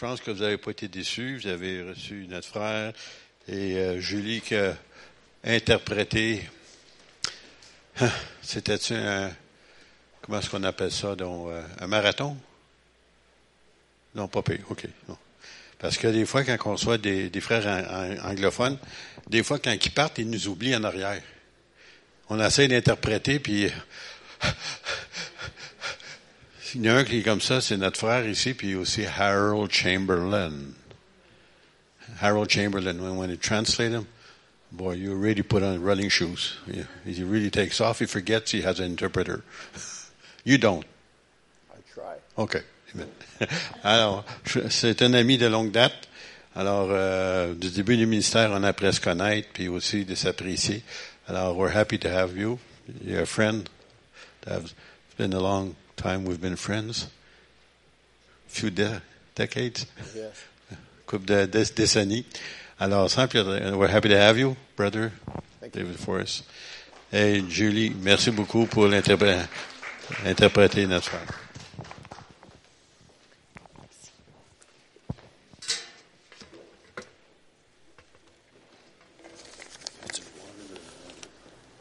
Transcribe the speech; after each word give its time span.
Je 0.00 0.06
pense 0.06 0.20
que 0.20 0.30
vous 0.30 0.42
n'avez 0.42 0.58
pas 0.58 0.70
été 0.70 0.86
déçus. 0.86 1.38
Vous 1.42 1.48
avez 1.48 1.82
reçu 1.82 2.26
notre 2.30 2.46
frère 2.46 2.92
et 3.48 3.76
euh, 3.78 3.98
Julie 3.98 4.40
qui 4.40 4.54
a 4.54 4.76
interprété. 5.42 6.48
Ah, 8.00 8.08
C'était-tu 8.40 8.94
un. 8.94 9.28
Comment 10.22 10.38
est-ce 10.38 10.50
qu'on 10.50 10.62
appelle 10.62 10.92
ça? 10.92 11.16
Donc, 11.16 11.48
euh, 11.48 11.60
un 11.80 11.88
marathon? 11.88 12.36
Non, 14.14 14.28
pas 14.28 14.42
pire. 14.42 14.60
OK. 14.70 14.86
Parce 15.80 15.98
que 15.98 16.06
des 16.06 16.26
fois, 16.26 16.44
quand 16.44 16.56
on 16.66 16.72
reçoit 16.74 16.98
des, 16.98 17.28
frères 17.40 17.66
an- 17.66 18.22
an- 18.24 18.30
anglophones, 18.30 18.78
des 19.28 19.42
fois, 19.42 19.58
quand 19.58 19.72
ils 19.72 19.90
partent, 19.90 20.18
ils 20.18 20.30
nous 20.30 20.46
oublient 20.46 20.76
en 20.76 20.84
arrière. 20.84 21.22
On 22.28 22.38
essaie 22.40 22.68
d'interpréter, 22.68 23.40
puis 23.40 23.68
il 26.74 26.84
y 26.84 26.90
en 26.90 26.96
a 26.96 26.98
un 26.98 27.04
qui 27.04 27.18
est 27.18 27.22
comme 27.22 27.40
ça, 27.40 27.60
c'est 27.60 27.76
notre 27.76 27.98
frère 27.98 28.26
ici, 28.26 28.54
puis 28.54 28.74
aussi 28.74 29.04
Harold 29.06 29.70
Chamberlain. 29.72 30.74
Harold 32.20 32.50
Chamberlain, 32.50 32.98
when, 33.00 33.16
when 33.16 33.30
you 33.30 33.36
translate 33.36 33.92
him, 33.92 34.06
boy, 34.72 34.92
you 34.92 35.14
really 35.14 35.42
put 35.42 35.62
on 35.62 35.80
running 35.82 36.08
shoes. 36.08 36.58
Yeah, 36.66 36.84
He 37.04 37.22
really 37.22 37.50
takes 37.50 37.80
off, 37.80 38.00
he 38.00 38.06
forgets 38.06 38.50
he 38.50 38.62
has 38.62 38.80
an 38.80 38.86
interpreter. 38.86 39.42
You 40.44 40.56
don't. 40.56 40.86
I 41.70 41.76
try. 41.92 42.14
OK. 42.38 42.62
Amen. 42.94 43.08
Alors, 43.84 44.24
c'est 44.70 45.02
un 45.02 45.12
ami 45.12 45.36
de 45.36 45.46
longue 45.46 45.72
date. 45.72 46.08
Alors, 46.56 46.88
euh, 46.90 47.52
du 47.54 47.68
début 47.68 47.98
du 47.98 48.06
ministère, 48.06 48.50
on 48.52 48.62
a 48.62 48.68
appris 48.68 48.86
à 48.86 48.92
se 48.92 49.00
connaître, 49.00 49.48
puis 49.52 49.68
aussi 49.68 50.06
de 50.06 50.14
s'apprécier. 50.14 50.82
Alors, 51.28 51.54
we're 51.54 51.76
happy 51.76 51.98
to 51.98 52.08
have 52.08 52.34
you. 52.34 52.58
You're 53.04 53.22
a 53.22 53.26
friend. 53.26 53.68
It's 54.46 54.72
been 55.18 55.34
a 55.34 55.40
long 55.40 55.74
time 55.98 56.24
we've 56.24 56.40
been 56.40 56.56
friends. 56.56 57.08
Few 58.48 58.70
de- 58.70 59.02
decades, 59.34 59.84
Yes. 60.14 60.32
couple 61.06 61.26
de, 61.26 61.46
décennies. 61.46 62.24
Alors, 62.80 63.10
sans 63.10 63.26
plus, 63.28 63.42
we're 63.44 63.88
happy 63.88 64.08
to 64.08 64.16
have 64.16 64.38
you, 64.38 64.56
brother 64.76 65.12
Thank 65.60 65.74
you. 65.74 65.82
David 65.82 65.96
Forrest. 65.98 66.44
Et 67.12 67.42
Julie, 67.48 67.90
merci 68.02 68.30
beaucoup 68.30 68.66
pour 68.66 68.86
l'interpré- 68.86 69.46
interpréter 70.24 70.86
notre 70.86 71.06
frère. 71.10 71.26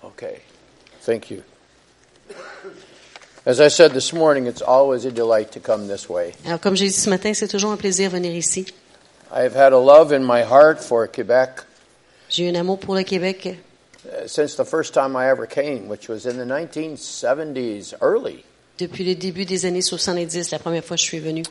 Okay. 0.03 0.41
Thank 1.01 1.31
you. 1.31 1.43
As 3.47 3.61
I 3.61 3.69
said 3.69 3.93
this 3.93 4.11
morning, 4.11 4.45
it's 4.45 4.61
always 4.61 5.05
a 5.05 5.09
delight 5.09 5.53
to 5.53 5.61
come 5.61 5.87
this 5.87 6.09
way. 6.09 6.33
Alors, 6.45 6.59
comme 6.59 6.75
j'ai 6.75 6.87
dit 6.87 6.91
ce 6.91 7.09
matin, 7.09 7.33
c'est 7.33 7.47
toujours 7.47 7.71
un 7.71 7.77
plaisir 7.77 8.11
de 8.11 8.17
venir 8.17 8.35
ici. 8.35 8.65
I 9.31 9.43
have 9.43 9.55
had 9.55 9.71
a 9.71 9.79
love 9.79 10.11
in 10.11 10.19
my 10.19 10.41
heart 10.41 10.83
for 10.83 11.07
Quebec 11.07 11.63
J'ai 12.27 12.43
eu 12.43 12.49
un 12.49 12.55
amour 12.55 12.77
pour 12.77 12.93
le 12.93 13.03
Québec 13.03 13.47
uh, 14.03 14.27
since 14.27 14.57
the 14.57 14.65
first 14.65 14.93
time 14.93 15.15
I 15.15 15.29
ever 15.29 15.47
came, 15.47 15.87
which 15.87 16.09
was 16.09 16.25
in 16.25 16.35
the 16.35 16.45
1970s, 16.45 17.93
early. 18.01 18.43
depuis 18.77 19.05
le 19.05 19.15
début 19.15 19.45
des 19.45 19.65
années 19.65 19.81
70, 19.81 20.51
la 20.51 20.59
première 20.59 20.83
fois 20.83 20.97
que 20.97 21.01
je 21.03 21.07
suis 21.07 21.19
venue. 21.19 21.43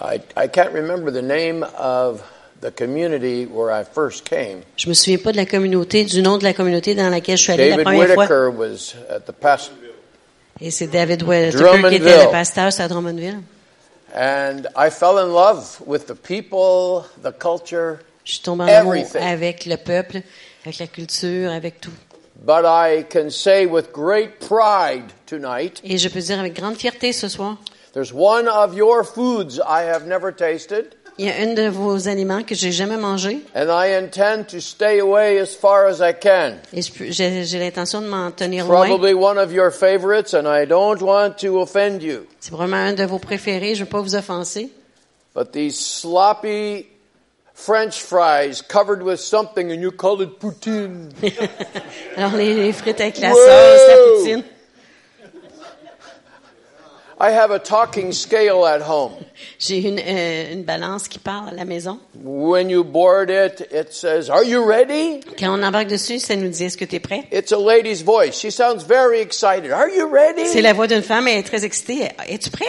I, 0.00 0.22
I 0.34 0.48
can't 0.48 0.72
remember 0.72 1.12
the 1.12 1.20
name 1.20 1.66
of 1.78 2.22
the 2.62 2.70
community 2.70 3.44
where 3.44 3.70
I 3.70 3.84
first 3.84 4.24
came. 4.24 4.62
Je 4.78 4.88
me 4.88 4.94
souviens 4.94 5.18
pas 5.18 5.32
de 5.32 5.36
la 5.36 5.44
communauté, 5.44 6.04
du 6.04 6.22
nom 6.22 6.38
de 6.38 6.44
la 6.44 6.54
communauté 6.54 6.94
dans 6.94 7.10
laquelle 7.10 7.36
je 7.36 7.42
suis 7.42 7.52
allée 7.52 7.68
la 7.68 7.76
David 7.76 7.84
première 7.84 8.14
fois. 8.14 8.24
Whitaker 8.24 8.50
was 8.50 8.94
at 9.10 9.26
the 9.26 9.34
past, 9.38 9.70
Et 10.64 10.70
c'est 10.70 10.86
David 10.86 11.24
Whittaker 11.24 11.88
qui 11.88 11.94
était 11.96 12.24
le 12.24 12.30
pasteur 12.30 12.70
à 12.78 12.88
Drummondville. 12.88 13.40
and 14.14 14.68
I 14.76 14.90
fell 14.90 15.18
in 15.18 15.32
love 15.32 15.78
with 15.86 16.06
the 16.06 16.14
people, 16.14 17.04
the 17.22 17.32
culture, 17.36 17.98
Je 18.24 18.34
suis 18.34 18.42
tombée 18.42 18.64
en 18.64 18.68
amour 18.68 18.94
avec 19.20 19.66
le 19.66 19.76
peuple, 19.76 20.20
avec 20.64 20.78
la 20.78 20.86
culture, 20.86 21.50
avec 21.50 21.80
tout. 21.80 21.90
but 22.44 22.64
I 22.64 23.04
can 23.10 23.30
say 23.30 23.66
with 23.66 23.90
great 23.92 24.38
pride 24.38 25.10
tonight 25.26 25.80
Et 25.82 25.98
je 25.98 26.08
peux 26.08 26.20
dire 26.20 26.38
avec 26.38 26.54
grande 26.54 26.76
fierté 26.76 27.12
ce 27.12 27.28
soir, 27.28 27.56
There's 27.92 28.12
one 28.12 28.46
of 28.48 28.74
your 28.76 29.04
foods 29.04 29.58
I 29.58 29.82
have 29.84 30.06
never 30.06 30.32
tasted, 30.32 30.94
il 31.18 31.26
y 31.26 31.30
a 31.30 31.34
un 31.42 31.54
de 31.54 31.68
vos 31.68 32.08
aliments 32.08 32.42
que 32.42 32.54
j'ai 32.54 32.72
jamais 32.72 32.96
mangé 32.96 33.40
and 33.54 33.66
I 33.68 33.94
intend 33.94 34.46
to 34.48 34.60
stay 34.60 34.98
away 35.00 35.38
as 35.38 35.54
far 35.54 35.86
as 35.86 36.00
I 36.00 36.12
can. 36.12 36.54
et 36.72 36.82
j'ai 37.12 37.58
l'intention 37.58 38.00
de 38.00 38.06
m'en 38.06 38.30
tenir 38.30 38.66
loin. 38.66 38.86
Probably 38.86 39.14
one 39.14 39.38
of 39.38 39.52
your 39.52 39.70
favorites, 39.70 40.34
and 40.34 40.46
I 40.46 40.66
don't 40.66 41.00
want 41.02 41.38
to 41.40 41.60
offend 41.60 42.00
you. 42.02 42.26
C'est 42.40 42.52
vraiment 42.52 42.76
un 42.76 42.92
de 42.94 43.04
vos 43.04 43.18
préférés, 43.18 43.74
je 43.74 43.84
veux 43.84 43.90
pas 43.90 44.00
vous 44.00 44.14
offenser. 44.14 44.70
But 45.34 45.52
these 45.52 45.78
sloppy 45.78 46.86
French 47.54 48.02
fries 48.02 48.62
covered 48.62 49.02
with 49.02 49.20
something, 49.20 49.70
and 49.70 49.80
you 49.80 49.92
call 49.92 50.20
it 50.22 50.38
poutine. 50.38 51.10
Alors 52.16 52.32
les, 52.36 52.54
les 52.54 52.72
frites 52.72 53.00
avec 53.00 53.18
la 53.18 53.32
sauce, 53.32 53.88
la 53.88 53.96
poutine. 54.16 54.44
I 57.24 57.30
have 57.30 57.52
a 57.52 57.60
talking 57.60 58.10
scale 58.10 58.66
at 58.66 58.82
home. 58.82 59.12
J'ai 59.60 59.78
une, 59.78 60.00
euh, 60.00 60.52
une 60.54 60.64
balance 60.64 61.06
qui 61.06 61.20
parle 61.20 61.50
à 61.50 61.54
la 61.54 61.64
maison. 61.64 62.00
When 62.20 62.68
you 62.68 62.82
board 62.82 63.30
it, 63.30 63.60
it 63.70 63.92
says, 63.92 64.28
Are 64.28 64.42
you 64.42 64.64
ready? 64.64 65.20
Quand 65.38 65.56
on 65.56 65.62
embarque 65.62 65.86
dessus, 65.86 66.18
ça 66.18 66.34
nous 66.34 66.48
dit 66.48 66.64
est-ce 66.64 66.76
que 66.76 66.84
tu 66.84 66.96
es 66.96 67.00
prêt? 67.00 67.28
It's 67.30 67.52
a 67.52 67.56
lady's 67.56 68.02
voice. 68.02 68.36
She 68.36 68.50
sounds 68.50 68.82
very 68.84 69.20
excited. 69.20 69.70
Are 69.70 69.88
you 69.88 70.08
ready? 70.08 70.46
C'est 70.46 70.62
la 70.62 70.72
voix 70.72 70.88
d'une 70.88 71.02
femme, 71.02 71.28
elle 71.28 71.38
est 71.38 71.42
très 71.44 71.64
excitée. 71.64 72.08
Es-tu 72.28 72.50
prêt? 72.50 72.66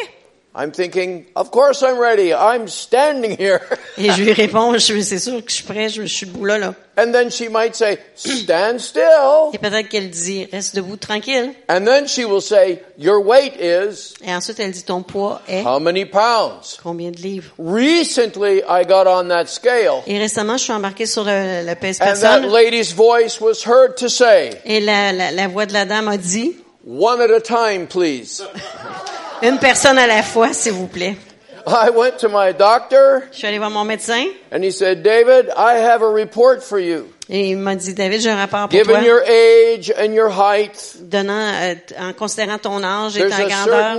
I'm 0.56 0.72
thinking, 0.72 1.26
Of 1.36 1.50
course 1.50 1.82
I'm 1.82 1.98
ready. 1.98 2.32
I'm 2.32 2.68
standing 2.68 3.36
here. 3.36 3.60
Et 3.98 4.12
je 4.12 4.22
lui 4.22 4.34
réponds, 4.34 4.74
je 4.78 5.02
c'est 5.02 5.18
sûr 5.18 5.44
que 5.44 5.50
je 5.50 5.56
suis 5.56 5.64
prêt, 5.64 5.90
je, 5.90 6.04
je 6.04 6.08
suis 6.14 6.28
debout 6.28 6.46
là, 6.46 6.60
là. 6.60 6.76
And 6.96 7.12
then 7.12 7.32
she 7.32 7.50
might 7.50 7.76
say, 7.76 7.98
Stand 8.16 8.80
still. 8.80 9.50
Et 9.52 9.58
peut-être 9.58 9.90
qu'elle 9.90 10.12
dit, 10.12 10.48
reste 10.52 10.76
debout 10.76 10.98
tranquille. 10.98 11.54
And 11.68 11.86
then 11.86 12.08
she 12.08 12.24
will 12.24 12.42
say, 12.42 12.84
Your 13.00 13.26
weight 13.26 13.56
is 13.60 14.14
Et 14.24 14.32
ensuite, 14.32 14.60
elle 14.60 14.72
dit, 14.72 14.84
ton 14.84 15.02
poids 15.02 15.42
est 15.48 15.64
how 15.66 15.80
many 15.80 16.06
pounds? 16.06 16.78
combien 16.84 17.10
de 17.10 17.18
livres? 17.18 17.52
Recently, 17.58 18.62
I 18.70 18.86
got 18.86 19.08
on 19.08 19.30
that 19.30 19.48
scale, 19.48 20.04
Et 20.06 20.20
récemment, 20.20 20.58
je 20.58 20.66
suis 20.66 20.74
embarquée 20.74 21.08
sur 21.08 21.24
le, 21.24 21.66
le 21.66 21.74
pèse 21.76 22.00
and 22.00 22.14
that 22.22 22.42
lady's 22.42 22.94
voice 22.94 23.42
was 23.42 23.64
heard 23.66 23.96
to 23.98 24.08
say, 24.08 24.52
Et 24.66 24.80
la, 24.80 25.12
la, 25.14 25.32
la 25.32 25.48
voix 25.48 25.66
de 25.66 25.74
la 25.74 25.86
dame 25.86 26.10
a 26.10 26.18
dit, 26.18 26.58
One 26.86 27.22
at 27.22 27.32
a 27.32 27.40
time, 27.42 27.88
please. 27.88 28.44
une 29.44 29.60
personne 29.60 29.98
à 29.98 30.08
la 30.08 30.24
fois, 30.24 30.54
s'il 30.54 30.74
vous 30.74 30.88
plaît. 30.88 31.16
I 31.66 31.90
went 31.96 32.18
to 32.20 32.28
my 32.30 32.54
doctor, 32.54 33.22
Je 33.32 33.38
suis 33.38 33.48
allée 33.48 33.58
voir 33.58 33.70
mon 33.70 33.86
médecin 33.86 34.26
and 34.52 34.64
he 34.64 34.72
said, 34.72 35.02
David, 35.02 35.50
I 35.56 35.78
have 35.78 36.02
a 36.02 36.10
report 36.10 36.62
for 36.62 36.78
you. 36.78 37.06
et 37.30 37.52
il 37.52 37.58
m'a 37.58 37.76
dit, 37.76 37.94
David, 37.94 38.20
j'ai 38.20 38.32
un 38.32 38.36
rapport 38.36 38.68
pour 38.68 38.78
Given 38.78 38.96
toi. 38.98 39.02
your 39.06 39.22
age 39.26 39.94
and 39.98 40.12
your 40.14 40.30
height, 40.30 40.98
Donnant, 41.00 41.54
euh, 41.54 41.76
en 42.02 42.12
considérant 42.12 42.58
ton 42.58 42.84
âge 42.84 43.16
et 43.18 43.30
ta 43.30 43.46
grandeur, 43.46 43.96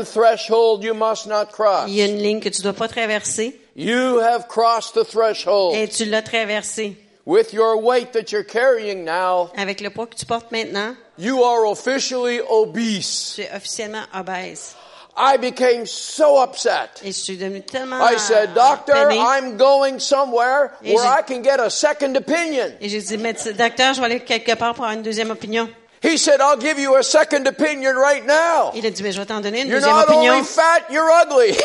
you 0.82 0.92
must 0.94 1.26
not 1.26 1.46
cross. 1.52 1.84
il 1.88 1.94
y 1.94 2.02
a 2.02 2.04
une 2.06 2.18
ligne 2.18 2.40
que 2.40 2.50
tu 2.50 2.60
dois 2.60 2.74
pas 2.74 2.86
traverser 2.88 3.58
You 3.76 4.18
have 4.20 4.46
crossed 4.46 4.92
the 4.94 5.04
threshold. 5.08 5.74
et 5.74 5.88
tu 5.88 6.04
l'as 6.04 6.20
traversée. 6.22 6.96
With 7.24 7.54
your 7.54 7.82
weight 7.82 8.12
that 8.12 8.30
you're 8.30 8.44
carrying 8.44 9.04
now, 9.04 9.48
Avec 9.56 9.80
le 9.80 9.88
poids 9.88 10.06
que 10.06 10.16
tu 10.16 10.26
portes 10.26 10.52
maintenant, 10.52 10.94
you 11.18 11.42
are 11.42 11.64
officially 11.64 12.40
obese. 12.46 13.36
tu 13.36 13.40
es 13.42 13.48
officiellement 13.56 14.04
obèse. 14.14 14.74
I 15.16 15.36
became 15.36 15.86
so 15.86 16.42
upset. 16.42 17.00
Et 17.04 17.12
je 17.12 17.18
suis 17.18 17.38
tellement 17.66 18.00
I 18.00 18.18
said, 18.18 18.52
Doctor. 18.54 19.10
I'm 19.12 19.56
going 19.56 20.00
somewhere 20.00 20.72
Et 20.82 20.94
where 20.94 21.06
I 21.06 21.22
can 21.22 21.42
get 21.42 21.60
a 21.60 21.70
second 21.70 22.16
opinion. 22.16 22.72
Et 22.80 22.88
j'ai 22.88 23.00
dit, 23.00 23.16
médecin, 23.18 23.52
docteur, 23.52 23.94
je 23.94 24.00
vais 24.00 24.06
aller 24.06 24.20
quelque 24.20 24.54
part 24.56 24.74
pour 24.74 24.84
avoir 24.84 24.96
une 24.96 25.02
deuxième 25.02 25.30
opinion. 25.30 25.68
He 26.02 26.18
said, 26.18 26.40
I'll 26.40 26.58
give 26.58 26.78
you 26.78 26.96
a 26.96 27.02
second 27.02 27.46
opinion 27.46 27.96
right 27.96 28.26
now. 28.26 28.72
Il 28.74 28.84
a 28.84 28.90
dit, 28.90 29.02
mais 29.02 29.12
je 29.12 29.20
vais 29.20 29.26
t'en 29.26 29.40
donner 29.40 29.62
une 29.62 29.68
You're 29.68 29.80
deuxième 29.80 29.96
not 29.96 30.10
only 30.10 30.42
fat, 30.42 30.82
you're 30.90 31.08
ugly. 31.08 31.56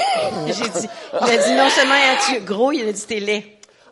J'ai 0.48 0.70
dit, 0.70 0.88
il 1.22 1.30
a 1.30 1.38
dit, 1.44 1.54
non 1.56 1.70
seulement 1.70 1.96
es-tu 1.96 2.40
gros, 2.42 2.72
il 2.72 2.88
a 2.88 2.92
dit, 2.92 3.06
t'es 3.06 3.20
laid. 3.20 3.44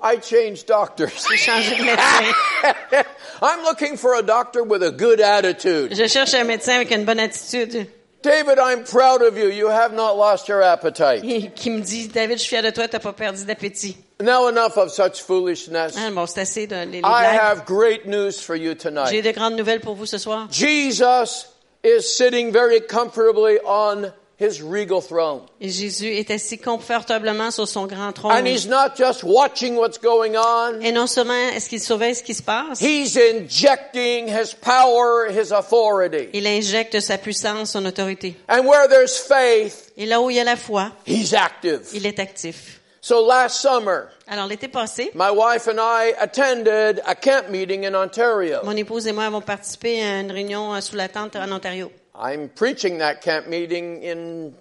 I 0.01 0.19
changed 0.21 0.67
doctors. 0.67 1.25
J'ai 1.29 1.37
changé 1.37 1.75
de 1.75 1.83
médecin. 1.83 3.03
I'm 3.41 3.63
looking 3.63 3.97
for 3.97 4.13
a 4.13 4.21
doctor 4.21 4.63
with 4.63 4.83
a 4.83 4.91
good 4.91 5.19
attitude. 5.19 5.95
Je 5.95 6.07
cherche 6.07 6.35
un 6.35 6.43
médecin 6.43 6.75
avec 6.75 6.91
une 6.91 7.03
bonne 7.03 7.19
attitude 7.19 7.87
David, 8.27 8.59
I'm 8.59 8.83
proud 8.83 9.21
of 9.21 9.37
you. 9.37 9.49
You 9.49 9.69
have 9.69 9.93
not 9.93 10.17
lost 10.17 10.47
your 10.49 10.61
appetite. 10.61 11.23
et 11.23 11.51
qui 11.55 11.69
me 11.69 11.81
dit, 11.81 12.07
David, 12.09 12.37
je 12.37 12.43
suis 12.43 12.49
fier 12.49 12.61
de 12.61 12.71
toi, 12.71 12.87
t'as 12.87 12.99
pas 12.99 13.13
perdu 13.13 13.45
d'appétit. 13.45 13.95
Now 14.21 14.47
enough 14.49 14.77
of 14.77 14.91
such 14.91 15.21
foolishness. 15.21 15.95
Ah, 15.97 16.09
bon, 16.11 16.25
c'est 16.25 16.41
assez 16.41 16.67
de 16.67 16.75
les, 16.75 16.85
les 16.85 16.99
I 16.99 17.25
have 17.39 17.65
great 17.65 18.05
news 18.05 18.33
for 18.41 18.55
you 18.55 18.73
tonight. 18.73 19.09
J'ai 19.11 19.21
de 19.21 19.31
grandes 19.31 19.55
nouvelles 19.55 19.79
pour 19.79 19.95
vous 19.95 20.05
ce 20.05 20.17
soir. 20.17 20.47
Jesus 20.51 21.45
is 21.83 22.01
sitting 22.01 22.51
very 22.51 22.81
comfortably 22.81 23.59
on 23.65 24.11
his 24.39 24.61
regal 24.61 25.01
throne. 25.01 25.41
Et 25.59 25.69
Jésus 25.69 26.07
est 26.15 26.29
assis 26.29 26.57
confortablement 26.59 27.49
sur 27.51 27.67
son 27.67 27.87
grand 27.87 28.11
trône. 28.13 28.31
And 28.33 28.45
he's 28.45 28.67
not 28.67 28.95
just 28.95 29.23
watching 29.23 29.75
what's 29.77 29.97
going 29.99 30.35
on. 30.35 30.79
Et 30.81 30.91
non 30.91 31.07
seulement 31.07 31.33
est-ce 31.55 31.67
qu'il 31.69 31.81
surveille 31.81 32.13
ce 32.15 32.21
qui 32.23 32.33
se 32.35 32.43
passe, 32.43 32.79
He's 32.81 33.17
injecting 33.17 34.27
his 34.27 34.53
power, 34.53 35.29
his 35.29 35.51
authority. 35.51 36.29
il 36.33 36.45
injecte 36.47 36.99
sa 36.99 37.17
puissance, 37.17 37.71
son 37.71 37.85
autorité. 37.85 38.35
And 38.47 38.65
where 38.67 38.87
there's 38.87 39.17
faith, 39.17 39.91
Et 39.97 40.05
là 40.05 40.21
où 40.21 40.29
il 40.29 40.35
y 40.35 40.39
a 40.39 40.43
la 40.43 40.55
foi, 40.55 40.91
he's 41.07 41.33
active. 41.33 41.81
il 41.93 42.05
est 42.05 42.19
actif. 42.19 42.79
So 43.01 43.25
last 43.25 43.61
summer, 43.61 44.09
Alors, 44.27 44.47
l'été 44.47 44.67
passé, 44.67 45.11
my 45.15 45.29
wife 45.31 45.67
and 45.67 45.79
I 45.79 46.13
attended 46.19 47.01
a 47.05 47.15
camp 47.15 47.49
meeting 47.49 47.85
in 47.85 47.95
Ontario. 47.95 48.59
mon 48.65 48.75
épouse 48.75 49.07
et 49.07 49.13
moi 49.13 49.23
avons 49.25 49.39
participé 49.41 50.03
à 50.03 50.19
une 50.19 50.31
réunion 50.31 50.73
euh, 50.75 50.81
sous 50.81 50.95
la 50.97 51.07
tente 51.07 51.35
en 51.37 51.49
Ontario. 51.51 51.89
I'm 52.19 52.49
preaching 52.49 52.97
that 52.99 53.21
camp 53.21 53.47
meeting 53.47 54.01
in 54.01 54.53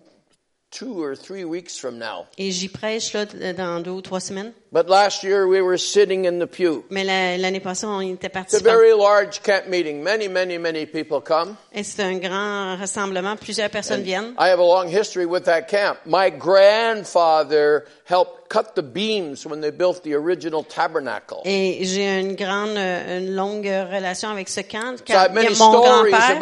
two 0.70 1.03
or 1.03 1.17
three 1.17 1.44
weeks 1.44 1.79
from 1.79 1.99
now. 1.99 2.26
Et 2.37 2.50
j'y 2.50 2.69
prêche 2.69 3.14
là, 3.14 3.25
dans 3.55 3.82
deux 3.82 3.93
ou 3.93 4.03
trois 4.03 4.20
semaines. 4.20 4.53
But 4.73 4.91
last 4.91 5.25
year 5.25 5.47
we 5.47 5.62
were 5.62 5.79
sitting 5.79 6.26
in 6.26 6.38
the 6.38 6.47
pew. 6.47 6.85
Mais 6.91 7.05
l'année 7.38 7.61
passée, 7.61 7.87
on 7.87 8.00
était 8.00 8.31
It's 8.35 8.55
a 8.55 8.62
very 8.62 8.93
large 8.93 9.43
camp 9.43 9.69
meeting. 9.69 10.03
Many, 10.03 10.29
many, 10.29 10.58
many 10.58 10.85
people 10.85 11.23
come. 11.23 11.56
Et 11.73 11.82
c'est 11.82 12.03
un 12.03 12.19
grand 12.19 12.76
rassemblement. 12.79 13.37
Plusieurs 13.37 13.70
personnes 13.70 14.02
viennent. 14.02 14.35
I 14.38 14.49
have 14.49 14.59
a 14.59 14.64
long 14.64 14.88
history 14.88 15.25
with 15.25 15.44
that 15.44 15.62
camp. 15.69 15.99
My 16.05 16.29
grandfather 16.31 17.87
helped 18.05 18.46
cut 18.49 18.75
the 18.75 18.83
beams 18.83 19.47
when 19.47 19.61
they 19.61 19.71
built 19.71 20.03
the 20.03 20.15
original 20.15 20.65
tabernacle. 20.65 21.39
Et 21.45 21.81
j'ai 21.85 22.21
une 22.21 22.35
grande, 22.35 22.77
une 22.77 23.35
longue 23.35 23.67
relation 23.67 24.29
avec 24.31 24.49
ce 24.49 24.61
camp. 24.61 24.97
Many 25.33 25.57
mon 25.59 25.73
grand-père, 25.73 26.39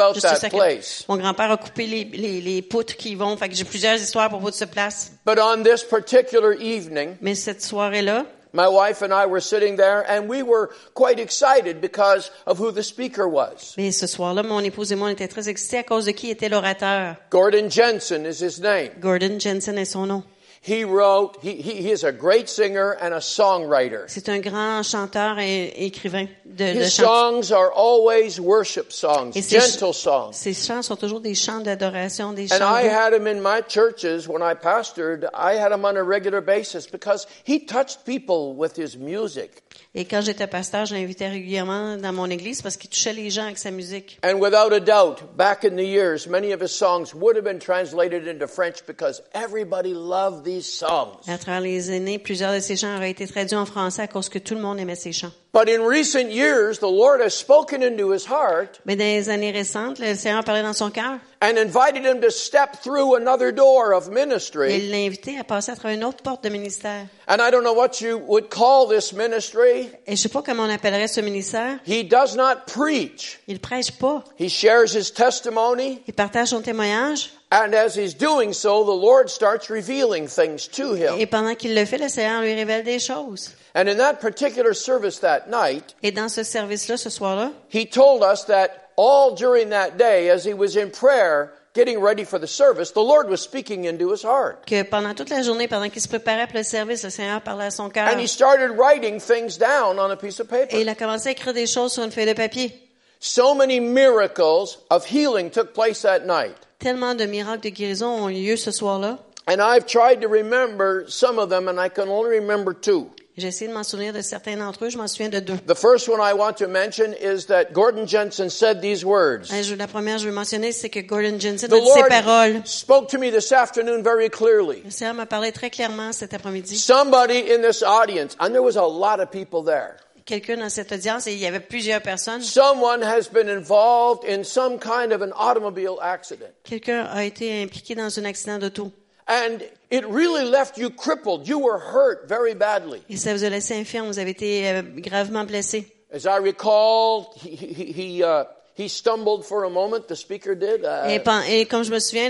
mon 1.08 1.16
grand-père 1.16 1.50
a 1.50 1.56
coupé 1.56 1.86
les, 1.86 2.04
les, 2.04 2.40
les 2.40 2.62
poutres 2.62 2.96
qui 2.96 3.14
vont. 3.14 3.36
Fait 3.36 3.48
que 3.48 3.54
j'ai 3.54 3.64
plusieurs 3.64 3.96
histoires 3.96 4.26
à 4.26 4.28
propos 4.28 4.50
de 4.50 4.54
ce 4.54 4.64
place. 4.64 5.12
But 5.26 5.38
on 5.38 5.62
this 5.62 5.82
particular 5.82 6.52
evening, 6.60 7.16
Mais 7.20 7.34
cette 7.34 7.62
soirée-là, 7.62 8.26
my 8.52 8.68
wife 8.68 9.02
and 9.02 9.12
I 9.12 9.26
were 9.26 9.40
sitting 9.40 9.76
there 9.76 10.04
and 10.08 10.28
we 10.28 10.42
were 10.42 10.70
quite 10.94 11.18
excited 11.18 11.80
because 11.80 12.30
of 12.46 12.58
who 12.58 12.70
the 12.70 12.82
speaker 12.82 13.26
was. 13.28 13.74
mais 13.76 13.90
ce 13.90 14.06
soir-là, 14.06 14.42
mon 14.42 14.60
épouse 14.60 14.92
et 14.92 14.94
moi, 14.96 15.08
on 15.08 15.10
était 15.10 15.28
très 15.28 15.48
excités 15.48 15.78
à 15.78 15.82
cause 15.82 16.06
de 16.06 16.12
qui 16.12 16.30
était 16.30 16.48
l'orateur. 16.48 17.16
Gordon 17.30 17.68
Jensen 17.68 18.24
is 18.24 18.40
his 18.42 18.60
name. 18.60 18.90
Gordon 19.00 19.38
Jensen 19.40 19.76
est 19.78 19.84
son 19.84 20.06
nom. 20.06 20.22
He 20.66 20.82
wrote, 20.82 21.36
he, 21.42 21.56
he, 21.60 21.82
he 21.82 21.90
is 21.90 22.04
a 22.04 22.10
great 22.10 22.48
singer 22.48 22.92
and 22.98 23.12
a 23.12 23.20
songwriter. 23.20 24.06
C'est 24.08 24.30
un 24.30 24.40
grand 24.40 24.82
chanteur 24.82 25.38
et 25.38 25.74
écrivain 25.76 26.26
de, 26.46 26.72
de 26.72 26.80
His 26.84 26.94
chants. 26.94 27.04
songs 27.04 27.52
are 27.52 27.70
always 27.70 28.40
worship 28.40 28.90
songs, 28.90 29.36
Et 29.36 29.42
ses, 29.42 29.60
gentle 29.60 29.92
songs. 29.92 30.32
ses 30.34 30.54
chants 30.54 30.80
sont 30.82 30.96
toujours 30.96 31.20
des 31.20 31.34
chants 31.34 31.60
d'adoration, 31.62 32.32
des 32.32 32.48
chants. 32.48 32.54
And 32.56 32.64
I 32.64 32.84
had 32.88 33.12
him 33.12 33.26
in 33.26 33.42
my 33.42 33.60
churches 33.60 34.26
when 34.26 34.40
I 34.40 34.54
pastored. 34.54 35.28
I 35.34 35.56
had 35.56 35.70
him 35.70 35.84
on 35.84 35.98
a 35.98 36.02
regular 36.02 36.40
basis 36.40 36.86
because 36.86 37.26
he 37.44 37.66
touched 37.66 38.06
people 38.06 38.54
with 38.56 38.74
his 38.74 38.96
music. 38.96 39.63
Et 39.96 40.06
quand 40.06 40.20
j'étais 40.22 40.48
pasteur, 40.48 40.86
je 40.86 40.94
l'invitais 40.94 41.28
régulièrement 41.28 41.96
dans 41.96 42.12
mon 42.12 42.28
église 42.28 42.62
parce 42.62 42.76
qu'il 42.76 42.90
touchait 42.90 43.12
les 43.12 43.30
gens 43.30 43.44
avec 43.44 43.58
sa 43.58 43.70
musique. 43.70 44.18
And 44.24 44.40
without 44.40 44.72
a 44.72 44.80
doubt, 44.80 45.22
back 45.36 45.64
in 45.64 45.76
the 45.76 45.86
years, 45.86 46.26
many 46.26 46.52
of 46.52 46.60
his 46.60 46.72
songs 46.72 47.14
would 47.14 47.36
have 47.36 47.44
been 47.44 47.60
translated 47.60 48.26
into 48.26 48.48
French 48.48 48.84
because 48.86 49.22
everybody 49.34 49.94
loved 49.94 50.44
these 50.44 50.66
songs. 50.66 51.18
À 51.28 51.38
travers 51.38 51.60
les 51.60 51.90
années, 51.90 52.18
plusieurs 52.18 52.52
de 52.52 52.58
ses 52.58 52.74
chants 52.74 52.96
auraient 52.96 53.12
été 53.12 53.28
traduits 53.28 53.56
en 53.56 53.66
français 53.66 54.02
à 54.02 54.08
cause 54.08 54.28
que 54.28 54.40
tout 54.40 54.56
le 54.56 54.60
monde 54.60 54.80
aimait 54.80 54.96
ses 54.96 55.12
chants. 55.12 55.32
But 55.54 55.68
in 55.68 55.82
recent 55.82 56.32
years, 56.32 56.80
the 56.80 56.88
Lord 56.88 57.20
has 57.20 57.32
spoken 57.32 57.80
into 57.84 58.10
his 58.10 58.26
heart 58.26 58.80
Mais 58.84 58.96
dans 58.96 59.04
les 59.04 59.28
années 59.28 59.52
récentes, 59.52 60.00
le 60.00 60.16
Seigneur 60.16 60.42
parlait 60.42 60.64
dans 60.64 60.76
son 60.76 60.90
cœur 60.90 61.20
and 61.40 61.56
invited 61.58 62.04
him 62.04 62.20
to 62.22 62.30
step 62.30 62.82
through 62.82 63.14
another 63.14 63.52
door 63.52 63.92
of 63.92 64.08
et 64.08 64.10
ministry. 64.10 64.74
il 64.74 64.90
l'a 64.90 64.96
invité 65.06 65.38
à 65.38 65.44
passer 65.44 65.70
à 65.70 65.76
travers 65.76 65.96
une 65.96 66.04
autre 66.04 66.24
porte 66.24 66.42
de 66.42 66.48
ministère. 66.48 67.06
And 67.28 67.36
I 67.40 67.52
don't 67.52 67.62
know 67.62 67.72
what 67.72 68.00
you 68.00 68.18
would 68.26 68.48
call 68.50 68.88
this 68.88 69.12
ministry. 69.12 69.90
Et 70.08 70.16
je 70.16 70.22
sais 70.22 70.28
pas 70.28 70.42
comment 70.42 70.64
on 70.64 70.70
appellerait 70.70 71.06
ce 71.06 71.20
ministère. 71.20 71.78
He 71.86 72.02
does 72.02 72.34
not 72.34 72.66
preach. 72.66 73.38
Il 73.46 73.60
prêche 73.60 73.92
pas. 73.92 74.24
He 74.36 74.48
shares 74.48 74.92
his 74.96 75.12
testimony. 75.12 76.02
Il 76.08 76.14
partage 76.14 76.48
son 76.48 76.62
témoignage. 76.62 77.30
And 77.56 77.72
as 77.72 77.94
he's 77.94 78.14
doing 78.14 78.52
so, 78.52 78.82
the 78.84 78.90
Lord 78.90 79.30
starts 79.30 79.70
revealing 79.70 80.26
things 80.26 80.66
to 80.68 80.94
him. 80.94 81.14
Et 81.18 81.26
pendant 81.26 81.54
qu'il 81.54 81.72
le 81.74 81.84
fait, 81.84 81.98
le 81.98 82.08
Seigneur 82.08 82.42
lui 82.42 82.52
révèle 82.52 82.82
des 82.82 82.98
choses. 82.98 83.54
And 83.76 83.88
in 83.88 83.96
that 83.98 84.14
particular 84.20 84.74
service 84.74 85.20
that 85.20 85.48
night, 85.48 85.94
Et 86.02 86.10
dans 86.10 86.28
ce 86.28 86.42
service-là, 86.42 86.96
ce 86.96 87.10
soir-là, 87.10 87.52
he 87.72 87.86
told 87.86 88.22
us 88.24 88.44
that 88.46 88.70
all 88.96 89.34
during 89.36 89.70
that 89.70 89.96
day, 89.96 90.30
as 90.30 90.44
he 90.44 90.52
was 90.52 90.76
in 90.76 90.90
prayer, 90.90 91.52
getting 91.74 92.00
ready 92.00 92.24
for 92.24 92.40
the 92.40 92.46
service, 92.48 92.90
the 92.92 93.00
Lord 93.02 93.28
was 93.28 93.40
speaking 93.40 93.84
into 93.84 94.10
his 94.12 94.24
heart. 94.24 94.66
que 94.66 94.82
pendant 94.82 95.14
toute 95.14 95.30
la 95.30 95.42
journée, 95.42 95.68
pendant 95.68 95.90
qu'il 95.90 96.02
se 96.02 96.08
préparait 96.08 96.48
pour 96.48 96.58
le 96.58 96.64
service, 96.64 97.04
le 97.04 97.10
Seigneur 97.10 97.40
parlait 97.40 97.66
à 97.66 97.70
son 97.70 97.88
cœur. 97.88 98.08
And 98.08 98.18
he 98.20 98.26
started 98.26 98.72
writing 98.76 99.20
things 99.20 99.56
down 99.58 99.98
on 100.00 100.10
a 100.10 100.16
piece 100.16 100.40
of 100.40 100.46
Et 100.52 100.66
paper. 100.66 100.80
il 100.80 100.88
a 100.88 100.96
commencé 100.96 101.28
à 101.28 101.32
écrire 101.32 101.54
des 101.54 101.66
choses 101.68 101.92
sur 101.92 102.02
une 102.02 102.10
feuille 102.10 102.26
de 102.26 102.32
papier. 102.32 102.72
So 103.20 103.54
many 103.54 103.78
miracles 103.80 104.78
of 104.90 105.04
healing 105.06 105.50
took 105.50 105.72
place 105.72 106.02
that 106.02 106.26
night. 106.26 106.56
Tellement 106.78 107.14
de 107.14 107.24
miracles 107.24 107.62
de 107.62 107.68
guérison 107.70 108.06
ont 108.08 108.28
eu 108.28 108.42
lieu 108.42 108.56
ce 108.56 108.70
soir-là. 108.70 109.18
And 109.46 109.60
I've 109.60 109.86
tried 109.86 110.22
to 110.22 110.28
remember 110.28 111.04
some 111.08 111.38
of 111.38 111.50
them, 111.50 111.68
and 111.68 111.78
I 111.78 111.88
can 111.90 112.08
only 112.08 112.38
remember 112.38 112.72
two. 112.72 113.10
J'ai 113.36 113.48
essayé 113.48 113.68
de 113.68 113.74
m'en 113.74 113.82
souvenir 113.82 114.12
de 114.12 114.22
certains 114.22 114.56
d'entre 114.56 114.84
eux. 114.84 114.90
Je 114.90 114.96
m'en 114.96 115.08
souviens 115.08 115.28
de 115.28 115.40
deux. 115.40 115.56
The 115.66 115.74
first 115.74 116.08
one 116.08 116.20
I 116.20 116.32
want 116.32 116.54
to 116.58 116.68
mention 116.68 117.12
is 117.20 117.46
that 117.46 117.72
Gordon 117.72 118.06
Jensen 118.06 118.48
said 118.48 118.80
these 118.80 119.04
words. 119.04 119.50
La 119.76 119.88
première, 119.88 120.18
je 120.18 120.28
veux 120.28 120.34
mentionner, 120.34 120.70
c'est 120.70 120.88
que 120.88 121.00
Gordon 121.00 121.38
Jensen 121.40 121.72
a 121.72 121.80
dit 121.80 121.86
ces 121.94 122.08
paroles. 122.08 122.62
spoke 122.64 123.08
to 123.08 123.18
me 123.18 123.32
this 123.32 123.50
afternoon 123.50 124.04
very 124.04 124.30
clearly. 124.30 124.82
Le 124.84 124.90
Seigneur 124.90 125.14
m'a 125.14 125.26
parlé 125.26 125.50
très 125.50 125.68
clairement 125.68 126.12
cet 126.12 126.32
après-midi. 126.32 126.76
Somebody 126.76 127.52
in 127.52 127.60
this 127.60 127.82
audience, 127.82 128.36
and 128.38 128.50
there 128.50 128.62
was 128.62 128.76
a 128.76 128.86
lot 128.86 129.20
of 129.20 129.30
people 129.32 129.64
there. 129.64 129.96
Quelqu'un 130.24 130.56
dans 130.56 130.70
cette 130.70 130.90
audience, 130.92 131.26
et 131.26 131.32
il 131.32 131.38
y 131.38 131.46
avait 131.46 131.60
plusieurs 131.60 132.00
personnes, 132.00 132.40
Someone 132.40 133.02
has 133.02 133.28
been 133.30 133.48
involved 133.48 134.24
in 134.26 134.42
some 134.42 134.78
kind 134.78 135.12
of 135.12 135.20
an 135.20 135.32
automobile 135.38 135.98
accident. 136.00 136.48
quelqu'un 136.62 137.04
a 137.04 137.24
été 137.24 137.62
impliqué 137.62 137.94
dans 137.94 138.18
un 138.18 138.24
accident 138.24 138.58
d'auto. 138.58 138.90
And 139.26 139.62
it 139.90 140.04
really 140.06 140.44
left 140.44 140.76
you 140.78 140.90
crippled. 140.90 141.46
You 141.48 141.58
were 141.58 141.78
hurt 141.78 142.26
very 142.28 142.54
badly. 142.54 143.02
Et 143.08 143.16
ça 143.16 143.34
vous 143.34 143.44
a 143.44 143.48
laissé 143.50 143.74
infirme, 143.74 144.06
vous 144.06 144.18
avez 144.18 144.30
été 144.30 144.68
euh, 144.68 144.82
gravement 144.96 145.44
blessé. 145.44 145.86
As 146.12 146.24
I 146.26 146.38
recall, 146.38 147.32
he, 147.36 147.56
he, 147.56 147.92
he, 147.92 148.22
uh, 148.22 148.44
he 148.76 148.88
stumbled 148.88 149.44
for 149.44 149.64
a 149.64 149.70
moment, 149.70 150.08
the 150.08 150.16
speaker 150.16 150.54
did. 150.56 150.84
Et, 151.06 151.18
Uh, 151.20 151.22
pen- 151.22 151.42
et 151.48 151.66
comme 151.66 151.84
je 151.84 151.90
me 151.92 151.98
souviens, 152.00 152.28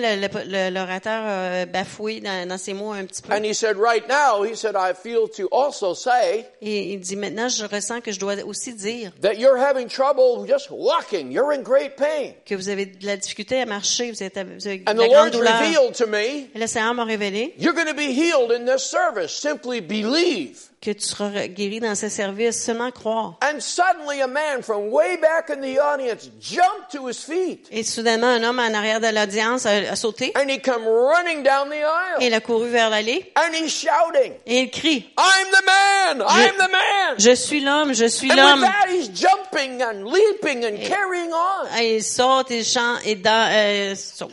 l'orateur 0.71 1.25
a 1.25 1.67
bafoué 1.67 2.21
dans, 2.21 2.47
dans 2.49 2.59
ses 2.59 2.75
mots 2.75 2.93
un 2.93 3.05
petit 3.07 3.23
peu. 3.23 3.33
and 3.33 3.45
he 3.45 3.55
said, 3.55 3.77
right 3.77 4.07
now, 4.09 4.43
he 4.43 4.55
said, 4.55 4.75
I 4.77 4.93
feel 4.93 5.29
to 5.37 5.49
also 5.51 5.95
say 5.95 6.47
Et 6.61 6.93
il 6.93 7.01
dit, 7.01 7.17
maintenant, 7.17 7.49
je 7.49 7.65
ressens 7.65 8.01
que 8.03 8.13
je 8.13 8.19
dois 8.21 8.35
aussi 8.45 8.75
dire 8.75 9.13
that 9.23 9.35
you're 9.39 9.57
having 9.59 9.89
trouble 9.89 10.47
just 10.47 10.69
walking. 10.71 11.33
You're 11.33 11.53
in 11.53 11.63
great 11.63 11.97
pain. 11.97 12.35
que 12.45 12.55
vous 12.55 12.69
avez 12.69 12.87
de 12.87 13.07
la 13.07 13.17
difficulté 13.17 13.61
à 13.61 13.67
marcher, 13.67 14.11
vous, 14.11 14.23
êtes, 14.23 14.35
vous 14.39 14.67
avez 14.67 14.79
de 14.79 14.91
And 14.91 14.95
la 14.99 15.07
the 15.07 15.11
grande 15.11 15.13
Lord 15.13 15.31
douleur. 15.33 15.61
revealed 15.61 15.95
to 15.95 16.07
me, 16.07 16.49
Et 16.55 16.59
le 16.59 16.67
Seigneur 16.67 16.95
m'a 16.95 17.05
révélé 17.05 17.55
you're 17.59 17.75
going 17.75 17.87
to 17.87 17.95
be 17.95 18.11
healed 18.13 18.53
in 18.53 18.65
this 18.67 18.83
service. 18.85 19.33
Simply 19.35 19.81
believe. 19.81 20.59
Que 20.85 20.91
tu 20.91 21.07
seras 21.07 21.47
guéri 21.49 21.81
dans 21.81 21.95
ce 21.95 22.09
service, 22.09 22.63
seulement 22.63 22.91
croire. 22.91 23.39
And 23.43 23.59
suddenly 23.61 24.21
a 24.21 24.27
man 24.27 24.63
from 24.63 24.91
way 24.93 25.17
back 25.17 25.49
in 25.51 25.61
the 25.63 25.79
audience 25.79 26.29
jumped 26.41 26.91
to 26.93 27.09
his 27.09 27.25
feet. 27.25 27.67
Et 27.71 27.83
soudainement, 27.83 28.27
un 28.27 28.43
homme 28.45 28.59
en 28.59 28.75
arrière 28.75 29.01
de 29.01 29.07
l'audience 29.07 29.65
a, 29.67 29.71
a 29.93 29.97
sauté 29.97 30.33
And 30.37 30.51
he 30.51 30.61
come 30.61 30.85
running 30.87 31.43
down 31.43 31.69
the 31.71 31.77
et 31.77 31.81
aisle. 31.81 32.23
il 32.23 32.35
a 32.35 32.41
couru 32.41 32.69
vers 32.69 32.91
l'allée 32.91 33.33
And 33.37 33.55
he's 33.55 33.73
shouting, 33.73 34.35
et 34.47 34.61
il 34.65 34.71
crie, 34.71 35.11
I'm 35.19 35.47
the 35.51 35.65
man! 35.65 36.27
I'm 36.29 36.55
the 36.59 36.71
man! 36.71 37.15
je 37.19 37.35
suis 37.35 37.61
l'homme, 37.61 37.95
je 37.95 38.07
suis 38.07 38.31
And 38.31 38.35
with 38.37 38.45
l'homme. 38.45 38.61
that, 38.61 38.89
he's 38.91 39.09
jumping 39.09 39.81
and 39.83 40.05
leaping 40.07 40.65
and 40.65 40.77
carrying 40.87 41.33
on. 41.33 41.67
Et 41.81 41.97
il 41.97 42.03
saute, 42.05 42.51
il 42.51 42.65
chante 42.65 43.01
et 43.07 43.15
dans, 43.15 43.49
euh, 43.51 43.95
saute. 43.95 44.33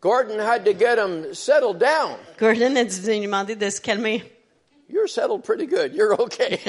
Gordon 0.00 0.38
had 0.38 0.64
to 0.64 0.72
get 0.72 0.98
him 0.98 1.34
settled 1.34 1.78
down. 1.78 2.16
Gordon 2.38 2.76
a 2.76 2.84
dû 2.84 3.00
lui 3.06 3.20
demander 3.20 3.54
de 3.56 3.68
se 3.68 3.80
calmer. 3.80 4.22
You're 4.92 5.06
settled 5.06 5.44
pretty 5.44 5.66
good. 5.66 5.94
You're 5.94 6.20
okay. 6.22 6.60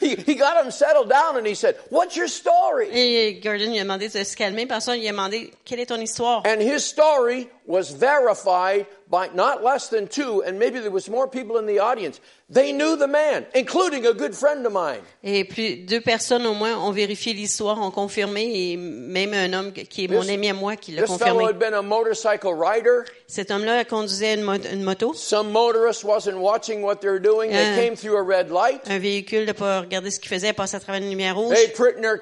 he, 0.00 0.14
he 0.16 0.34
got 0.34 0.64
him 0.64 0.70
settled 0.70 1.08
down 1.08 1.36
and 1.36 1.46
he 1.46 1.54
said, 1.54 1.76
What's 1.90 2.16
your 2.16 2.28
story? 2.28 2.88
Et 2.90 3.40
Gordon 3.40 3.70
lui 3.70 3.78
a 3.78 3.84
demandé 3.84 4.08
de 4.12 4.24
se 4.24 4.36
calmer. 4.36 4.66
Par 4.66 4.80
ça, 4.80 4.94
il 4.94 5.00
lui 5.00 5.08
a 5.08 5.12
demandé, 5.12 5.52
quelle 5.64 5.80
est 5.80 5.86
ton 5.86 6.00
histoire? 6.00 6.42
And 6.46 6.60
his 6.60 6.84
story 6.84 7.48
was 7.68 7.90
verified 7.92 8.86
by 9.10 9.28
not 9.34 9.62
less 9.62 9.88
than 9.90 10.06
two, 10.08 10.42
and 10.42 10.58
maybe 10.58 10.80
there 10.80 10.90
was 10.90 11.08
more 11.08 11.28
people 11.28 11.58
in 11.58 11.66
the 11.66 11.78
audience. 11.78 12.18
They 12.50 12.72
knew 12.72 12.96
the 12.96 13.06
man, 13.06 13.44
including 13.54 14.06
a 14.06 14.14
good 14.14 14.34
friend 14.34 14.64
of 14.66 14.72
mine. 14.72 15.00
Et 15.22 15.44
puis, 15.44 15.84
deux 15.86 16.00
personnes 16.00 16.46
au 16.46 16.54
moins 16.54 16.76
ont 16.78 16.92
vérifié 16.92 17.34
l'histoire, 17.34 17.78
ont 17.80 17.90
confirmé, 17.90 18.72
et 18.72 18.76
même 18.78 19.34
un 19.34 19.52
homme 19.52 19.72
qui 19.72 20.04
est 20.04 20.08
mon 20.08 20.22
This- 20.22 20.30
ami 20.30 20.48
à 20.48 20.54
moi 20.54 20.76
qui 20.76 20.92
l'a 20.92 21.02
This 21.02 21.16
fellow 21.18 21.40
confirmé. 21.40 21.44
had 21.44 21.58
been 21.58 21.74
a 21.74 21.82
motorcycle 21.82 22.54
rider. 22.54 23.04
Cet 23.26 23.50
homme-là 23.50 23.84
conduisait 23.84 24.34
une, 24.34 24.42
mo- 24.44 24.54
une 24.72 24.82
moto, 24.82 25.12
Some 25.12 25.50
motorist 25.52 26.04
wasn't 26.04 26.38
watching 26.38 26.82
what 26.82 26.96
they 27.02 27.10
were 27.10 27.20
doing. 27.20 27.50
They 27.50 27.72
Uh. 27.72 27.76
came 27.76 27.96
through 27.96 28.16
a 28.16 28.22
red 28.22 28.50
light. 28.50 28.80
un 28.88 28.98
véhicule 28.98 29.44
de 29.44 29.52
pas 29.52 29.80
regarder 29.80 30.10
ce 30.10 30.18
qu'il 30.20 30.30
faisait, 30.30 30.54
passer 30.54 30.76
à 30.76 30.80
travers 30.80 31.02
une 31.02 31.10
lumière 31.10 31.36
rouge. 31.36 31.54
They 31.54 31.70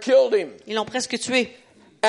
killed 0.00 0.34
him. 0.34 0.50
Ils 0.66 0.74
l'ont 0.74 0.84
presque 0.84 1.16
tué. 1.20 1.50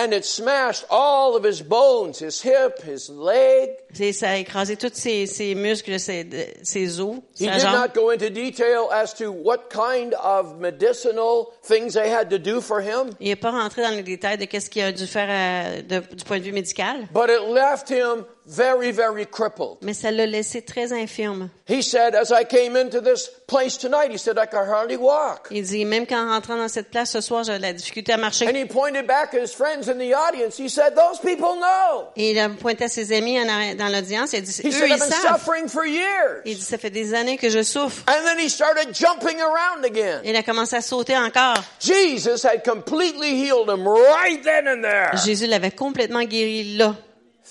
And 0.04 0.14
it 0.14 0.26
smashed 0.26 0.86
all 0.90 1.36
of 1.36 1.44
his 1.44 1.62
bones, 1.62 2.20
his 2.20 2.42
hip, 2.42 2.82
his 2.84 3.10
leg. 3.10 3.70
C'est- 3.94 4.12
Ça 4.14 4.30
a 4.32 4.38
écrasé 4.38 4.76
tous 4.78 4.94
ses, 4.94 5.26
ses 5.26 5.56
muscles, 5.56 6.00
ses, 6.00 6.24
de- 6.24 6.46
ses 6.64 7.00
os, 7.00 7.16
He 7.40 7.48
did 7.48 7.64
not 7.64 7.94
go 7.96 8.12
into 8.12 8.30
detail 8.30 8.90
as 8.92 9.14
to 9.16 9.32
what 9.32 9.70
kind 9.70 10.14
of 10.22 10.60
medicinal 10.60 11.54
things 11.64 11.94
they 11.94 12.10
had 12.10 12.30
to 12.30 12.38
do 12.38 12.62
for 12.62 12.80
him, 12.82 13.12
Il 13.20 13.30
n'est 13.30 13.36
pas 13.36 13.52
rentré 13.52 13.82
dans 13.82 13.90
les 13.96 14.04
détails 14.04 14.38
de 14.38 14.46
qu'est-ce 14.46 14.70
qu'il 14.70 14.84
a 14.84 14.92
dû 14.92 15.08
faire 15.08 15.28
euh, 15.30 15.82
de- 15.82 16.16
du 16.16 16.24
point 16.24 16.38
de 16.40 16.44
vue 16.44 16.52
médical. 16.52 17.08
but 17.14 17.30
it 17.30 17.42
left 17.50 17.90
him 17.90 18.26
very, 18.48 18.92
very 18.92 19.26
crippled. 19.26 19.78
Mais 19.82 19.94
ça 19.94 20.10
l'a 20.10 20.26
laissé 20.26 20.62
très 20.62 20.94
infirme. 20.94 21.50
He 21.68 21.84
said, 21.84 22.16
as 22.16 22.32
I 22.32 22.46
came 22.46 22.78
into 22.78 23.02
this 23.02 23.30
place 23.46 23.78
tonight, 23.78 24.10
he 24.10 24.18
said, 24.18 24.38
I 24.38 24.46
could 24.46 24.68
hardly 24.70 24.96
walk. 24.96 25.50
Il 25.52 25.64
dit, 25.64 25.84
même 25.84 26.06
qu'en 26.08 26.30
rentrant 26.30 26.56
dans 26.56 26.70
cette 26.70 26.90
place 26.90 27.12
ce 27.12 27.20
soir, 27.20 27.44
j'avais 27.44 27.58
de 27.60 27.64
la 27.64 27.74
difficulté 27.74 28.14
à 28.14 28.18
marcher. 28.18 28.48
And 28.48 28.56
he 28.56 28.64
pointed 28.66 29.06
back 29.06 29.34
at 29.34 29.42
his 29.42 29.54
friends 29.54 29.90
in 29.90 29.98
the 30.00 30.14
audience. 30.16 30.58
He 30.58 30.70
said, 30.70 30.96
those 30.96 31.20
people 31.20 31.60
know. 31.60 32.06
Et 32.16 32.32
il 32.32 32.40
a 32.40 32.48
pointé 32.48 32.86
à 32.86 32.88
ses 32.88 33.12
amis 33.12 33.38
en 33.40 33.46
dans 33.76 33.90
l'audience. 33.90 34.32
Il 34.32 34.38
a 34.38 34.42
dit, 34.42 34.62
He 34.64 34.68
eux, 34.68 34.72
said, 34.72 34.88
ils 34.88 34.94
I've 34.94 35.00
been 35.00 35.12
savent. 35.12 35.40
suffering 35.40 35.68
for 35.68 35.86
years. 35.86 36.42
Il 36.46 36.56
dit, 36.56 36.64
ça 36.64 36.78
fait 36.78 36.90
des 36.90 37.14
années 37.14 37.36
que 37.38 37.50
je 37.50 37.62
souffre. 37.64 38.04
And 38.08 38.24
then 38.24 38.40
he 38.40 38.50
started 38.50 38.94
jumping 38.94 39.42
around 39.42 39.84
again. 39.84 40.22
Il 40.24 40.36
a 40.38 40.44
commencé 40.44 40.78
à 40.78 40.82
sauter 40.82 41.18
encore. 41.18 41.62
Jesus 41.82 42.46
had 42.46 42.64
completely 42.64 43.36
healed 43.36 43.70
him 43.70 43.86
right 43.86 44.42
then 44.42 44.68
and 44.70 44.82
there. 44.84 45.12
Jésus 45.26 45.48
l'avait 45.48 45.72
complètement 45.72 46.24
guéri 46.24 46.78
là. 46.78 46.96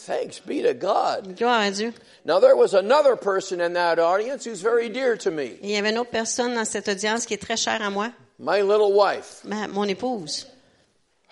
Thanks 0.06 0.38
be 0.40 0.62
to 0.62 0.72
God. 0.74 1.36
Gloire 1.36 1.62
à 1.62 1.70
Dieu. 1.72 1.92
Now 2.24 2.38
there 2.40 2.54
was 2.56 2.74
another 2.74 3.16
person 3.16 3.60
in 3.60 3.72
that 3.74 3.98
audience 3.98 4.44
who's 4.44 4.62
very 4.62 4.88
dear 4.88 5.16
to 5.18 5.30
me. 5.30 5.58
Il 5.62 5.70
y 5.70 5.76
avait 5.76 5.90
une 5.90 5.98
autre 5.98 6.10
personne 6.10 6.54
dans 6.54 6.64
cette 6.64 6.88
audience 6.88 7.26
qui 7.26 7.34
est 7.34 7.42
très 7.42 7.56
chère 7.56 7.82
à 7.82 7.90
moi, 7.90 8.10
My 8.38 8.60
little 8.60 8.92
wife. 8.92 9.40
ma- 9.44 9.66
mon 9.66 9.84
épouse. 9.88 10.46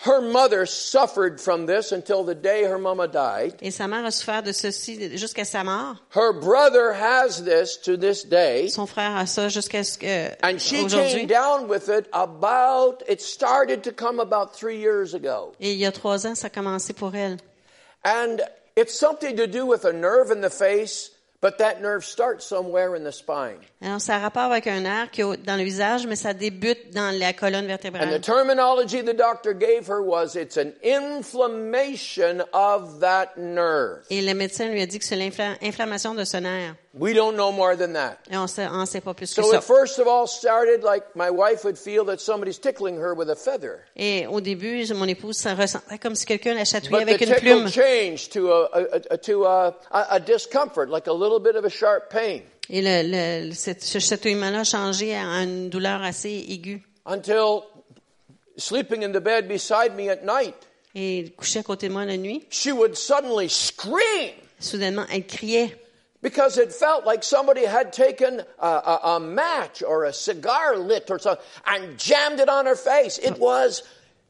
Her 0.07 0.21
mother 0.21 0.67
suffered 0.67 1.41
from 1.41 1.67
this 1.67 1.93
until 1.93 2.25
the 2.25 2.35
day 2.35 2.65
her 2.65 2.79
mama 2.79 3.07
died. 3.07 3.55
Et 3.63 3.71
sa 3.71 3.87
mère 3.87 4.05
a 4.05 4.11
souffert 4.11 4.43
de 4.43 4.51
ceci 4.53 5.17
jusqu'à 5.17 5.45
sa 5.47 5.63
mort. 5.63 5.97
Her 6.15 6.33
brother 6.33 6.93
has 6.93 7.43
this 7.45 7.79
to 7.85 7.97
this 7.97 8.25
day. 8.25 8.69
Son 8.69 8.87
frère 8.87 9.17
a 9.17 9.25
ça 9.27 9.49
jusqu'à 9.49 9.85
ce 9.85 9.97
que 9.97 10.31
And 10.43 10.59
she 10.61 10.85
came 10.89 11.27
down 11.27 11.69
with 11.69 11.89
it 11.89 12.07
about, 12.13 13.03
it 13.09 13.21
started 13.23 13.83
to 13.85 13.93
come 13.93 14.19
about 14.19 14.53
three 14.53 14.79
years 14.79 15.15
ago. 15.15 15.53
Et 15.61 15.73
il 15.73 15.79
y 15.79 15.87
a 15.87 15.93
trois 15.93 16.27
ans, 16.27 16.35
ça 16.35 16.49
a 16.49 16.51
commencé 16.51 16.93
pour 16.93 17.15
elle. 17.15 17.39
And 18.05 18.39
it's 18.77 18.99
something 18.99 19.37
to 19.37 19.47
do 19.47 19.67
with 19.67 19.85
a 19.85 19.93
nerve 19.93 20.31
in 20.31 20.41
the 20.41 20.51
face, 20.51 21.11
but 21.41 21.59
that 21.59 21.81
nerve 21.83 22.05
starts 22.05 22.47
somewhere 22.47 22.97
in 22.97 23.05
the 23.05 23.13
spine. 23.13 23.59
Alors, 23.83 24.01
ça 24.01 24.17
a 24.17 24.19
rapport 24.19 24.45
avec 24.51 24.67
un 24.67 24.81
nerf 24.81 25.11
qui 25.11 25.21
est 25.21 25.37
dans 25.45 25.57
le 25.57 25.63
visage, 25.65 26.07
mais 26.07 26.17
ça 26.17 26.33
débute 26.33 26.93
dans 26.95 27.11
la 27.19 27.33
colonne 27.35 27.65
And 27.65 27.67
the 27.67 27.83
vertébrale. 27.83 28.21
terminology 28.21 29.03
the 29.03 29.15
doctor 29.15 29.53
gave 29.53 29.87
her 29.89 30.01
was 30.03 30.37
it's 30.37 30.57
an 30.57 30.73
inflammation 30.83 32.43
of 32.53 33.01
that 33.01 33.37
nerve. 33.37 34.05
Et 34.11 34.23
le 34.23 34.35
médecin 34.35 34.69
lui 34.69 34.81
a 34.81 34.87
dit 34.87 34.99
que 34.99 35.05
c'est 35.05 35.17
l'inflammation 35.17 36.15
de 36.15 36.25
ce 36.25 36.37
nerf. 36.39 36.75
We 36.97 37.13
don't 37.13 37.35
know 37.35 37.51
more 37.51 37.75
than 37.77 37.95
that. 37.95 38.19
Et 38.31 38.37
on 38.37 38.47
sait, 38.47 38.69
on 38.69 38.87
sait 38.87 39.01
pas 39.01 39.15
plus 39.15 39.35
que 39.35 39.43
So 39.43 39.51
ça. 39.51 39.57
it 39.59 39.65
first 39.65 39.99
of 39.99 40.07
all 40.07 40.29
started 40.29 40.85
like 40.85 41.03
my 41.17 41.29
wife 41.29 41.65
would 41.65 41.77
feel 41.77 42.05
that 42.05 42.19
somebody's 42.21 42.59
tickling 42.61 42.97
her 42.99 43.15
with 43.17 43.29
a 43.29 43.35
feather. 43.35 43.81
Et 43.97 44.29
au 44.29 44.41
début, 44.41 44.85
mon 44.95 45.07
épouse 45.09 45.37
se 45.37 45.49
ressentait 45.49 45.99
comme 45.99 46.15
si 46.15 46.25
quelqu'un 46.25 46.55
la 46.55 46.65
chatouillait 46.65 47.03
avec 47.03 47.21
une 47.21 47.35
plume. 47.35 47.69
changed 47.69 48.31
to 48.33 48.49
a, 48.53 48.69
a, 48.73 49.15
a- 49.15 49.19
to 49.19 49.45
a, 49.45 49.75
a, 49.91 50.15
a 50.15 50.21
discomfort, 50.21 50.89
like 50.89 51.09
a 51.09 51.13
little 51.13 51.41
bit 51.41 51.57
of 51.57 51.65
a 51.65 51.69
sharp 51.69 52.11
pain, 52.11 52.43
Et 52.71 52.81
le, 52.81 53.49
le, 53.49 53.53
cette- 53.55 53.83
ce 53.83 53.99
chatouillement-là 53.99 54.61
a 54.61 54.65
changé 54.65 55.17
à 55.17 55.25
une 55.43 55.71
douleur 55.71 56.01
assez 56.01 56.45
aiguë. 56.49 56.81
until 57.07 57.65
sleeping 58.57 59.03
in 59.03 59.11
the 59.13 59.21
bed 59.21 59.49
beside 59.49 59.97
me 59.97 60.09
at 60.09 60.25
night, 60.25 60.55
Et 60.95 61.19
il 61.19 61.33
couchait 61.35 61.59
à 61.59 61.63
côté 61.65 61.89
de 61.89 61.93
moi 61.93 62.05
la 62.05 62.17
nuit. 62.17 62.47
she 62.51 62.69
would 62.71 62.95
suddenly 62.97 63.49
scream 63.51 64.31
Soudainement, 64.61 65.05
elle 65.13 65.27
criait. 65.27 65.77
Because 66.25 66.57
it 66.57 66.73
felt 66.73 67.05
like 67.05 67.23
somebody 67.23 67.67
had 67.67 67.93
taken 67.93 68.41
a, 68.59 68.67
a, 68.67 69.01
a 69.17 69.21
match 69.21 69.83
or 69.83 70.05
a 70.05 70.13
cigar 70.13 70.75
lit 70.75 71.11
or 71.11 71.19
something 71.19 71.45
and 71.67 71.99
jammed 71.99 72.41
it 72.41 72.49
on 72.49 72.65
her 72.65 72.75
face. 72.75 73.19
It 73.19 73.39
was 73.39 73.83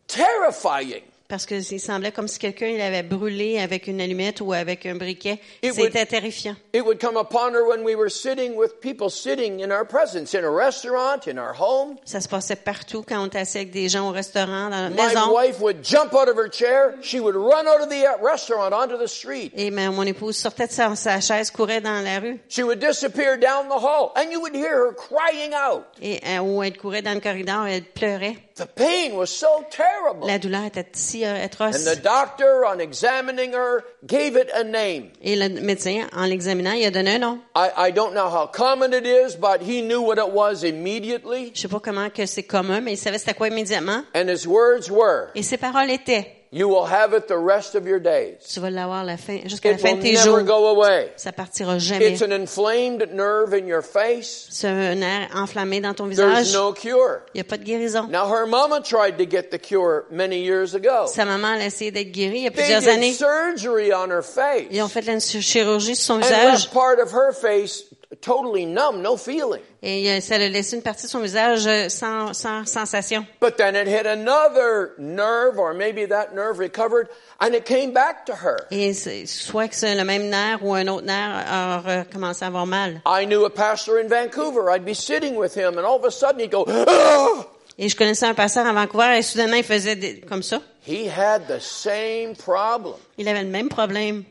terrifying. 0.08 1.04
Parce 1.26 1.46
que 1.46 1.54
il 1.54 1.80
semblait 1.80 2.12
comme 2.12 2.28
si 2.28 2.38
quelqu'un 2.38 2.76
l'avait 2.76 3.02
brûlé 3.02 3.58
avec 3.58 3.86
une 3.86 4.00
allumette 4.00 4.42
ou 4.42 4.52
avec 4.52 4.84
un 4.84 4.94
briquet. 4.94 5.40
It 5.62 5.72
C'était 5.72 6.04
terrifiant. 6.04 6.54
It 6.74 6.82
would 6.84 7.00
come 7.00 7.16
upon 7.16 7.54
her 7.54 7.66
when 7.66 7.82
we 7.82 7.94
were 7.96 8.10
sitting 8.10 8.54
with 8.56 8.78
people 8.80 9.08
sitting 9.08 9.60
in 9.64 9.70
our 9.72 9.86
presence, 9.86 10.34
in 10.34 10.44
a 10.44 10.50
restaurant, 10.50 11.26
in 11.26 11.38
our 11.38 11.54
home. 11.58 11.96
Ça 12.04 12.20
se 12.20 12.28
passait 12.28 12.56
partout 12.56 13.02
quand 13.08 13.22
on 13.22 13.26
était 13.26 13.38
assis 13.38 13.56
avec 13.58 13.70
des 13.70 13.88
gens 13.88 14.08
au 14.10 14.12
restaurant, 14.12 14.68
dans 14.68 14.82
la 14.82 14.90
My 14.90 14.96
maison. 14.96 15.32
wife 15.34 15.60
would 15.60 15.78
jump 15.82 16.12
out 16.12 16.28
of 16.28 16.36
her 16.36 16.50
chair. 16.52 16.94
She 17.02 17.18
would 17.20 17.34
run 17.36 17.66
out 17.66 17.80
of 17.80 17.88
the 17.88 18.04
restaurant 18.22 18.72
onto 18.74 18.98
the 19.02 19.08
street. 19.08 19.50
Et 19.56 19.70
ma- 19.70 19.90
mon 19.90 20.02
épouse 20.04 20.36
sortait 20.36 20.66
de 20.66 20.72
sa, 20.72 20.94
sa 20.94 21.20
chaise, 21.22 21.50
courait 21.50 21.80
dans 21.80 22.04
la 22.04 22.18
rue. 22.20 22.38
She 22.50 22.62
would 22.62 22.80
disappear 22.80 23.38
down 23.38 23.68
the 23.70 23.82
hall, 23.82 24.12
and 24.16 24.30
you 24.30 24.40
would 24.42 24.54
hear 24.54 24.76
her 24.76 24.92
crying 24.94 25.52
out. 25.54 25.84
Et 26.02 26.20
euh, 26.26 26.40
où 26.40 26.62
elle 26.62 26.76
courait 26.76 27.00
dans 27.02 27.14
le 27.14 27.20
corridor, 27.20 27.66
elle 27.66 27.82
pleurait. 27.82 28.36
The 28.56 28.66
pain 28.66 29.16
was 29.16 29.30
so 29.30 29.64
terrible. 29.68 30.28
La 30.28 30.38
douleur 30.38 30.64
était 30.66 30.86
si 30.92 31.24
euh, 31.24 31.34
And 31.58 31.72
the 31.72 32.00
doctor, 32.00 32.64
on 32.64 32.78
examining 32.78 33.52
her, 33.52 33.82
gave 34.06 34.36
it 34.36 34.48
a 34.54 34.62
name. 34.62 35.10
Et 35.20 35.34
le 35.34 35.60
médecin, 35.60 36.06
en 36.14 36.26
l'examinant, 36.26 36.70
il 36.70 36.86
a 36.86 36.92
donné 36.92 37.16
un 37.16 37.18
nom. 37.18 37.40
I, 37.56 37.88
I 37.88 37.90
don't 37.90 38.14
know 38.14 38.28
how 38.28 38.46
common 38.46 38.92
it 38.92 39.06
is, 39.06 39.34
but 39.34 39.60
he 39.60 39.82
knew 39.82 40.00
what 40.00 40.18
it 40.18 40.30
was 40.32 40.62
immediately. 40.62 41.50
Je 41.52 41.62
sais 41.62 41.68
pas 41.68 41.80
comment 41.80 42.08
que 42.10 42.26
c'est 42.26 42.44
commun, 42.44 42.80
mais 42.80 42.92
il 42.92 42.96
savait 42.96 43.18
c'était 43.18 43.34
quoi 43.34 43.48
immédiatement. 43.48 44.04
And 44.14 44.28
his 44.28 44.46
words 44.46 44.88
were, 44.88 45.30
Et 45.34 45.42
ses 45.42 45.56
paroles 45.56 45.90
étaient, 45.90 46.43
You 46.56 46.68
will 46.68 46.86
have 46.86 47.12
it 47.12 47.26
the 47.26 47.36
rest 47.36 47.74
of 47.74 47.84
your 47.84 47.98
days. 47.98 48.36
tu 48.48 48.60
vas 48.60 48.70
l'avoir 48.70 49.02
la 49.02 49.16
fin, 49.16 49.40
jusqu'à 49.44 49.72
la 49.72 49.76
fin 49.78 49.96
de 49.96 50.02
tes 50.02 50.14
jours. 50.14 50.40
go 50.44 50.68
away. 50.68 51.10
Ça 51.16 51.32
partira 51.32 51.80
jamais. 51.80 52.12
It's 52.12 52.22
an 52.22 52.30
inflamed 52.30 53.08
nerve 53.12 53.52
in 53.54 53.66
your 53.66 53.82
face. 53.82 54.46
C'est 54.50 54.68
un 54.68 54.94
nerf 54.94 55.28
enflammé 55.34 55.80
dans 55.80 55.94
ton 55.94 56.08
There's 56.08 56.20
visage. 56.20 56.54
no 56.54 56.72
cure. 56.72 57.22
Il 57.34 57.38
n'y 57.38 57.40
a 57.40 57.44
pas 57.44 57.56
de 57.56 57.64
guérison. 57.64 58.06
Now, 58.08 58.28
her 58.32 58.46
mama 58.46 58.80
tried 58.82 59.18
to 59.18 59.26
get 59.28 59.50
the 59.50 59.58
cure 59.58 60.04
many 60.12 60.44
years 60.44 60.76
ago. 60.76 61.08
Sa 61.08 61.24
maman 61.24 61.58
a 61.58 61.64
essayé 61.66 61.90
d'être 61.90 62.12
guérie 62.12 62.38
il 62.38 62.44
y 62.44 62.46
a 62.46 62.50
They 62.50 62.62
plusieurs 62.62 62.82
did 62.82 62.88
années. 62.90 63.12
surgery 63.14 63.92
on 63.92 64.10
her 64.12 64.22
face 64.22 64.68
Ils 64.70 64.80
ont 64.80 64.88
fait 64.88 65.04
la 65.04 65.18
chirurgie 65.18 65.96
sur 65.96 66.14
son 66.14 66.14
and 66.14 66.22
visage 66.22 66.52
left 66.66 66.72
part 66.72 67.00
of 67.00 67.12
her 67.12 67.32
face 67.32 67.82
totally 68.20 68.66
numb, 68.66 69.02
no 69.02 69.16
feeling. 69.16 69.60
et 69.82 70.10
euh, 70.10 70.20
ça 70.20 70.36
a 70.36 70.38
laissé 70.38 70.76
une 70.76 70.82
partie 70.82 71.04
de 71.06 71.10
son 71.10 71.20
visage 71.20 71.66
euh, 71.66 71.88
sans, 71.88 72.32
sans 72.32 72.64
sensation. 72.66 73.26
But 73.40 73.56
then 73.56 73.74
it 73.74 73.86
hit 73.86 74.06
another 74.06 74.92
nerve, 74.98 75.58
or 75.58 75.74
maybe 75.74 76.06
that 76.08 76.34
nerve 76.34 76.58
recovered, 76.58 77.08
and 77.40 77.54
it 77.54 77.64
came 77.64 77.92
back 77.92 78.24
to 78.26 78.32
her. 78.34 78.56
Et 78.70 78.92
soit 79.26 79.68
que 79.68 79.74
c'est 79.76 79.94
le 79.94 80.04
même 80.04 80.28
nerf 80.28 80.58
ou 80.62 80.74
un 80.74 80.86
autre 80.88 81.06
nerf 81.06 81.44
a 81.46 81.78
recommencé 81.80 82.44
à 82.44 82.48
avoir 82.48 82.66
mal. 82.66 83.00
I 83.06 83.24
knew 83.26 83.44
a 83.44 83.50
pastor 83.50 83.98
in 83.98 84.08
Vancouver. 84.08 84.70
I'd 84.70 84.84
be 84.84 84.94
sitting 84.94 85.36
with 85.36 85.54
him, 85.56 85.78
and 85.78 85.84
all 85.86 85.96
of 85.96 86.04
a 86.04 86.10
sudden 86.10 86.40
he'd 86.40 86.50
go, 86.50 86.64
"Ah!" 86.68 87.46
Et 87.76 87.88
je 87.88 87.96
connaissais 87.96 88.26
un 88.26 88.34
pasteur 88.34 88.66
à 88.66 88.72
Vancouver 88.72 89.16
et 89.18 89.22
soudainement 89.22 89.56
il 89.56 89.64
faisait 89.64 89.96
des- 89.96 90.20
comme 90.20 90.42
ça. 90.44 90.60
He 90.86 91.08
had 91.08 91.48
the 91.48 91.58
same 91.60 92.34
problem. 92.36 92.94
Il 93.18 93.26
avait 93.28 93.42
le 93.42 93.48
même 93.48 93.68
problème. 93.68 94.22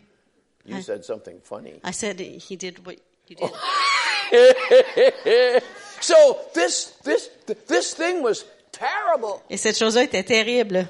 You 0.65 0.81
said 0.81 1.03
something 1.03 1.39
funny. 1.43 1.73
I 1.83 1.91
said 1.91 2.21
he 2.21 2.55
did 2.55 2.79
what 2.87 2.93
you 3.39 3.49
did. 4.31 5.63
so 6.01 6.39
this 6.53 6.93
this 7.03 7.29
this 7.67 7.93
thing 7.93 8.21
was 8.23 8.45
terrible. 8.71 9.41
Et 9.49 9.57
cette 9.57 9.77
chose-là 9.77 10.03
était 10.03 10.23
terrible. 10.23 10.87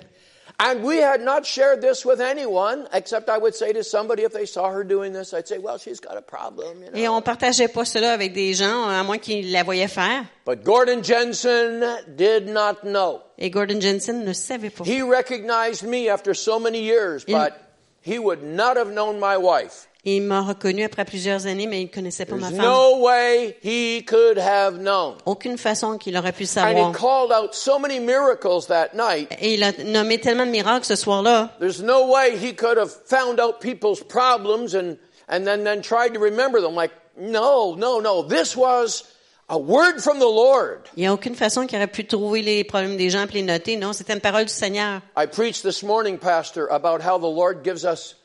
And 0.60 0.84
we 0.84 0.98
had 1.02 1.20
not 1.22 1.46
shared 1.46 1.82
this 1.82 2.06
with 2.06 2.22
anyone, 2.22 2.88
except 2.94 3.28
I 3.28 3.38
would 3.40 3.56
say 3.56 3.74
to 3.74 3.84
somebody 3.84 4.24
if 4.24 4.34
they 4.34 4.46
saw 4.46 4.70
her 4.70 4.84
doing 4.84 5.12
this, 5.12 5.34
I'd 5.34 5.48
say, 5.48 5.58
well, 5.58 5.78
she's 5.80 6.00
got 6.00 6.16
a 6.16 6.22
problem, 6.22 6.84
you 6.84 6.90
Et 6.94 7.08
on 7.10 7.22
partageait 7.22 7.68
pas 7.74 7.86
cela 7.86 8.14
avec 8.14 8.34
des 8.34 8.54
gens, 8.54 8.88
à 8.88 9.04
moins 9.04 9.18
qu'ils 9.18 9.52
la 9.52 9.64
voyaient 9.64 9.90
faire. 9.90 10.26
But 10.46 10.64
Gordon 10.64 11.02
Jensen 11.02 11.84
did 12.16 12.48
not 12.48 12.84
know. 12.84 13.22
Et 13.40 13.50
Gordon 13.50 13.82
Jensen 13.82 14.24
ne 14.24 14.32
savait 14.32 14.70
pas. 14.70 14.86
He 14.86 15.02
recognized 15.02 15.84
me 15.84 16.08
after 16.08 16.36
so 16.36 16.60
many 16.60 16.82
years, 16.84 17.26
Il- 17.28 17.36
but 17.36 17.54
he 18.02 18.20
would 18.20 18.44
not 18.44 18.78
have 18.78 18.92
known 18.94 19.20
my 19.20 19.36
wife. 19.36 19.88
Il 20.06 20.22
m'a 20.24 20.42
reconnu 20.42 20.84
après 20.84 21.06
plusieurs 21.06 21.48
années, 21.48 21.66
mais 21.66 21.82
il 21.82 21.90
connaissait 21.90 22.26
pas 22.26 22.36
ma 22.36 22.48
femme. 22.50 22.58
no 22.58 23.00
way 23.00 23.56
he 23.64 24.04
could 24.06 24.38
have 24.38 24.78
known. 24.80 25.16
Aucune 25.26 25.58
façon 25.58 25.98
qu'il 25.98 26.18
aurait 26.18 26.34
pu 26.34 26.44
And 26.44 26.48
savoir. 26.48 26.90
he 26.90 26.94
called 26.94 27.32
out 27.32 27.56
so 27.56 27.80
many 27.80 28.02
miracles 28.02 28.68
that 28.68 28.90
night. 28.94 29.30
Et 29.40 29.54
il 29.54 29.64
a 29.64 29.72
nommé 29.86 30.20
tellement 30.20 30.46
de 30.46 30.52
miracles 30.52 30.86
ce 30.86 30.98
soir-là. 30.98 31.52
There's 31.62 31.82
no 31.82 32.08
way 32.12 32.36
he 32.38 32.54
could 32.54 32.78
have 32.78 32.92
found 33.06 33.40
out 33.40 33.62
people's 33.62 34.04
problems 34.04 34.76
and, 34.76 34.98
and 35.30 35.46
then, 35.46 35.64
then 35.64 35.82
tried 35.82 36.14
to 36.16 36.20
remember 36.20 36.60
them. 36.60 36.76
Like, 36.76 36.92
no, 37.18 37.76
no, 37.76 38.02
no. 38.02 38.24
This 38.24 38.58
was 38.58 39.06
a 39.48 39.58
word 39.58 40.02
from 40.02 40.20
the 40.20 40.28
Lord. 40.28 40.90
Il 40.98 41.02
n'y 41.04 41.08
a 41.08 41.14
aucune 41.14 41.36
façon 41.36 41.66
qu'il 41.66 41.78
aurait 41.78 41.88
pu 41.88 42.04
trouver 42.06 42.42
les 42.42 42.66
problèmes 42.66 42.98
des 42.98 43.10
gens 43.10 43.24
et 43.24 43.34
les 43.34 43.42
noter. 43.42 43.78
Non, 43.78 43.94
c'était 43.94 44.12
une 44.14 44.20
parole 44.20 44.44
du 44.44 44.54
Seigneur. 44.54 45.00
I 45.16 45.28
preached 45.28 45.64
this 45.64 45.82
morning, 45.82 46.18
Pastor, 46.18 46.68
about 46.70 47.00
how 47.02 47.18
the 47.18 47.34
Lord 47.34 47.64
gives 47.64 47.86
us 47.86 48.16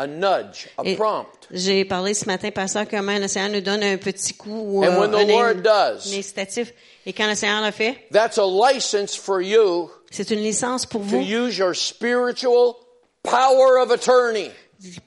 a 0.00 0.06
nudge, 0.06 0.68
a 0.78 0.84
prompt. 0.96 1.26
j'ai 1.50 1.84
parlé 1.84 2.14
ce 2.14 2.24
matin, 2.26 2.50
pasteur, 2.52 2.86
comment 2.88 3.18
le 3.18 3.26
Seigneur 3.26 3.50
nous 3.50 3.60
donne 3.60 3.82
un 3.82 3.96
petit 3.96 4.32
coup 4.34 4.50
ou 4.50 4.84
And 4.84 4.88
euh, 4.92 5.00
when 5.00 5.10
the 5.10 5.16
un, 5.16 5.26
Lord 5.26 5.54
does- 5.62 6.12
un 6.14 6.18
incitatif. 6.18 6.72
Et 7.04 7.12
quand 7.12 7.26
le 7.26 7.34
Seigneur 7.34 7.64
le 7.64 7.72
fait, 7.72 7.96
That's 8.12 8.38
a 8.38 8.46
license 8.46 9.16
for 9.16 9.40
you 9.42 9.90
c'est 10.10 10.30
une 10.30 10.40
licence 10.40 10.86
pour 10.86 11.00
to 11.02 11.06
vous, 11.08 11.20
use 11.22 11.58
your 11.58 11.74
spiritual 11.74 12.74
power 13.22 13.78
of 13.82 13.90
attorney. 13.90 14.50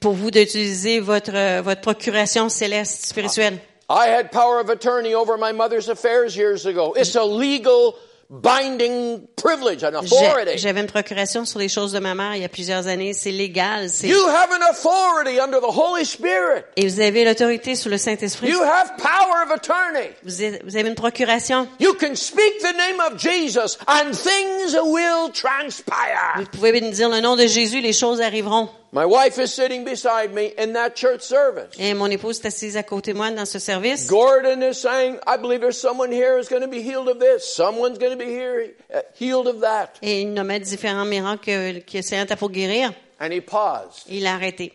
pour 0.00 0.12
vous 0.12 0.30
d'utiliser 0.30 1.00
votre, 1.00 1.34
euh, 1.34 1.62
votre 1.62 1.80
procuration 1.80 2.48
céleste 2.48 3.06
spirituelle. 3.06 3.58
I 3.90 4.08
had 4.08 4.30
power 4.30 4.60
of 4.60 4.70
attorney 4.70 5.14
over 5.14 5.36
my 5.38 5.52
mother's 5.52 5.88
affairs 5.88 6.36
years 6.36 6.66
ago. 6.66 6.94
It's 6.96 7.16
a 7.16 7.24
legal 7.24 7.94
binding 8.40 9.20
privilege 9.36 9.84
and 9.84 9.94
authority. 9.94 10.56
J'avais 10.56 10.80
une 10.80 10.86
procuration 10.86 11.44
sur 11.44 11.58
les 11.58 11.68
choses 11.68 11.92
de 11.92 11.98
ma 11.98 12.14
mère 12.14 12.34
il 12.34 12.42
y 12.42 12.44
a 12.44 12.48
plusieurs 12.48 12.86
années. 12.86 13.12
C'est 13.12 13.30
légal. 13.30 13.90
c'est- 13.90 14.08
You 14.08 14.26
have 14.28 14.50
an 14.50 14.70
authority 14.70 15.38
under 15.38 15.60
the 15.60 15.68
Holy 15.76 16.04
Spirit. 16.06 16.62
Et 16.76 16.88
vous 16.88 17.00
avez 17.00 17.24
l'autorité 17.24 17.74
sous 17.74 17.88
le 17.90 17.98
Saint-Esprit. 17.98 18.48
You 18.48 18.62
have 18.62 18.92
power 18.96 19.44
of 19.44 19.50
attorney. 19.52 20.10
Vous 20.24 20.76
avez 20.76 20.88
une 20.88 20.94
procuration. 20.94 21.68
You 21.78 21.92
can 21.94 22.14
speak 22.14 22.58
the 22.60 22.74
name 22.76 23.00
of 23.10 23.18
Jesus 23.18 23.76
and 23.86 24.12
things 24.12 24.76
will 24.82 25.30
transpire. 25.32 26.36
Vous 26.38 26.46
pouvez 26.46 26.80
dire 26.80 27.08
le 27.10 27.20
nom 27.20 27.36
de 27.36 27.46
Jésus, 27.46 27.80
les 27.80 27.92
choses 27.92 28.20
arriveront. 28.20 28.68
My 28.94 29.06
wife 29.06 29.38
is 29.38 29.54
sitting 29.54 29.84
beside 29.86 30.34
me 30.34 30.52
in 30.58 30.74
that 30.74 30.94
church 30.94 31.22
service. 31.22 31.74
Et 31.78 31.94
mon 31.94 32.10
épouse 32.10 32.40
est 32.40 32.46
assise 32.46 32.76
à 32.76 32.82
côté 32.82 33.14
de 33.14 33.16
moi 33.16 33.30
dans 33.30 33.46
ce 33.48 33.58
service. 33.58 34.06
Gordon 34.06 34.60
is 34.60 34.74
saying, 34.74 35.18
I 35.26 35.38
believe 35.38 35.60
there's 35.62 35.80
someone 35.80 36.12
here 36.12 36.36
who's 36.36 36.50
going 36.50 36.60
to 36.60 36.68
be 36.68 36.82
healed 36.82 37.08
of 37.08 37.18
this. 37.18 37.42
Someone's 37.56 37.96
going 37.98 38.12
to 38.12 38.18
be 38.22 38.30
here 38.30 38.74
uh, 38.94 39.00
healed 39.14 39.46
of 39.48 39.60
that. 39.62 39.98
Et 40.02 40.20
il 40.20 40.34
nommait 40.34 40.60
différents 40.60 41.06
miracles 41.06 41.40
que- 41.42 41.80
qui 41.80 41.96
essayaient 41.98 42.26
pour 42.36 42.50
guérir. 42.50 42.92
And 43.18 43.32
he 43.32 43.40
paused. 43.40 44.04
Il 44.10 44.26
a 44.26 44.34
arrêté. 44.34 44.72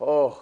Oh, 0.00 0.36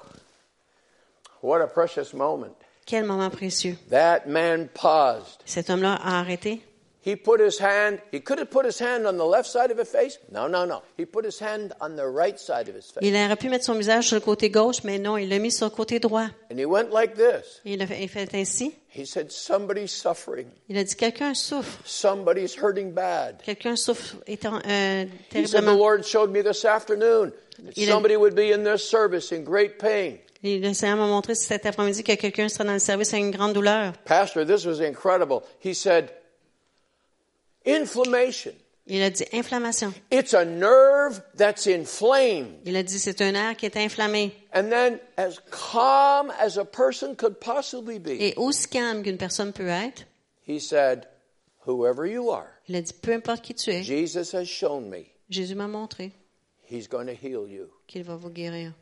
what 1.43 1.61
a 1.61 1.67
precious 1.67 2.15
moment. 2.15 2.57
Quel 2.87 3.05
moment 3.05 3.29
précieux. 3.31 3.77
That 3.91 4.27
man 4.27 4.69
paused. 4.73 5.43
Cet 5.45 5.69
homme-là 5.69 5.97
a 6.03 6.21
arrêté. 6.21 6.63
He 7.05 7.17
put 7.17 7.41
his 7.41 7.59
hand, 7.59 7.99
he 8.13 8.21
could 8.21 8.39
have 8.39 8.49
put 8.51 8.65
his 8.65 8.79
hand 8.81 9.07
on 9.09 9.17
the 9.17 9.25
left 9.25 9.49
side 9.49 9.73
of 9.73 9.79
his 9.79 9.89
face. 9.89 10.21
No, 10.31 10.47
no, 10.47 10.65
no. 10.65 10.83
He 10.97 11.05
put 11.05 11.25
his 11.25 11.41
hand 11.41 11.73
on 11.81 11.97
the 11.97 12.07
right 12.07 12.39
side 12.39 12.69
of 12.69 12.77
his 12.77 12.87
face. 12.93 13.03
Il 13.03 13.15
aurait 13.17 13.37
pu 13.37 13.49
mettre 13.49 13.65
son 13.65 13.75
visage 13.75 14.07
sur 14.07 14.15
le 14.17 14.21
côté 14.21 14.51
gauche, 14.51 14.85
mais 14.85 14.99
non, 15.01 15.17
il 15.19 15.29
l'a 15.29 15.41
mis 15.41 15.51
sur 15.51 15.67
le 15.67 15.71
côté 15.73 15.99
droit. 15.99 16.29
And 16.51 16.59
he 16.61 16.65
went 16.65 16.91
like 16.93 17.15
this. 17.17 17.61
Il 17.65 17.83
a 17.83 17.87
fait, 17.89 18.01
il 18.03 18.09
fait 18.09 18.33
ainsi. 18.35 18.73
He 18.95 19.05
said, 19.05 19.33
Somebody's 19.33 19.91
suffering. 19.91 20.47
Il 20.69 20.79
a 20.79 20.85
dit, 20.85 20.95
quelqu'un 20.95 21.35
souffre. 21.35 21.81
Somebody's 21.85 22.55
hurting 22.57 22.93
bad. 22.93 23.43
Quelqu'un 23.45 23.75
souffre 23.75 24.17
étant, 24.29 24.61
euh, 24.67 25.05
He 25.35 25.47
said, 25.49 25.63
The. 25.65 25.67
Lord 25.77 26.05
showed 26.05 26.31
me 26.31 26.43
this 26.43 26.65
afternoon 26.65 27.33
that 27.65 27.73
Il 27.77 27.89
a- 27.89 27.93
somebody 27.93 28.17
would 28.17 28.35
be 28.37 28.53
in 28.53 28.63
this 28.65 28.89
service 28.89 29.33
in 29.33 29.43
great 29.43 29.79
pain. 29.79 30.19
Le 30.45 30.73
Seigneur 30.73 30.97
m'a 30.99 31.07
montré 31.07 31.35
cet 31.35 31.67
après-midi 31.67 32.03
que 32.03 32.15
quelqu'un 32.15 32.49
sera 32.49 32.65
dans 32.65 32.73
le 32.73 32.79
service 32.81 33.13
avec 33.13 33.25
une 33.25 33.31
grande 33.31 33.53
douleur. 33.55 33.93
Pastor, 34.05 34.45
this 34.45 34.65
was 34.67 34.81
incredible. 34.81 35.43
He 35.65 35.73
said, 35.75 36.11
Inflammation. 37.67 38.53
Il 38.87 39.01
a 39.03 39.11
dit 39.11 39.25
inflammation. 39.33 39.95
It's 40.11 40.35
a 40.35 40.45
nerve 40.45 41.23
that's 41.37 41.67
inflamed. 41.67 42.59
Il 42.65 42.77
a 42.77 42.83
dit 42.83 42.99
c'est 42.99 43.21
un 43.21 43.35
air 43.35 43.57
qui 43.57 43.67
est 43.67 43.77
inflammé. 43.77 44.33
And 44.53 44.71
then, 44.71 44.99
as 45.17 45.39
calm 45.51 46.33
as 46.41 46.59
a 46.59 46.65
person 46.65 47.15
could 47.15 47.39
possibly 47.39 48.01
be, 48.01 48.21
Et 48.21 48.35
aussi 48.37 48.69
calme 48.69 49.03
qu'une 49.05 49.19
personne 49.19 49.53
peut 49.53 49.69
être, 49.69 50.05
he 50.49 50.59
said, 50.59 51.07
Whoever 51.65 52.07
you 52.07 52.31
are, 52.31 52.49
il 52.69 52.75
a 52.75 52.83
dit 52.83 52.93
peu 52.93 53.13
importe 53.13 53.43
qui 53.43 53.55
tu 53.55 53.71
es, 53.71 53.85
Jesus 53.85 54.35
has 54.35 54.47
shown 54.47 54.89
me 54.89 55.05
Jésus 55.31 55.55
m'a 55.55 55.69
montré 55.69 56.11
he's 56.69 56.89
going 56.89 57.07
to 57.07 57.15
heal 57.15 57.47
you. 57.49 57.71
qu'il 57.87 58.03
va 58.03 58.17
vous 58.17 58.31
guérir. 58.31 58.73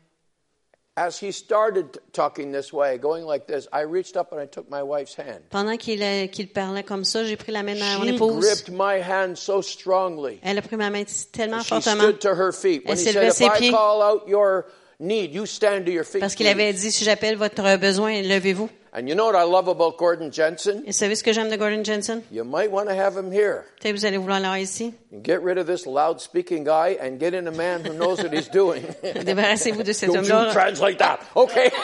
Pendant 5.49 5.77
qu'il 5.77 6.29
qu'il 6.31 6.47
parlait 6.49 6.83
comme 6.83 7.03
ça, 7.05 7.23
j'ai 7.23 7.37
pris 7.37 7.51
la 7.51 7.63
main 7.63 7.73
de 7.75 7.97
mon 7.99 8.03
épouse. 8.05 8.39
gripped 8.45 8.69
my 8.69 9.01
hand 9.01 9.35
so 9.37 9.61
strongly. 9.61 10.39
Elle 10.43 10.57
a 10.57 10.61
pris 10.61 10.75
ma 10.77 10.89
main 10.89 11.03
tellement 11.31 11.61
She 11.61 11.69
fortement 11.69 12.01
stood 12.03 12.19
to 12.19 12.29
her 12.29 12.51
feet. 12.53 12.83
When 12.85 12.93
Elle 12.93 12.99
he 12.99 13.03
s'est 13.03 13.11
said, 13.13 13.15
levée 13.15 13.27
à 13.27 13.31
ses 13.31 13.45
I 13.45 13.49
pieds. 13.57 13.71
call 13.71 14.01
out 14.01 14.27
your 14.27 14.65
need, 14.99 15.33
you 15.33 15.45
stand 15.45 15.85
to 15.85 15.91
your 15.91 16.05
feet. 16.05 16.19
parce 16.19 16.35
qu'il 16.35 16.47
avait 16.47 16.71
please." 16.71 16.81
dit 16.81 16.91
si 16.91 17.05
j'appelle 17.05 17.35
votre 17.37 17.77
besoin, 17.77 18.21
levez-vous. 18.21 18.69
And 18.93 19.07
you 19.07 19.15
know 19.15 19.25
what 19.25 19.37
I 19.37 19.43
love 19.43 19.69
about 19.69 19.97
Gordon 19.97 20.31
Jensen? 20.31 20.83
Et 20.85 20.91
savez 20.91 21.15
ce 21.15 21.23
que 21.23 21.31
j'aime 21.31 21.49
de 21.49 21.55
Gordon 21.55 21.81
Jensen? 21.81 22.23
You 22.29 22.43
might 22.43 22.71
want 22.71 22.89
to 22.89 22.95
have 22.95 23.15
him 23.15 23.31
here. 23.31 23.63
Peut-être 23.79 23.95
vous 23.95 24.03
allez 24.05 24.17
vouloir 24.17 24.41
l'avoir 24.41 24.59
ici. 24.59 24.93
And 25.13 25.23
get 25.23 25.41
rid 25.41 25.57
of 25.57 25.65
this 25.65 25.85
loud 25.85 26.19
speaking 26.19 26.65
guy 26.65 26.97
and 26.99 27.17
get 27.17 27.33
in 27.33 27.47
a 27.47 27.51
man 27.51 27.85
who 27.85 27.93
knows 27.93 28.21
what 28.21 28.33
he's 28.33 28.49
doing. 28.49 28.83
Débarrassez-vous 29.01 29.83
de 29.85 29.93
cet 29.93 30.11
Don't 30.11 30.27
you 30.27 30.51
translate 30.51 30.99
that. 30.99 31.21
Okay. 31.37 31.71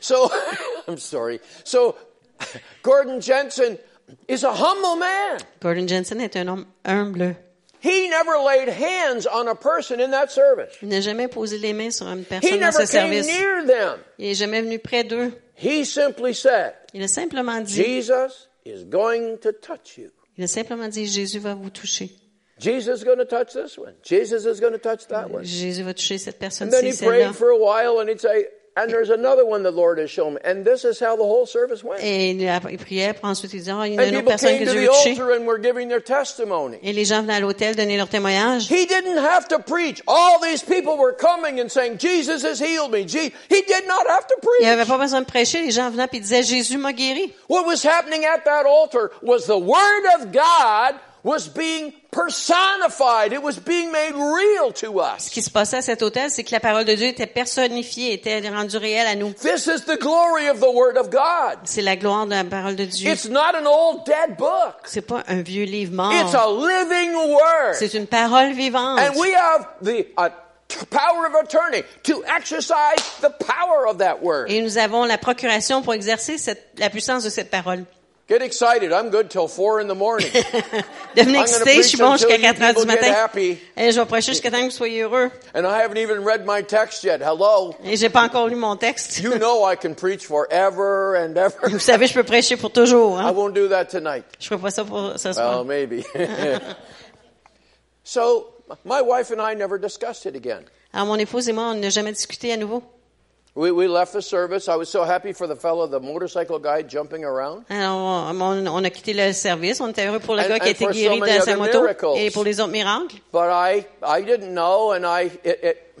so, 0.00 0.30
I'm 0.88 0.98
sorry. 0.98 1.40
So, 1.64 1.96
Gordon 2.82 3.20
Jensen 3.20 3.78
is 4.28 4.44
a 4.44 4.52
humble 4.52 4.96
man. 4.96 5.38
Gordon 5.60 5.88
Jensen 5.88 6.20
est 6.20 6.36
un 6.36 6.48
homme 6.48 6.66
humble. 6.84 7.36
He 7.84 8.08
never 8.08 8.38
laid 8.38 8.68
hands 8.68 9.26
on 9.26 9.48
a 9.48 9.54
person 9.56 9.98
in 10.00 10.10
that 10.12 10.28
service. 10.30 10.72
Il 10.82 10.88
n'a 10.88 11.00
jamais 11.00 11.26
posé 11.28 11.58
les 11.58 11.72
mains 11.72 11.90
sur 11.90 12.06
une 12.06 12.20
He 12.20 12.24
personne 12.24 12.50
dans 12.60 12.66
never 12.66 12.86
ce 12.86 12.92
came 12.92 13.10
service. 13.12 13.26
near 13.26 13.66
them. 13.66 13.98
Il 14.18 14.28
n'est 14.28 14.34
jamais 14.34 14.62
venu 14.62 14.78
près 14.78 15.02
d'eux. 15.04 15.32
He 15.56 15.84
simply 15.84 16.32
said, 16.34 16.74
Il 16.94 17.02
a 17.02 17.08
simplement 17.08 17.60
dit, 17.60 17.74
Jesus 17.82 18.48
is 18.64 18.84
going 18.84 19.36
to 19.38 19.52
touch 19.52 19.98
you. 19.98 20.10
il 20.38 20.44
a 20.44 20.48
simplement 20.48 20.88
dit, 20.88 21.06
Jésus 21.06 21.38
va 21.40 21.54
vous 21.54 21.70
toucher. 21.70 22.10
Jesus 22.58 23.00
is 23.00 23.04
going 23.04 23.18
to 23.18 23.24
touch 23.24 23.52
this 23.54 23.76
one. 23.76 23.94
Jesus 24.04 24.44
is 24.46 24.60
going 24.60 24.72
to 24.72 24.78
touch 24.78 25.08
that 25.08 25.28
one. 25.30 25.42
Jésus 25.44 25.82
va 25.82 25.92
toucher 25.94 26.18
cette 26.18 26.36
And 26.36 26.40
personne-ci, 26.40 26.70
then 26.76 26.84
he 26.86 26.92
celle-là. 26.92 27.30
prayed 27.32 27.34
for 27.34 27.50
a 27.50 27.56
while 27.58 27.98
and 28.00 28.08
he'd 28.08 28.20
say, 28.20 28.46
and 28.76 28.90
there's 28.90 29.10
another 29.10 29.44
one 29.44 29.62
the 29.62 29.70
Lord 29.70 29.98
has 29.98 30.10
shown 30.10 30.34
me. 30.34 30.40
And 30.44 30.64
this 30.64 30.84
is 30.84 30.98
how 30.98 31.14
the 31.16 31.22
whole 31.24 31.44
service 31.46 31.84
went. 31.84 32.00
Et 32.02 32.30
il, 32.30 32.48
a- 32.48 32.60
priait, 32.60 33.12
puis 33.12 33.20
ensuite 33.24 33.52
il 33.52 33.58
disait, 33.60 33.72
oh, 33.72 33.82
il 33.84 33.94
y 33.94 33.98
a 33.98 34.02
And 34.02 34.08
une 34.08 34.16
autre 34.16 34.28
personne 34.28 34.58
que 34.58 34.64
Dieu 34.64 34.72
the 34.72 34.86
veut 34.86 34.90
altar 34.90 35.32
and 35.36 35.46
were 35.46 35.58
giving 35.58 35.88
their 35.88 36.00
testimony. 36.02 36.78
Et 36.82 36.92
les 36.92 37.04
gens 37.04 37.22
venaient 37.22 37.34
à 37.36 37.40
l'hôtel 37.40 37.76
donner 37.76 37.96
leur 37.96 38.08
témoignage. 38.08 38.70
He 38.70 38.86
didn't 38.86 39.18
have 39.18 39.46
to 39.48 39.58
preach. 39.58 40.02
All 40.06 40.38
these 40.40 40.62
people 40.62 40.96
were 40.96 41.12
coming 41.14 41.60
and 41.60 41.68
saying, 41.70 41.98
Jesus 41.98 42.42
has 42.44 42.58
healed 42.60 42.92
me. 42.92 43.02
He 43.02 43.62
did 43.62 43.86
not 43.86 44.06
have 44.08 44.26
to 44.26 44.34
Il 44.60 44.66
n'avait 44.66 44.84
preach. 44.84 44.88
pas 44.88 44.98
besoin 44.98 45.20
de 45.20 45.26
prêcher. 45.26 45.60
Les 45.62 45.70
gens 45.70 45.90
venaient 45.90 46.08
et 46.12 46.20
disaient, 46.20 46.42
Jésus 46.42 46.78
m'a 46.78 46.92
guéri. 46.92 47.32
What 47.48 47.66
was 47.66 47.82
happening 47.84 48.24
at 48.24 48.44
that 48.44 48.64
altar 48.66 49.10
was 49.22 49.46
the 49.46 49.58
Word 49.58 50.04
of 50.18 50.32
God 50.32 50.94
was 51.24 51.48
being 51.48 51.92
personified. 52.10 53.32
It 53.32 53.42
was 53.42 53.58
being 53.58 53.90
made 53.92 54.14
real 54.14 54.72
to 54.72 54.98
Ce 55.00 55.26
us. 55.26 55.28
qui 55.30 55.42
se 55.42 55.50
passait 55.50 55.76
à 55.78 55.82
cet 55.82 56.02
hôtel, 56.02 56.30
c'est 56.30 56.42
que 56.44 56.52
la 56.52 56.60
parole 56.60 56.84
de 56.84 56.94
Dieu 56.94 57.06
était 57.06 57.26
personnifiée, 57.26 58.12
était 58.14 58.40
rendue 58.48 58.76
réelle 58.76 59.06
à 59.06 59.14
nous. 59.14 59.32
This 59.34 59.66
is 59.66 59.84
the 59.86 59.98
glory 60.00 60.48
of 60.48 60.58
the 60.60 60.72
Word 60.72 60.96
of 60.96 61.10
God. 61.10 61.58
C'est 61.64 61.82
la 61.82 61.96
gloire 61.96 62.26
de 62.26 62.32
la 62.34 62.44
parole 62.44 62.76
de 62.76 62.84
Dieu. 62.84 63.10
It's 63.10 63.28
not 63.28 63.54
an 63.54 63.66
old 63.66 64.04
dead 64.04 64.36
book. 64.36 64.74
C'est 64.84 65.06
pas 65.06 65.22
un 65.28 65.42
vieux 65.42 65.64
livre 65.64 65.92
It's 66.12 66.32
mort. 66.32 66.34
a 66.34 66.66
living 66.66 67.14
Word. 67.14 67.74
C'est 67.74 67.94
une 67.94 68.06
parole 68.06 68.52
vivante. 68.52 68.98
And 68.98 69.16
we 69.16 69.32
have 69.34 69.66
the 69.82 70.06
uh, 70.18 70.28
power 70.90 71.26
of 71.26 71.34
attorney 71.36 71.82
to 72.04 72.24
exercise 72.36 72.96
the 73.20 73.30
power 73.30 73.86
of 73.86 73.98
that 73.98 74.22
Word. 74.22 74.46
Et 74.50 74.60
nous 74.60 74.76
avons 74.78 75.04
la 75.04 75.18
procuration 75.18 75.82
pour 75.82 75.94
exercer 75.94 76.36
cette- 76.38 76.72
la 76.78 76.90
puissance 76.90 77.22
de 77.24 77.30
cette 77.30 77.50
parole. 77.50 77.84
Get 78.32 78.40
excited. 78.40 78.92
I'm 78.92 79.10
good 79.10 79.28
till 79.28 79.46
4 79.46 79.80
in 79.82 79.88
the 79.88 79.94
morning. 79.94 80.30
Devenez 81.14 81.40
excité, 81.40 81.74
je 81.76 81.82
suis 81.82 81.98
bon 81.98 82.16
jusqu'à 82.16 82.36
you 82.36 82.40
4 82.42 82.62
heures 82.62 82.74
du 82.80 82.86
matin. 82.86 83.12
happy. 83.12 83.58
Et 83.76 83.92
je 83.92 84.00
vais 84.00 84.06
prêcher 84.06 84.32
jusqu'à 84.32 84.50
temps 84.50 84.60
que 84.60 84.64
vous 84.64 84.70
soyez 84.70 85.02
heureux. 85.02 85.30
And 85.54 85.66
I 85.66 85.82
haven't 85.82 85.98
even 85.98 86.24
read 86.24 86.46
my 86.46 86.62
text 86.64 87.04
yet. 87.04 87.18
Hello? 87.20 87.74
Et 87.84 87.94
j'ai 87.98 88.08
pas 88.08 88.22
encore 88.22 88.48
lu 88.48 88.54
mon 88.56 88.74
texte. 88.76 89.18
You 89.20 89.34
know 89.38 89.66
I 89.70 89.76
can 89.76 89.92
preach 89.92 90.24
forever 90.26 91.14
and 91.14 91.36
ever. 91.36 91.68
Vous 91.68 91.78
savez, 91.78 92.06
je 92.06 92.14
peux 92.14 92.22
prêcher 92.22 92.56
pour 92.56 92.70
toujours. 92.72 93.18
I 93.20 93.24
Hein? 93.26 93.32
won't 93.34 93.52
do 93.52 93.68
that 93.68 93.84
tonight. 93.90 94.24
Je 94.40 94.46
ferai 94.48 94.58
pas 94.62 94.70
ça 94.70 94.84
pour 94.86 95.12
ce 95.18 95.28
Well, 95.28 95.34
soir. 95.34 95.64
maybe. 95.66 96.02
so, 98.02 98.46
my 98.86 99.02
wife 99.02 99.30
and 99.30 99.42
I 99.42 99.54
never 99.54 99.78
discussed 99.78 100.24
it 100.24 100.34
again. 100.34 100.62
Alors, 100.94 101.06
mon 101.06 101.16
épouse 101.18 101.50
et 101.50 101.52
moi, 101.52 101.64
on 101.64 101.74
n'a 101.74 101.90
jamais 101.90 102.12
discuté 102.12 102.50
à 102.50 102.56
nouveau. 102.56 102.82
We, 103.54 103.70
we 103.70 103.86
left 103.86 104.14
the 104.14 104.22
service. 104.22 104.66
I 104.66 104.76
was 104.76 104.88
so 104.88 105.04
happy 105.04 105.34
for 105.34 105.46
the 105.46 105.54
fellow, 105.56 105.86
the 105.86 106.00
motorcycle 106.00 106.58
guy 106.58 106.80
jumping 106.82 107.22
around. 107.22 107.66
Alors, 107.68 108.30
uh, 108.30 108.32
on, 108.32 108.66
on- 108.66 108.84
a 108.84 108.88
quitté 108.90 109.12
le 109.14 109.30
service. 109.34 109.78
On 109.82 109.88
était 109.90 110.06
heureux 110.06 110.20
pour 110.20 110.36
le 110.36 110.42
And- 110.42 110.48
gars 110.48 110.58
qui 110.58 110.68
a 110.68 110.70
and 110.70 110.74
été 110.74 110.84
for 110.86 110.94
so 110.94 110.98
guéri 110.98 111.20
de 111.20 111.40
sa 111.42 111.56
moto 111.56 111.82
miracles. 111.82 112.16
et 112.16 112.30
pour 112.30 112.44
les 112.44 112.60
autres 112.60 112.72
miracles. 112.72 113.16
But 113.30 113.50
I, 113.50 113.84
I 114.02 114.22
didn't 114.22 114.54
know, 114.54 114.92
and 114.92 115.04
I, 115.04 115.30
it, 115.44 115.58
it, 115.62 115.94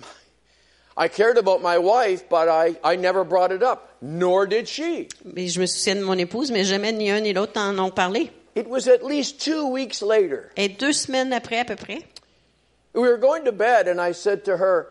I 0.96 1.08
cared 1.08 1.36
about 1.36 1.60
my 1.62 1.76
wife, 1.76 2.26
but 2.30 2.48
I, 2.48 2.74
I 2.82 2.96
never 2.96 3.22
brought 3.22 3.52
it 3.52 3.62
up, 3.62 3.96
nor 4.00 4.46
did 4.46 4.66
she. 4.66 5.08
Je 5.36 5.60
me 5.60 5.66
souciais 5.66 5.94
de 5.94 6.00
mon 6.02 6.16
épouse, 6.18 6.50
mais 6.50 6.64
jamais 6.64 6.92
ni 6.92 7.10
un 7.10 7.20
ni 7.20 7.34
l'autre 7.34 7.60
ont 7.60 7.90
parlé. 7.90 8.30
It 8.54 8.66
was 8.66 8.88
at 8.88 9.04
least 9.04 9.40
two 9.44 9.66
weeks 9.68 10.00
later. 10.00 10.50
Et 10.56 10.68
deux 10.70 10.92
semaines 10.94 11.34
après, 11.34 11.58
à 11.58 11.64
peu 11.66 11.76
près, 11.76 12.02
We 12.94 13.02
were 13.08 13.18
going 13.18 13.44
to 13.44 13.52
bed, 13.52 13.88
and 13.88 14.00
I 14.00 14.12
said 14.12 14.42
to 14.44 14.56
her, 14.56 14.86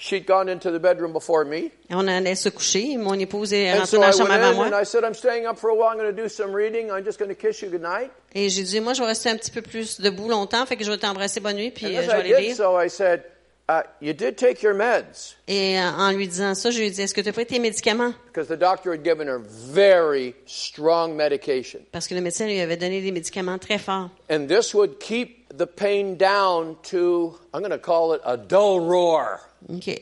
she'd 0.00 0.26
gone 0.26 0.48
into 0.48 0.70
the 0.70 0.80
bedroom 0.80 1.12
before 1.12 1.44
me. 1.44 1.70
on 1.90 2.08
allait 2.08 2.34
se 2.34 2.48
coucher. 2.48 2.96
Mon 2.96 3.14
épouse 3.14 3.52
est 3.52 3.70
And 3.70 3.80
rentrée 3.80 3.98
dans 3.98 4.02
I 4.02 4.06
la 4.06 4.12
chambre 4.12 4.32
avant 4.32 4.50
and 4.62 4.70
moi. 4.70 4.80
I 4.80 4.84
said, 4.84 5.04
I'm 5.04 5.14
staying 5.14 5.46
up 5.46 5.58
for 5.58 5.70
a 5.70 5.74
while. 5.74 5.90
I'm 5.90 5.98
going 5.98 6.14
to 6.14 6.22
do 6.22 6.28
some 6.28 6.52
reading. 6.52 6.90
I'm 6.90 7.04
just 7.04 7.18
going 7.18 7.28
to 7.28 7.34
kiss 7.34 7.60
you 7.62 7.68
goodnight. 7.70 8.10
Et 8.34 8.48
j'ai 8.48 8.62
dit, 8.62 8.80
moi, 8.80 8.94
je 8.94 9.00
vais 9.02 9.06
rester 9.08 9.28
un 9.28 9.36
petit 9.36 9.50
peu 9.50 9.62
plus 9.62 10.00
debout 10.00 10.28
longtemps, 10.28 10.64
fait 10.66 10.76
que 10.76 10.84
je 10.84 10.90
vais 10.90 10.98
t'embrasser 10.98 11.40
bonne 11.40 11.56
nuit, 11.56 11.70
puis 11.70 11.86
euh, 11.86 12.02
je 12.02 12.06
vais 12.06 12.12
aller 12.12 12.40
lire. 12.40 12.56
so, 12.56 12.80
I 12.80 12.88
said, 12.88 13.24
uh, 13.68 13.82
you 14.00 14.12
did 14.12 14.36
take 14.36 14.62
your 14.62 14.74
meds. 14.74 15.36
Et 15.48 15.78
euh, 15.78 15.90
en 15.90 16.12
lui 16.12 16.26
disant 16.28 16.54
ça, 16.54 16.70
je 16.70 16.78
lui 16.78 16.86
ai 16.86 16.90
dit, 16.90 17.02
est-ce 17.02 17.12
que 17.14 17.20
tu 17.20 17.28
as 17.28 17.32
pris 17.32 17.46
tes 17.46 17.58
médicaments? 17.58 18.14
Because 18.32 18.48
the 18.48 18.58
doctor 18.58 18.92
had 18.92 19.04
given 19.04 19.26
her 19.28 19.40
very 19.40 20.34
strong 20.46 21.14
medication. 21.16 21.80
Parce 21.92 22.06
que 22.08 22.14
le 22.14 22.20
médecin 22.20 22.46
lui 22.46 22.60
avait 22.60 22.76
donné 22.76 23.00
des 23.02 23.12
médicaments 23.12 23.58
très 23.58 23.78
forts. 23.78 24.10
And 24.30 24.46
this 24.46 24.72
would 24.74 24.98
keep 25.00 25.48
the 25.56 25.66
pain 25.66 26.16
down 26.16 26.76
to, 26.90 27.34
I'm 27.52 27.60
going 27.60 27.70
to 27.70 27.78
call 27.78 28.14
it 28.14 28.20
a 28.24 28.36
dull 28.36 28.80
roar. 28.80 29.40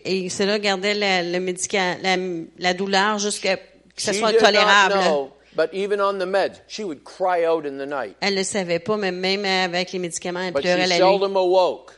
Et 0.05 0.29
cela 0.29 0.59
gardait 0.59 0.95
la, 0.95 1.23
le 1.23 1.39
médica- 1.41 1.97
la, 2.03 2.17
la 2.59 2.75
douleur 2.75 3.19
jusqu'à 3.19 3.57
que 3.57 3.63
ce 3.97 4.13
She 4.13 4.19
soit 4.19 4.33
tolérable. 4.35 5.31
but 5.57 5.69
even 5.73 6.01
on 6.01 6.19
the 6.19 6.27
meds, 6.27 6.61
she 6.69 6.81
would 6.85 7.03
cry 7.05 7.45
out 7.47 7.67
in 7.67 7.79
the 7.79 7.87
night. 7.89 8.17
Elle 8.21 8.37
ne 8.37 8.43
savait 8.45 8.79
pas, 8.79 8.97
mais 8.97 9.11
même 9.11 9.45
avec 9.45 9.93
les 9.93 9.99
médicaments, 9.99 10.41
elle 10.41 10.53
But 10.53 10.63
pleurait 10.63 10.85
she 10.87 10.89
la 10.91 10.97
nuit. 10.99 11.25
awoke. 11.37 11.93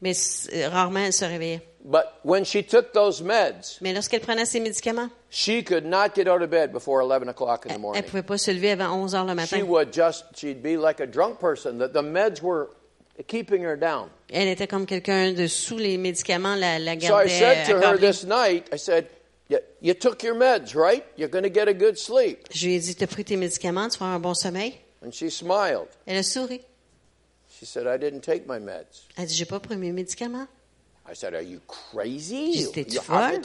Mais 0.00 0.12
euh, 0.54 0.68
rarement 0.68 1.00
elle 1.00 1.12
se 1.12 1.24
réveillait. 1.24 1.60
But 1.84 2.04
when 2.24 2.44
she 2.44 2.64
took 2.66 2.92
those 2.92 3.20
meds, 3.22 3.78
Mais 3.80 3.92
lorsqu'elle 3.92 4.20
prenait 4.20 4.44
ses 4.46 4.60
médicaments, 4.60 5.08
she 5.30 5.62
could 5.64 5.84
not 5.84 6.14
get 6.14 6.28
out 6.28 6.40
of 6.40 6.48
bed 6.48 6.72
before 6.72 7.00
11 7.02 7.28
o'clock 7.28 7.66
in 7.66 7.68
the 7.68 7.72
elle 7.72 7.76
ne 7.78 7.82
morning. 7.82 8.02
pouvait 8.04 8.22
pas 8.22 8.38
se 8.38 8.50
lever 8.52 8.70
avant 8.72 8.94
11 9.02 9.14
heures 9.16 9.24
le 9.24 9.32
She 9.32 9.36
matin. 9.36 9.62
would 9.64 9.92
just, 9.92 10.24
she'd 10.36 10.62
be 10.62 10.76
like 10.76 11.00
a 11.00 11.06
drunk 11.06 11.38
person. 11.40 11.78
The, 11.78 11.88
the 11.92 12.02
meds 12.02 12.40
were 12.40 12.68
keeping 13.26 13.62
her 13.64 13.76
down. 13.76 14.08
Elle 14.30 14.48
était 14.48 14.66
comme 14.66 14.86
quelqu'un 14.86 15.32
de 15.32 15.46
sous 15.46 15.78
les 15.78 15.98
médicaments, 15.98 16.54
la, 16.54 16.78
la 16.78 16.92
So 16.92 16.96
I 16.96 17.26
gardait 17.26 17.28
said 17.28 17.66
to 17.68 17.86
her 17.86 17.98
this 17.98 18.24
night, 18.24 18.68
I 18.72 18.78
said, 18.78 19.06
you, 19.48 19.58
you 19.80 19.94
took 19.94 20.22
your 20.22 20.34
meds, 20.34 20.74
right? 20.74 21.04
You're 21.16 21.28
going 21.30 21.44
to 21.44 21.50
get 21.50 21.68
a 21.68 21.74
good 21.74 21.98
sleep. 21.98 22.46
Je 22.52 22.66
lui 22.66 22.74
ai 22.76 22.80
dit, 22.80 22.94
tu 22.94 23.04
as 23.04 23.06
pris 23.06 23.24
tes 23.24 23.36
médicaments, 23.36 23.88
tu 23.90 23.98
vas 23.98 24.06
avoir 24.06 24.16
un 24.16 24.20
bon 24.20 24.34
sommeil. 24.34 24.74
And 25.04 25.12
she 25.12 25.30
smiled. 25.30 25.88
Elle 26.06 26.18
a 26.18 26.22
souri. 26.22 26.60
She 27.50 27.66
said, 27.66 27.86
I 27.86 27.98
didn't 27.98 28.22
take 28.22 28.46
my 28.46 28.58
meds. 28.58 29.06
Elle 29.16 29.24
a 29.24 29.26
dit, 29.26 29.34
j'ai 29.34 29.44
pas 29.44 29.60
pris 29.60 29.76
mes 29.76 29.92
médicaments. 29.92 30.46
I 31.06 31.14
said, 31.14 31.34
Are 31.34 31.42
you 31.42 31.60
crazy? 31.66 32.54
J'ai 32.54 32.62
You, 32.62 32.72
dit, 32.72 32.96
to 32.96 33.02
folle? 33.02 33.40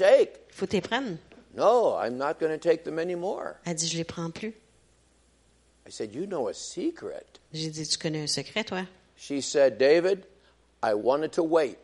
faut 0.51 0.67
t'y 0.67 0.79
prendre. 0.81 1.17
No, 1.55 1.95
I'm 1.97 2.17
not 2.17 2.39
going 2.39 2.51
to 2.51 2.57
take 2.59 2.83
them 2.83 2.99
anymore. 2.99 3.55
Elle 3.65 3.75
dit, 3.75 3.87
je 3.87 3.97
les 3.97 4.03
prends 4.03 4.29
plus. 4.31 4.53
I 5.87 5.91
said, 5.91 6.13
You 6.13 6.25
know 6.27 6.47
a 6.47 6.53
secret. 6.53 7.25
J'ai 7.53 7.69
dit, 7.69 7.87
tu 7.87 7.97
connais 7.97 8.21
un 8.21 8.27
secret, 8.27 8.63
toi? 8.63 8.83
She 9.17 9.41
said, 9.41 9.77
David, 9.77 10.25
I 10.83 10.93
wanted 10.93 11.31
to 11.33 11.43
wait. 11.43 11.77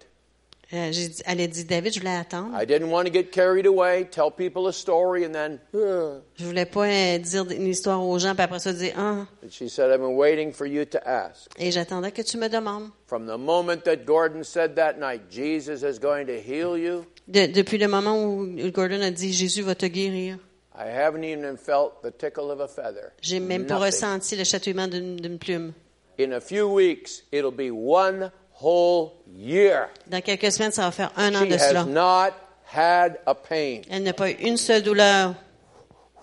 Euh, 0.71 0.89
dit- 0.89 1.21
elle 1.25 1.41
a 1.41 1.45
dit, 1.47 1.65
David, 1.65 1.93
je 1.93 1.99
voulais 1.99 2.15
attendre. 2.15 2.55
I 2.59 2.65
didn't 2.65 2.89
want 2.89 3.05
to 3.05 3.11
get 3.11 3.31
carried 3.31 3.67
away, 3.67 4.05
tell 4.09 4.31
people 4.31 4.67
a 4.67 4.71
story, 4.73 5.23
and 5.23 5.31
then. 5.33 5.59
Je 5.73 6.45
voulais 6.45 6.65
pas 6.65 6.87
euh, 6.87 7.17
dire 7.19 7.45
une 7.51 7.67
histoire 7.67 8.03
aux 8.03 8.17
gens, 8.17 8.33
puis 8.33 8.43
après 8.43 8.57
ça 8.59 8.73
dire, 8.73 8.93
ah. 8.97 9.27
And 9.43 9.49
she 9.51 9.69
said, 9.69 9.91
I've 9.91 9.99
been 9.99 10.15
waiting 10.15 10.51
for 10.51 10.65
you 10.65 10.83
to 10.85 10.97
ask. 11.07 11.51
Et 11.59 11.69
j'attendais 11.71 12.11
que 12.11 12.23
tu 12.23 12.37
me 12.37 12.47
demandes. 12.49 12.89
From 13.05 13.27
the 13.27 13.37
moment 13.37 13.83
that 13.83 13.97
Gordon 14.05 14.43
said 14.43 14.75
that 14.75 14.93
night, 14.99 15.21
Jesus 15.29 15.83
is 15.83 15.99
going 15.99 16.25
to 16.25 16.39
heal 16.39 16.75
you, 16.77 17.05
De- 17.27 17.47
depuis 17.47 17.77
le 17.77 17.87
moment 17.87 18.15
où 18.23 18.47
Gordon 18.71 19.01
a 19.01 19.11
dit, 19.11 19.31
Jésus 19.31 19.61
va 19.61 19.75
te 19.75 19.85
guérir, 19.85 20.37
I 20.75 20.87
haven't 20.89 21.23
even 21.23 21.55
felt 21.55 22.01
the 22.01 22.09
tickle 22.11 22.49
of 22.49 22.59
a 22.59 22.67
feather. 22.67 23.11
j'ai 23.21 23.39
même 23.39 23.67
pas 23.67 23.77
ressenti 23.77 24.35
le 24.35 24.43
chatouillement 24.43 24.87
d'une 24.87 25.37
plume. 25.37 25.73
In 26.17 26.33
a 26.33 26.39
few 26.41 26.67
weeks, 26.67 27.23
it'll 27.31 27.51
be 27.51 27.71
one 27.71 28.31
whole 28.51 29.13
year. 29.27 29.89
Dans 30.07 30.21
quelques 30.21 30.51
semaines, 30.51 30.71
ça 30.71 30.83
va 30.83 30.91
faire 30.91 31.11
un 31.15 31.33
an 31.35 31.43
She 31.43 31.49
de 31.49 31.55
has 31.55 31.85
not 31.87 32.33
had 32.65 33.19
a 33.25 33.33
pain. 33.33 33.81
Elle 33.89 34.03
n'a 34.03 34.13
pas 34.13 34.29
eu 34.29 34.35
une 34.39 34.57
seule 34.57 34.83
douleur. 34.83 35.35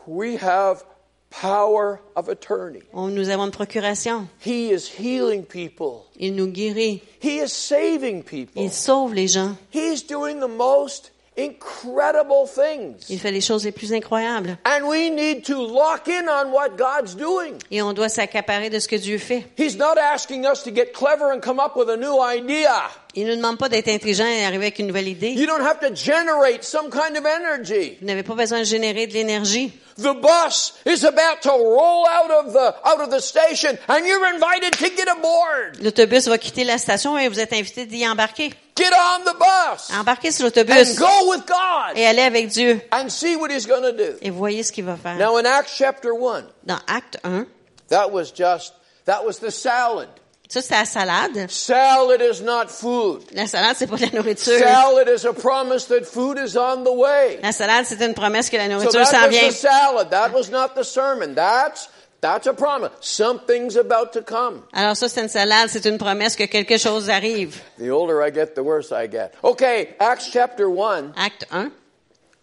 We 0.07 0.37
have 0.37 0.85
power 1.31 2.01
of 2.17 2.29
attorney. 2.29 2.83
On, 2.93 3.09
nous 3.09 3.29
avons 3.29 3.47
une 3.47 3.53
procuration. 3.53 4.29
He 4.45 4.71
is 4.73 4.89
healing 4.99 5.45
people. 5.45 6.07
Il 6.17 6.35
nous 6.35 6.49
guérit. 6.49 7.03
He 7.21 7.39
is 7.39 7.49
saving 7.53 8.23
people. 8.23 8.63
Il 8.63 8.71
sauve 8.71 9.15
les 9.15 9.29
gens. 9.29 9.57
He's 9.73 10.03
doing 10.03 10.41
the 10.41 10.49
most 10.49 11.13
incredible 11.39 12.47
things. 12.47 13.07
Il 13.09 13.19
fait 13.19 13.31
les 13.31 13.41
choses 13.41 13.65
les 13.65 13.73
plus 13.73 13.93
incroyables. 13.93 14.59
And 14.65 14.87
we 14.87 15.11
need 15.11 15.45
to 15.47 15.55
lock 15.55 16.09
in 16.09 16.29
on 16.29 16.53
what 16.53 16.71
God's 16.77 17.17
doing. 17.17 17.55
Et 17.71 17.83
on 17.83 17.93
doit 17.93 18.09
s'accaparer 18.09 18.71
de 18.71 18.79
ce 18.79 18.89
que 18.89 18.97
Dieu 18.97 19.19
fait. 19.19 19.45
He's 19.59 19.77
not 19.77 19.97
asking 19.99 20.45
us 20.47 20.63
to 20.65 20.71
get 20.71 20.93
clever 20.93 21.33
and 21.33 21.41
come 21.41 21.59
up 21.59 21.77
with 21.77 21.89
a 21.89 21.97
new 21.97 22.21
idea. 22.23 22.91
Il 23.15 23.27
ne 23.27 23.31
nous 23.31 23.37
demande 23.37 23.59
pas 23.59 23.69
d'être 23.69 23.89
intelligent 23.89 24.27
et 24.27 24.43
d'arriver 24.43 24.67
avec 24.67 24.79
une 24.79 24.87
nouvelle 24.87 25.09
idée. 25.09 25.31
You 25.31 25.47
don't 25.47 25.63
have 25.63 25.81
to 25.81 25.95
generate 25.95 26.63
some 26.63 26.91
kind 26.91 27.17
of 27.17 27.25
energy. 27.27 27.97
Vous 28.01 28.07
n'avez 28.07 28.23
pas 28.23 28.35
besoin 28.35 28.61
de 28.61 28.65
générer 28.65 29.07
de 29.07 29.15
l'énergie. 29.15 29.73
The 30.01 30.15
bus 30.15 30.73
is 30.87 31.05
about 31.05 31.43
to 31.43 31.51
roll 31.51 32.07
out 32.09 32.31
of 32.31 32.53
the 32.53 32.75
out 32.85 33.01
of 33.01 33.11
the 33.11 33.21
station 33.21 33.77
and 33.89 34.07
you're 34.07 34.27
invited 34.35 34.73
to 34.73 34.89
get 34.97 35.09
aboard. 35.09 35.79
L'autobus 35.83 36.27
va 36.29 36.39
quitter 36.39 36.65
la 36.65 36.79
station 36.79 37.19
et 37.19 37.29
vous 37.29 37.39
êtes 37.41 37.53
invité 37.53 37.87
d'y 37.87 38.07
embarquer. 38.07 38.53
Get 38.77 38.93
on 38.95 39.25
the 39.25 39.35
bus 39.39 39.91
Embarquez 39.93 40.33
sur 40.33 40.45
l'autobus. 40.47 40.73
and 40.73 40.99
go 40.99 41.31
with 41.31 41.47
God 41.47 41.97
et 41.97 42.07
allez 42.07 42.23
avec 42.23 42.49
Dieu. 42.49 42.81
and 42.93 43.09
see 43.11 43.37
what 43.37 43.51
he's 43.51 43.67
going 43.67 43.83
to 43.83 43.93
do. 43.93 44.17
Et 44.23 44.31
voyez 44.31 44.63
ce 44.63 44.73
qu'il 44.73 44.85
va 44.85 44.97
faire. 44.97 45.17
Now 45.17 45.37
in 45.37 45.45
Acts 45.45 45.75
chapter 45.77 46.13
1, 46.15 46.45
Dans 46.65 46.79
Acte 46.87 47.19
1, 47.25 47.47
that 47.89 48.11
was 48.11 48.31
just 48.33 48.73
that 49.05 49.25
was 49.25 49.39
the 49.39 49.51
salad. 49.51 50.09
Ça 50.51 50.61
c'est 50.63 50.75
la 50.75 50.85
salade. 50.85 51.51
Salad 51.51 52.21
is 52.21 52.43
not 52.43 52.67
food. 52.69 53.23
La 53.33 53.47
salade, 53.47 53.77
c'est 53.79 53.87
pas 53.87 53.97
de 53.97 54.03
la 54.07 54.11
nourriture. 54.19 54.59
Salad 54.59 55.09
is 55.09 55.25
a 55.25 55.33
promise 55.33 55.87
that 55.87 56.05
food 56.05 56.39
is 56.39 56.57
on 56.57 56.83
the 56.85 56.93
way. 56.93 57.39
La 57.43 57.53
salade, 57.53 57.85
c'est 57.87 58.01
une 58.05 58.15
promesse 58.15 58.51
que 58.51 58.57
la 58.57 58.65
So 58.65 58.71
nourriture 58.71 59.07
s'en 59.07 59.13
that 59.13 59.27
was 59.29 59.37
vient. 59.39 59.49
the 59.49 59.55
salad. 59.55 60.11
That 60.11 60.33
was 60.35 60.51
not 60.51 60.75
the 60.75 60.83
sermon. 60.85 61.35
That's 61.35 61.89
that's 62.21 62.47
a 62.47 62.53
promise. 62.53 62.91
Something's 63.01 63.77
about 63.77 64.13
to 64.15 64.23
come. 64.23 64.63
Alors 64.75 64.95
ça, 64.97 65.09
c'est 65.09 65.23
une 65.23 65.29
salade, 65.29 65.69
c'est 65.71 65.87
une 65.87 65.97
promesse 65.99 66.37
que 66.37 66.45
quelque 66.47 66.77
chose 66.79 67.09
arrive. 67.09 67.61
The 67.79 67.91
older 67.91 68.21
I 68.23 68.31
get, 68.31 68.55
the 68.55 68.63
worse 68.63 68.93
I 68.93 69.07
get. 69.09 69.33
Okay, 69.43 69.95
Acts 70.01 70.29
chapter 70.31 70.69
1. 70.69 71.15
Acte 71.17 71.47
1, 71.51 71.71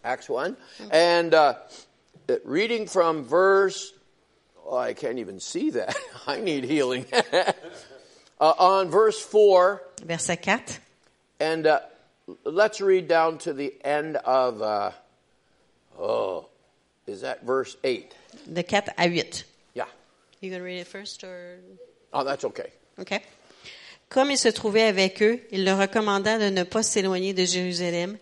Acts 0.04 0.30
1. 0.30 0.56
And 0.91 1.34
uh, 1.34 1.54
reading 2.46 2.88
from 2.88 3.24
verse, 3.26 3.91
oh, 4.65 4.78
I 4.78 4.93
can't 4.93 5.20
even 5.20 5.39
see 5.39 5.70
that. 5.72 5.96
I 6.28 6.39
need 6.39 6.63
healing. 6.63 7.06
uh, 8.39 8.54
on 8.60 8.89
verse 8.89 9.19
4, 9.19 9.82
verset 10.06 10.43
4. 10.43 10.60
and 11.39 11.67
uh, 11.67 11.80
let's 12.43 12.82
read 12.82 13.08
down 13.08 13.38
to 13.39 13.54
the 13.54 13.73
end 13.84 14.17
of, 14.17 14.62
uh, 14.62 14.91
oh, 16.00 16.45
is 17.06 17.21
that 17.21 17.45
verse 17.45 17.78
8? 17.84 18.13
De 18.54 18.63
4 18.63 18.93
à 18.97 19.10
8. 19.10 19.45
Yeah. 19.73 19.86
You 20.41 20.52
gonna 20.52 20.63
read 20.63 20.80
it 20.80 20.88
first 20.88 21.23
or... 21.23 21.58
Oh, 22.13 22.23
that's 22.23 22.45
okay. 22.45 22.71
OK. 23.00 23.21
Comme 24.10 24.32
il 24.32 24.38
se 24.38 24.50
trouvait 24.50 24.84
avec 24.84 25.21
eux, 25.21 25.39
il 25.52 25.65
leur 25.65 25.80
recommanda 25.80 26.39
de 26.39 26.50
ne 26.50 26.63
pas 26.63 26.82
s'éloigner 26.82 27.34
de 27.34 27.43
Jérusalem, 27.43 28.17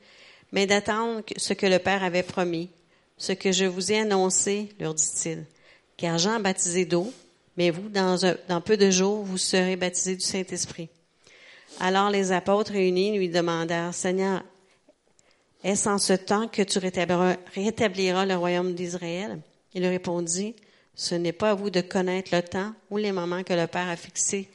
mais 0.52 0.66
d'attendre 0.66 1.22
ce 1.38 1.54
que 1.54 1.68
le 1.68 1.78
Père 1.78 2.04
avait 2.04 2.24
promis. 2.24 2.70
Ce 3.18 3.34
que 3.34 3.52
je 3.52 3.66
vous 3.66 3.92
ai 3.92 4.00
annoncé, 4.00 4.70
leur 4.80 4.94
dit-il. 4.94 5.46
Car 5.96 6.18
Jean 6.18 6.34
a 6.34 6.40
baptisé 6.40 6.86
d'eau, 6.86 7.14
mais 7.58 7.70
vous, 7.70 7.90
dans, 7.90 8.62
peu 8.64 8.78
de 8.78 8.90
jours, 8.92 9.24
vous 9.24 9.38
serez 9.38 9.76
baptisés 9.76 10.16
du 10.16 10.26
Saint-Esprit. 10.26 10.90
Alors 11.80 12.10
les 12.10 12.32
apôtres 12.32 12.72
réunis 12.74 13.18
lui 13.18 13.30
demandèrent, 13.30 13.94
Seigneur, 13.94 14.44
est-ce 15.64 15.90
en 15.90 15.98
ce 15.98 16.14
temps 16.14 16.48
que 16.48 16.62
tu 16.62 16.80
rétabliras, 16.80 18.26
le 18.26 18.36
royaume 18.36 18.74
d'Israël? 18.76 19.40
Il 19.74 19.86
répondit, 19.86 20.56
Ce 20.94 21.16
n'est 21.16 21.34
pas 21.34 21.52
à 21.52 21.56
vous 21.56 21.70
de 21.70 21.82
connaître 21.82 22.34
le 22.34 22.42
temps 22.42 22.74
ou 22.90 22.98
les 22.98 23.12
moments 23.12 23.44
que 23.44 23.54
le 23.54 23.68
Père 23.68 23.90
a 23.90 23.96
fixés 23.96 24.48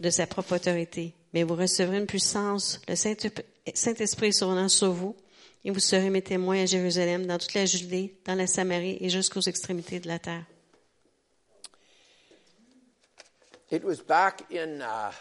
de 0.00 0.10
sa 0.10 0.26
propre 0.26 0.56
autorité, 0.56 1.12
mais 1.34 1.42
vous 1.42 1.56
recevrez 1.56 1.98
une 1.98 2.06
puissance, 2.06 2.80
le 2.88 2.94
Saint- 2.94 3.16
Saint-Esprit 3.74 4.32
survenant 4.32 4.68
sur 4.68 4.92
vous, 4.92 5.16
et 5.64 5.72
vous 5.72 5.80
serez 5.80 6.08
mes 6.10 6.22
témoins 6.22 6.62
à 6.62 6.66
Jérusalem, 6.66 7.26
dans 7.26 7.38
toute 7.38 7.54
la 7.54 7.66
Judée, 7.66 8.14
dans 8.24 8.36
la 8.36 8.46
Samarie 8.46 8.98
et 9.00 9.08
jusqu'aux 9.08 9.40
extrémités 9.40 9.98
de 9.98 10.06
la 10.06 10.20
terre. 10.20 10.44
It 13.70 13.84
was 13.84 14.00
back 14.00 14.50
in 14.50 14.80
uh, 14.80 15.12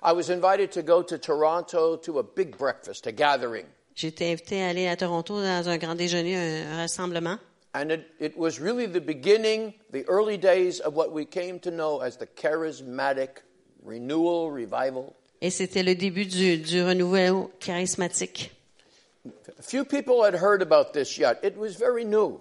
I 0.02 0.12
was 0.12 0.32
invited 0.32 0.72
to 0.72 0.82
go 0.82 1.04
to 1.04 1.20
Toronto 1.20 1.98
to 1.98 2.18
a 2.18 2.24
big 2.24 2.58
breakfast, 2.58 3.06
a 3.06 3.12
gathering. 3.12 3.68
J'étais 3.96 4.32
invité 4.32 4.60
à 4.62 4.70
aller 4.70 4.88
à 4.88 4.96
Toronto 4.96 5.40
dans 5.42 5.68
un 5.68 5.78
grand 5.78 5.94
déjeuner, 5.96 6.36
un, 6.36 6.72
un 6.72 6.78
rassemblement. 6.78 7.38
And 7.76 7.92
it, 7.92 8.08
it 8.20 8.36
was 8.36 8.60
really 8.60 8.88
the 8.88 9.02
beginning, 9.02 9.76
the 9.92 10.04
early 10.08 10.38
days 10.38 10.80
of 10.80 10.96
what 10.96 11.12
we 11.12 11.26
came 11.26 11.60
to 11.60 11.70
know 11.70 12.02
as 12.02 12.18
the 12.18 12.26
charismatic 12.26 13.44
renewal, 13.84 14.50
revival. 14.50 15.16
Et 15.42 15.50
c'était 15.50 15.84
le 15.84 15.96
début 15.96 16.26
du, 16.26 16.58
du 16.58 16.84
renouveau 16.84 17.52
charismatique. 17.60 18.52
Few 19.62 19.84
people 19.84 20.24
had 20.24 20.36
heard 20.36 20.62
about 20.62 20.94
this 20.94 21.18
yet. 21.18 21.40
It 21.44 21.58
was 21.58 21.76
very 21.78 22.06
new. 22.06 22.40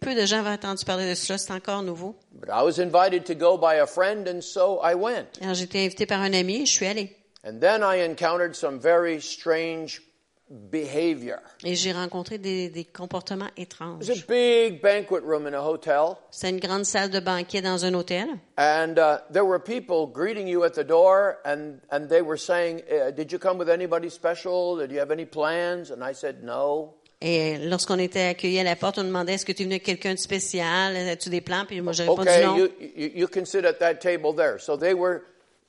Peu 0.00 0.14
de 0.14 0.26
gens 0.26 0.40
avaient 0.40 0.50
entendu 0.50 0.84
parler 0.84 1.08
de 1.08 1.14
cela, 1.14 1.38
c'est 1.38 1.52
encore 1.52 1.82
nouveau. 1.82 2.16
But 2.32 2.48
I 2.48 2.62
was 2.62 2.78
invited 2.80 3.24
to 3.26 3.34
go 3.34 3.56
by 3.56 3.76
a 3.80 3.86
friend, 3.86 4.26
and 4.26 4.40
so 4.42 4.80
I 4.82 4.94
went. 4.94 5.38
Alors 5.40 5.60
été 5.60 5.84
invité 5.84 6.06
par 6.06 6.20
un 6.20 6.32
ami 6.32 6.62
et 6.62 6.66
je 6.66 6.72
suis 6.72 6.86
allée. 6.86 7.14
And 7.44 7.60
then 7.60 7.82
I 7.82 8.02
encountered 8.02 8.54
some 8.54 8.80
very 8.80 9.20
strange 9.20 10.02
behavior. 10.50 11.38
Et 11.64 11.74
j'ai 11.74 11.92
rencontré 11.92 12.38
des, 12.38 12.68
des 12.70 12.84
comportements 12.84 13.50
étranges. 13.56 13.98
was 14.08 14.10
a 14.10 14.24
big 14.26 14.80
banquet 14.80 15.20
room 15.22 15.46
in 15.46 15.54
a 15.54 15.60
hotel, 15.62 16.16
C'était 16.30 16.50
une 16.50 16.60
grande 16.60 16.84
salle 16.84 17.10
de 17.10 17.20
banquet 17.20 17.60
dans 17.62 17.84
un 17.84 17.94
hôtel. 17.94 18.26
and 18.56 18.98
uh, 18.98 19.18
there 19.32 19.44
were 19.44 19.58
people 19.58 20.06
greeting 20.06 20.46
you 20.48 20.64
at 20.64 20.70
the 20.74 20.84
door, 20.84 21.38
and, 21.44 21.80
and 21.90 22.08
they 22.08 22.22
were 22.22 22.38
saying, 22.38 22.80
uh, 22.90 23.10
Did 23.10 23.30
you 23.32 23.38
come 23.38 23.58
with 23.58 23.68
anybody 23.68 24.08
special? 24.08 24.76
Did 24.78 24.90
you 24.90 24.98
have 25.00 25.10
any 25.10 25.24
plans? 25.26 25.90
And 25.90 26.02
I 26.02 26.12
said, 26.14 26.42
No. 26.42 26.94
Et 27.20 27.58
lorsqu'on 27.58 27.98
était 27.98 28.28
accueillis 28.28 28.60
à 28.60 28.64
la 28.64 28.76
porte, 28.76 28.98
on 28.98 29.02
demandait 29.04 29.34
est-ce 29.34 29.44
que 29.44 29.50
tu 29.52 29.62
es 29.62 29.64
venu 29.64 29.74
avec 29.74 29.82
quelqu'un 29.82 30.14
de 30.14 30.18
spécial, 30.20 30.94
as-tu 30.96 31.30
des 31.30 31.40
plans? 31.40 31.64
Puis 31.66 31.80
moi 31.80 31.92
j'ai 31.92 32.04
répondu 32.04 32.20
Okay, 32.28 32.44
non. 32.44 32.56
you, 32.56 32.68
you, 32.96 33.10
you 33.16 33.26
can 33.26 33.44
sit 33.44 33.64
at 33.64 33.80
that 33.80 33.94
table 34.00 34.32
there. 34.32 34.58
So 34.60 34.76
they 34.76 34.94
were 34.94 35.22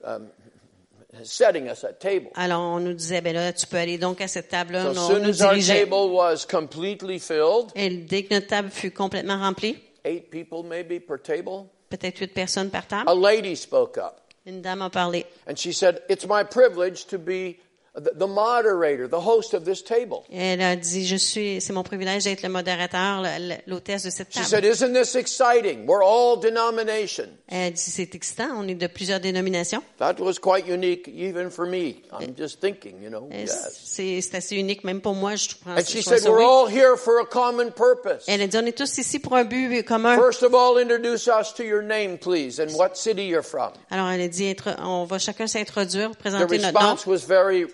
um, 0.04 0.28
Alors 2.36 2.62
on 2.62 2.80
nous 2.80 2.94
disait 2.94 3.22
ben 3.22 3.34
là 3.34 3.52
tu 3.54 3.66
peux 3.68 3.78
aller 3.78 3.98
donc 3.98 4.22
à 4.22 4.28
cette 4.28 4.50
table-là, 4.50 4.84
So 4.84 4.90
on, 4.90 4.92
as 4.92 5.00
on 5.00 5.08
soon 5.08 5.20
nous 5.24 5.42
as 5.42 5.46
our 5.46 5.54
dirigeait. 5.54 5.80
table 5.86 6.12
was 6.12 6.46
completely 6.50 7.20
filled, 7.20 7.72
Et 7.76 7.90
dès 7.90 8.24
que 8.24 8.34
notre 8.36 8.48
table 8.48 8.70
fut 8.70 8.92
complètement 8.92 9.38
remplie, 9.40 9.78
eight 10.06 10.30
people 10.30 10.64
maybe 10.64 11.00
per 11.00 11.18
table, 11.22 11.66
peut-être 11.90 12.20
huit 12.20 12.34
personnes 12.34 12.70
par 12.70 12.86
table, 12.88 13.10
a 13.10 13.16
lady 13.16 13.56
spoke 13.56 13.98
up. 13.98 14.16
une 14.46 14.62
dame 14.62 14.82
a 14.84 14.90
parlé. 14.90 15.26
And 15.48 15.56
she 15.58 15.74
said, 15.74 16.02
It's 16.10 16.26
my 16.28 16.44
privilege 16.44 17.06
to 17.08 17.18
be 17.18 17.58
the, 18.00 18.12
the 18.16 18.28
moderator, 18.28 19.08
the 19.08 19.20
host 19.20 19.54
of 19.54 19.66
this 19.66 19.84
table. 19.84 20.24
Elle 20.32 20.62
a 20.62 20.76
dit 20.76 21.06
je 21.06 21.16
suis, 21.16 21.62
c'est 21.62 21.74
mon 21.74 21.84
privilège 21.84 22.24
d'être 22.24 22.44
le 22.44 22.50
modérateur, 22.50 23.24
l'hôtesse 23.68 24.04
de 24.04 24.10
cette 24.10 24.32
She 24.34 24.44
said, 24.44 24.62
table. 24.64 24.74
Isn't 24.74 24.94
this 24.94 25.16
exciting? 25.16 25.86
We're 25.88 26.04
all 26.04 26.38
denominations. 26.40 27.30
Elle 27.48 27.68
a 27.68 27.72
dit 27.72 27.82
c'est 27.82 28.16
excitant, 28.16 28.50
on 28.58 28.68
est 28.68 28.76
de 28.76 28.88
plusieurs 28.88 29.20
dénominations. 29.20 29.82
That 29.98 30.16
was 30.20 30.40
quite 30.40 30.68
unique 30.68 31.08
even 31.08 31.50
for 31.50 31.66
me. 31.66 32.04
I'm 32.12 32.36
just 32.38 32.60
thinking, 32.62 33.02
you 33.02 33.10
know. 33.10 33.30
C'est 33.74 34.20
assez 34.34 34.56
unique 34.56 34.84
même 34.84 35.02
pour 35.02 35.16
moi, 35.16 35.36
je 35.36 35.50
trouve 35.50 35.74
And 35.78 35.86
she 35.86 36.02
said, 36.02 36.24
We're 36.24 36.44
all 36.44 36.68
here 36.68 36.96
for 36.98 37.20
a 37.20 37.26
common 37.26 37.72
purpose. 37.72 38.26
Elle 38.28 38.42
a 38.42 38.48
dit 38.48 38.58
on 38.58 38.66
est 38.66 38.78
tous 38.78 38.98
ici 38.98 39.20
pour 39.20 39.36
un 39.36 39.46
but 39.46 39.84
commun. 39.86 40.16
First 40.18 40.44
of 40.44 40.54
all, 40.54 40.78
introduce 40.78 41.28
us 41.28 41.54
to 41.56 41.64
your 41.64 41.82
name, 41.82 42.18
please, 42.18 42.60
and 42.60 42.70
what 42.76 42.96
city 42.96 43.24
you're 43.28 43.44
from. 43.44 43.72
Alors 43.90 44.10
elle 44.10 44.22
a 44.22 44.28
dit 44.28 44.56
on 44.80 45.06
va 45.06 45.18
chacun 45.20 45.48
s'introduire, 45.48 46.12
The 46.12 46.18
présenter 46.18 46.58
notre 46.58 46.74
nom. 46.74 46.80
response 46.80 47.06
was 47.08 47.26
very 47.28 47.66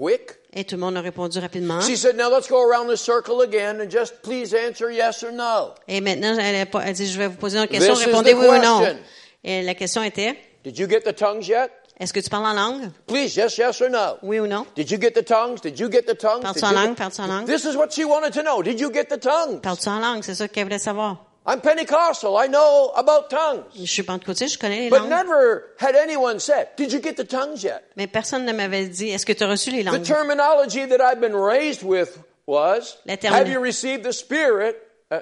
quick. 0.00 0.38
Et 0.52 0.64
tout 0.64 0.74
le 0.76 0.80
monde 0.80 0.96
a 0.96 1.00
répondu 1.00 1.38
rapidement. 1.38 1.80
She 1.80 1.96
said, 1.96 2.16
Now 2.16 2.30
let's 2.30 2.48
go 2.48 2.60
around 2.60 2.88
the 2.88 2.96
circle 2.96 3.42
again 3.42 3.80
and 3.80 3.90
just 3.90 4.22
please 4.22 4.54
answer 4.54 4.90
yes 4.90 5.22
or 5.22 5.32
no. 5.32 5.74
Et 5.86 6.00
maintenant, 6.00 6.36
elle 6.38 6.66
a, 6.72 6.92
dit, 6.92 7.06
je 7.06 7.18
vais 7.18 7.28
vous 7.28 7.36
poser 7.36 7.58
une 7.58 7.68
question, 7.68 7.94
This 7.94 8.02
is 8.02 8.06
répondez 8.06 8.34
oui 8.34 8.46
ou 8.46 8.58
non? 8.60 8.80
question. 8.80 8.98
Et 9.44 9.62
la 9.62 9.74
question 9.74 10.02
était, 10.02 10.36
Did 10.64 10.78
you 10.78 10.88
get 10.88 11.02
the 11.02 11.14
tongues 11.14 11.46
yet? 11.46 11.70
est-ce 12.00 12.12
que 12.12 12.20
tu 12.20 12.30
parles 12.30 12.46
en 12.46 12.54
langue? 12.54 12.90
Please, 13.06 13.36
yes, 13.36 13.58
yes 13.58 13.80
or 13.80 13.90
no. 13.90 14.16
Oui 14.22 14.40
ou 14.40 14.46
non? 14.46 14.66
Did 14.74 14.90
you 14.90 14.98
get 14.98 15.12
the 15.12 15.24
tongues? 15.24 15.60
Did 15.60 15.78
you 15.78 15.90
get 15.90 16.02
the 16.02 16.16
tongues? 16.16 16.42
Parles-tu 16.42 16.64
en 16.64 16.72
langue? 16.72 16.96
Parles-tu 16.96 17.20
en 17.20 17.26
langue? 17.26 17.46
This 17.46 17.64
is 17.64 17.76
what 17.76 17.90
she 17.92 18.04
wanted 18.04 18.32
to 18.32 18.42
know. 18.42 18.62
Did 18.62 18.80
you 18.80 18.90
get 18.90 19.04
the 19.04 19.20
tongues? 19.20 19.60
Parles-tu 19.60 19.88
en 19.88 20.00
langue? 20.00 20.24
C'est 20.24 20.34
ça 20.34 20.48
qu'elle 20.48 20.64
voulait 20.64 20.78
savoir. 20.78 21.29
I'm 21.46 21.60
Pentecostal. 21.60 22.36
I 22.36 22.46
know 22.48 22.92
about 22.96 23.30
tongues. 23.30 23.64
Je 23.74 23.86
suis 23.86 24.02
pentecôtiste, 24.02 24.54
je 24.54 24.58
connais 24.58 24.80
les 24.82 24.90
But 24.90 25.00
langues. 25.00 25.08
never 25.10 25.62
had 25.78 25.94
anyone 25.96 26.38
said, 26.38 26.68
Did 26.76 26.92
you 26.92 27.00
get 27.00 27.14
the 27.16 27.24
tongues 27.26 27.62
yet? 27.62 27.82
Mais 27.96 28.06
personne 28.06 28.44
ne 28.44 28.52
m'avait 28.52 28.88
dit, 28.88 29.08
est-ce 29.08 29.24
que 29.24 29.32
tu 29.32 29.42
as 29.44 29.48
reçu 29.48 29.70
les 29.70 29.82
The 29.82 29.86
langues? 29.86 30.06
terminology 30.06 30.86
that 30.86 31.00
I've 31.00 31.20
been 31.20 31.34
raised 31.34 31.82
with 31.82 32.18
was, 32.46 32.98
Have 33.08 33.48
you 33.48 33.58
received 33.60 34.04
the 34.04 34.12
Spirit 34.12 34.76
uh, 35.10 35.20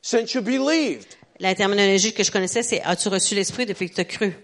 since 0.00 0.32
you 0.34 0.42
believed? 0.42 1.16
La 1.40 1.54
terminologie 1.54 2.12
que 2.14 2.22
je 2.22 2.30
connaissais, 2.30 2.62
c'est, 2.62 2.80
as-tu 2.82 3.08
reçu 3.08 3.34
l'esprit 3.34 3.66
depuis 3.66 3.90
que 3.90 3.94
tu 3.96 4.00
as 4.00 4.04
cru? 4.04 4.34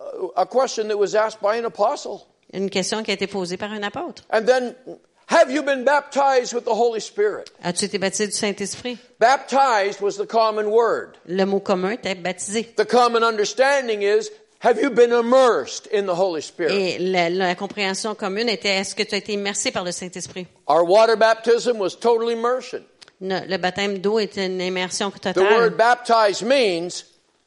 Uh, 0.00 0.28
A 0.36 0.46
question 0.46 0.88
that 0.88 0.96
was 0.98 1.14
asked 1.14 1.40
by 1.40 1.58
an 1.58 1.64
apostle. 1.64 2.26
Une 2.52 2.68
question 2.70 3.04
qui 3.04 3.12
a 3.12 3.14
été 3.14 3.28
posée 3.28 3.56
par 3.56 3.70
un 3.72 3.82
apôtre. 3.84 4.24
And 4.32 4.42
then, 4.44 4.74
Have 5.30 5.48
you 5.48 5.62
been 5.62 5.84
baptized 5.84 6.52
with 6.52 6.64
the 6.64 6.74
Holy 6.74 6.98
Spirit? 7.00 7.50
As-tu 7.62 7.84
été 7.86 7.98
baptisé 8.00 8.26
du 8.26 8.32
Saint-Esprit? 8.32 8.98
Baptized 9.20 10.00
was 10.00 10.16
the 10.16 10.26
common 10.26 10.70
word. 10.72 11.18
Le 11.26 11.44
mot 11.46 11.60
commun 11.60 11.92
était 11.92 12.16
baptisé. 12.20 12.64
The 12.74 12.84
common 12.84 13.22
understanding 13.22 14.02
is, 14.02 14.28
have 14.58 14.80
you 14.80 14.90
been 14.90 15.12
immersed 15.12 15.86
in 15.92 16.06
the 16.06 16.14
Holy 16.16 16.42
Spirit? 16.42 16.72
Et 16.72 16.98
la, 16.98 17.28
la 17.30 17.54
compréhension 17.54 18.16
commune 18.16 18.48
était, 18.48 18.70
est-ce 18.80 18.96
que 18.96 19.04
tu 19.04 19.14
as 19.14 19.18
été 19.18 19.34
immersé 19.34 19.70
par 19.70 19.84
le 19.84 19.92
Saint-Esprit? 19.92 20.48
Our 20.68 20.84
water 20.84 21.14
baptism 21.16 21.78
was 21.78 21.90
total 21.94 22.30
immersion. 22.32 22.82
Le, 23.20 23.46
le 23.46 23.56
baptême 23.58 23.98
d'eau 23.98 24.18
était 24.18 24.46
une 24.46 24.60
immersion 24.60 25.10
The 25.12 25.26
word 25.26 25.34
totale. 25.34 25.70
baptized 25.76 26.42
means 26.44 27.04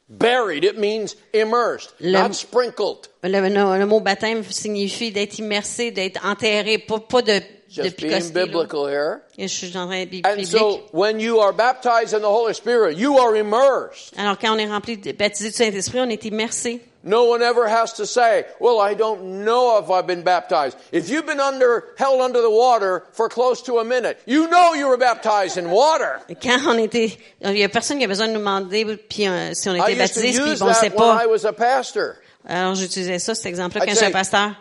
buried. 0.07 0.63
It 0.63 0.77
means 0.77 1.15
immersed, 1.33 1.93
Le- 1.99 2.13
not 2.13 2.33
sprinkled. 2.33 3.09
Le, 3.23 3.41
le- 3.41 3.77
le 3.79 3.85
mot 3.85 3.99
baptême 3.99 4.41
signifie 4.49 5.11
d'être 5.11 5.37
immersé, 5.39 5.91
d'être 5.91 6.25
enterré, 6.25 6.77
pas, 6.77 6.99
pas 6.99 7.21
de 7.21 7.41
Just 7.73 7.97
being 7.97 8.31
biblical 8.31 8.87
here. 8.87 9.21
Et 9.37 9.47
je 9.47 9.53
suis 9.65 9.75
en 9.77 9.87
train 9.87 10.05
de 10.05 10.21
And 10.25 10.35
biblique. 10.35 10.45
so 10.47 10.81
when 10.91 11.19
you 11.19 11.39
are 11.39 11.51
baptized 11.53 12.13
in 12.13 12.19
the 12.21 12.29
Holy 12.29 12.53
Spirit, 12.53 12.97
you 12.97 13.17
are 13.17 13.35
immersed. 13.35 14.13
Alors 14.17 14.37
quand 14.37 14.53
on 14.53 14.59
est 14.59 14.67
rempli, 14.67 14.97
de, 14.97 15.11
baptisé 15.11 15.49
du 15.49 15.55
Saint-Esprit, 15.55 15.99
on 16.01 16.09
est 16.09 16.23
immersé. 16.25 16.81
No 17.05 17.25
one 17.25 17.41
ever 17.41 17.67
has 17.67 17.91
to 17.95 18.05
say, 18.05 18.45
well, 18.61 18.79
I 18.79 18.93
don't 18.95 19.43
know 19.43 19.77
if 19.77 19.89
I've 19.89 20.07
been 20.07 20.21
baptized. 20.23 20.77
If 20.93 21.09
you've 21.09 21.25
been 21.25 21.41
under, 21.41 21.83
held 21.97 22.21
under 22.21 22.41
the 22.41 22.49
water 22.49 23.03
for 23.11 23.27
close 23.27 23.61
to 23.63 23.79
a 23.79 23.83
minute, 23.83 24.17
you 24.25 24.47
know 24.47 24.73
you 24.73 24.87
were 24.87 24.95
baptized 24.97 25.57
in 25.57 25.69
water. 25.69 26.21
Quand 26.41 26.61
on 26.65 26.77
était, 26.77 27.17
il 27.41 27.57
y 27.57 27.63
a 27.65 27.67
personne 27.67 27.97
qui 27.97 28.05
a 28.05 28.07
besoin 28.07 28.27
de 28.27 28.31
nous 28.33 28.39
demander 28.39 28.85
puis, 29.09 29.27
euh, 29.27 29.53
si 29.53 29.67
on 29.67 29.73
I 29.75 29.79
était 29.79 29.91
used 29.91 29.97
to 29.97 30.21
baptisé, 30.21 30.41
puis 30.41 30.51
use 30.53 30.61
on 30.61 30.67
ne 30.67 30.73
sait 30.73 30.89
that 30.91 30.95
when 30.97 31.17
pas. 31.17 31.23
I 31.23 31.27
was 31.27 31.45
a 31.45 31.51
pastor. 31.51 32.15
Alors 32.47 32.75
j'utilisais 32.75 33.19
ça, 33.19 33.35
cet 33.35 33.47
exemple-là, 33.47 33.83
I'd 33.83 33.87
quand 33.89 33.93
j'étais 33.95 34.05
say- 34.05 34.11
pasteur. 34.11 34.51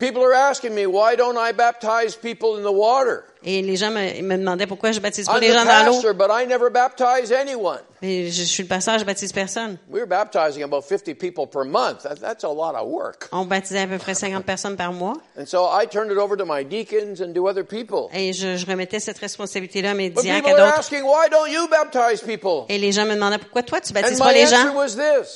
People 0.00 0.24
are 0.24 0.32
asking 0.32 0.74
me, 0.74 0.86
why 0.86 1.14
don't 1.14 1.36
I 1.36 1.52
baptize 1.52 2.16
people 2.16 2.56
in 2.56 2.64
the 2.64 2.72
water? 2.72 3.24
Et 3.44 3.62
les 3.62 3.76
gens 3.76 3.90
me, 3.90 4.22
me 4.22 4.36
demandaient 4.36 4.66
pourquoi 4.66 4.92
je 4.92 5.00
baptise 5.00 5.26
pas 5.26 5.34
I'm 5.36 5.40
les 5.40 5.52
gens 5.52 5.64
dans 5.64 5.86
l'eau. 5.86 6.00
Mais 8.02 8.30
je, 8.30 8.40
je 8.40 8.42
suis 8.44 8.62
le 8.62 8.68
pasteur, 8.68 8.98
je 8.98 9.04
baptise 9.04 9.30
personne. 9.32 9.76
We 9.90 10.00
were 10.00 10.06
baptizing 10.08 10.62
about 10.62 10.82
50 10.88 11.14
people 11.18 11.46
per 11.46 11.64
month. 11.64 12.02
That, 12.04 12.16
that's 12.20 12.44
a 12.44 12.48
lot 12.48 12.74
of 12.74 12.88
work. 12.88 13.28
On 13.32 13.44
baptisait 13.44 13.80
à 13.80 13.86
peu 13.86 13.98
près 13.98 14.14
50 14.14 14.42
personnes 14.44 14.76
par 14.76 14.92
mois. 14.92 15.14
And 15.38 15.44
so 15.46 15.66
I 15.70 15.86
turned 15.86 16.10
it 16.10 16.16
over 16.16 16.34
to 16.36 16.44
my 16.46 16.64
deacons 16.64 17.20
and 17.22 17.34
to 17.34 17.46
other 17.46 17.62
people. 17.64 18.08
Et 18.14 18.32
je, 18.32 18.56
je 18.56 18.66
remettais 18.66 19.00
cette 19.00 19.18
responsabilité-là 19.18 19.90
à 19.90 19.94
mes 19.94 20.08
But 20.10 20.22
diacres, 20.22 20.48
are 20.48 20.56
d'autres. 20.56 20.78
asking, 20.78 21.02
why 21.02 21.28
don't 21.30 21.50
you 21.50 21.68
baptize 21.68 22.22
people? 22.22 22.64
Et 22.70 22.78
les 22.78 22.92
gens 22.92 23.04
me 23.04 23.14
demandaient 23.14 23.38
pourquoi 23.38 23.62
toi 23.62 23.80
tu 23.80 23.92
baptises 23.92 24.18
pas 24.18 24.32
les 24.32 24.46
gens? 24.46 24.74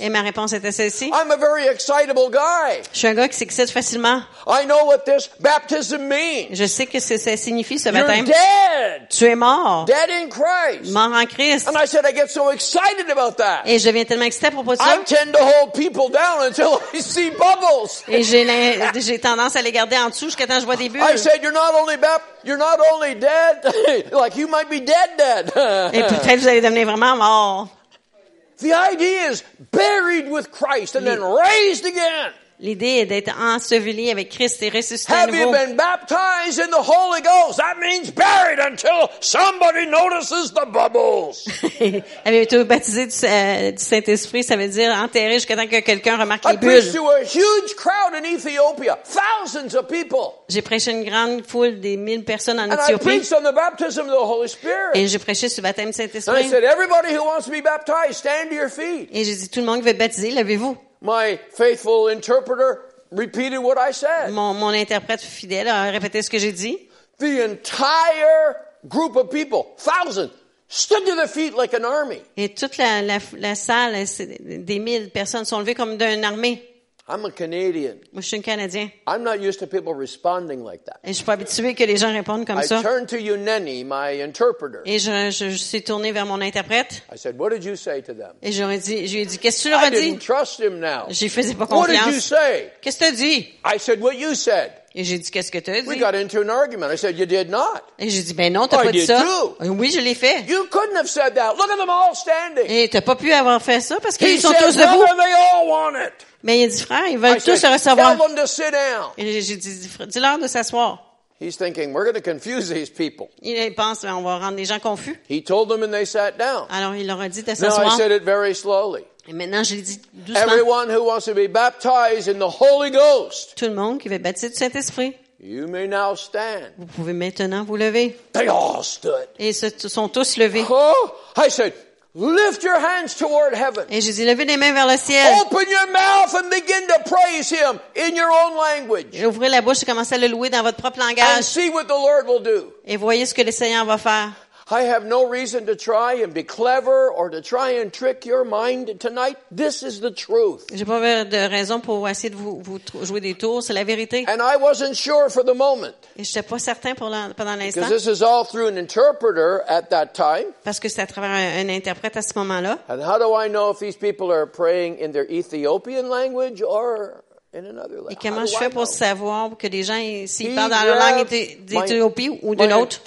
Et 0.01 0.09
ma 0.09 0.23
réponse 0.23 0.55
était 0.55 0.73
celle-ci. 0.73 1.09
I'm 1.09 1.31
a 1.31 1.37
very 1.37 1.67
excitable 1.67 2.31
guy. 2.31 2.81
Je 2.93 2.99
suis 2.99 3.09
un 3.09 3.15
gars 3.15 3.29
qui 3.29 3.37
s'excite 3.37 3.71
facilement. 3.71 4.23
I 4.47 4.65
know 4.65 4.87
what 4.87 5.01
this 5.05 5.29
baptism 5.41 5.99
means. 6.09 6.49
Je 6.53 6.65
sais 6.65 6.87
que 6.87 6.99
c'est- 6.99 7.19
ça 7.19 7.37
signifie 7.37 7.79
ce 7.79 7.91
baptême. 8.03 8.25
dead. 8.25 9.09
Tu 9.09 9.27
es 9.27 9.35
mort. 9.37 9.87
Dead 9.87 10.11
in 10.11 10.29
Christ. 10.29 10.93
Mort 10.93 11.13
en 11.13 11.27
Christ. 11.27 11.69
And 11.69 11.77
I 11.77 11.87
said, 11.87 12.05
I 12.05 12.13
get 12.13 12.29
so 12.29 12.51
excited 12.51 13.11
about 13.11 13.37
that. 13.39 13.63
Et 13.67 13.79
je 13.79 13.87
deviens 13.87 14.05
tellement 14.05 14.25
excitée 14.25 14.49
à 14.49 14.51
propos 14.51 14.73
de 14.73 14.79
ça. 14.79 14.97
I 14.97 15.05
tend 15.05 15.33
to 15.33 15.43
hold 15.45 15.73
people 15.75 16.11
down 16.11 16.43
until 16.47 16.81
I 16.95 17.01
see 17.01 17.31
bubbles. 17.31 18.03
Et 18.09 18.23
j'ai 18.23 19.19
tendance 19.19 19.57
à 19.57 19.63
les 19.63 19.73
garder 19.73 19.97
en 19.97 20.09
dessous 20.11 20.27
jusqu'à 20.27 20.47
temps 20.47 20.55
que 20.55 20.61
je 20.61 20.67
vois 20.67 20.77
des 20.77 20.89
bulles. 20.89 21.03
I 21.03 21.19
said, 21.19 21.41
you're 21.43 21.53
not 21.53 21.75
only 21.81 21.97
bap- 21.97 22.23
you're 22.45 22.59
not 22.59 22.79
only 22.93 23.15
dead, 23.15 24.13
like 24.13 24.37
you 24.37 24.49
might 24.49 24.69
be 24.69 24.81
dead 24.81 25.93
Et 25.93 26.01
dead. 26.01 26.09
peut-être 26.09 26.41
vous 26.41 26.49
allez 26.49 26.61
devenir 26.61 26.87
vraiment 26.87 27.17
mort. 27.17 27.69
the 28.59 28.73
idea 28.73 29.31
is 29.31 29.43
buried 29.73 30.31
with 30.31 30.51
Christ 30.51 30.95
and 30.97 31.07
then 31.07 31.21
raised 31.21 31.85
again. 31.85 32.33
L'idée 32.61 33.01
est 33.01 33.07
d'être 33.07 33.33
enseveli 33.37 34.11
avec 34.13 34.29
Christ 34.31 34.63
et 34.63 34.69
ressuscité 34.71 35.13
à 35.13 35.23
Have 35.23 35.31
you 35.35 35.47
nouveau. 35.47 35.53
been 35.53 35.77
baptized 35.77 36.61
in 36.61 36.69
the 36.69 36.79
Holy 36.89 37.21
Ghost? 37.21 37.59
That 37.59 37.77
means 37.81 38.13
buried 38.15 38.61
until 38.61 39.09
somebody 39.21 39.87
notices 39.87 40.53
the 40.55 40.65
bubbles. 40.71 41.45
Avez 42.25 42.43
été 42.43 42.63
baptisé 42.65 43.07
du, 43.07 43.13
euh, 43.25 43.73
du 43.73 43.83
Saint-Esprit, 43.83 44.45
ça 44.45 44.57
veut 44.57 44.69
dire 44.69 44.93
enterré 44.95 45.35
jusqu'à 45.35 45.57
temps 45.57 45.67
que 45.67 45.81
quelqu'un 45.81 46.17
remarque 46.17 46.45
I 46.45 46.53
les 46.53 46.57
preached 46.59 46.93
bulles. 46.93 47.01
to 47.01 47.09
a 47.11 47.21
huge 47.25 47.75
crowd 47.77 48.15
in 48.15 48.25
Ethiopia, 48.25 48.99
thousands 49.05 49.77
of 49.77 49.89
people. 49.89 50.35
J'ai 50.49 50.63
prêché 50.63 50.93
une 50.93 51.05
grande 51.05 51.45
foule 51.47 51.81
des 51.81 51.97
mille 51.97 52.25
personnes 52.25 52.61
en 52.61 52.71
And 52.71 52.77
I 52.77 52.93
Éthiopie. 52.93 53.05
preached 53.05 53.33
on 53.33 53.43
the 53.43 53.55
baptism 53.55 54.03
of 54.03 54.07
the 54.09 54.23
Holy 54.23 54.45
Et 54.45 54.49
Spirit. 54.49 55.09
j'ai 55.09 55.19
prêché 55.19 55.49
sur 55.49 55.61
le 55.63 55.69
baptême 55.69 55.91
du 55.91 56.01
And 56.01 56.05
I 56.05 56.09
Saint-Esprit. 56.13 56.49
said, 56.49 56.63
everybody 56.65 57.15
who 57.17 57.25
wants 57.25 57.47
to 57.47 57.51
be 57.51 57.61
baptized, 57.63 58.15
stand 58.21 58.49
to 58.51 58.55
your 58.55 58.69
feet. 58.71 59.09
Et 59.13 59.25
j'ai 59.25 59.35
dit, 59.35 59.49
tout 59.49 59.59
le 59.61 59.67
monde 59.67 59.79
qui 59.79 59.83
veut 59.83 59.91
être 59.91 59.99
baptisé, 59.99 60.31
levez-vous. 60.31 60.77
My 61.05 61.39
faithful 61.53 62.09
interpreter 62.09 62.81
repeated 63.13 63.59
what 63.59 63.77
I 63.79 63.93
said. 63.93 64.31
Mon, 64.33 64.55
mon 64.55 64.73
interprète 64.73 65.21
fidèle 65.21 65.69
a 65.69 65.91
répété 65.91 66.23
ce 66.23 66.31
que 66.31 66.39
j'ai 66.39 66.53
dit. 66.53 66.79
The 67.19 67.45
entire 67.45 68.57
group 68.89 69.15
of 69.17 69.31
people, 69.31 69.67
thousands, 69.77 70.31
stood 70.67 71.05
to 71.05 71.15
their 71.15 71.29
feet 71.29 71.55
like 71.55 71.75
an 71.75 71.85
army. 71.85 72.23
Et 72.39 72.55
toute 72.55 72.79
la, 72.79 73.03
la, 73.03 73.19
la 73.39 73.55
salle, 73.55 73.95
des 74.41 74.79
mille 74.79 75.11
personnes 75.11 75.45
sont 75.45 75.59
levées 75.59 75.75
comme 75.75 75.99
d'une 75.99 76.25
armée. 76.25 76.63
I'm 77.07 77.23
a 77.27 77.31
Canadian. 77.31 77.97
Moi, 78.15 78.23
je 78.23 78.29
suis 78.29 78.39
un 78.39 78.41
Canadien. 78.41 78.89
I'm 79.07 79.23
not 79.23 79.39
used 79.39 79.59
to 79.61 79.67
people 79.67 79.93
responding 79.95 80.65
like 80.65 80.85
that. 80.87 81.01
Et 81.05 81.09
je 81.09 81.13
suis 81.17 81.25
pas 81.25 81.35
habituée 81.35 81.75
que 81.75 81.85
les 81.85 81.99
gens 81.99 82.11
répondent 82.11 82.47
comme 82.47 82.59
I 82.61 82.67
ça. 82.67 82.81
turned 82.81 83.07
to 83.09 83.17
Uneni, 83.17 83.85
my 83.85 84.23
interpreter. 84.23 84.79
Et 84.87 84.99
je, 84.99 85.31
je, 85.31 85.51
je 85.51 85.57
suis 85.57 85.83
tournée 85.83 86.13
vers 86.13 86.25
mon 86.25 86.41
interprète. 86.41 87.03
I 87.15 87.19
said, 87.19 87.39
What 87.39 87.51
did 87.51 87.63
you 87.63 87.77
say 87.77 88.01
to 88.03 88.15
them? 88.15 88.33
Et 88.43 88.53
j'aurais 88.53 88.79
dit, 88.79 89.07
je 89.07 89.13
lui 89.17 89.21
ai 89.23 89.27
dit, 89.27 89.37
qu'est-ce 89.39 89.59
que 89.59 89.63
tu 89.65 89.69
leur 89.71 89.81
as 89.81 89.89
I 89.89 89.91
dit? 89.91 90.13
didn't 90.13 90.21
trust 90.25 90.59
him 90.61 90.81
now. 90.81 91.05
J'y 91.11 91.29
faisais 91.29 91.53
pas 91.55 91.67
What 91.67 91.89
did 91.89 91.97
you 91.97 92.05
confiance. 92.05 92.25
say? 92.25 92.73
Qu'est-ce 92.81 92.99
que 92.99 93.05
tu 93.05 93.11
as 93.11 93.15
dit? 93.17 93.49
I 93.67 93.79
said, 93.79 94.01
What 94.01 94.15
you 94.15 94.35
said. 94.35 94.71
Et 94.95 95.05
j'ai 95.05 95.19
dit, 95.19 95.31
qu'est-ce 95.31 95.51
que 95.53 95.59
tu 95.59 95.71
as 95.73 95.81
We 95.87 95.97
dit? 95.97 96.01
got 96.01 96.15
into 96.15 96.41
an 96.41 96.49
argument. 96.49 96.87
I 96.91 96.97
said, 96.97 97.19
You 97.19 97.27
did 97.27 97.51
not. 97.51 97.83
Et 97.99 98.09
j'ai 98.09 98.23
dit, 98.23 98.33
ben 98.33 98.51
non, 98.51 98.67
t'as 98.67 98.81
I 98.81 98.85
pas 98.87 98.93
dit 98.93 99.01
did 99.01 99.07
ça. 99.09 99.21
too. 99.21 99.57
Oui, 99.73 99.91
je 99.91 100.01
l'ai 100.01 100.15
fait. 100.15 100.45
You 100.49 100.69
couldn't 100.71 100.97
have 100.97 101.09
said 101.09 101.35
that. 101.35 101.53
Look 101.59 101.69
at 101.71 101.77
them 101.77 101.91
all 101.91 102.15
standing. 102.15 102.65
Et 102.67 102.89
t'as 102.89 103.03
pas 103.03 103.17
pu 103.17 103.31
avoir 103.31 103.61
fait 103.61 103.83
ça 103.83 103.99
parce 104.01 104.15
He 104.15 104.19
qu'ils 104.21 104.41
sont 104.41 104.49
said, 104.53 104.63
tous 104.65 104.77
debout. 104.77 104.97
Brother, 105.01 105.17
they 105.17 105.33
all 105.53 105.69
want 105.69 105.97
it. 106.03 106.13
Mais 106.45 106.61
il 106.61 106.65
a 106.65 106.69
dit, 106.69 106.81
frère, 106.81 107.07
ils 107.09 107.15
I 107.15 107.17
veulent 107.17 107.41
said, 107.41 107.55
tous 107.55 107.63
le 107.67 107.73
recevoir. 107.73 108.17
Tell 108.17 108.27
them 108.29 108.37
to 108.37 108.47
sit 108.47 108.71
down. 108.71 109.11
Et 109.19 109.41
j'ai 109.43 109.57
dit, 109.57 109.89
dis-leur 110.09 110.39
de 110.39 110.47
s'asseoir. 110.47 111.01
He's 111.41 111.57
thinking, 111.57 111.93
we're 111.93 112.05
going 112.05 112.15
to 112.15 112.23
confuse 112.23 112.69
these 112.69 112.89
people. 112.91 113.29
Il 113.43 113.75
pense, 113.75 114.05
on 114.05 114.23
va 114.23 114.39
rendre 114.39 114.57
les 114.57 114.67
gens 114.67 114.79
confus. 114.79 115.19
He 115.29 115.43
told 115.43 115.69
them 115.69 115.83
and 115.83 115.91
they 115.91 116.07
sat 116.07 116.33
down. 116.39 116.67
Alors, 116.71 116.95
il 116.95 117.07
leur 117.07 117.21
a 117.21 117.29
dit 117.29 117.43
de 117.43 117.47
Now 117.49 117.53
I 117.55 117.57
s'asseoir. 117.57 117.97
said 117.97 118.13
it 118.13 118.23
very 118.23 118.55
slowly. 118.55 119.03
Et 119.27 119.33
maintenant, 119.33 119.65
je 119.65 119.75
l'ai 119.75 119.83
dit 119.83 120.01
doucement. 120.13 120.39
Everyone 120.41 120.91
who 120.91 121.03
wants 121.03 121.25
to 121.25 121.35
be 121.35 121.49
baptized 121.49 122.29
in 122.29 122.39
the 122.39 122.49
Holy 122.61 122.91
Ghost, 122.91 123.55
Tout 123.57 123.65
le 123.67 123.75
monde 123.75 123.99
qui 123.99 124.09
veut 124.09 124.19
baptisé 124.19 124.51
du 124.51 124.55
Saint-Esprit, 124.55 125.15
you 125.43 125.67
may 125.67 125.89
now 125.89 126.15
stand. 126.15 126.73
vous 126.77 126.87
pouvez 126.87 127.15
maintenant 127.15 127.65
vous 127.65 127.77
lever. 127.77 128.17
They 128.35 128.49
all 128.49 128.85
stood. 128.85 129.29
Et 129.39 129.49
ils 129.49 129.55
se 129.55 129.89
sont 129.89 130.09
tous 130.11 130.37
levés. 130.37 130.65
Oh, 130.71 130.93
I 131.39 131.51
said, 131.51 131.73
lift 132.15 132.63
your 132.63 132.79
hands 132.79 133.15
toward 133.19 133.55
heaven. 133.55 133.85
Et 133.91 134.01
Jésus, 134.01 134.25
levez 134.25 134.45
les 134.45 134.57
mains 134.57 134.73
vers 134.73 134.87
le 134.87 134.97
ciel. 134.97 135.35
Open 135.43 135.67
your 135.69 135.87
mouth 135.93 136.35
and 136.35 136.49
begin 136.51 136.87
to 136.89 137.11
praise 137.11 137.51
Him 137.51 137.79
in 137.97 138.15
your 138.15 138.31
own 138.31 138.55
language. 138.57 139.21
Ouvrez 139.25 139.49
la 139.49 139.61
bouche 139.61 139.83
et 139.83 139.87
commencez 139.87 140.15
à 140.15 140.19
le 140.19 140.29
louer 140.29 140.51
dans 140.51 140.63
votre 140.63 140.77
propre 140.79 141.01
And 141.01 141.09
langage. 141.09 141.43
see 141.45 141.71
what 141.71 141.85
the 141.85 141.89
Lord 141.91 142.27
will 142.29 142.43
do. 142.43 142.73
Et 142.87 142.97
voyez 142.97 143.27
ce 143.27 143.35
que 143.35 143.43
le 143.43 143.51
Seigneur 143.53 143.85
va 143.85 143.99
faire. 143.99 144.31
I 144.71 144.85
have 144.85 145.05
no 145.05 145.29
reason 145.29 145.67
to 145.67 145.77
try 145.77 146.15
and 146.23 146.33
be 146.33 146.43
clever 146.43 147.11
or 147.11 147.29
to 147.29 147.43
try 147.43 147.73
and 147.73 147.93
trick 147.93 148.25
your 148.25 148.45
mind 148.45 148.99
tonight. 148.99 149.37
This 149.51 149.83
is 149.83 150.01
the 150.01 150.11
truth. 150.11 150.65
J'ai 150.73 150.87
pas 150.87 151.01
de 151.25 151.49
raison 151.51 151.81
pour 151.81 152.09
essayer 152.09 152.31
de 152.31 152.37
vous, 152.37 152.63
vous 152.63 152.79
jouer 153.05 153.21
des 153.21 153.35
tours. 153.35 153.63
C'est 153.63 153.75
la 153.75 153.85
vérité. 153.85 154.25
And 154.27 154.41
I 154.41 154.57
wasn't 154.57 154.95
sure 154.95 155.29
for 155.29 155.45
the 155.45 155.55
moment 155.55 155.93
Et 156.17 156.25
je 156.25 156.31
n'étais 156.31 156.49
pas 156.49 156.59
certain 156.59 156.95
pour 156.95 157.11
pendant 157.37 157.57
l'instant. 157.57 157.83
because 157.83 158.05
this 158.05 158.07
is 158.07 158.23
all 158.23 158.45
through 158.45 158.69
an 158.69 158.79
interpreter 158.79 159.61
at 159.69 159.91
that 159.91 160.15
time. 160.15 160.47
Parce 160.65 160.81
que 160.81 160.89
c'est 160.89 161.03
à 161.03 161.07
travers 161.07 161.31
un, 161.31 161.67
un 161.67 161.69
interprète 161.69 162.17
à 162.17 162.23
ce 162.23 162.33
moment-là. 162.39 162.79
And 162.89 163.01
how 163.03 163.19
do 163.19 163.35
I 163.35 163.49
know 163.51 163.71
if 163.71 163.81
these 163.81 163.97
people 163.97 164.33
are 164.33 164.47
praying 164.47 164.99
in 164.99 165.13
their 165.13 165.27
Ethiopian 165.31 166.09
language 166.09 166.63
or 166.63 167.23
Et 167.55 167.61
language? 167.61 168.17
comment 168.21 168.47
je 168.47 168.57
fais 168.57 168.69
pour 168.69 168.87
savoir 168.87 169.51
que 169.57 169.69
les 169.69 169.85
gens, 169.85 169.95
s'ils 170.27 170.55
parlent 170.57 170.71
dans 170.71 170.83
leur 170.83 170.99
langue 170.99 171.27
d'Éthiopie 171.29 172.41
ou 172.43 172.57
d'une 172.57 172.73
autre, 172.73 173.01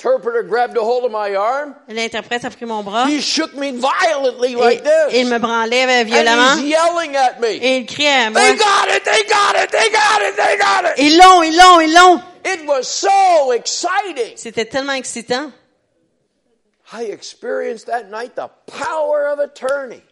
l'interprète 1.89 2.45
a 2.45 2.49
pris 2.49 2.65
mon 2.65 2.81
bras 2.81 3.07
He 3.10 3.21
shook 3.21 3.53
me 3.55 3.71
violently 3.71 4.53
et 4.53 4.55
like 4.55 4.83
this. 4.83 5.19
il 5.19 5.27
me 5.27 5.38
branlait 5.38 5.86
euh, 5.86 6.01
and 6.01 6.05
violemment 6.05 6.55
he's 6.57 6.69
yelling 6.69 7.15
at 7.15 7.39
me. 7.41 7.47
et 7.47 7.77
il 7.79 7.86
criait 7.86 8.07
à 8.07 8.29
moi. 8.29 8.39
They 8.39 8.55
got 8.55 8.95
it, 8.95 9.03
they 9.03 9.23
got 9.25 9.62
it, 9.62 9.71
they 9.71 9.89
got 9.91 10.21
it, 10.21 10.36
they 10.38 10.57
got 10.57 10.89
it. 10.89 11.03
Ils 11.03 11.17
l'ont, 11.17 11.43
ils 11.43 11.57
l'ont, 11.57 11.81
ils 11.81 11.93
l'ont. 11.93 12.21
It 12.45 12.65
was 12.67 12.83
so 12.83 13.51
exciting. 13.51 14.33
C'était 14.38 14.65
tellement 14.65 14.93
excitant. 14.93 15.51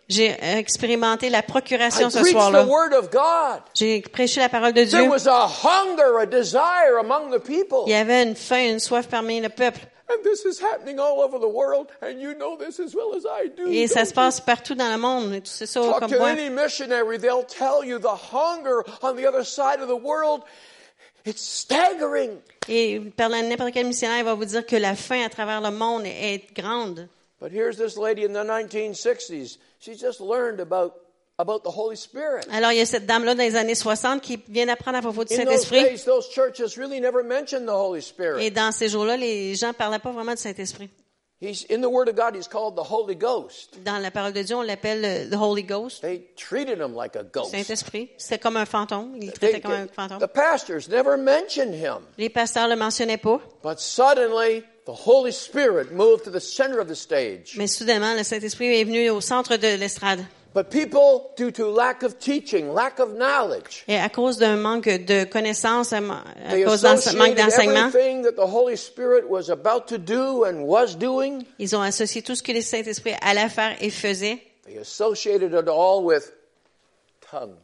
J'ai 0.08 0.36
expérimenté 0.58 1.30
la 1.30 1.40
I 1.40 1.42
procuration 1.42 2.10
ce 2.10 2.20
preached 2.20 2.36
the 2.36 2.40
soir-là. 2.40 2.66
word 2.66 2.94
of 2.94 3.10
God. 3.12 3.62
J'ai 3.74 4.02
prêché 4.02 4.42
la 4.42 4.50
parole 4.50 4.74
de 4.74 4.84
There 4.84 5.04
Dieu. 5.04 5.10
was 5.10 5.26
a 5.28 5.48
hunger, 5.48 6.20
a 6.20 6.26
desire 6.26 6.98
among 7.00 7.32
the 7.32 7.40
people. 7.40 7.84
Il 7.88 7.92
y 7.92 7.96
avait 7.96 8.24
une 8.24 8.36
faim, 8.36 8.72
une 8.74 8.80
soif 8.80 9.08
parmi 9.08 9.40
le 9.42 9.50
peuple. 9.50 9.80
And 10.08 10.22
this 10.24 10.46
is 10.46 10.60
happening 10.62 11.00
all 11.00 11.20
over 11.22 11.40
the 11.40 11.48
world, 11.50 11.88
and 12.02 12.20
you 12.22 12.36
know 12.36 12.56
this 12.58 12.80
as 12.80 12.94
well 12.94 13.16
as 13.16 13.26
I 13.26 13.48
do. 13.50 13.68
Et 13.72 13.88
ça 13.88 14.06
se 14.06 14.14
passe 14.14 14.40
partout 14.40 14.76
dans 14.76 14.92
le 14.92 14.98
monde. 15.00 15.34
Et 15.34 15.42
tu 15.42 15.50
sais 15.50 15.66
ça? 15.66 15.80
Talk 15.82 16.00
comme 16.00 16.12
to 16.12 16.20
moi. 16.20 16.30
any 16.30 16.50
missionary, 16.50 17.18
they'll 17.18 17.44
tell 17.46 17.84
you 17.84 17.98
the 17.98 18.16
hunger 18.32 18.84
on 19.02 19.16
the 19.16 19.26
other 19.26 19.44
side 19.44 19.80
of 19.82 19.88
the 19.88 19.96
world. 19.96 20.42
It's 21.26 21.42
staggering. 21.42 22.38
Et 22.68 23.00
parlant 23.16 23.42
de 23.42 23.48
n'importe 23.48 23.72
quel 23.74 23.86
missionnaire, 23.86 24.20
il 24.20 24.26
va 24.26 24.34
vous 24.34 24.46
dire 24.46 24.66
que 24.66 24.76
la 24.76 24.96
faim 24.96 25.24
à 25.26 25.30
travers 25.30 25.62
le 25.62 25.72
monde 25.72 26.04
est 26.06 26.54
grande. 26.54 27.08
But 27.40 27.52
here's 27.52 27.78
this 27.78 27.98
lady 27.98 28.24
in 28.24 28.34
the 28.34 28.44
1960s. 28.44 29.58
She 29.80 29.96
just 29.96 30.20
learned 30.20 30.60
about, 30.60 30.94
about 31.38 31.64
the 31.64 31.72
Holy 31.72 31.98
Spirit. 31.98 32.48
Alors, 32.52 32.72
il 32.72 32.78
y 32.78 32.82
a 32.82 32.86
cette 32.86 33.06
dame-là 33.06 33.36
dans 33.36 33.44
les 33.44 33.56
années 33.56 33.76
60 33.76 34.22
qui 34.22 34.40
vient 34.48 34.66
d'apprendre 34.66 34.98
à 34.98 35.02
propos 35.02 35.26
du 35.26 35.36
Saint-Esprit. 35.36 35.84
really 36.78 37.00
never 37.00 37.24
mentioned 37.24 37.68
the 37.68 37.74
Holy 37.74 38.02
Et 38.40 38.52
dans 38.52 38.72
ces 38.72 38.90
jours-là, 38.90 39.18
les 39.18 39.54
gens 39.56 39.68
ne 39.70 39.74
parlaient 39.74 40.00
pas 40.00 40.12
vraiment 40.12 40.34
du 40.34 40.42
Saint-Esprit. 40.42 40.90
He's 41.42 41.64
in 41.70 41.82
the 41.82 41.90
Word 41.90 42.08
of 42.08 42.16
God. 42.16 42.34
He's 42.36 42.48
called 42.48 42.76
the 42.78 42.84
Holy 42.90 43.14
Ghost. 43.16 43.78
Dans 43.84 44.02
la 44.02 44.10
parole 44.10 44.32
de 44.32 44.42
Dieu, 44.42 44.56
on 44.56 44.62
l'appelle 44.64 45.02
le 45.02 45.30
the 45.30 45.38
Holy 45.38 45.64
Ghost, 45.64 46.02
They 46.02 46.22
treated 46.38 46.80
him 46.80 46.96
like 46.96 47.16
a 47.18 47.24
ghost. 47.24 47.52
Saint-Esprit. 47.52 48.10
C'était 48.18 48.40
comme 48.40 48.56
un 48.58 48.66
fantôme. 48.66 49.16
Il 49.18 49.26
le 49.28 49.32
They- 49.34 49.52
traitait 49.52 49.62
comme 49.62 49.72
un 49.74 49.88
fantôme. 49.88 50.20
the 50.20 50.28
pastors 50.32 50.88
never 50.90 51.18
mentioned 51.18 51.74
him. 51.76 52.00
Les 52.18 52.30
pasteurs 52.30 52.70
le 52.70 52.78
mentionnaient 52.78 53.18
pas. 53.22 53.42
But 53.64 53.80
suddenly, 53.80 54.64
the 54.86 54.94
Holy 55.06 55.34
Spirit 55.34 55.92
moved 55.92 56.24
to 56.24 56.32
the 56.32 56.40
center 56.42 56.80
of 56.80 56.88
the 56.88 56.96
stage. 56.96 57.56
Mais 57.58 57.68
soudainement, 57.68 58.14
le 58.16 58.24
Saint-Esprit 58.24 58.80
est 58.80 58.86
venu 58.86 59.10
au 59.10 59.20
centre 59.20 59.58
de 59.58 59.76
l'estrade. 59.78 60.24
But 60.56 60.70
people, 60.70 61.34
due 61.36 61.52
to 61.52 61.68
lack 61.68 62.02
of 62.02 62.18
teaching, 62.18 62.74
lack 62.74 63.00
of 63.00 63.10
knowledge, 63.18 63.84
Et 63.90 63.98
à 63.98 64.08
cause 64.08 64.38
d'un 64.38 64.56
manque 64.56 64.88
de 64.88 65.26
connaissances, 65.26 65.92
à 65.92 65.98
à 65.98 66.64
cause 66.64 66.82
d'un 66.82 66.96
manque 67.18 67.36
d'enseignement, 67.36 67.90
everything 67.90 68.24
that 68.24 68.38
the 68.38 68.48
Holy 68.50 68.78
Spirit 68.78 69.30
was 69.30 69.50
about 69.50 69.90
to 69.90 69.98
do 69.98 70.46
and 70.46 70.64
was 70.66 70.96
doing, 70.96 71.44
ils 71.60 71.76
ont 71.76 71.82
associé 71.82 72.22
tout 72.22 72.36
ce 72.36 72.42
que 72.42 72.54
le 72.54 72.62
Saint-Esprit 72.62 73.16
allait 73.20 73.50
faire 73.50 73.76
et 73.82 73.90
faisait. 73.90 74.40
they 74.66 74.78
associated 74.78 75.54
it 75.54 75.68
all 75.68 76.06
with. 76.06 76.32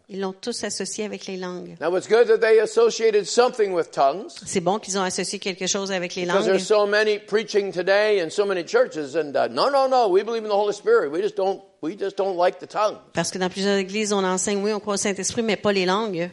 Ils 0.10 0.20
l'ont 0.20 0.34
tous 0.34 0.64
associé 0.64 1.06
avec 1.06 1.26
les 1.26 1.38
langues. 1.38 1.78
Now, 1.80 1.96
it's 1.96 2.08
good 2.08 2.28
that 2.28 2.40
they 2.40 2.60
associated 2.60 3.26
something 3.26 3.74
with 3.74 3.92
tongues. 3.92 4.30
C'est 4.46 4.62
bon 4.62 4.80
qu'ils 4.80 4.98
ont 4.98 5.04
associé 5.04 5.40
quelque 5.40 5.68
chose 5.68 5.92
avec 5.92 6.16
les 6.16 6.26
langues. 6.26 6.46
there's 6.46 6.66
so 6.66 6.86
many 6.86 7.20
preaching 7.20 7.72
today 7.72 8.22
in 8.22 8.30
so 8.30 8.46
many 8.46 8.64
churches, 8.64 9.16
and 9.16 9.34
no, 9.54 9.70
no, 9.70 9.88
no, 9.88 10.08
we 10.08 10.24
believe 10.24 10.44
in 10.44 10.50
the 10.50 10.56
Holy 10.56 10.74
Spirit. 10.74 11.12
We 11.12 11.22
just 11.22 11.36
don't, 11.36 11.62
we 11.82 11.98
just 11.98 12.18
don't 12.18 12.38
like 12.38 12.60
the 12.60 12.68
tongue. 12.68 12.98
Parce 13.14 13.32
que 13.32 13.38
dans 13.38 13.50
plusieurs 13.50 13.78
églises, 13.78 14.14
on 14.14 14.24
enseigne, 14.24 14.62
oui, 14.64 14.74
on 14.74 14.80
croit 14.80 14.96
au 14.96 14.98
Saint-Esprit, 14.98 15.42
mais 15.44 15.58
pas 15.58 15.72
les 15.72 15.86
langues. 15.86 16.30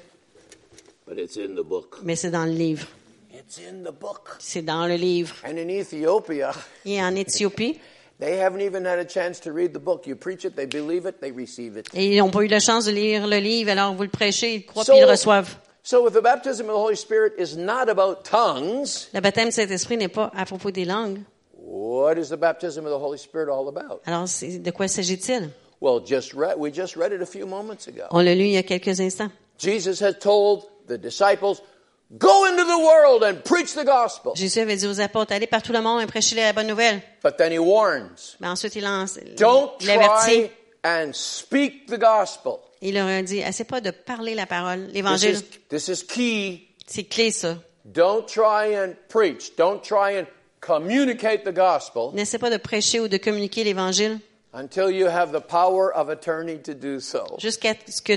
But 1.06 1.18
it's 1.18 1.36
in 1.36 1.54
the 1.54 1.64
book. 1.64 1.98
Mais 2.02 2.16
c'est 2.16 2.30
dans 2.30 2.44
le 2.44 2.52
livre. 2.52 2.86
It's 3.32 3.58
in 3.58 3.82
the 3.82 3.92
book. 3.92 4.36
C'est 4.40 4.62
dans 4.62 4.86
le 4.86 4.96
livre. 4.96 5.34
And 5.44 5.56
in 5.56 5.68
Ethiopia, 5.68 6.52
Et 6.84 7.02
en 7.02 7.14
Éthiopie, 7.14 7.78
they 8.20 8.38
haven't 8.38 8.60
even 8.60 8.84
had 8.84 8.98
a 8.98 9.04
chance 9.04 9.40
to 9.40 9.52
read 9.52 9.72
the 9.72 9.78
book. 9.80 10.06
You 10.06 10.16
preach 10.16 10.44
it, 10.44 10.56
they 10.56 10.66
believe 10.66 11.06
it, 11.06 11.20
they 11.20 11.30
receive 11.30 11.76
it. 11.76 11.88
et 11.94 12.14
ils 12.14 12.18
n'ont 12.18 12.30
pas 12.30 12.42
eu 12.42 12.48
la 12.48 12.60
chance 12.60 12.84
de 12.86 12.92
lire 12.92 13.26
le 13.26 13.38
livre, 13.38 13.70
alors 13.70 13.94
vous 13.94 14.02
le 14.02 14.08
prêchez, 14.08 14.54
ils 14.54 14.66
croient 14.66 14.84
So- 14.84 14.92
puis 14.92 15.00
ils 15.00 15.04
le 15.04 15.10
reçoivent. 15.10 15.56
So, 15.82 16.02
with 16.04 16.12
the 16.12 16.22
baptism 16.22 16.68
of 16.68 16.74
the 16.74 16.78
Holy 16.78 16.96
Spirit 16.96 17.32
is 17.38 17.56
not 17.56 17.88
about 17.88 18.22
tongues. 18.24 19.08
Le 19.14 19.20
baptême 19.20 19.46
du 19.48 19.52
Saint-Esprit 19.52 19.96
n'est 19.96 20.08
pas 20.08 20.30
à 20.36 20.44
propos 20.44 20.70
des 20.70 20.84
langues. 20.84 21.20
What 21.54 22.18
is 22.18 22.28
the 22.28 22.36
baptism 22.36 22.84
of 22.84 22.92
the 22.92 23.02
Holy 23.02 23.18
Spirit 23.18 23.48
all 23.50 23.68
about? 23.68 24.00
Alors, 24.04 24.24
de 24.26 24.70
quoi 24.70 24.86
s'agit-il? 24.88 25.50
Well, 25.80 26.00
just 26.04 26.34
read, 26.34 26.56
we 26.58 26.72
just 26.74 26.96
read 26.96 27.12
it 27.12 27.22
a 27.22 27.26
few 27.26 27.46
moments 27.46 27.86
ago. 27.86 28.02
On 28.10 28.20
l'a 28.20 28.34
lu 28.34 28.44
il 28.44 28.52
y 28.52 28.56
a 28.56 28.62
quelques 28.62 29.00
instants. 29.00 29.30
Jesus 29.58 30.00
had 30.02 30.18
told 30.20 30.64
the 30.88 30.98
disciples, 30.98 31.62
"Go 32.10 32.46
into 32.46 32.64
the 32.64 32.78
world 32.78 33.22
and 33.22 33.42
preach 33.44 33.74
the 33.74 33.84
gospel." 33.84 34.32
Jésus 34.34 34.60
avait 34.60 34.76
dit 34.76 34.86
aux 34.86 35.00
apôtres, 35.00 35.32
allez 35.32 35.46
par 35.46 35.62
tout 35.62 35.72
le 35.72 35.80
monde 35.82 36.02
et 36.02 36.06
prêchez 36.06 36.36
la 36.36 36.52
bonne 36.52 36.66
nouvelle. 36.66 37.02
But 37.22 37.36
then 37.36 37.52
he 37.52 37.58
warns, 37.58 38.36
Mais 38.40 38.48
ensuite, 38.48 38.76
il 38.76 38.82
lance, 38.84 39.18
"Don't 39.36 39.78
try 39.78 40.50
and 40.84 41.10
speak 41.12 41.86
the 41.86 41.98
gospel." 41.98 42.60
Il 42.80 42.94
leur 42.94 43.08
a 43.08 43.22
dit, 43.22 43.42
assez 43.42 43.64
pas 43.64 43.80
de 43.80 43.90
parler 43.90 44.34
la 44.34 44.46
parole, 44.46 44.86
This 44.86 44.94
l'évangile. 44.94 45.34
is, 45.34 45.42
this 45.68 45.88
is 45.88 46.04
key. 46.06 46.68
C'est 46.86 47.04
clé, 47.04 47.30
ça. 47.32 47.56
Don't 47.84 48.24
try 48.26 48.74
and 48.76 48.94
preach. 49.08 49.56
Don't 49.56 49.82
try 49.82 50.16
and 50.18 50.26
communicate 50.60 51.44
the 51.44 51.52
gospel 51.52 52.10
N'essaie 52.14 52.38
pas 52.38 52.50
de 52.50 52.56
prêcher 52.56 53.00
ou 53.00 53.08
de 53.08 53.16
communiquer 53.16 53.64
l'évangile 53.64 54.20
until 54.54 54.90
you 54.90 55.06
have 55.06 55.32
the 55.32 55.40
power 55.40 55.90
of 55.94 56.08
attorney 56.08 56.58
to 56.58 56.72
do 56.74 57.00
so. 57.00 57.24
jusqu'à 57.38 57.74
ce 57.88 58.00
que, 58.00 58.12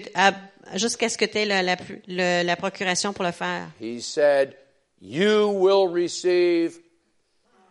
jusqu'à 0.75 1.09
ce 1.09 1.17
que 1.17 1.25
tu 1.25 1.37
aies 1.39 1.45
la, 1.45 1.61
la, 1.63 1.75
le- 2.07 2.43
la 2.43 2.55
procuration 2.55 3.13
pour 3.13 3.25
le 3.25 3.31
faire. 3.31 3.67
He 3.81 4.01
said, 4.01 4.55
You 5.01 5.49
will 5.49 5.87
receive 5.91 6.79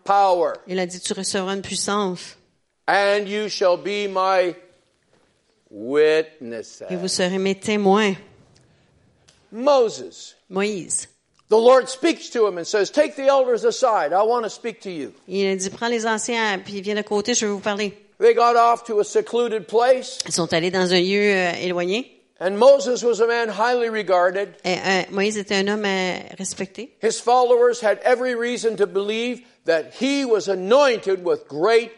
power, 0.05 0.55
Il 0.67 0.79
a 0.79 0.87
dit, 0.87 0.99
tu 1.01 1.13
recevras 1.13 1.55
une 1.55 1.63
puissance 1.63 2.37
and 2.89 3.27
you 3.29 3.49
shall 3.49 3.77
be 3.77 4.09
my 4.09 4.55
witnesses. 5.71 6.83
et 6.91 6.97
vous 6.97 7.09
serez 7.09 7.39
mes 7.39 7.55
témoins. 7.55 8.15
Moses, 9.53 10.37
Moïse. 10.49 11.09
the 11.49 11.57
Lord 11.57 11.89
speaks 11.89 12.31
to 12.31 12.47
him 12.47 12.59
and 12.59 12.65
says, 12.65 12.91
Take 12.91 13.17
the 13.17 13.27
elders 13.29 13.65
aside. 13.65 14.13
I 14.13 14.23
want 14.23 14.45
to 14.45 14.51
speak 14.51 14.81
to 14.83 14.91
you. 14.91 15.13
Il 15.29 15.47
a 15.47 15.57
dit, 15.57 15.71
prends 15.71 15.89
les 15.89 16.07
anciens, 16.07 16.59
puis 16.61 16.81
viens 16.81 16.95
de 16.95 17.03
côté, 17.03 17.35
je 17.35 17.47
vais 17.47 17.53
vous 17.53 17.61
parler. 17.61 17.93
They 18.21 18.35
got 18.35 18.55
off 18.57 18.85
to 18.85 19.01
a 19.01 19.05
secluded 19.05 19.67
place, 19.67 20.19
Ils 20.27 20.33
sont 20.33 20.53
allés 20.53 20.71
dans 20.71 20.93
un 20.93 21.01
lieu 21.01 21.33
euh, 21.35 21.53
éloigné. 21.63 22.20
And 22.41 22.59
Moses 22.59 23.05
was 23.05 23.21
a 23.21 23.27
man 23.27 23.49
highly 23.49 23.89
regarded. 23.89 24.55
Eh, 24.65 24.73
Et, 24.73 24.79
euh, 24.79 25.03
Moïse 25.13 25.37
était 25.37 25.57
un 25.57 25.69
homme 25.69 25.85
euh, 25.85 26.19
respecté. 26.39 26.97
His 27.03 27.21
followers 27.21 27.81
had 27.83 28.01
every 28.03 28.35
reason 28.35 28.77
to 28.77 28.87
believe 28.87 29.43
that 29.67 29.93
he 30.01 30.25
was 30.25 30.49
anointed 30.49 31.23
with 31.25 31.47
great, 31.47 31.93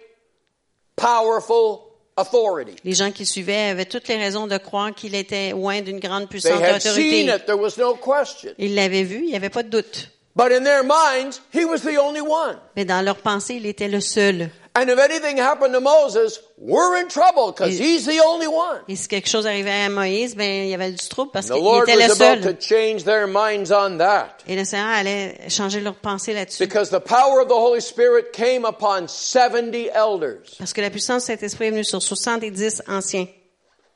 powerful 0.96 1.92
authority. 2.16 2.76
Les 2.84 2.94
gens 2.94 3.12
qui 3.12 3.24
suivaient 3.24 3.70
avaient 3.70 3.86
toutes 3.86 4.08
les 4.08 4.16
raisons 4.16 4.46
de 4.46 4.58
croire 4.58 4.94
qu'il 4.94 5.14
était 5.14 5.50
loin 5.50 5.80
d'une 5.80 6.00
grande 6.00 6.28
They 6.28 6.52
had 6.52 6.80
seen 6.82 7.28
it, 7.28 7.46
there 7.46 7.56
was 7.56 7.78
no 7.78 7.94
question. 7.94 8.52
Ils 8.58 8.74
l'avaient 8.74 9.04
vu, 9.04 9.24
il 9.24 9.30
n'y 9.30 9.36
avait 9.36 9.48
pas 9.50 9.62
de 9.62 9.70
doute. 9.70 10.10
But 10.34 10.50
in 10.50 10.64
their 10.64 10.82
minds, 10.82 11.42
he 11.52 11.64
was 11.64 11.80
the 11.82 11.98
only 11.98 12.22
one. 12.22 12.56
Mais 12.76 12.84
dans 12.86 13.02
leur 13.04 13.16
pensée, 13.16 13.54
il 13.56 13.66
était 13.66 13.88
le 13.88 14.00
seul. 14.00 14.48
And 14.74 14.88
if 14.88 14.98
anything 14.98 15.38
happened 15.38 15.74
to 15.74 15.80
Moses, 15.80 16.40
we're 16.56 16.96
in 16.98 17.06
trouble 17.08 17.52
because 17.52 17.78
Et- 17.78 17.84
he's 17.84 18.06
the 18.06 18.22
only 18.24 18.46
one. 18.46 18.80
Et 18.88 18.96
si 18.96 19.06
quelque 19.06 19.28
chose 19.28 19.46
arrivait 19.46 19.70
à 19.84 19.90
Moïse, 19.90 20.34
ben, 20.34 20.64
il 20.64 20.70
y 20.70 20.74
avait 20.74 20.90
du 20.92 21.08
trouble 21.08 21.30
parce 21.30 21.48
The 21.48 21.52
qu'il 21.52 21.62
Lord 21.62 21.82
était 21.82 21.96
le 21.96 22.08
was 22.08 22.12
about 22.22 22.36
to 22.40 22.42
seul. 22.48 22.56
change 22.58 23.04
their 23.04 23.26
minds 23.28 23.70
on 23.70 23.98
that 23.98 24.38
Et 24.48 24.56
le 24.56 24.64
Seigneur 24.64 24.88
allait 24.88 25.36
changer 25.50 25.80
leur 25.82 25.96
pensée 25.96 26.32
là-dessus. 26.32 26.64
because 26.66 26.88
the 26.88 26.98
power 27.00 27.42
of 27.42 27.48
the 27.48 27.52
Holy 27.54 27.82
Spirit 27.82 28.32
came 28.32 28.64
upon 28.64 29.08
70 29.08 29.90
elders. 29.94 30.56
Parce 30.58 30.72
que 30.72 30.80
la 30.80 30.88
puissance 30.88 31.24
de 31.24 31.26
Saint-Esprit 31.34 31.66
est 31.66 31.70
venue 31.72 31.84
sur 31.84 32.00
70 32.00 32.82
anciens. 32.88 33.26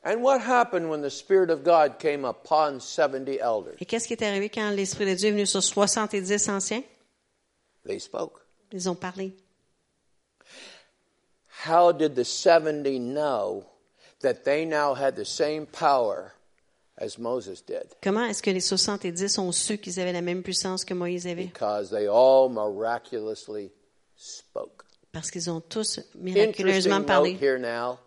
Et 0.05 0.15
qu'est-ce 3.85 4.07
qui 4.07 4.13
est 4.13 4.23
arrivé 4.23 4.49
quand 4.49 4.69
l'Esprit 4.71 5.05
de 5.05 5.13
Dieu 5.13 5.29
est 5.29 5.31
venu 5.31 5.45
sur 5.45 5.63
70 5.63 6.49
anciens? 6.49 6.83
They 7.85 7.99
spoke. 7.99 8.39
Ils 8.71 8.89
ont 8.89 8.95
parlé. 8.95 9.33
How 11.65 11.91
did 11.91 12.15
the 12.15 12.23
70 12.23 12.99
know 12.99 13.65
that 14.21 14.43
they 14.43 14.65
now 14.65 14.93
had 14.93 15.15
the 15.15 15.25
same 15.25 15.65
power 15.65 16.33
as 16.97 17.17
Moses 17.17 17.61
did? 17.65 17.95
Comment 18.01 18.25
est-ce 18.25 18.43
que 18.43 18.51
les 18.51 18.61
70 18.61 19.37
ont 19.39 19.51
su 19.51 19.77
qu'ils 19.77 19.99
avaient 19.99 20.13
la 20.13 20.21
même 20.21 20.43
puissance 20.43 20.85
que 20.85 20.93
Moïse 20.93 21.25
avait? 21.25 21.45
Because 21.45 21.89
they 21.89 22.07
all 22.07 22.49
miraculously 22.49 23.71
spoke. 24.15 24.83
Parce 25.11 25.31
qu'ils 25.31 25.49
ont 25.49 25.61
tous 25.61 25.99
miraculeusement 26.15 26.97
Interesting 26.97 26.99
note 26.99 27.07
parlé. 27.07 27.37
here 27.41 27.57
now. 27.57 27.97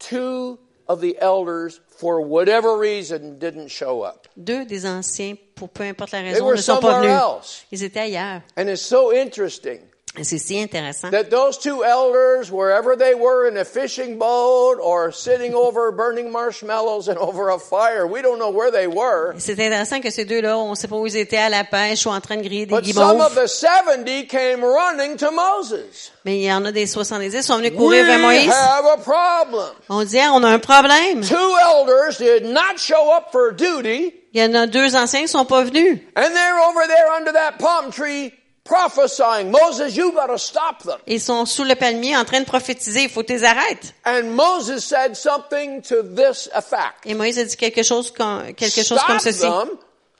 Two 0.00 0.58
of 0.88 1.00
the 1.00 1.16
elders, 1.20 1.80
for 1.88 2.20
whatever 2.20 2.76
reason, 2.78 3.38
didn't 3.38 3.68
show 3.68 4.02
up. 4.02 4.28
Deux 4.36 4.64
des 4.66 4.84
anciens, 4.86 5.36
pour 5.54 5.68
peu 5.68 5.84
importe 5.84 6.12
la 6.12 6.20
They 6.22 6.32
raison, 6.32 6.44
were 6.46 6.56
ne 6.56 6.60
sont 6.60 6.80
pas 6.80 7.00
venus. 7.00 7.10
else. 7.12 7.64
Ils 7.72 7.82
étaient 7.84 8.00
ailleurs. 8.00 8.42
And 8.56 8.68
it's 8.68 8.82
so 8.82 9.12
interesting 9.12 9.80
c'est 10.22 10.38
si 10.38 10.60
intéressant. 10.60 11.10
that 11.10 11.24
those 11.30 11.58
two 11.58 11.82
elders, 11.84 12.50
wherever 12.52 12.96
they 12.96 13.14
were 13.14 13.48
in 13.48 13.56
a 13.56 13.64
fishing 13.64 14.16
boat 14.16 14.78
or 14.80 15.10
sitting 15.12 15.54
over 15.54 15.90
burning 15.96 16.30
marshmallows 16.30 17.08
and 17.08 17.18
over 17.18 17.48
a 17.50 17.58
fire, 17.58 18.06
we 18.06 18.22
don't 18.22 18.38
know 18.38 18.50
where 18.52 18.70
they 18.70 18.86
were. 18.86 19.34
C'est 19.38 19.58
intéressant 19.58 20.00
que 20.00 20.10
ces 20.10 20.24
deux-là, 20.24 20.56
on 20.56 20.70
ne 20.70 20.74
sait 20.76 20.86
pas 20.88 20.96
où 20.96 21.06
ils 21.06 21.16
étaient 21.16 21.36
à 21.38 21.48
la 21.48 21.64
pêche 21.64 22.06
ou 22.06 22.10
en 22.10 22.20
train 22.20 22.36
de 22.36 22.42
griller 22.42 22.66
des 22.66 22.74
But 22.74 22.86
some 22.94 23.20
of 23.20 23.32
guimauves. 23.34 23.42
the 23.42 23.48
70 23.48 24.26
came 24.28 24.62
running 24.62 25.16
to 25.16 25.30
Moses. 25.32 26.12
Mais 26.24 26.36
il 26.38 26.44
y 26.44 26.52
en 26.52 26.64
a 26.64 26.72
des 26.72 26.86
70 26.86 27.30
qui 27.34 27.42
sont 27.42 27.56
venus 27.56 27.72
We 27.72 27.78
courir 27.78 28.06
vers 28.06 28.18
Moïse. 28.20 28.48
have 28.50 28.86
a 28.86 28.96
problem. 28.98 29.70
On 29.88 30.04
dit, 30.04 30.18
Ah, 30.20 30.30
on 30.32 30.42
a 30.44 30.48
un 30.48 30.58
problème. 30.58 31.22
Two 31.22 31.56
elders 31.60 32.16
did 32.18 32.44
not 32.46 32.78
show 32.78 33.12
up 33.16 33.26
for 33.32 33.52
duty, 33.52 34.14
Il 34.32 34.40
y 34.40 34.44
en 34.44 34.54
a 34.54 34.66
deux 34.66 34.96
anciens 34.96 35.22
qui 35.22 35.28
sont 35.28 35.44
pas 35.44 35.62
venus. 35.64 35.98
and 36.16 36.30
they're 36.34 36.58
over 36.68 36.86
there 36.86 37.10
under 37.16 37.32
that 37.32 37.58
palm 37.58 37.90
tree 37.90 38.32
prophesying. 38.64 39.50
Moses, 39.50 39.96
you 39.96 40.12
got 40.12 40.26
to 40.28 40.38
stop 40.38 40.82
them. 40.82 40.98
Ils 41.06 41.20
sont 41.20 41.46
sous 41.46 41.64
le 41.64 41.74
palmier 41.74 42.16
en 42.16 42.24
train 42.24 42.40
de 42.40 42.46
prophétiser. 42.46 43.04
Il 43.04 43.10
faut 43.10 43.22
que 43.22 43.32
les 43.32 43.44
arrêtes. 43.44 43.94
And 44.04 44.34
Moses 44.34 44.84
said 44.84 45.14
something 45.16 45.82
to 45.82 46.02
this 46.02 46.48
effect. 46.54 47.04
Et 47.04 47.14
Moïse 47.14 47.38
a 47.38 47.44
dit 47.44 47.56
quelque 47.56 47.82
chose 47.82 48.10
comme, 48.10 48.54
quelque 48.54 48.82
chose 48.82 49.00
comme 49.06 49.20
ceci. 49.20 49.40
them. 49.40 49.68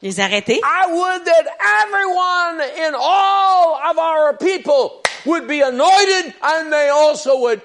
Les 0.02 0.20
arrêter. 0.20 0.60
I 0.62 0.92
would 0.92 1.24
that 1.24 1.46
everyone 1.82 2.60
in 2.86 2.94
all 2.94 3.80
of 3.90 3.98
our 3.98 4.36
people 4.36 5.00
would 5.24 5.46
be 5.48 5.62
anointed 5.62 6.34
and 6.42 6.70
they 6.70 6.90
also 6.90 7.38
would 7.40 7.62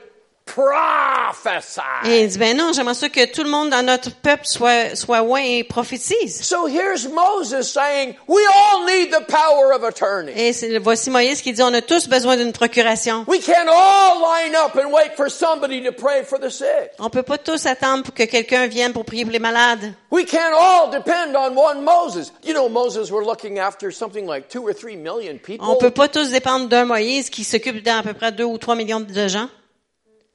prophesy. 0.54 1.82
Et 2.06 2.24
il 2.24 2.28
dit, 2.28 2.38
ben 2.38 2.58
non, 2.58 2.72
j'aimerais 2.74 2.94
ça 2.94 3.10
que 3.10 3.32
tout 3.32 3.44
le 3.44 3.50
monde 3.50 3.70
dans 3.70 3.86
notre 3.86 4.12
peuple 4.12 4.46
soit, 4.46 4.96
soit 4.96 5.20
loin 5.20 5.42
et 5.42 5.64
prophétise. 5.64 6.42
So 6.42 6.68
here's 6.68 7.08
Moses 7.08 7.72
saying, 7.72 8.16
we 8.28 8.42
all 8.48 8.86
need 8.86 9.12
the 9.12 9.26
power 9.28 9.74
of 9.74 9.84
attorney. 9.84 10.34
Et 10.36 10.80
voici 10.80 11.10
Moïse 11.10 11.42
qui 11.42 11.54
dit, 11.54 11.62
on 11.62 11.74
a 11.74 11.82
tous 11.82 12.08
besoin 12.08 12.38
d'une 12.38 12.52
procuration. 12.52 13.26
We 13.28 13.40
can't 13.40 13.70
all 13.70 14.22
line 14.22 14.56
up 14.56 14.76
and 14.76 14.92
wait 14.92 15.16
for 15.16 15.30
somebody 15.30 15.84
to 15.84 15.92
pray 15.92 16.24
for 16.24 16.40
the 16.40 16.50
sick. 16.50 16.92
On 17.00 17.10
peut 17.10 17.24
pas 17.24 17.38
tous 17.38 17.66
attendre 17.66 18.04
pour 18.04 18.14
que 18.14 18.24
quelqu'un 18.24 18.68
vienne 18.68 18.94
pour 18.94 19.06
prier 19.06 19.24
pour 19.24 19.34
les 19.34 19.40
malades. 19.40 19.94
We 20.12 20.26
can't 20.26 20.54
all 20.58 20.90
depend 20.92 21.36
on 21.36 21.56
one 21.56 21.84
Moses. 21.84 22.32
You 22.44 22.54
know, 22.54 22.68
Moses 22.70 23.12
were 23.12 23.24
looking 23.24 23.60
after 23.60 23.92
something 23.92 24.26
like 24.26 24.50
two 24.50 24.64
or 24.66 24.74
three 24.74 24.96
million 24.96 25.38
people. 25.38 25.68
On 25.70 25.76
peut 25.76 25.92
pas 25.92 26.08
tous 26.08 26.32
dépendre 26.32 26.68
d'un 26.68 26.86
Moïse 26.86 27.30
qui 27.30 27.44
s'occupe 27.44 27.84
d'à 27.84 28.02
peu 28.02 28.14
près 28.14 28.32
deux 28.32 28.46
ou 28.46 28.58
trois 28.58 28.76
millions 28.76 29.00
de 29.00 29.28
gens. 29.28 29.48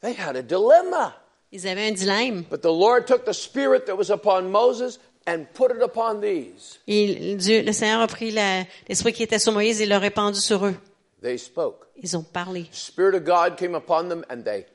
They 0.04 0.12
had 0.12 0.36
a 0.36 0.42
dilemma. 0.42 1.14
Ils 1.50 1.66
avaient 1.66 1.88
un 1.88 1.92
dilemme. 1.94 2.44
But 2.50 2.60
the 2.60 2.66
Lord 2.70 3.06
took 3.06 3.24
the 3.24 3.32
spirit 3.32 3.86
that 3.86 3.96
was 3.96 4.10
upon 4.10 4.50
Moses 4.50 4.98
and 5.26 5.46
put 5.54 5.70
it 5.70 5.82
upon 5.82 6.20
these. 6.20 6.78
Et 6.86 7.36
Dieu, 7.36 7.62
le 7.62 7.72
Seigneur 7.72 8.02
a 8.02 8.06
pris 8.06 8.30
l'esprit 8.30 9.14
qui 9.14 9.22
était 9.22 9.38
sur 9.38 9.52
Moïse 9.52 9.80
et 9.80 9.86
l'a 9.86 9.98
répandu 9.98 10.38
sur 10.40 10.66
eux. 10.66 10.74
They 11.22 11.38
spoke. 11.38 11.86
Ils 12.02 12.16
ont 12.18 12.22
parlé. 12.22 12.66
Spirit 12.70 13.16
of 13.16 13.24
God 13.24 13.56
came 13.56 13.74
upon 13.74 14.08
them 14.10 14.24
and 14.28 14.42
they 14.44 14.66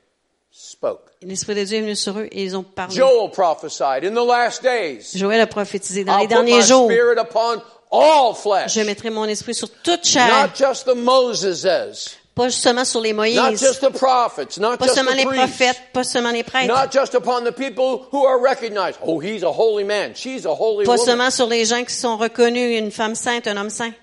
spoke. 0.49 1.11
L'esprit 1.21 1.53
de 1.53 1.63
Dieu 1.63 1.77
est 1.77 1.81
venu 1.81 1.95
sur 1.95 2.17
eux 2.17 2.27
et 2.31 2.43
ils 2.43 2.57
ont 2.57 2.63
parlé. 2.63 2.95
Joel 2.95 3.29
prophesied 3.29 4.03
in 4.03 4.13
the 4.15 4.25
last 4.25 4.63
days. 4.63 5.15
Joël 5.15 5.41
a 5.41 5.47
prophétisé 5.47 6.03
dans 6.05 6.13
I'll 6.17 6.21
les 6.21 6.27
put 6.27 6.41
my 6.41 6.45
derniers 6.49 6.61
jours. 6.65 6.89
spirit 6.89 7.19
upon 7.19 7.61
all 7.91 8.33
flesh. 8.33 8.73
Je 8.73 8.81
mettrai 8.81 9.11
mon 9.11 9.25
esprit 9.25 9.53
sur 9.53 9.69
toute 9.69 10.05
chair, 10.05 10.47
Not 10.47 10.55
just 10.55 10.85
the 10.85 10.95
Moseses, 10.95 12.17
pas 12.39 12.49
seulement 12.51 12.85
sur 12.85 13.01
les 13.01 13.13
not 13.13 13.23
Moïse, 13.23 13.59
just 13.59 13.81
the 13.81 13.91
prophets, 13.91 14.57
not 14.57 14.77
pas 14.77 14.85
just 14.85 14.95
seulement 14.95 15.11
the 15.11 15.17
les 15.17 15.25
priests, 15.25 15.43
prophètes, 15.43 15.81
pas 15.91 16.03
seulement 16.03 16.31
les 16.31 16.43
prêtres, 16.43 16.67
not 16.67 16.91
just 16.91 17.13
upon 17.13 17.43
the 17.43 17.51
people 17.51 18.07
who 18.11 18.25
are 18.25 18.39
recognized. 18.39 18.97
Oh, 19.01 19.19
he's 19.19 19.43
a 19.43 19.51
holy 19.51 19.83
man. 19.83 20.13
She's 20.15 20.45
a 20.45 20.53
holy 20.53 20.85
pas 20.85 20.91
woman. 20.91 21.05
seulement 21.05 21.31
sur 21.31 21.47
les 21.47 21.65
gens 21.65 21.83
qui 21.83 21.93
sont 21.93 22.17
reconnus, 22.17 22.79
une 22.79 22.91
femme 22.91 23.15
sainte, 23.15 23.47
un 23.47 23.57
homme 23.57 23.69
saint. 23.69 23.93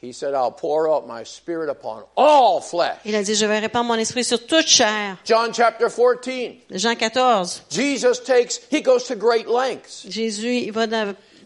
He 0.00 0.12
said, 0.12 0.34
I'll 0.34 0.52
pour 0.52 0.86
out 0.86 1.06
my 1.08 1.24
spirit 1.24 1.70
upon 1.70 2.02
all 2.14 2.60
flesh. 2.60 2.98
Il 3.06 3.14
a 3.14 3.22
dit, 3.22 3.34
je 3.34 3.46
vais 3.46 3.58
répandre 3.58 3.86
mon 3.86 3.94
esprit 3.94 4.22
sur 4.22 4.46
toute 4.46 4.66
chair. 4.66 5.16
John 5.24 5.52
chapter 5.54 5.88
14. 5.88 6.58
Jean 6.72 6.94
14. 6.94 7.62
Jesus 7.70 8.22
takes, 8.22 8.60
he 8.70 8.82
goes 8.82 9.04
to 9.04 9.16
great 9.16 9.48
lengths 9.48 10.04
Jésus, 10.06 10.66
il 10.66 10.72
va 10.72 10.86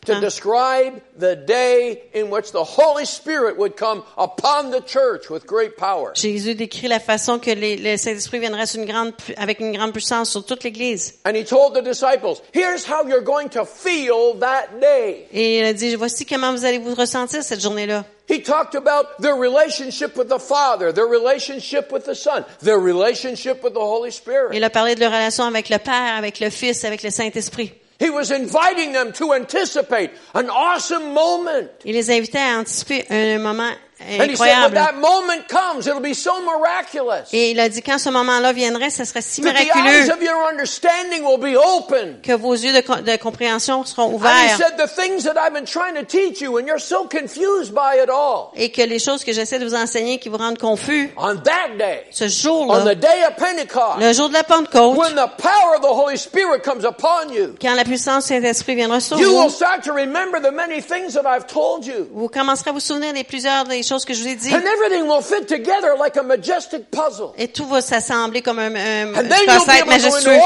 to 0.06 0.20
describe 0.20 1.00
the 1.18 1.36
day 1.36 2.02
in 2.14 2.30
which 2.30 2.52
the 2.52 2.64
Holy 2.64 3.04
Spirit 3.04 3.56
would 3.58 3.76
come 3.76 4.02
upon 4.16 4.70
the 4.70 4.80
church 4.80 5.30
with 5.30 5.46
great 5.46 5.76
power. 5.76 6.12
Jésus 6.14 6.54
décrit 6.54 6.88
la 6.88 7.00
façon 7.00 7.38
que 7.38 7.50
le 7.50 7.96
Saint-Esprit 7.96 8.38
viendrait 8.40 8.74
une 8.74 8.84
grande, 8.84 9.12
avec 9.36 9.60
une 9.60 9.72
grande 9.72 9.92
puissance 9.92 10.30
sur 10.30 10.44
toute 10.44 10.64
l'Église. 10.64 11.14
And 11.24 11.34
he 11.34 11.44
told 11.44 11.74
the 11.74 11.82
disciples, 11.82 12.42
here's 12.52 12.84
how 12.84 13.06
you're 13.06 13.24
going 13.24 13.48
to 13.50 13.64
feel 13.64 14.38
that 14.40 14.80
day. 14.80 15.26
Et 15.32 15.58
il 15.58 15.64
a 15.64 15.72
dit, 15.72 15.94
voici 15.96 16.24
comment 16.24 16.52
vous 16.52 16.64
allez 16.64 16.78
vous 16.78 16.94
ressentir 16.94 17.42
cette 17.42 17.60
journée-là. 17.60 18.04
He 18.28 18.42
talked 18.42 18.74
about 18.74 19.22
their 19.22 19.36
relationship 19.36 20.14
with 20.14 20.28
the 20.28 20.38
Father, 20.38 20.92
their 20.92 21.06
relationship 21.06 21.90
with 21.90 22.04
the 22.04 22.14
Son, 22.14 22.44
their 22.60 22.78
relationship 22.78 23.64
with 23.64 23.72
the 23.72 23.80
Holy 23.80 24.12
Spirit. 24.12 24.54
Il 24.54 24.62
a 24.64 24.70
parlé 24.70 24.94
de 24.94 25.00
leur 25.00 25.12
relation 25.12 25.44
avec 25.44 25.70
le 25.70 25.78
Père, 25.78 26.14
avec 26.16 26.38
le 26.38 26.50
Fils, 26.50 26.84
avec 26.84 27.02
le 27.02 27.08
Saint-Esprit. 27.08 27.72
He 27.98 28.10
was 28.10 28.30
inviting 28.30 28.92
them 28.92 29.12
to 29.14 29.32
anticipate 29.34 30.12
an 30.34 30.48
awesome 30.50 31.12
moment. 31.12 31.68
Il 31.84 31.94
les 31.94 32.10
invitait 32.10 32.38
à 32.38 32.60
anticiper 32.60 33.04
un 33.10 33.38
moment 33.38 33.72
Incroyable. 34.00 34.74
that 34.74 34.94
moment 34.96 35.48
comes, 35.48 35.86
it'll 35.86 36.00
be 36.00 36.14
so 36.14 36.30
miraculous. 36.42 37.28
Et 37.32 37.50
il 37.50 37.60
a 37.60 37.68
dit, 37.68 37.82
quand 37.82 37.98
ce 37.98 38.10
moment-là 38.10 38.52
viendrait, 38.52 38.90
ce 38.90 39.04
serait 39.04 39.22
si 39.22 39.42
miraculeux 39.42 40.10
of 40.10 40.22
your 40.22 40.36
understanding 40.50 41.22
will 41.24 41.38
be 41.38 41.56
open. 41.56 42.20
que 42.22 42.32
vos 42.32 42.54
yeux 42.54 42.72
de, 42.72 42.80
co- 42.80 43.00
de 43.00 43.16
compréhension 43.16 43.84
seront 43.84 44.04
And 44.04 44.10
he 44.12 44.14
ouverts 44.14 44.56
said, 44.56 44.76
the 44.78 44.88
things 44.88 45.24
that 45.24 45.36
I've 45.36 45.52
been 45.52 45.64
trying 45.66 45.94
to 45.96 46.04
teach 46.04 46.40
you, 46.40 46.58
and 46.58 46.66
you're 46.66 46.78
so 46.80 47.06
confused 47.08 47.74
by 47.74 47.96
it 48.02 48.08
all. 48.08 48.52
et 48.54 48.70
que 48.70 48.82
les 48.82 48.98
choses 48.98 49.24
que 49.24 49.32
j'essaie 49.32 49.58
de 49.58 49.64
vous 49.66 49.74
enseigner 49.74 50.18
qui 50.18 50.28
vous 50.28 50.36
rendent 50.38 50.58
confus, 50.58 51.10
On 51.16 51.34
that 51.36 51.76
day, 51.78 52.04
ce 52.10 52.24
on 52.24 52.28
the 52.28 52.30
jour-là, 52.30 52.94
day 52.94 53.24
of 53.28 53.36
Pentecost, 53.36 54.00
le 54.00 54.12
jour 54.12 54.28
de 54.28 54.34
la 54.34 54.44
Pentecôte, 54.44 54.96
when 54.96 55.14
the 55.14 55.28
power 55.38 55.74
of 55.76 55.82
the 55.82 55.92
Holy 55.92 56.16
Spirit 56.16 56.62
comes 56.62 56.84
upon 56.84 57.32
you, 57.32 57.54
quand 57.60 57.74
la 57.74 57.84
puissance 57.84 58.24
du 58.28 58.34
Saint-Esprit 58.34 58.74
viendra 58.76 59.00
sur 59.00 59.18
you 59.18 59.28
will 59.30 59.48
vous, 59.48 59.50
start 59.50 59.82
to 59.82 59.92
remember 59.92 60.40
the 60.40 60.52
many 60.52 60.80
things 60.80 61.14
that 61.14 61.26
I've 61.26 61.46
told 61.46 61.84
you. 61.84 62.06
vous 62.12 62.28
commencerez 62.28 62.70
à 62.70 62.72
vous 62.72 62.80
souvenir 62.80 63.12
des 63.12 63.24
plusieurs 63.24 63.64
des 63.64 63.82
choses 63.88 64.04
que 64.04 64.14
je 64.14 64.22
vous 64.22 64.28
ai 64.28 64.36
dit. 64.36 64.54
And 64.54 64.60
everything 64.60 65.08
will 65.08 65.22
fit 65.22 65.46
together 65.46 65.96
like 65.98 66.16
a 66.16 66.22
majestic 66.22 66.90
puzzle. 66.90 67.32
Et 67.36 67.48
tout 67.48 67.66
va 67.66 67.80
s'assembler 67.80 68.42
comme 68.42 68.58
un, 68.58 68.74
into 69.14 69.86
majestueux. 69.86 70.38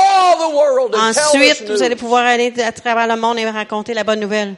Ensuite, 0.95 1.69
vous 1.69 1.83
allez 1.83 1.97
pouvoir 1.97 2.25
aller 2.25 2.53
à 2.61 2.73
travers 2.73 3.07
le 3.07 3.21
monde 3.21 3.39
et 3.39 3.49
raconter 3.49 3.95
la 3.95 4.05
bonne 4.05 4.21
nouvelle. 4.21 4.55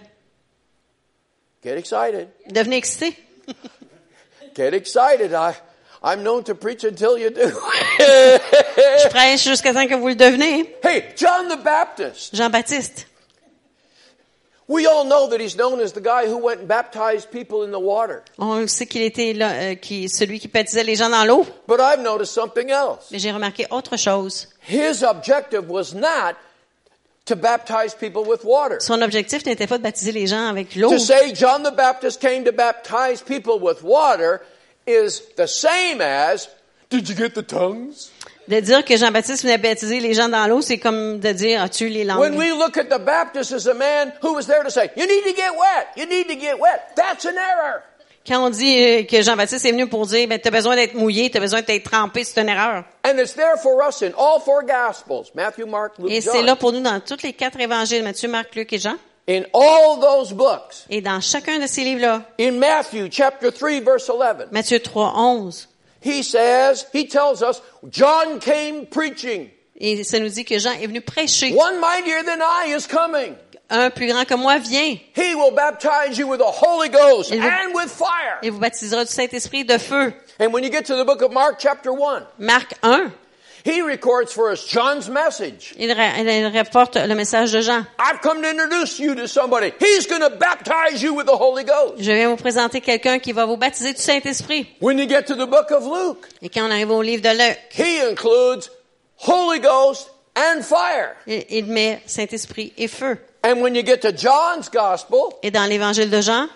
Get 1.64 1.78
excited. 1.78 2.28
Devenez 2.50 2.76
excité. 2.76 3.16
Get 4.54 4.74
excited. 4.74 5.32
I, 5.32 5.54
I'm 6.02 6.22
known 6.22 6.44
to 6.44 6.54
preach 6.54 6.84
until 6.84 7.16
you 7.18 7.30
do. 7.30 7.40
Je 7.98 9.08
prêche 9.08 9.44
jusqu'à 9.44 9.72
temps 9.72 9.86
que 9.86 9.94
vous 9.94 10.08
le 10.08 10.14
devenez. 10.14 10.76
hey, 10.82 11.04
John 11.16 11.48
the 11.48 11.56
Baptist. 11.56 12.36
Jean-Baptiste. 12.36 13.06
We 14.66 14.86
all 14.86 15.04
know 15.04 15.28
that 15.28 15.40
he's 15.40 15.56
known 15.56 15.80
as 15.80 15.92
the 15.92 16.00
guy 16.00 16.26
who 16.26 16.38
went 16.38 16.60
and 16.60 16.68
baptized 16.68 17.30
people 17.30 17.64
in 17.64 17.70
the 17.70 17.78
water. 17.78 18.22
On 18.38 18.66
sait 18.66 18.86
qu'il 18.86 19.02
était 19.02 19.34
là, 19.34 19.52
euh, 19.52 19.74
qui, 19.74 20.08
celui 20.08 20.40
qui 20.40 20.48
baptisait 20.48 20.84
les 20.84 20.96
gens 20.96 21.10
dans 21.10 21.24
l'eau. 21.26 21.46
But 21.68 21.80
I've 21.80 22.00
noticed 22.00 22.32
something 22.32 22.70
else. 22.70 23.10
Mais 23.10 23.18
j'ai 23.18 23.30
remarqué 23.30 23.66
autre 23.70 23.98
chose. 23.98 24.48
His 24.66 25.02
objective 25.02 25.68
was 25.68 25.92
not 25.94 26.36
to 27.26 27.36
baptize 27.36 27.94
people 27.94 28.24
with 28.24 28.42
water. 28.44 28.80
Son 28.80 29.02
objectif 29.02 29.44
n'était 29.44 29.66
pas 29.66 29.76
de 29.76 29.82
baptiser 29.82 30.12
les 30.12 30.26
gens 30.26 30.48
avec 30.48 30.74
l'eau. 30.76 30.90
To 30.90 30.98
say 30.98 31.34
John 31.34 31.62
the 31.62 31.74
Baptist 31.74 32.20
came 32.20 32.44
to 32.44 32.52
baptize 32.52 33.22
people 33.22 33.58
with 33.60 33.82
water 33.82 34.40
is 34.86 35.22
the 35.36 35.46
same 35.46 36.00
as 36.00 36.48
Did 36.90 37.08
you 37.08 37.14
get 37.14 37.34
the 37.34 37.42
tongues? 37.42 38.10
De 38.48 38.60
dire 38.60 38.84
que 38.84 38.96
Jean-Baptiste 38.96 39.42
venait 39.42 39.58
baptiser 39.58 40.00
les 40.00 40.12
gens 40.14 40.28
dans 40.28 40.46
l'eau, 40.46 40.60
c'est 40.60 40.78
comme 40.78 41.18
de 41.18 41.32
dire, 41.32 41.62
as-tu 41.62 41.88
les 41.88 42.04
When 42.04 42.32
langues? 42.34 42.36
we 42.38 42.50
look 42.50 42.76
at 42.76 42.84
the 42.84 43.00
Baptist 43.02 43.52
as 43.52 43.66
a 43.66 43.74
man 43.74 44.12
who 44.22 44.34
was 44.34 44.46
there 44.46 44.62
to 44.62 44.70
say, 44.70 44.90
you 44.96 45.06
need 45.06 45.22
to 45.24 45.34
get 45.34 45.50
wet, 45.52 45.88
you 45.96 46.04
need 46.06 46.28
to 46.28 46.36
get 46.36 46.58
wet, 46.58 46.92
that's 46.94 47.24
an 47.24 47.36
error. 47.36 47.82
Quand 48.26 48.42
on 48.46 48.50
dit 48.50 48.82
euh, 48.82 49.02
que 49.04 49.20
Jean-Baptiste 49.22 49.64
est 49.66 49.72
venu 49.72 49.86
pour 49.86 50.06
dire, 50.06 50.26
ben, 50.28 50.38
t'as 50.38 50.50
besoin 50.50 50.76
d'être 50.76 50.94
mouillé, 50.94 51.30
t'as 51.30 51.40
besoin 51.40 51.60
d'être 51.62 51.90
trempé, 51.90 52.24
c'est 52.24 52.40
une 52.40 52.48
erreur. 52.48 52.84
And 53.06 53.18
it's 53.18 53.34
there 53.34 53.56
for 53.62 53.86
us 53.86 54.02
in 54.02 54.12
all 54.18 54.40
four 54.42 54.62
Gospels, 54.62 55.30
Matthew, 55.34 55.66
Mark, 55.66 55.92
Luke, 55.98 56.10
Et 56.10 56.20
c'est 56.20 56.42
là 56.42 56.56
pour 56.56 56.72
nous 56.72 56.80
dans 56.80 57.00
tous 57.00 57.22
les 57.22 57.32
quatre 57.34 57.60
évangiles, 57.60 58.02
Matthieu, 58.02 58.28
Marc, 58.28 58.54
Luc 58.54 58.72
et 58.72 58.78
Jean. 58.78 58.96
In 59.28 59.42
all 59.54 59.98
those 60.00 60.32
books. 60.34 60.84
Et 60.90 61.00
dans 61.00 61.20
chacun 61.20 61.58
de 61.58 61.66
ces 61.66 61.82
livres-là, 61.82 62.22
In 62.38 62.52
Matthew 62.52 63.08
chapter 63.10 63.50
3 63.50 63.80
verse 63.80 64.08
11, 64.10 64.48
Matthieu 64.52 64.80
3, 64.80 65.14
11, 65.16 65.68
he 66.04 66.22
says, 66.22 66.86
he 66.92 67.06
tells 67.08 67.42
us, 67.42 67.60
John 67.88 68.38
came 68.40 68.86
preaching. 68.86 69.50
et 69.80 70.04
ça 70.04 70.20
nous 70.20 70.28
dit 70.28 70.44
que 70.44 70.58
Jean 70.58 70.72
est 70.72 70.86
venu 70.86 71.00
prêcher. 71.00 71.52
One 71.54 71.80
mightier 71.80 72.22
than 72.24 72.40
I 72.40 72.74
is 72.76 72.86
coming. 72.86 73.34
Un 73.70 73.88
plus 73.90 74.06
grand 74.06 74.24
que 74.26 74.34
moi 74.36 74.58
vient. 74.58 74.96
He 75.16 75.34
will 75.34 75.50
baptize 75.52 76.18
you 76.18 76.28
with 76.28 76.38
the 76.38 76.44
Holy 76.44 76.90
Ghost 76.90 77.32
vous- 77.34 77.40
and 77.40 77.74
with 77.74 77.88
fire. 77.88 78.38
Il 78.42 78.52
vous 78.52 78.58
baptisera 78.60 79.04
du 79.04 79.10
Saint-Esprit 79.10 79.64
de 79.64 79.78
feu. 79.78 80.12
And 80.38 80.52
when 80.52 80.62
you 80.64 80.70
get 80.70 80.84
to 80.86 80.94
the 80.96 81.04
book 81.04 81.22
of 81.22 81.32
Mark 81.32 81.56
chapter 81.58 81.90
1, 81.90 82.26
Marc 82.38 82.74
1, 82.82 83.10
he 83.64 83.80
records 83.82 84.32
for 84.32 84.50
us 84.52 84.66
John's 84.68 85.08
message. 85.08 85.74
il, 85.78 85.90
ra- 85.92 86.18
il 86.18 86.46
rapporte 86.56 86.96
le 86.96 87.14
message 87.14 87.52
de 87.52 87.60
Jean. 87.62 87.86
I've 87.98 88.20
come 88.22 88.42
to 88.42 88.48
introduce 88.50 88.98
you 88.98 89.14
to 89.14 89.26
somebody. 89.26 89.72
He's 89.80 90.06
going 90.06 90.20
to 90.20 90.30
baptize 90.30 91.02
you 91.02 91.14
with 91.14 91.26
the 91.26 91.36
Holy 91.36 91.64
Ghost. 91.64 91.94
Je 91.98 92.12
viens 92.12 92.28
vous 92.28 92.36
présenter 92.36 92.80
quelqu'un 92.80 93.18
qui 93.18 93.32
va 93.32 93.46
vous 93.46 93.56
baptiser 93.56 93.92
du 93.94 94.00
Saint-Esprit. 94.00 94.66
When 94.80 94.98
you 94.98 95.08
get 95.08 95.22
to 95.26 95.34
the 95.34 95.48
book 95.48 95.70
of 95.70 95.84
Luke, 95.84 96.26
Et 96.42 96.48
quand 96.48 96.66
on 96.66 96.70
arrive 96.70 96.90
au 96.90 97.02
livre 97.02 97.22
de 97.22 97.30
Luc, 97.30 97.58
he 97.76 98.00
includes 98.00 98.70
Holy 99.26 99.60
Ghost 99.60 100.10
and 100.36 100.62
fire. 100.62 101.14
il, 101.26 101.44
il 101.50 101.66
met 101.66 102.02
Saint-Esprit 102.06 102.72
et 102.76 102.88
feu. 102.88 103.16
And 103.46 103.60
when 103.62 103.74
you 103.74 103.82
get 103.84 103.98
to 104.02 104.10
John's 104.12 104.70
gospel, 104.70 105.34
Et 105.42 105.50
dans 105.50 105.64
l'évangile 105.68 106.10
de 106.10 106.20
Jean, 106.20 106.48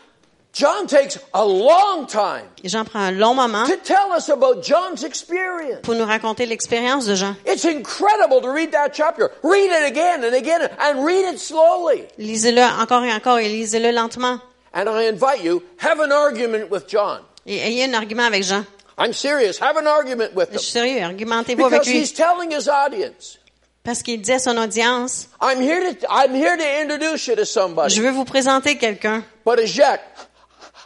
John 0.55 0.87
takes 0.87 1.19
a 1.35 1.45
long 1.45 2.07
time 2.07 2.47
Jean 2.65 2.85
prend 2.85 3.03
un 3.15 3.19
long 3.19 3.37
moment 3.37 3.67
to 3.67 3.77
tell 3.77 4.13
us 4.13 4.29
about 4.29 4.63
John's 4.65 5.05
experience. 5.05 5.81
pour 5.83 5.95
nous 5.95 6.05
raconter 6.07 6.47
l'expérience 6.47 7.07
de 7.07 7.15
Jean. 7.15 7.37
It's 7.47 7.65
incredible 7.65 8.41
to 8.41 8.51
read 8.51 8.73
that 8.73 8.91
chapter. 8.93 9.31
Read 9.45 9.71
it 9.71 9.87
again 9.87 10.25
and 10.25 10.35
again 10.35 10.69
and 10.81 11.05
read 11.05 11.33
it 11.33 11.39
slowly. 11.39 12.05
Lisez-le 12.19 12.63
encore 12.81 13.05
et 13.05 13.13
encore 13.13 13.39
et 13.39 13.49
lisez-le 13.49 13.93
lentement. 13.93 14.41
And 14.75 14.89
I 14.89 15.07
invite 15.09 15.43
you, 15.45 15.63
have 15.79 16.01
an 16.01 16.11
argument 16.13 16.71
with 16.71 16.89
John. 16.89 17.21
Et 17.47 17.59
ayez 17.59 17.85
un 17.85 17.95
argument 17.95 18.25
avec 18.27 18.43
Jean. 18.43 18.65
I'm 18.99 19.13
serious. 19.13 19.59
Have 19.61 19.77
an 19.77 19.87
argument 19.87 20.35
with 20.35 20.49
Je 20.51 20.55
him. 20.55 20.59
suis 20.61 20.73
sérieux, 20.73 21.03
argumentez-vous 21.05 21.67
avec 21.67 21.81
Because 21.83 21.89
he's 21.95 22.11
lui. 22.11 22.17
telling 22.17 22.51
his 22.51 22.69
audience, 22.69 23.39
Parce 23.85 24.03
qu'il 24.03 24.21
dit 24.21 24.33
à 24.33 24.39
son 24.41 24.57
audience, 24.59 25.29
I'm 25.41 25.63
here 25.63 25.95
to, 25.95 26.07
I'm 26.11 26.35
here 26.35 26.57
to 26.57 26.65
introduce 26.83 27.27
you 27.29 27.37
to 27.37 27.43
je 27.43 27.47
somebody. 27.47 28.01
veux 28.01 28.11
vous 28.11 28.25
présenter 28.25 28.77
quelqu'un. 28.77 29.23
But 29.47 29.61
as 29.61 29.77
yet, 29.77 30.01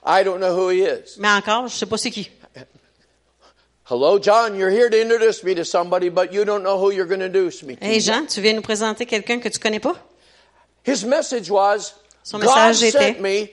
I 0.05 0.25
don't 0.25 0.41
know 0.41 0.55
who 0.55 0.69
he 0.71 0.83
is. 0.83 1.17
Mais 1.19 1.29
encore, 1.29 1.69
je 1.69 1.77
sais 1.77 1.87
pas 1.87 1.97
c'est 1.99 2.11
qui. 2.11 2.31
Hello, 3.85 4.19
John, 4.19 4.55
you're 4.57 4.71
here 4.71 4.89
to 4.89 5.01
introduce 5.01 5.43
me 5.45 5.55
to 5.55 5.65
somebody, 5.65 6.09
but 6.09 6.33
you 6.33 6.45
don't 6.45 6.63
know 6.63 6.79
who 6.79 6.91
you're 6.93 7.07
going 7.07 7.21
to 7.21 7.27
introduce 7.27 7.63
me 7.63 7.77
to. 7.77 7.85
Hey 7.85 8.01
Jean, 8.01 8.27
tu 8.27 8.41
viens 8.41 8.55
nous 8.55 8.63
présenter 8.63 9.07
quelqu'un 9.07 9.39
que 9.41 9.49
tu 9.49 9.59
connais 9.59 9.81
pas? 9.81 9.97
His 10.85 11.05
message 11.05 11.51
was, 11.51 11.93
Son 12.23 12.39
God 12.41 12.55
message 12.55 12.95
était- 12.95 13.15
sent 13.17 13.21
me, 13.21 13.51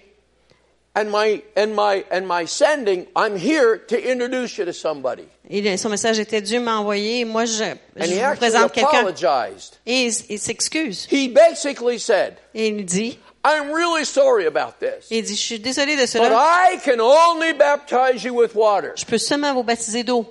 and 0.96 1.10
my, 1.12 1.42
and 1.58 1.76
my, 1.76 2.06
and 2.12 2.28
my 2.28 2.46
sending, 2.46 3.08
I'm 3.16 3.36
here 3.36 3.78
to 3.88 3.98
introduce 3.98 4.58
you 4.58 4.66
to 4.66 4.72
somebody. 4.74 5.26
Et 5.50 5.78
son 5.78 5.90
message 5.90 6.20
était 6.20 6.42
Dieu 6.42 6.60
m'a 6.60 6.78
envoyé, 6.80 7.26
moi 7.26 7.46
je, 7.46 7.64
And 7.64 7.78
je 7.98 8.04
he 8.06 8.14
vous 8.14 8.20
actually 8.22 8.38
présente 8.38 8.72
quelqu'un. 8.72 9.00
apologized. 9.00 9.78
Et 9.88 10.06
il, 10.06 10.14
il 10.30 10.40
s'excuse. 10.40 11.08
He 11.12 11.28
basically 11.28 12.00
said, 12.00 12.36
Et 12.54 12.68
il 12.68 12.86
dit, 12.86 13.18
I'm 13.44 13.72
really 13.72 14.04
sorry 14.04 14.46
about 14.48 14.80
this, 14.80 15.08
il 15.10 15.24
dit, 15.24 15.36
je 15.36 15.42
suis 15.42 15.60
désolé 15.60 15.96
de 15.96 16.06
cela. 16.06 16.30
but. 16.30 16.36
I 16.38 16.78
can 16.84 17.00
only 17.00 17.54
baptize 17.54 18.24
you 18.24 18.34
with 18.34 18.54
water. 18.54 18.92
Je 18.96 19.06
peux 19.06 19.18
seulement 19.18 19.54
vous 19.54 19.64
baptiser 19.64 20.04
d'eau. 20.04 20.26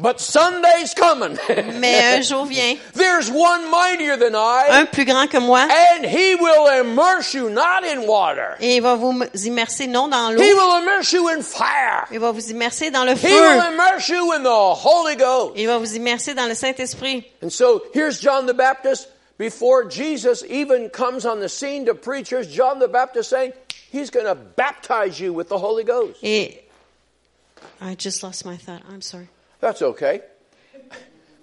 But 0.00 0.20
Sunday's 0.20 0.94
coming. 0.94 1.36
Mais 1.80 2.16
un 2.16 2.22
jour 2.22 2.44
vient, 2.46 2.76
There's 2.94 3.30
one 3.30 3.68
mightier 3.68 4.16
than 4.16 4.32
I, 4.36 4.66
un 4.70 4.86
plus 4.86 5.04
grand 5.04 5.28
que 5.28 5.38
moi, 5.40 5.66
and 5.68 6.04
he 6.04 6.36
will 6.36 6.68
immerse 6.80 7.34
you 7.34 7.48
not 7.50 7.84
in 7.84 8.06
water. 8.06 8.54
et 8.60 8.76
il 8.76 8.80
va 8.82 8.94
vous 8.94 9.12
immerser 9.44 9.88
non 9.88 10.06
dans 10.08 10.30
l'eau, 10.30 10.40
He 10.40 10.52
will 10.52 10.82
immerse 10.82 11.12
you 11.12 11.28
in 11.28 11.42
fire. 11.42 12.06
il 12.12 12.20
va 12.20 12.30
vous 12.30 12.48
immerser 12.50 12.92
dans 12.92 13.04
le 13.04 13.16
feu. 13.16 13.28
He 13.28 13.32
will 13.34 13.72
immerse 13.72 14.08
you 14.08 14.32
in 14.32 14.42
the 14.44 14.84
Holy 14.84 15.16
Ghost. 15.16 15.54
Il 15.56 15.66
va 15.66 15.78
vous 15.78 15.94
immerser 15.96 16.34
dans 16.34 16.46
le 16.46 16.54
Saint-Esprit. 16.54 17.24
And 17.42 17.50
so 17.50 17.82
here's 17.92 18.20
John 18.20 18.46
the 18.46 18.54
Baptist. 18.54 19.08
Before 19.38 19.84
Jesus 19.84 20.44
even 20.44 20.90
comes 20.90 21.24
on 21.24 21.38
the 21.38 21.48
scene 21.48 21.86
to 21.86 21.94
preach, 21.94 22.30
here's 22.30 22.52
John 22.52 22.80
the 22.80 22.88
Baptist 22.88 23.30
saying, 23.30 23.52
He's 23.90 24.10
going 24.10 24.26
to 24.26 24.34
baptize 24.34 25.18
you 25.18 25.32
with 25.32 25.48
the 25.48 25.58
Holy 25.58 25.84
Ghost. 25.84 26.22
I 26.22 27.94
just 27.94 28.22
lost 28.22 28.44
my 28.44 28.56
thought. 28.56 28.82
I'm 28.90 29.00
sorry. 29.00 29.28
That's 29.60 29.80
okay. 29.80 30.20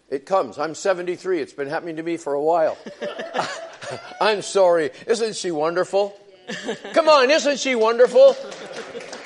It 0.09 0.25
comes. 0.27 0.59
I'm 0.59 0.75
73. 0.75 1.39
It's 1.39 1.53
been 1.53 1.67
happening 1.67 1.95
to 1.95 2.03
me 2.03 2.17
for 2.17 2.33
a 2.33 2.41
while. 2.41 2.77
I'm 4.21 4.43
sorry. 4.43 4.91
Isn't 5.07 5.35
she 5.35 5.49
wonderful? 5.49 6.15
Come 6.93 7.09
on, 7.09 7.31
isn't 7.31 7.59
she 7.59 7.73
wonderful? 7.73 8.35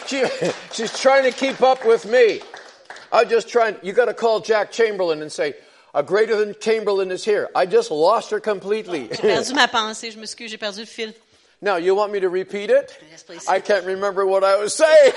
She, 0.07 0.24
she's 0.72 0.97
trying 0.97 1.24
to 1.24 1.38
keep 1.38 1.61
up 1.61 1.86
with 1.86 2.05
me. 2.05 2.41
I'm 3.11 3.28
just 3.28 3.49
trying. 3.49 3.76
You 3.82 3.91
got 3.91 4.05
to 4.05 4.13
call 4.13 4.39
Jack 4.39 4.72
Chamberlain 4.72 5.22
and 5.22 5.32
say, 5.32 5.55
a 5.93 6.03
greater 6.03 6.35
than 6.35 6.55
Chamberlain 6.59 7.11
is 7.11 7.25
here. 7.25 7.49
I 7.55 7.65
just 7.65 7.91
lost 7.91 8.31
her 8.31 8.39
completely. 8.39 9.09
J'ai 9.11 9.17
perdu 9.17 9.53
ma 9.53 9.67
pensée, 9.71 10.11
je 10.11 10.19
m'excuse, 10.19 10.51
j'ai 10.51 10.57
perdu 10.57 10.81
le 10.81 10.85
fil. 10.85 11.13
now, 11.61 11.77
you 11.77 11.95
want 11.95 12.11
me 12.11 12.19
to 12.19 12.29
repeat 12.29 12.69
it? 12.69 12.97
Yes, 13.11 13.23
please. 13.23 13.47
I 13.47 13.59
can't 13.59 13.85
remember 13.85 14.25
what 14.25 14.43
I 14.43 14.57
was 14.57 14.73
saying. 14.73 15.13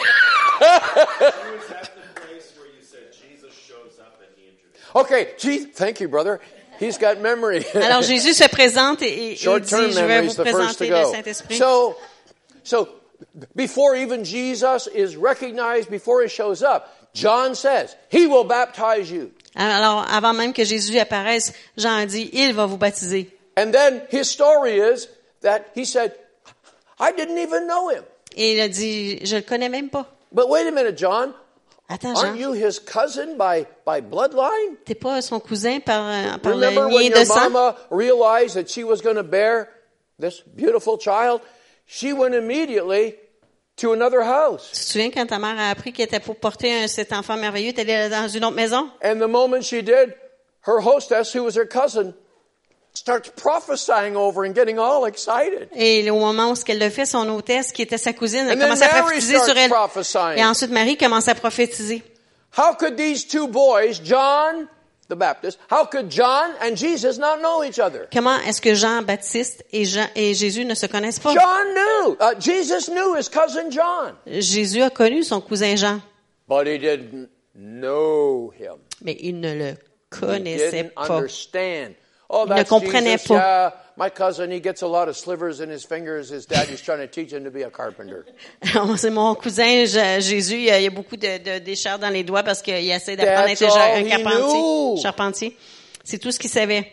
was 0.61 1.71
at 1.71 1.91
the 2.15 2.21
place 2.21 2.53
where 2.57 2.69
you 2.69 2.83
said 2.83 3.13
Jesus 3.13 3.55
shows 3.55 3.99
up 4.01 4.21
and 4.21 4.31
he 4.37 4.49
introduces. 4.49 5.47
okay, 5.47 5.71
thank 5.73 6.01
you, 6.01 6.09
brother. 6.09 6.41
He's 6.79 6.99
got 6.99 7.21
memory. 7.21 7.65
Alors 7.75 8.03
Jésus 8.03 8.35
se 8.35 8.49
présente 8.49 9.03
et, 9.03 9.33
et- 9.33 9.35
dit, 9.35 9.39
je 9.39 10.05
vais 10.05 10.23
vous 10.23 10.33
the 10.33 10.45
first 10.51 10.79
to 10.79 10.85
présenter 10.85 10.91
le. 10.91 11.05
Saint-Esprit. 11.13 11.57
So, 11.57 11.97
so 12.65 12.89
before 13.55 13.95
even 13.95 14.25
Jesus 14.25 14.89
is 14.89 15.17
recognized, 15.17 15.91
before 15.91 16.23
he 16.23 16.29
shows 16.29 16.63
up, 16.63 16.93
John 17.15 17.55
says, 17.55 17.95
He 18.09 18.27
will 18.27 18.45
baptize 18.45 19.11
you. 19.11 19.33
Alors, 19.55 20.07
avant 20.11 20.33
même 20.33 20.53
que 20.53 20.65
Jésus 20.65 20.99
apparaisse, 20.99 21.53
Jean 21.77 22.05
dit, 22.07 22.31
il 22.33 22.55
va 22.55 22.67
vous 22.67 22.79
baptiser. 22.79 23.31
And 23.59 23.71
then 23.73 24.03
his 24.11 24.31
story 24.31 24.79
is 24.79 25.09
that 25.43 25.67
he 25.75 25.85
said, 25.85 26.13
I 26.99 27.13
didn't 27.13 27.39
even 27.39 27.67
know 27.67 27.91
him. 27.91 28.03
Et 28.35 28.55
il 28.55 28.61
a 28.61 28.69
dit, 28.69 29.19
je 29.27 29.37
le 29.37 29.43
connais 29.43 29.69
même 29.69 29.91
pas. 29.91 30.07
But 30.33 30.49
wait 30.49 30.67
a 30.67 30.71
minute, 30.71 30.97
John. 30.97 31.35
Attends, 31.91 32.17
Aren't 32.17 32.39
Jean, 32.39 32.41
you 32.41 32.53
his 32.53 32.79
cousin 32.79 33.37
by, 33.37 33.67
by 33.85 34.01
bloodline? 34.01 34.77
t'es 34.87 34.95
pas 34.95 35.21
son 35.21 35.39
cousin 35.41 35.81
par, 35.81 36.07
euh, 36.09 36.39
par 36.39 36.55
le 36.57 36.67
Remember 36.67 36.87
when 36.89 37.03
lien 37.03 37.11
de 37.11 37.17
your 37.17 37.27
sang? 37.27 37.51
mama 37.53 37.77
realized 37.91 38.55
that 38.57 38.71
she 38.71 38.83
was 38.85 39.03
going 39.03 39.17
to 39.17 39.23
bear 39.23 39.69
this 40.19 40.41
beautiful 40.41 40.97
child? 40.97 41.43
She 41.85 42.15
went 42.15 42.35
immediately 42.35 43.17
to 43.77 43.93
another 43.93 44.21
house. 44.23 44.71
Tu 44.73 44.79
te 44.81 44.85
souviens 44.93 45.11
quand 45.11 45.27
ta 45.27 45.39
mère 45.39 45.59
a 45.59 45.71
appris 45.71 45.93
qu'elle 45.93 46.07
était 46.07 46.21
pour 46.21 46.37
porter 46.37 46.73
un- 46.85 46.89
cet 46.89 47.13
enfant 47.13 47.37
merveilleux, 47.37 47.73
t'es 47.73 47.83
allée 47.91 48.09
dans 48.11 48.29
une 48.29 48.45
autre 48.45 48.55
maison? 48.57 48.89
And 49.05 49.17
the 49.19 49.29
moment 49.29 49.63
she 49.63 49.83
did, 49.83 50.15
her 50.67 50.79
hostess, 50.85 51.35
who 51.35 51.43
was 51.45 51.57
her 51.57 51.67
cousin, 51.67 52.13
starts 52.95 53.31
prophesying 53.37 54.15
over 54.17 54.45
and 54.47 54.55
getting 54.55 54.79
all 54.79 55.07
excited. 55.07 55.69
Et 55.75 56.09
au 56.11 56.19
moment 56.19 56.51
où 56.51 56.55
ce 56.55 56.65
qu'elle 56.65 56.79
le 56.79 56.91
fait, 56.91 57.07
son 57.07 57.27
hôtesse, 57.31 57.73
qui 57.73 57.81
était 57.83 57.97
sa 57.99 58.13
cousine, 58.13 58.47
elle 58.49 58.59
commence 58.59 58.83
à 58.83 58.89
prophétiser 58.89 59.39
sur 59.39 59.57
elle. 59.57 59.71
Et 60.37 60.45
ensuite, 60.45 60.71
Marie 60.71 60.97
commence 60.99 61.27
à 61.29 61.35
prophétiser. 61.35 62.03
How 62.59 62.75
could 62.79 62.97
these 62.97 63.27
two 63.27 63.49
boys, 63.49 63.99
John 64.05 64.69
the 65.09 65.17
Baptist, 65.17 65.59
how 65.69 65.85
could 65.85 66.09
John 66.11 66.53
and 66.61 66.77
Jesus 66.77 67.19
not 67.19 67.41
know 67.41 67.63
each 67.65 67.79
other? 67.79 68.09
Comment 68.13 68.39
est-ce 68.47 68.61
que 68.61 68.75
Jean-Baptiste 68.75 69.65
et, 69.73 69.85
Jean, 69.85 70.07
et 70.15 70.35
Jésus 70.35 70.65
ne 70.65 70.75
se 70.75 70.87
connaissent 70.87 71.19
pas? 71.19 71.35
John 71.35 71.75
knew. 71.75 72.17
Uh, 72.21 72.35
Jesus 72.41 72.89
knew 72.89 73.15
his 73.15 73.29
cousin 73.29 73.71
John. 73.71 74.15
Jésus 74.27 74.83
a 74.83 74.91
connu 74.91 75.23
son 75.23 75.41
cousin 75.41 75.77
Jean, 75.77 76.01
But 76.49 76.67
he 76.67 76.79
didn't 76.79 77.29
know 77.55 78.53
him. 78.59 78.77
mais 79.03 79.17
il 79.21 79.41
ne 79.41 79.55
le 79.55 79.71
He 79.71 79.77
connaissait 80.11 80.83
didn't 80.85 80.95
pas. 80.95 81.11
understand. 81.11 81.95
Oh, 82.35 82.47
Il 82.47 82.55
ne 82.55 82.65
Jesus. 82.65 83.29
pas. 83.29 83.35
Yeah, 83.35 83.75
my 83.99 84.09
cousin, 84.09 84.51
he 84.51 84.59
gets 84.59 84.83
a 84.83 84.87
lot 84.87 85.07
of 85.07 85.17
slivers 85.17 85.61
in 85.61 85.69
his 85.69 85.85
fingers. 85.85 86.31
His 86.31 86.47
daddy's 86.47 86.81
trying 86.81 87.01
to 87.01 87.07
teach 87.07 87.31
him 87.31 87.45
to 87.45 87.51
be 87.51 87.63
a 87.63 87.71
carpenter. 87.71 88.25
C'est 88.97 89.11
mon 89.11 89.35
cousin 89.35 89.85
Jésus, 89.85 90.57
il 90.57 90.65
y 90.65 90.87
a, 90.87 90.91
beaucoup 90.91 91.17
de, 91.17 91.59
déchets 91.59 91.99
dans 91.99 92.09
les 92.09 92.25
doigts 92.25 92.43
parce 92.43 92.63
qu'il 92.63 92.75
essaie 92.75 93.17
d'apprendre 93.17 93.49
à 93.49 94.01
être 94.01 94.27
un 94.27 94.97
charpentier. 94.97 95.57
C'est 96.05 96.19
tout 96.19 96.33
ce 96.33 96.39
qu'il 96.39 96.51
savait. 96.51 96.91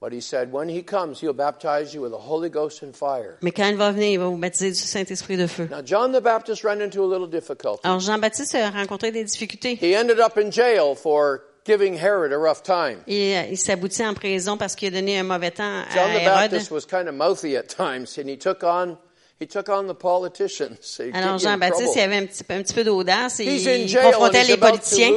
But 0.00 0.12
he 0.12 0.20
said, 0.20 0.52
when 0.52 0.68
he 0.68 0.82
comes, 0.82 1.20
he'll 1.20 1.32
baptize 1.32 1.94
you 1.94 2.02
with 2.02 2.12
the 2.12 2.18
Holy 2.18 2.50
Ghost 2.50 2.82
and 2.82 2.94
fire. 2.94 3.38
Mais 3.40 3.50
quand 3.50 3.66
il 3.66 3.76
va 3.76 3.92
venir, 3.92 4.10
il 4.10 4.18
va 4.18 4.26
vous 4.26 4.36
baptiser 4.36 4.70
du 4.70 4.76
Saint-Esprit 4.76 5.38
de 5.38 5.46
feu. 5.46 5.68
Now, 5.70 5.82
John 5.82 6.12
the 6.12 6.20
Baptist 6.20 6.64
ran 6.64 6.82
into 6.82 7.02
a 7.02 7.08
little 7.08 7.28
difficulty. 7.28 7.80
Alors 7.82 8.00
Jean-Baptiste 8.00 8.54
a 8.56 8.70
rencontré 8.70 9.10
des 9.10 9.24
difficultés. 9.24 9.78
He 9.80 9.96
ended 9.96 10.20
up 10.20 10.36
in 10.36 10.50
jail 10.50 10.94
for 10.94 11.40
giving 11.66 11.94
Herod 11.94 12.32
a 12.32 12.38
rough 12.38 12.62
time. 12.62 12.98
Et 13.06 13.34
il 13.50 13.58
s'aboutit 13.58 14.04
en 14.04 14.14
prison 14.14 14.56
parce 14.56 14.74
qu'il 14.74 14.88
a 14.88 15.00
donné 15.00 15.18
un 15.18 15.24
mauvais 15.24 15.50
temps 15.50 15.82
John 15.92 16.10
à 16.10 16.14
the 16.14 16.22
Hérode. 16.22 16.50
Baptist 16.50 16.70
was 16.70 16.86
kind 16.88 17.08
of 17.08 17.14
mouthy 17.14 17.56
at 17.56 17.64
times, 17.64 18.16
and 18.18 18.28
he 18.28 18.38
took 18.38 18.62
on 18.62 18.96
he 19.40 19.46
took 19.46 19.68
on 19.68 19.86
the 19.86 19.94
politicians. 19.94 20.78
Get 20.98 21.14
Alors 21.14 21.38
Jean-Baptiste, 21.38 21.96
il 21.96 22.00
avait 22.00 22.16
un 22.16 22.26
petit, 22.26 22.44
peu- 22.44 22.54
un 22.54 22.62
petit 22.62 22.74
peu 22.74 22.84
d'audace 22.84 23.40
et 23.40 23.44
He's 23.44 23.66
in 23.66 23.72
il 23.72 23.94
confrontait 23.94 24.44
les 24.44 24.56
politiciens. 24.56 25.10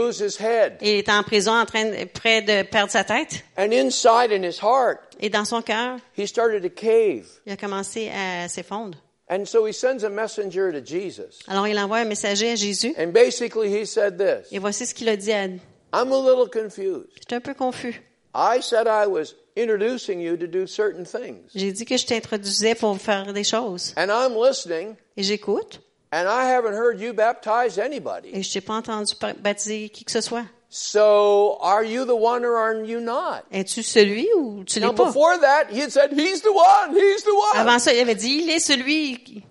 il 0.82 0.88
est 0.90 1.10
en 1.10 1.24
prison 1.24 1.54
en 1.54 1.66
train 1.66 1.86
de, 1.86 2.06
près 2.06 2.42
de 2.42 2.64
perdre 2.64 2.92
sa 2.92 3.04
tête. 3.04 3.44
And 3.58 3.72
inside 3.72 4.32
in 4.32 4.44
his 4.44 4.60
heart, 4.62 5.00
Et 5.22 5.30
dans 5.30 5.46
son 5.46 5.62
cœur, 5.62 5.98
he 6.18 6.26
started 6.28 6.64
to 6.64 6.70
cave. 6.70 7.26
il 7.46 7.54
a 7.54 7.58
commencé 7.58 8.10
à 8.10 8.48
s'effondrer. 8.50 9.00
And 9.32 9.46
so 9.46 9.68
he 9.68 9.74
sends 9.74 10.04
a 10.04 10.10
messenger 10.10 10.72
to 10.72 10.84
Jesus. 10.84 11.44
Alors 11.48 11.68
il 11.68 11.78
envoie 11.78 11.98
un 12.00 12.06
messager 12.06 12.52
à 12.52 12.56
Jésus. 12.56 12.94
And 12.98 13.14
basically 13.14 13.70
he 13.70 13.86
said 13.86 14.18
this 14.18 14.52
Et 14.52 14.58
voici 14.58 14.88
ce 14.88 14.94
qu'il 14.96 15.08
a 15.08 15.16
dit 15.16 15.32
à... 15.32 15.46
I'm 15.94 16.12
a 16.12 16.18
little 16.18 16.48
confused. 16.50 17.10
J'étais 17.16 17.36
un 17.36 17.42
peu 17.42 17.54
confus. 17.54 18.02
I 18.36 18.62
said 18.62 18.88
I 18.88 19.08
was 19.08 19.34
introducing 19.58 20.20
you 20.22 20.38
to 20.38 20.46
do 20.48 20.68
certain 20.68 21.04
things. 21.04 21.50
J'ai 21.56 21.72
dit 21.72 21.86
que 21.86 21.98
je 21.98 22.06
t'introduisais 22.06 22.76
pour 22.76 22.98
faire 23.00 23.34
des 23.34 23.44
choses. 23.44 23.94
And 23.98 24.10
I'm 24.12 24.36
listening, 24.36 24.96
Et 25.18 25.24
j'écoute. 25.24 25.82
and 26.12 26.28
I 26.28 26.46
haven't 26.52 26.74
heard 26.74 27.00
you 27.00 27.14
baptize 27.14 27.80
anybody. 27.80 28.30
Et 28.34 28.44
je 28.44 28.52
t'ai 28.54 28.62
pas 28.62 28.76
entendu 28.76 29.14
baptiser 29.42 29.90
qui 29.90 30.06
que 30.06 30.12
ce 30.12 30.22
soit. 30.22 30.46
So 30.72 31.58
are 31.62 31.84
you 31.84 32.06
the 32.06 32.14
one 32.16 32.46
or 32.46 32.56
are 32.56 32.86
you 32.86 33.00
not? 33.00 33.42
Es-tu 33.52 33.82
celui 33.82 34.28
ou 34.38 34.64
tu 34.64 34.80
l'es 34.80 34.86
pas? 34.94 35.06
before 35.08 35.40
that, 35.42 35.66
he 35.72 35.82
had 35.82 35.90
said, 35.92 36.12
He's 36.14 36.42
the 36.44 36.54
one, 36.54 36.96
He's 36.96 37.24
the 37.24 37.34
one. 37.34 37.58
Avant 37.60 37.80
ça, 37.80 37.92
il 37.92 38.00
avait 38.00 38.14
dit, 38.14 38.42
il 38.44 38.50
est 38.52 38.60
celui. 38.60 39.44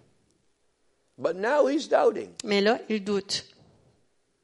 But 1.18 1.34
now 1.34 1.66
he's 1.66 1.88
doubting. 1.88 2.30
Mais 2.44 2.60
là, 2.60 2.78
il 2.88 3.02
doute. 3.02 3.44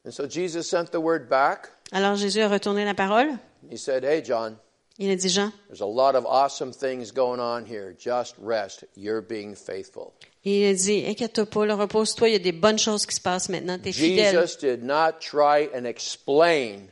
And 0.05 0.11
so 0.11 0.27
Jesus 0.27 0.65
sent 0.69 0.91
the 0.91 1.01
word 1.01 1.29
back. 1.29 1.71
Alors 1.95 2.17
Jésus 2.17 2.43
a 2.43 2.49
retourné 2.49 2.85
la 2.85 2.93
parole. 2.93 3.39
He 3.71 3.79
said, 3.79 4.05
Hey, 4.05 4.23
John, 4.23 4.59
Il 4.99 5.11
a 5.11 5.17
dit, 5.17 5.29
Jean, 5.29 5.53
there's 5.69 5.81
a 5.81 5.87
lot 5.87 6.15
of 6.15 6.25
awesome 6.25 6.73
things 6.73 7.11
going 7.11 7.41
on 7.41 7.65
here. 7.65 7.97
Just 7.99 8.37
rest. 8.39 8.85
You're 8.95 9.23
being 9.23 9.57
faithful. 9.57 10.13
il 10.45 10.67
a 10.67 10.75
dit, 10.75 11.05
inquiète-toi 11.05 11.47
pas, 11.47 11.67
le 11.67 11.75
repose-toi, 11.75 12.29
il 12.29 12.33
y 12.33 12.37
a 12.37 12.39
des 12.39 12.53
bonnes 12.53 12.79
choses 12.79 13.05
qui 13.05 13.15
se 13.15 13.21
passent 13.21 13.49
maintenant, 13.49 13.77
t'es 13.79 13.93
fidèle. 13.93 14.33
Jesus 14.33 14.57
did 14.57 14.85
not 14.85 15.21
try 15.21 15.69
and 15.75 15.85
explain 15.85 16.91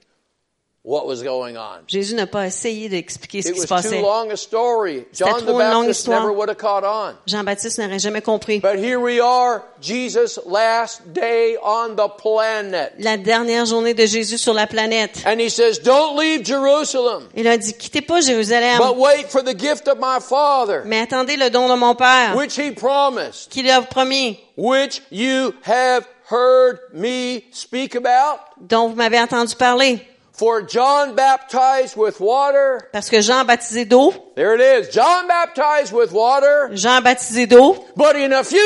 what 0.85 1.07
was 1.07 1.23
going 1.23 1.57
on. 1.57 1.81
Jésus 1.87 2.15
n'a 2.15 2.27
pas 2.27 2.47
essayé 2.47 2.89
d'expliquer 2.89 3.41
ce 3.43 3.53
qui 3.53 3.61
se 3.61 3.67
was 3.73 3.83
too 3.83 3.89
passait. 3.89 4.01
long 4.03 4.31
a 4.33 4.37
story. 4.37 5.05
C'était 5.13 5.31
John 5.31 5.41
the 5.41 5.47
trop 5.47 5.61
une 5.61 5.71
longue 5.71 5.87
Baptist 5.87 6.01
histoire. 6.01 6.21
never 6.23 6.33
would 6.35 6.49
have 6.49 6.59
caught 6.59 6.83
on. 6.85 7.15
Jean-Baptiste 7.27 7.79
n'aurait 7.79 8.01
jamais 8.01 8.21
compris. 8.21 8.59
But 8.59 8.79
here 8.79 8.99
we 8.99 9.21
are, 9.21 9.63
Jesus' 9.81 10.41
last 10.45 11.03
day 11.13 11.57
on 11.63 11.95
the 11.95 12.09
planet. 12.21 12.95
La 12.99 13.17
dernière 13.17 13.65
journée 13.67 13.95
de 13.95 14.07
Jésus 14.07 14.39
sur 14.39 14.55
la 14.55 14.67
planète. 14.67 15.23
And 15.25 15.39
he 15.41 15.49
says, 15.51 15.79
Don't 15.79 16.19
leave 16.19 16.45
Jerusalem, 16.45 17.29
Il 17.37 17.47
a 17.47 17.57
dit, 17.57 17.75
quittez 17.75 18.03
pas 18.03 18.21
Jérusalem, 18.21 18.79
but 18.79 18.97
wait 18.97 19.27
for 19.29 19.43
the 19.43 19.57
gift 19.57 19.87
of 19.87 19.99
my 20.01 20.19
Father, 20.21 20.83
mais 20.85 21.01
attendez 21.01 21.37
le 21.37 21.49
don 21.49 21.69
de 21.69 21.79
mon 21.79 21.95
Père, 21.95 22.35
which 22.37 22.59
he 22.59 22.73
promised, 22.73 23.51
qu'il 23.51 23.71
a 23.71 23.83
promis, 23.83 24.39
which 24.57 25.01
you 25.13 25.55
have 25.63 26.05
heard 26.29 26.81
me 26.93 27.43
speak 27.53 27.95
about. 27.95 28.41
dont 28.61 28.89
vous 28.89 28.97
m'avez 28.97 29.21
entendu 29.21 29.55
parler. 29.55 30.01
For 30.43 30.61
John 30.63 31.15
baptized 31.15 31.97
with 31.97 32.19
water. 32.19 32.89
Parce 32.93 33.09
que 33.09 33.21
Jean 33.23 33.45
baptisé 33.45 33.85
d'eau, 33.85 34.13
There 34.35 34.57
it 34.57 34.61
is. 34.61 34.93
John 34.93 35.29
baptized 35.29 35.93
with 35.93 36.11
water, 36.11 36.69
Jean 36.75 37.01
baptisé 37.01 37.47
d'eau, 37.47 37.77
but 37.95 38.17
in 38.17 38.33
a 38.33 38.43
few 38.43 38.59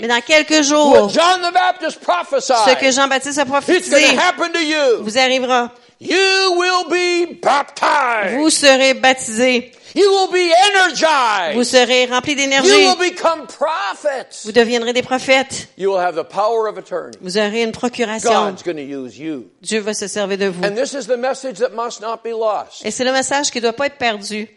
mais 0.00 0.08
dans 0.08 0.20
quelques 0.20 0.50
what 0.50 0.64
jours, 0.64 1.10
John 1.10 1.40
the 1.42 1.52
Baptist 1.54 2.00
ce 2.00 2.04
que 2.04 2.04
prophesied, 2.04 2.92
Jean-Baptiste 2.92 3.38
a 3.38 3.42
it's 3.42 3.50
going 3.50 3.62
prophétisé 3.62 4.10
to 4.10 4.20
happen 4.20 4.52
to 4.52 4.58
you. 4.58 5.04
vous 5.04 5.16
arrivera. 5.16 5.70
You 6.04 6.56
will 6.58 6.88
be 6.90 7.34
baptized. 7.40 8.36
Vous 8.38 8.50
serez 8.50 8.94
baptisés. 8.94 9.72
You 9.94 10.10
will 10.10 10.28
be 10.32 10.48
Vous 10.48 11.60
energized. 11.60 11.64
serez 11.64 12.06
remplis 12.06 12.32
You 12.32 12.36
d'énergie. 12.38 12.86
will 12.86 12.96
become 13.10 13.46
prophets. 13.46 14.44
Vous 14.44 14.52
deviendrez 14.52 14.92
des 14.94 15.02
prophètes. 15.02 15.68
You 15.76 15.90
will 15.90 16.00
have 16.00 16.14
the 16.16 16.24
power 16.24 16.66
of 16.66 16.78
attorney. 16.78 17.16
Vous 17.20 17.36
aurez 17.36 17.62
une 17.62 17.72
procuration. 17.72 18.30
God's 18.30 18.62
going 18.62 18.76
to 18.76 18.82
use 18.82 19.18
you. 19.18 19.50
Dieu 19.60 19.80
va 19.80 19.92
se 19.94 20.06
servir 20.08 20.38
de 20.38 20.46
vous. 20.46 20.64
And 20.64 20.74
this 20.74 20.94
is 20.94 21.06
the 21.06 21.16
message 21.18 21.58
that 21.58 21.72
must 21.74 22.00
not 22.00 22.22
be 22.24 22.32
lost. 22.32 22.84
Et 22.84 22.90
c'est 22.90 23.04
le 23.04 23.12
message 23.12 23.50
qui 23.50 23.58
ne 23.58 23.62
doit 23.64 23.74
pas 23.74 23.86
être 23.86 23.98
perdu. 23.98 24.48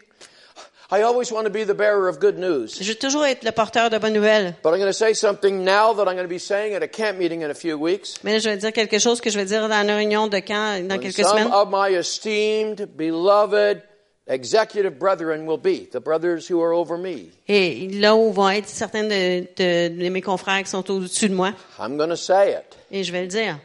I 0.90 1.02
always 1.02 1.32
want 1.32 1.44
to 1.46 1.50
be 1.50 1.64
the 1.64 1.74
bearer 1.74 2.08
of 2.08 2.20
good 2.20 2.38
news. 2.38 2.78
Je 2.80 2.84
veux 2.92 2.94
toujours 2.94 3.24
être 3.26 3.42
le 3.44 3.50
porteur 3.50 3.90
de 3.90 3.98
bonnes 3.98 4.12
nouvelles. 4.12 4.54
But 4.62 4.70
I'm 4.72 4.78
going 4.78 4.86
to 4.86 4.92
say 4.92 5.14
something 5.14 5.64
now 5.64 5.92
that 5.94 6.02
I'm 6.06 6.14
going 6.16 6.28
to 6.28 6.28
be 6.28 6.38
saying 6.38 6.74
at 6.74 6.82
a 6.82 6.88
camp 6.88 7.18
meeting 7.18 7.42
in 7.42 7.50
a 7.50 7.54
few 7.54 7.76
weeks. 7.76 8.14
Mais 8.22 8.38
je 8.40 8.48
vais 8.50 8.56
dire 8.56 8.72
quelque 8.72 8.98
chose 9.00 9.20
que 9.20 9.28
je 9.30 9.36
vais 9.36 9.44
dire 9.46 9.68
dans 9.68 9.82
une 9.82 9.90
réunion 9.90 10.28
de 10.28 10.38
camp 10.38 10.80
dans 10.88 10.98
quelques 10.98 11.16
some 11.24 11.30
semaines. 11.38 11.52
of 11.52 11.68
my 11.72 11.88
esteemed, 11.96 12.86
beloved, 12.96 13.82
executive 14.28 14.98
brethren 14.98 15.44
will 15.46 15.58
be, 15.58 15.88
the 15.90 16.00
brothers 16.00 16.46
who 16.48 16.60
are 16.62 16.72
over 16.72 16.96
me. 16.96 17.30
Et 17.48 17.88
là 18.00 18.14
où 18.14 18.32
vont 18.32 18.50
être 18.50 18.68
certains 18.68 19.04
de, 19.04 19.40
de- 19.56 19.88
de 19.88 20.08
mes 20.08 20.20
confrères 20.22 20.62
qui 20.62 20.70
sont 20.70 20.88
au-dessus 20.90 21.28
de 21.28 21.34
moi. 21.34 21.52
I'm 21.80 21.96
going 21.96 22.10
to 22.10 22.16
say 22.16 22.52
it. 22.52 22.76
Et 22.92 23.02
je 23.02 23.10
vais 23.12 23.22
le 23.22 23.28
dire. 23.28 23.58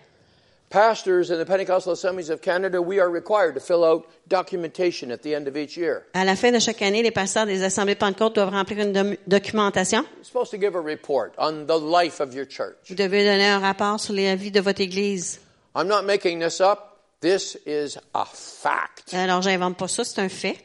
Pastors 0.71 1.31
in 1.31 1.37
the 1.37 1.45
Pentecostal 1.45 1.91
Assemblies 1.91 2.29
of 2.29 2.41
Canada, 2.41 2.81
we 2.81 3.01
are 3.01 3.09
required 3.09 3.55
to 3.55 3.59
fill 3.59 3.83
out 3.83 4.07
documentation 4.29 5.11
at 5.11 5.21
the 5.21 5.35
end 5.35 5.49
of 5.49 5.57
each 5.57 5.75
year. 5.75 6.05
À 6.13 6.23
la 6.23 6.35
fin 6.35 6.53
de 6.53 6.59
chaque 6.59 6.81
année, 6.81 7.03
les 7.03 7.11
pasteurs 7.11 7.45
des 7.45 7.61
assemblées 7.61 7.95
de 7.95 7.99
Pentecôte 7.99 8.35
doivent 8.35 8.53
remplir 8.53 8.79
une 8.79 9.17
documentation. 9.27 10.05
You're 10.15 10.23
supposed 10.23 10.51
to 10.51 10.57
give 10.57 10.75
a 10.75 10.81
report 10.81 11.33
on 11.37 11.65
the 11.67 11.77
life 11.77 12.21
of 12.21 12.33
your 12.33 12.45
church. 12.45 12.77
Vous 12.87 12.95
devez 12.95 13.25
donner 13.25 13.47
un 13.47 13.59
rapport 13.59 13.99
sur 13.99 14.13
la 14.13 14.37
vie 14.37 14.49
de 14.49 14.61
votre 14.61 14.79
Église. 14.79 15.41
I'm 15.75 15.89
not 15.89 16.03
making 16.03 16.39
this 16.39 16.61
up. 16.61 16.99
This 17.19 17.57
is 17.65 17.97
a 18.13 18.25
fact. 18.25 19.13
Alors, 19.13 19.41
j'invente 19.41 19.77
pas 19.77 19.89
ça, 19.89 20.05
c'est 20.05 20.21
un 20.21 20.29
fait. 20.29 20.57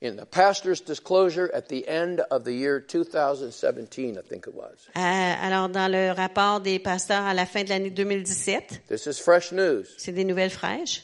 In 0.00 0.14
the 0.16 0.24
pastor's 0.26 0.80
disclosure 0.80 1.50
at 1.52 1.68
the 1.68 1.84
end 1.88 2.20
of 2.30 2.44
the 2.44 2.52
year 2.52 2.78
2017, 2.78 4.16
I 4.16 4.20
think 4.22 4.46
it 4.46 4.54
was. 4.54 4.86
Euh, 4.96 5.00
alors, 5.00 5.68
dans 5.68 5.90
le 5.90 6.12
rapport 6.12 6.60
des 6.60 6.78
pasteurs 6.78 7.24
à 7.24 7.34
la 7.34 7.44
fin 7.46 7.64
de 7.64 7.70
l'année 7.70 7.90
2017, 7.90 8.82
This 8.88 9.06
is 9.06 9.18
fresh 9.20 9.50
news. 9.50 9.84
c'est 9.96 10.12
des 10.12 10.24
nouvelles 10.24 10.50
fraîches. 10.52 11.02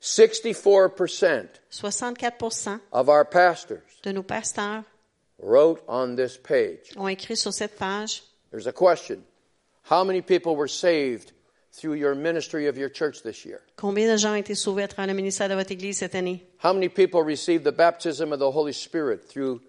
64% 0.00 1.48
64 1.70 2.80
of 2.92 3.08
our 3.10 3.24
pastors 3.26 3.82
de 4.02 4.12
nos 4.12 4.22
pasteurs 4.22 4.84
wrote 5.38 5.82
on 5.86 6.16
this 6.16 6.38
page. 6.38 6.92
ont 6.96 7.08
écrit 7.08 7.36
sur 7.36 7.52
cette 7.52 7.76
page 7.76 8.22
There's 8.50 8.66
a 8.66 8.72
question. 8.72 9.22
How 9.90 10.02
many 10.02 10.22
people 10.22 10.56
were 10.56 10.68
saved 10.68 11.32
through 11.76 11.94
your 11.94 12.14
ministry 12.14 12.68
of 12.68 12.76
your 12.76 12.88
church 12.88 13.22
this 13.22 13.44
year? 13.44 13.60
combien 13.76 14.06
de 14.06 14.16
gens 14.16 14.32
ont 14.32 14.36
été 14.36 14.54
sauvés 14.54 14.84
à 14.84 14.88
travers 14.88 15.08
le 15.08 15.14
ministère 15.14 15.48
de 15.48 15.54
votre 15.54 15.72
Église 15.72 15.98
cette 15.98 16.14
année? 16.14 16.42
How 16.62 16.72
many 16.72 16.88
people 16.88 17.22
received 17.22 17.64
the 17.64 17.74
baptism 17.74 18.32
of 18.32 18.38
the 18.38 18.50
Holy 18.50 18.72
Spirit 18.72 19.28
through 19.28 19.60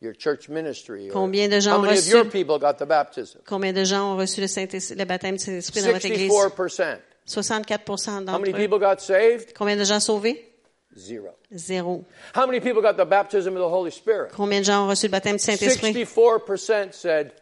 your 0.00 0.14
church 0.14 0.48
ministry? 0.48 1.08
Or 1.08 1.12
Combien 1.12 1.48
de 1.48 1.60
gens 1.60 1.72
how 1.72 1.78
ont 1.78 1.82
many 1.82 1.98
of 1.98 2.04
reçu- 2.04 2.12
your 2.12 2.24
people 2.26 2.58
got 2.58 2.78
the 2.78 2.86
baptism? 2.86 3.40
Combien 3.46 3.72
de 3.72 3.84
gens 3.84 4.12
ont 4.12 4.16
reçu 4.16 4.40
le, 4.40 4.46
Saint 4.46 4.68
le 4.72 5.04
baptême 5.04 5.36
du 5.36 5.42
Saint-Esprit 5.42 5.82
dans 5.82 5.92
votre 5.92 6.06
Église? 6.06 6.30
64%. 6.30 6.98
64 7.26 8.28
How 8.28 8.38
many 8.38 8.52
people 8.52 8.78
got 8.78 9.00
saved? 9.00 9.54
Combien 9.54 9.76
de 9.76 9.84
gens 9.84 10.00
sauvés? 10.00 10.50
Zero. 10.96 11.34
Zéro. 11.52 12.04
How 12.34 12.46
many 12.46 12.60
people 12.60 12.82
got 12.82 12.96
the 12.96 13.08
baptism 13.08 13.56
of 13.56 13.62
the 13.62 13.68
Holy 13.68 13.90
Spirit? 13.90 14.30
Combien 14.32 14.60
de 14.60 14.66
gens 14.66 14.84
ont 14.84 14.88
reçu 14.88 15.06
le 15.06 15.10
baptême 15.10 15.36
du 15.36 15.42
Saint-Esprit? 15.42 15.92
64% 15.92 16.92
said. 16.92 17.32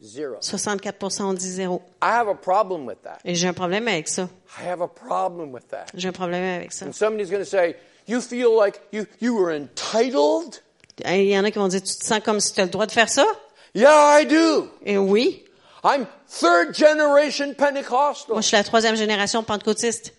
64 0.00 1.20
ont 1.22 1.32
dit 1.32 1.50
zéro. 1.50 1.82
I 2.02 2.06
have 2.06 2.28
a 2.28 2.34
problem 2.34 2.86
with 2.86 3.02
that. 3.02 3.18
Et 3.24 3.34
j'ai 3.34 3.48
un 3.48 3.52
problème 3.52 3.88
avec 3.88 4.08
ça. 4.08 4.28
I 4.60 4.66
have 4.68 4.80
a 4.80 4.88
problem 4.88 5.52
with 5.52 5.68
that. 5.68 5.86
J'ai 5.94 6.08
un 6.08 6.12
problème 6.12 6.60
avec 6.60 6.72
ça. 6.72 6.86
And 6.86 6.92
somebody's 6.92 7.30
going 7.30 7.42
to 7.42 7.48
say, 7.48 7.76
You 8.06 8.20
feel 8.20 8.56
like 8.56 8.80
you, 8.92 9.06
you 9.20 9.34
were 9.36 9.52
entitled? 9.52 10.62
Et 11.04 11.24
Il 11.24 11.30
y 11.30 11.38
en 11.38 11.44
a 11.44 11.50
qui 11.50 11.58
vont 11.58 11.68
dire, 11.68 11.82
tu 11.82 11.94
te 11.94 12.04
sens 12.04 12.20
comme 12.24 12.40
si 12.40 12.52
tu 12.54 12.60
as 12.60 12.64
le 12.64 12.70
droit 12.70 12.86
de 12.86 12.92
faire 12.92 13.08
ça? 13.08 13.26
Yeah, 13.74 14.20
I 14.20 14.26
do. 14.26 14.68
Et 14.84 14.96
oui. 14.96 15.44
I'm 15.84 16.06
third 16.28 16.74
generation 16.74 17.46
Moi, 17.46 17.54
Pentecostal. 17.54 18.36
je 18.36 18.42
suis 18.42 18.56
la 18.56 18.64
troisième 18.64 18.96
génération 18.96 19.42
pentecôtiste. 19.42 20.14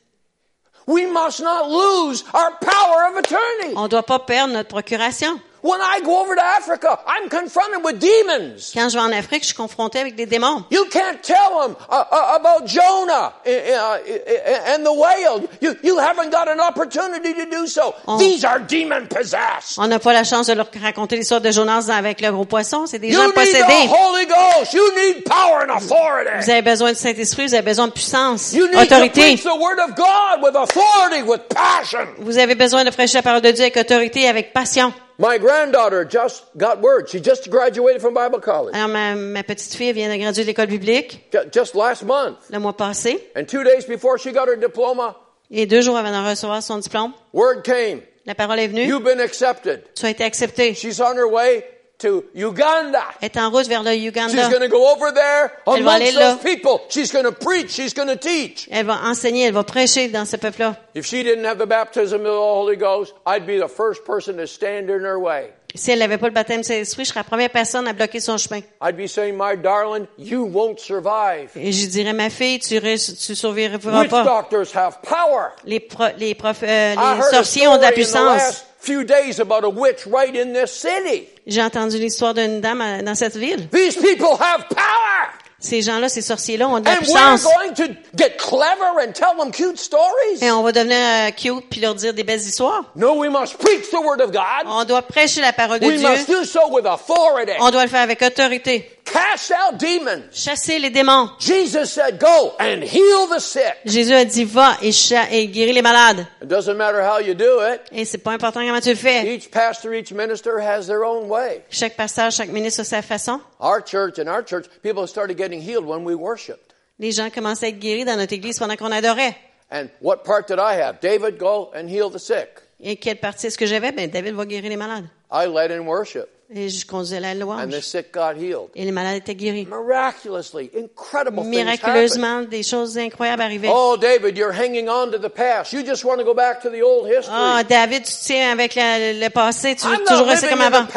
We 0.88 1.06
must 1.06 1.40
not 1.42 1.68
lose 1.70 2.24
our 2.34 2.58
power 2.60 3.12
of 3.12 3.18
attorney. 3.18 3.74
On 3.76 3.84
ne 3.84 3.88
doit 3.88 4.04
pas 4.04 4.20
perdre 4.20 4.54
notre 4.54 4.70
procuration. 4.70 5.40
When 5.62 5.80
I 5.82 6.00
go 6.04 6.22
over 6.22 6.36
to 6.36 6.42
Africa, 6.44 7.00
I'm 7.06 7.30
confronted 7.30 7.84
with 7.84 8.00
demons. 8.00 8.72
Quand 8.74 8.90
je 8.90 8.98
vais 8.98 9.04
en 9.04 9.12
Afrique, 9.12 9.42
je 9.44 9.48
suis 9.48 9.56
confronté 9.56 10.00
avec 10.00 10.16
des 10.16 10.26
démons. 10.26 10.64
You 10.72 10.86
can't 10.86 11.22
tell 11.22 11.60
them 11.62 11.76
uh, 11.90 12.04
uh, 12.12 12.36
about 12.36 12.66
Jonah 12.66 13.34
uh, 13.46 14.74
and 14.74 14.84
the 14.86 14.94
whale. 14.94 15.42
You, 15.62 15.76
you 15.84 15.98
haven't 16.00 16.32
got 16.32 16.48
an 16.48 16.60
opportunity 16.60 17.34
to 17.34 17.46
do 17.50 17.68
so. 17.68 17.94
Oh. 18.08 18.18
These 18.18 18.46
are 18.46 18.60
demon 18.60 19.08
possessed. 19.08 19.78
On 19.78 19.88
n'a 19.88 20.00
pas 20.00 20.14
la 20.14 20.24
chance 20.24 20.48
de 20.48 20.54
leur 20.54 20.68
raconter 20.82 21.18
l'histoire 21.18 21.42
de 21.42 21.52
Jonas 21.52 21.90
avec 21.90 22.22
le 22.22 22.32
gros 22.32 22.46
poisson. 22.46 22.86
C'est 22.88 23.00
des 23.00 23.10
You 23.10 23.16
gens 23.20 23.24
need 23.26 23.32
the 23.34 23.36
possédés. 23.36 23.90
Holy 23.90 24.26
Ghost. 24.26 24.74
You 24.74 24.84
need 24.96 25.26
power 25.26 25.64
and 25.68 25.76
authority. 25.76 26.32
Vous 26.46 26.50
avez 26.50 26.62
besoin 26.62 26.92
du 26.94 26.98
Saint-Esprit, 27.00 27.48
vous 27.48 27.54
avez 27.54 27.64
besoin 27.64 27.88
de 27.88 27.92
puissance, 27.94 28.54
You 28.54 28.68
need 28.68 28.88
to 28.88 28.96
autorité. 28.96 29.22
preach 29.22 29.44
the 29.44 29.58
word 29.60 29.80
of 29.80 29.96
God 29.96 30.42
with 30.44 30.56
authority, 30.56 31.22
with 31.24 31.42
passion. 31.50 32.08
Vous 32.20 32.38
avez 32.38 32.56
besoin 32.56 32.84
de 32.86 32.90
prêcher 32.92 33.18
la 33.18 33.24
parole 33.24 33.42
de 33.42 33.52
Dieu 33.52 33.64
avec 33.64 33.78
autorité, 33.78 34.28
avec 34.28 34.54
passion. 34.54 34.94
My 35.22 35.38
granddaughter 35.38 36.06
just 36.06 36.44
got 36.58 36.80
word. 36.82 37.10
She 37.10 37.20
just 37.20 37.50
graduated 37.50 38.02
from 38.02 38.14
Bible 38.14 38.40
college 38.40 38.74
Alors, 38.74 38.88
ma, 38.88 39.16
ma 39.16 39.44
petite 39.44 39.74
fille 39.76 39.92
vient 39.92 40.10
de 40.10 40.18
graduer 40.18 40.44
de 40.44 40.48
l'école 40.48 40.68
biblique 40.68 41.28
ju- 41.34 41.50
just 41.52 41.76
last 41.76 42.04
month. 42.04 42.38
le 42.50 42.58
mois 42.60 42.72
passé. 42.78 43.20
And 43.36 43.44
two 43.46 43.64
days 43.66 43.86
before 43.86 44.18
she 44.18 44.32
got 44.32 44.48
her 44.48 44.56
diploma, 44.56 45.16
Et 45.52 45.66
deux 45.66 45.82
jours 45.82 45.98
avant 45.98 46.12
de 46.12 46.26
recevoir 46.30 46.64
son 46.64 46.78
diplôme, 46.80 47.14
word 47.34 47.64
came. 47.64 48.02
la 48.26 48.34
parole 48.34 48.60
est 48.60 48.68
venue. 48.68 48.86
You've 48.86 49.04
been 49.04 49.20
accepted. 49.20 49.82
Tu 49.94 50.06
as 50.06 50.12
été 50.12 50.24
accepté. 50.24 50.74
She's 50.74 51.02
on 51.02 51.18
her 51.18 51.28
way 51.28 51.66
to 52.00 52.24
Uganda. 52.34 53.04
Elle 53.22 53.28
est 53.28 53.38
en 53.38 53.50
route 53.50 53.68
vers 53.68 53.84
le 53.84 53.92
She's 53.92 54.06
Uganda. 54.06 54.50
going 54.50 54.62
to 54.62 54.68
go 54.70 54.88
over 54.90 55.12
there 55.14 55.52
Elle 55.68 55.84
va 55.84 55.92
aller 55.94 56.12
là. 56.12 56.34
those 56.36 56.44
people. 56.44 56.80
She's 56.90 57.12
going 57.12 57.26
to 57.26 57.32
preach. 57.32 57.72
She's 57.72 57.94
going 57.94 58.08
to 58.08 58.16
teach. 58.16 58.68
Elle 58.72 58.86
va 58.86 59.00
enseigner, 59.06 59.44
elle 59.48 59.54
va 59.54 59.64
prêcher 59.64 60.08
dans 60.08 60.26
ce 60.26 60.38
peuple-là. 60.38 60.76
If 60.96 61.06
she 61.06 61.24
didn't 61.24 61.46
have 61.46 61.58
the 61.60 61.68
baptism 61.68 62.22
of 62.22 62.24
the 62.24 62.40
Holy 62.40 62.78
Ghost, 62.78 63.14
I'd 63.28 63.46
be 63.46 63.60
the 63.60 63.68
first 63.70 64.04
person 64.06 64.38
to 64.38 64.48
stand 64.48 64.90
in 64.90 65.04
her 65.06 65.20
way. 65.20 65.52
Si 65.76 65.92
elle 65.92 66.00
n'avait 66.00 66.18
pas 66.18 66.26
le 66.26 66.34
baptême 66.34 66.62
de 66.62 66.66
Saint-Esprit, 66.66 67.04
je 67.06 67.10
serais 67.10 67.20
la 67.20 67.24
première 67.26 67.52
personne 67.52 67.88
à 67.88 67.94
bloquer 67.94 68.20
son 68.20 68.38
chemin. 68.40 68.62
I'd 68.82 68.98
be 68.98 69.06
saying, 69.08 69.36
my 69.38 69.56
darling, 69.56 70.08
you 70.18 70.44
won't 70.52 70.80
survive. 70.80 71.52
Et 71.56 71.72
je 71.72 71.86
dirais, 71.86 72.14
ma 72.14 72.32
fille, 72.32 72.58
tu, 72.60 72.80
tu 72.82 73.36
survivras 73.36 74.00
Witch 74.02 74.10
pas. 74.10 74.24
doctors 74.24 74.74
have 74.76 74.98
power. 75.04 75.50
Les, 75.66 75.80
pro- 75.80 76.06
les, 76.18 76.34
prof- 76.34 76.64
euh, 76.64 76.94
I 76.94 76.96
les 76.96 77.20
heard 77.22 77.34
a 77.34 77.44
sorciers 77.44 77.68
ont 77.68 77.78
de 77.78 77.84
la 77.84 77.92
puissance. 77.92 78.38
last 78.38 78.66
few 78.80 79.04
days 79.04 79.40
about 79.40 79.64
a 79.64 79.70
witch 79.70 80.08
right 80.08 80.36
in 80.36 80.54
this 80.54 80.72
city. 80.72 81.28
J'ai 81.50 81.62
entendu 81.64 81.98
l'histoire 81.98 82.34
d'une 82.34 82.62
dame 82.62 82.82
à- 82.82 83.02
dans 83.02 83.16
cette 83.16 83.36
ville. 83.36 83.68
These 83.70 83.96
people 83.98 84.30
have 84.40 84.66
power. 84.70 85.30
Ces 85.62 85.82
gens-là, 85.82 86.08
ces 86.08 86.22
sorciers-là 86.22 86.70
ont 86.70 86.80
de 86.80 86.86
la 86.86 86.92
And 86.94 87.00
we're 87.02 87.44
going 87.44 87.74
to 87.76 87.94
get 88.16 88.38
clever 88.38 89.06
and 89.06 89.12
tell 89.12 89.36
them 89.38 89.52
cute 89.52 89.78
stories. 89.78 90.42
Et 90.42 90.50
on 90.52 90.64
va 90.64 90.72
devenir 90.72 90.96
euh, 90.98 91.32
cute 91.32 91.70
puis 91.70 91.82
leur 91.82 91.96
dire 91.96 92.14
des 92.14 92.24
belles 92.24 92.40
histoires. 92.40 92.86
No, 92.96 93.16
we 93.16 93.30
must 93.30 93.58
preach 93.58 93.90
the 93.92 94.00
word 94.02 94.22
of 94.22 94.32
God. 94.32 94.42
On 94.68 94.86
doit 94.86 95.02
prêcher 95.02 95.42
la 95.42 95.52
parole 95.52 95.80
de 95.82 95.86
We 95.88 96.02
must 96.02 96.28
Dieu. 96.28 96.38
do 96.40 96.46
so 96.46 96.62
with 96.72 96.86
authority. 96.86 97.52
On 97.60 97.72
doit 97.72 97.84
le 97.84 97.90
faire 97.90 98.02
avec 98.04 98.22
autorité. 98.22 98.90
Cast 99.12 99.52
out 99.52 99.80
demons. 99.80 100.24
Chasser 100.32 100.80
les 100.80 100.90
démons. 100.90 101.30
Jesus 101.40 101.92
said, 101.92 102.20
go 102.20 102.54
and 102.60 102.84
heal 102.84 103.28
the 103.28 103.40
sick. 103.40 103.76
Jésus 103.86 104.14
a 104.14 104.26
dit, 104.26 104.46
va 104.46 104.78
et, 104.82 105.48
guéris 105.48 105.74
les 105.74 105.82
malades. 105.82 106.26
It 106.42 106.48
doesn't 106.48 106.78
matter 106.78 107.02
how 107.02 107.20
you 107.20 107.34
do 107.34 107.62
it. 107.62 107.82
Et 107.92 108.06
c'est 108.06 108.20
pas 108.20 108.32
important 108.32 108.62
comment 108.62 108.82
tu 108.82 108.90
le 108.90 108.96
fais. 108.96 109.36
Each 109.36 109.50
pastor, 109.50 109.94
each 109.94 110.12
minister 110.12 110.60
has 110.60 110.88
their 110.88 111.04
own 111.04 111.28
way. 111.30 111.64
Chaque 111.70 111.96
pasteur, 111.96 112.32
chaque 112.32 112.50
ministre 112.50 112.82
a 112.82 112.84
sa 112.84 113.02
façon. 113.02 113.42
Our 113.60 113.82
church, 113.86 114.20
in 114.20 114.28
our 114.28 114.44
church, 114.46 114.66
people 114.82 115.08
started 115.08 115.38
getting 115.38 115.62
healed 115.62 115.86
when 115.86 116.04
we 116.04 116.16
worshiped. 116.16 116.74
Les 117.00 117.12
gens 117.12 117.30
commençaient 117.30 117.68
à 117.68 117.70
être 117.70 117.80
guéris 117.80 118.06
dans 118.06 118.18
notre 118.18 118.34
église 118.34 118.60
pendant 118.60 118.76
qu'on 118.76 118.92
adorait. 118.92 119.36
And 119.72 119.88
what 120.02 120.24
part 120.24 120.48
did 120.48 120.60
I 120.60 120.82
have? 120.82 121.00
David, 121.02 121.38
go 121.38 121.72
and 121.76 121.88
heal 121.88 122.10
the 122.10 122.20
sick. 122.20 122.50
Et 122.82 122.96
quelle 122.96 123.18
partie 123.18 123.48
est-ce 123.48 123.58
que 123.58 123.66
j'avais? 123.66 123.92
Ben, 123.92 124.10
David 124.10 124.34
va 124.34 124.46
guérir 124.46 124.70
les 124.70 124.78
malades. 124.78 125.06
I 125.32 125.46
led 125.46 125.72
in 125.72 125.86
worship, 125.86 126.28
Et 126.52 126.68
je 126.68 126.84
conduisais 126.84 127.20
la 127.20 127.30
and 127.30 127.36
the 127.36 127.40
louange. 127.42 127.80
sick 127.82 128.12
got 128.12 128.34
healed. 128.36 128.70
Et 128.74 128.84
les 128.84 128.92
malades 128.92 129.18
étaient 129.18 129.36
guéris. 129.36 129.68
Miraculously, 129.70 130.72
incredible 130.76 131.44
things 131.44 131.54
happened. 131.60 131.80
Miraculeusement, 131.80 132.42
des 132.50 132.64
choses 132.64 132.98
incroyables 132.98 133.44
arrivaient. 133.44 133.70
Oh, 133.72 133.96
David, 134.02 134.36
you're 134.36 134.52
hanging 134.52 134.90
on 134.90 135.12
to 135.12 135.20
the 135.20 135.30
past. 135.30 135.74
You 135.74 135.84
just 135.86 136.04
want 136.04 136.18
to 136.18 136.24
go 136.24 136.34
back 136.34 136.60
to 136.64 136.70
the 136.72 136.82
old 136.82 137.06
history. 137.08 137.32
Ah, 137.32 137.62
David, 137.64 138.04
tu 138.04 138.14
tiens 138.26 138.52
avec 138.52 138.74
la- 138.74 139.14
le 139.14 139.30
passé, 139.30 139.76
tu 139.76 139.86
veux 139.86 139.98
toujours 140.08 140.26
rester 140.26 140.48
comme 140.48 140.62
avant. 140.62 140.88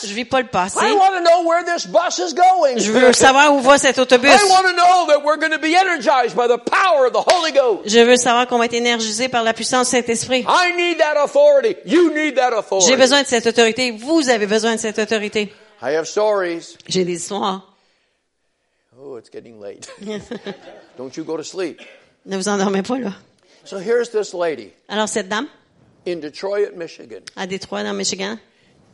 Je 0.00 0.14
vis 0.14 0.24
pas 0.24 0.42
le 0.42 0.46
passé. 0.46 0.78
I 0.80 0.92
want 0.92 1.16
to 1.18 1.24
know 1.24 1.42
where 1.44 1.64
this 1.64 1.86
bus 1.88 2.18
is 2.20 2.32
going. 2.32 2.78
Je 2.78 2.92
veux 2.92 3.12
savoir 3.12 3.52
où 3.52 3.58
va 3.58 3.78
cet 3.78 3.98
autobus. 3.98 4.30
I 4.30 4.48
want 4.48 4.62
to 4.62 4.74
know 4.74 5.06
that 5.08 5.24
we're 5.24 5.38
going 5.38 5.50
to 5.50 5.58
be 5.58 5.74
energized 5.74 6.36
by 6.36 6.46
the 6.46 6.58
power 6.70 7.06
of 7.06 7.12
the 7.12 7.24
Holy 7.34 7.50
Ghost. 7.50 7.88
Je 7.88 7.98
veux 7.98 8.14
savoir 8.16 8.46
qu'on 8.46 8.58
va 8.58 8.66
être 8.66 8.74
énergisé 8.74 9.28
par 9.28 9.42
la 9.42 9.54
puissance 9.54 9.90
du 9.90 9.96
Saint-Esprit. 9.96 10.46
I 10.48 10.72
need 10.76 10.98
that 10.98 11.16
authority. 11.20 11.74
You 11.84 12.12
need 12.14 12.36
that 12.36 12.50
J'ai 12.50 12.56
authority. 12.58 12.96
besoin 12.96 13.22
de 13.22 13.26
cette 13.26 13.48
autorité. 13.48 13.90
Vous 13.90 14.28
avez 14.28 14.46
besoin 14.46 14.76
de 14.76 14.80
cette 14.80 14.92
autorité. 14.92 14.99
I 15.82 15.92
have 15.96 16.06
stories. 16.06 16.76
J'ai 16.88 17.04
des 17.04 17.14
histoires. 17.14 17.62
Oh, 18.98 19.16
it's 19.16 19.30
getting 19.30 19.60
late. 19.60 19.88
Don't 20.98 21.16
you 21.16 21.24
go 21.24 21.36
to 21.36 21.44
sleep. 21.44 21.80
Ne 22.26 22.36
vous 22.36 22.48
endormez 22.48 22.82
pas, 22.82 22.98
là. 22.98 23.14
So 23.64 23.78
here's 23.78 24.10
this 24.10 24.34
lady 24.34 24.72
Alors, 24.88 25.08
cette 25.08 25.28
dame, 25.28 25.48
in 26.06 26.20
Detroit, 26.20 26.76
Michigan. 26.76 27.20
à 27.36 27.46
Détroit, 27.46 27.82
dans 27.82 27.94
Michigan, 27.94 28.38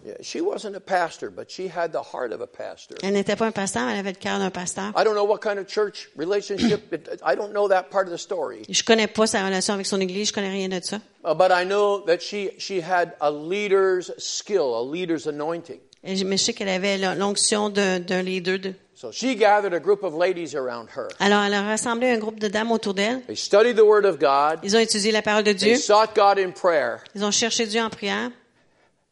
Yeah, 0.04 0.14
she 0.22 0.40
wasn't 0.40 0.76
a 0.76 0.80
pastor, 0.80 1.30
but 1.30 1.50
she 1.50 1.66
had 1.66 1.90
the 1.90 2.00
heart 2.00 2.32
of 2.32 2.40
a 2.40 2.46
pastor. 2.46 2.96
elle 3.02 3.14
n'était 3.14 3.34
pas 3.34 3.46
un 3.46 3.50
pasteur, 3.50 3.86
mais 3.86 3.92
elle 3.94 3.98
avait 3.98 4.12
le 4.12 4.18
cœur 4.20 4.38
d'un 4.38 4.50
pasteur. 4.50 4.92
I 4.96 5.02
don't 5.02 5.16
know 5.16 5.24
what 5.24 5.40
kind 5.40 5.58
of 5.58 5.66
church 5.66 6.08
relationship. 6.16 6.92
It, 6.92 7.20
I 7.24 7.34
don't 7.34 7.52
know 7.52 7.66
that 7.66 7.90
part 7.90 8.06
of 8.06 8.12
the 8.12 8.18
story. 8.18 8.62
Je 8.68 8.84
connais 8.84 9.08
pas 9.08 9.26
sa 9.26 9.44
relation 9.44 9.74
avec 9.74 9.84
son 9.86 10.00
église, 10.00 10.28
je 10.28 10.32
connais 10.32 10.50
rien 10.50 10.68
de 10.68 10.80
ça. 10.80 11.00
Uh, 11.24 11.34
but 11.34 11.50
I 11.50 11.64
know 11.64 12.04
that 12.06 12.22
she, 12.22 12.50
she 12.58 12.80
had 12.80 13.14
a 13.20 13.32
leader's 13.32 14.12
skill, 14.18 14.78
a 14.78 14.82
leader's 14.84 15.26
anointing. 15.26 15.80
Et 16.06 16.24
Mais 16.24 16.36
je 16.36 16.44
sais 16.44 16.52
qu'elle 16.54 16.68
avait 16.68 16.98
l'onction 17.16 17.68
d'un 17.68 18.22
leader. 18.22 18.58
De... 18.58 18.74
So 18.94 19.10
she 19.12 19.34
gathered 19.36 19.74
a 19.74 19.80
group 19.80 20.02
of 20.04 20.14
ladies 20.14 20.54
around 20.54 20.88
her. 20.96 21.08
Alors, 21.18 21.42
elle 21.42 21.52
a 21.54 21.62
rassemblé 21.62 22.08
un 22.10 22.18
groupe 22.18 22.38
de 22.38 22.48
dames 22.48 22.70
autour 22.70 22.94
d'elle. 22.94 23.22
They 23.26 23.36
studied 23.36 23.76
the 23.76 23.84
Word 23.84 24.06
of 24.06 24.18
God. 24.18 24.60
Ils 24.62 24.74
ont 24.76 24.80
étudié 24.80 25.12
la 25.12 25.20
parole 25.22 25.42
de 25.42 25.52
They 25.52 25.72
Dieu. 25.72 25.76
sought 25.76 26.14
God 26.14 26.38
in 26.38 26.52
prayer. 26.52 27.00
Ils 27.14 27.24
ont 27.24 27.30
cherché 27.30 27.66
Dieu 27.66 27.82
en 27.82 27.90
prière. 27.90 28.30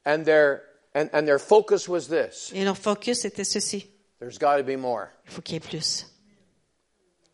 And 0.07 0.23
their, 0.25 0.63
and, 0.95 1.09
and 1.13 1.27
their 1.27 1.39
focus 1.39 1.89
was 1.89 2.09
this 2.09 2.51
Et 2.55 2.65
leur 2.65 2.77
focus 2.79 3.25
était 3.25 3.45
ceci. 3.45 3.91
there's 4.21 4.39
got 4.39 4.57
to 4.57 4.63
be 4.63 4.77
more. 4.77 5.11
Il 5.27 5.33
faut 5.33 5.43
qu'il 5.43 5.55
y 5.55 5.57
ait 5.57 5.61
plus. 5.61 6.07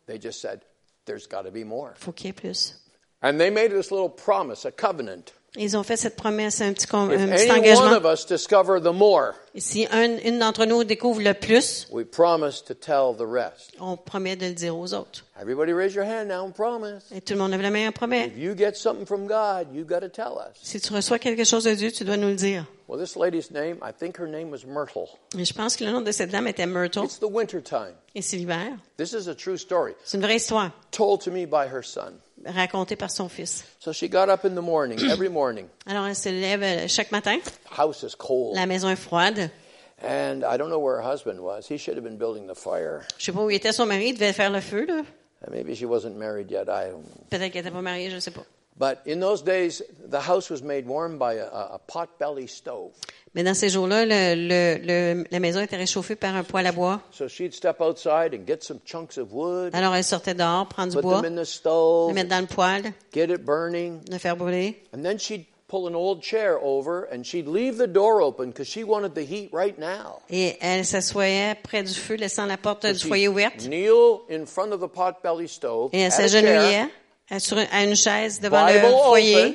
They 0.06 0.18
just 0.18 0.40
said, 0.40 0.60
there's 1.06 1.26
got 1.28 1.42
to 1.44 1.50
be 1.52 1.64
more. 1.64 1.92
Il 1.96 2.00
faut 2.02 2.12
qu'il 2.12 2.26
y 2.26 2.30
ait 2.30 2.32
plus. 2.32 2.74
And 3.22 3.38
they 3.38 3.50
made 3.50 3.70
this 3.70 3.90
little 3.90 4.08
promise, 4.08 4.64
a 4.64 4.72
covenant. 4.72 5.32
Ils 5.56 5.76
ont 5.76 5.82
fait 5.82 5.96
cette 5.96 6.14
promesse, 6.14 6.60
un 6.60 6.72
petit, 6.72 6.86
un 6.92 7.08
engagement. 7.56 7.92
of 7.96 8.04
us 8.04 8.24
discover 8.24 8.80
the 8.80 8.92
more, 8.92 9.34
Et 9.54 9.60
si 9.60 9.84
un- 9.90 10.18
une 10.24 10.38
d'entre 10.38 10.64
nous 10.64 10.84
découvre 10.84 11.20
le 11.20 11.34
plus, 11.34 11.88
we 11.90 12.04
promise 12.06 12.62
to 12.62 12.72
tell 12.74 13.16
the 13.18 13.26
rest. 13.28 13.72
on 13.80 13.96
promet 13.96 14.36
de 14.36 14.46
le 14.46 14.52
dire 14.52 14.76
aux 14.76 14.94
autres. 14.94 15.24
Everybody 15.40 15.72
raise 15.72 15.92
your 15.94 16.04
hand 16.04 16.28
now 16.28 16.44
and 16.44 16.52
promise. 16.52 17.02
Et 17.12 17.20
tout 17.20 17.32
le 17.32 17.40
monde 17.40 17.50
lève 17.50 17.62
la 17.62 17.70
main 17.70 17.88
et 17.88 17.90
promet. 17.90 18.26
If 18.28 18.38
you 18.38 18.54
get 18.56 18.74
something 18.76 19.06
from 19.06 19.26
God, 19.26 19.66
you 19.74 19.84
got 19.84 20.00
to 20.00 20.08
tell 20.08 20.34
us. 20.38 20.56
Si 20.62 20.80
tu 20.80 20.92
reçois 20.92 21.18
quelque 21.18 21.44
chose 21.44 21.64
de 21.64 21.74
Dieu, 21.74 21.90
tu 21.90 22.04
dois 22.04 22.16
nous 22.16 22.28
le 22.28 22.34
dire. 22.36 22.64
Well, 22.86 23.00
this 23.00 23.16
lady's 23.16 23.50
name, 23.50 23.78
I 23.82 23.92
think 23.92 24.18
her 24.18 24.26
name 24.28 24.50
was 24.50 24.64
Myrtle. 24.66 25.08
Et 25.38 25.44
je 25.44 25.52
pense 25.54 25.76
que 25.76 25.84
le 25.84 25.90
nom 25.92 26.00
de 26.00 26.10
cette 26.12 26.30
dame 26.30 26.46
était 26.48 26.66
Myrtle. 26.66 27.04
It's 27.04 27.18
the 27.20 27.24
winter 27.30 27.60
time. 27.62 27.94
Et 28.14 28.22
c'est 28.22 28.36
l'hiver. 28.36 28.72
This 28.98 29.12
is 29.12 29.28
a 29.28 29.34
true 29.34 29.56
story 29.56 29.94
C'est 30.04 30.16
une 30.16 30.22
vraie 30.24 30.36
histoire, 30.36 30.70
told 30.92 31.20
to 31.22 31.30
me 31.30 31.46
by 31.46 31.66
her 31.72 31.82
son. 31.84 32.12
Racontée 32.44 32.96
par 32.96 33.10
son 33.10 33.28
fils. 33.28 33.64
So 33.78 33.92
she 33.92 34.08
got 34.08 34.28
up 34.28 34.44
in 34.44 34.54
the 34.54 34.62
morning, 34.62 34.98
every 35.10 35.28
morning. 35.28 35.66
Alors, 35.86 36.06
elle 36.06 36.16
se 36.16 36.28
lève 36.28 36.62
euh, 36.62 36.88
chaque 36.88 37.10
matin. 37.12 37.38
House 37.76 38.02
is 38.02 38.14
cold. 38.16 38.54
La 38.56 38.66
maison 38.66 38.88
est 38.88 38.96
froide. 38.96 39.50
And 40.02 40.42
I 40.44 40.56
don't 40.56 40.70
know 40.70 40.78
where 40.78 40.96
her 40.96 41.02
husband 41.02 41.40
was. 41.40 41.66
He 41.68 41.76
should 41.76 41.96
have 41.96 42.04
been 42.04 42.16
building 42.16 42.46
the 42.46 42.54
fire. 42.56 43.02
Je 43.18 43.26
sais 43.26 43.32
pas 43.32 43.40
où 43.42 43.50
était 43.50 43.72
son 43.72 43.86
mari. 43.86 44.08
Il 44.08 44.14
devait 44.14 44.32
faire 44.32 44.50
le 44.50 44.60
feu, 44.60 44.86
là. 44.86 45.02
Maybe 45.50 45.74
she 45.74 45.84
wasn't 45.84 46.16
married 46.16 46.50
yet. 46.50 46.68
I. 46.68 46.92
Peut-être 47.30 47.52
qu'elle 47.52 47.64
n'était 47.64 47.70
pas 47.70 47.82
mariée, 47.82 48.10
je 48.10 48.16
ne 48.16 48.20
sais 48.20 48.30
pas. 48.30 48.44
But 48.78 48.98
in 49.06 49.20
those 49.20 49.42
days, 49.42 49.82
the 50.10 50.20
house 50.26 50.48
was 50.50 50.62
made 50.62 50.86
warm 50.86 51.18
by 51.18 51.34
a, 51.34 51.74
a 51.74 51.78
pot-belly 51.86 52.48
stove. 52.48 52.92
Mais 53.34 53.44
dans 53.44 53.54
ces 53.54 53.68
jours-là, 53.68 54.06
le, 54.06 54.34
le- 54.34 54.78
le- 54.82 55.24
la 55.30 55.38
maison 55.38 55.60
était 55.60 55.76
réchauffée 55.76 56.16
par 56.16 56.34
un 56.34 56.42
poêle 56.44 56.66
à 56.66 56.72
bois. 56.72 57.00
So 57.10 57.28
she'd 57.28 57.52
step 57.52 57.80
outside 57.80 58.34
and 58.34 58.46
get 58.46 58.62
some 58.62 58.78
chunks 58.86 59.18
of 59.18 59.32
wood, 59.32 59.74
Alors, 59.74 59.94
elle 59.94 60.02
sortait 60.04 60.34
dehors, 60.34 60.66
prendre 60.66 60.94
du 60.94 61.00
bois, 61.02 61.20
them 61.20 61.32
in 61.32 61.36
the 61.36 61.40
le 61.40 61.44
stove, 61.44 62.14
mettre 62.14 62.30
dans 62.30 62.40
le 62.40 62.46
poêle, 62.46 62.92
get 63.12 63.24
it 63.30 63.44
burning, 63.44 64.00
le 64.10 64.18
faire 64.18 64.36
brûler. 64.36 64.76
and 64.94 65.02
then 65.02 65.18
she'd 65.18 65.44
pull 65.68 65.86
an 65.86 65.94
old 65.94 66.20
chair 66.22 66.58
over 66.62 67.06
and 67.12 67.22
she'd 67.24 67.46
leave 67.46 67.76
the 67.78 67.86
door 67.86 68.20
open 68.22 68.48
because 68.50 68.66
she 68.66 68.82
wanted 68.82 69.14
the 69.14 69.20
heat 69.24 69.50
right 69.52 69.78
now. 69.78 70.20
Et 70.30 70.56
elle 70.60 70.84
s'assoyait 70.86 71.54
près 71.62 71.82
du 71.84 71.92
feu, 71.94 72.14
laissant 72.16 72.46
la 72.46 72.56
porte 72.56 72.86
du 72.86 72.98
foyer 73.06 73.28
ouverte. 73.28 73.68
kneel 73.68 74.20
in 74.30 74.46
front 74.46 74.72
of 74.72 74.80
the 74.80 74.88
pot-belly 74.88 75.46
stove, 75.48 75.90
Et 75.92 76.00
elle 76.00 76.10
s'agenouillait 76.12 76.88
sur 77.38 77.56
un- 77.58 77.66
à 77.72 77.84
une 77.84 77.94
chaise 77.96 78.40
devant 78.40 78.66
Bible 78.66 78.80
le 78.86 78.90
foyer, 79.04 79.36
open. 79.36 79.54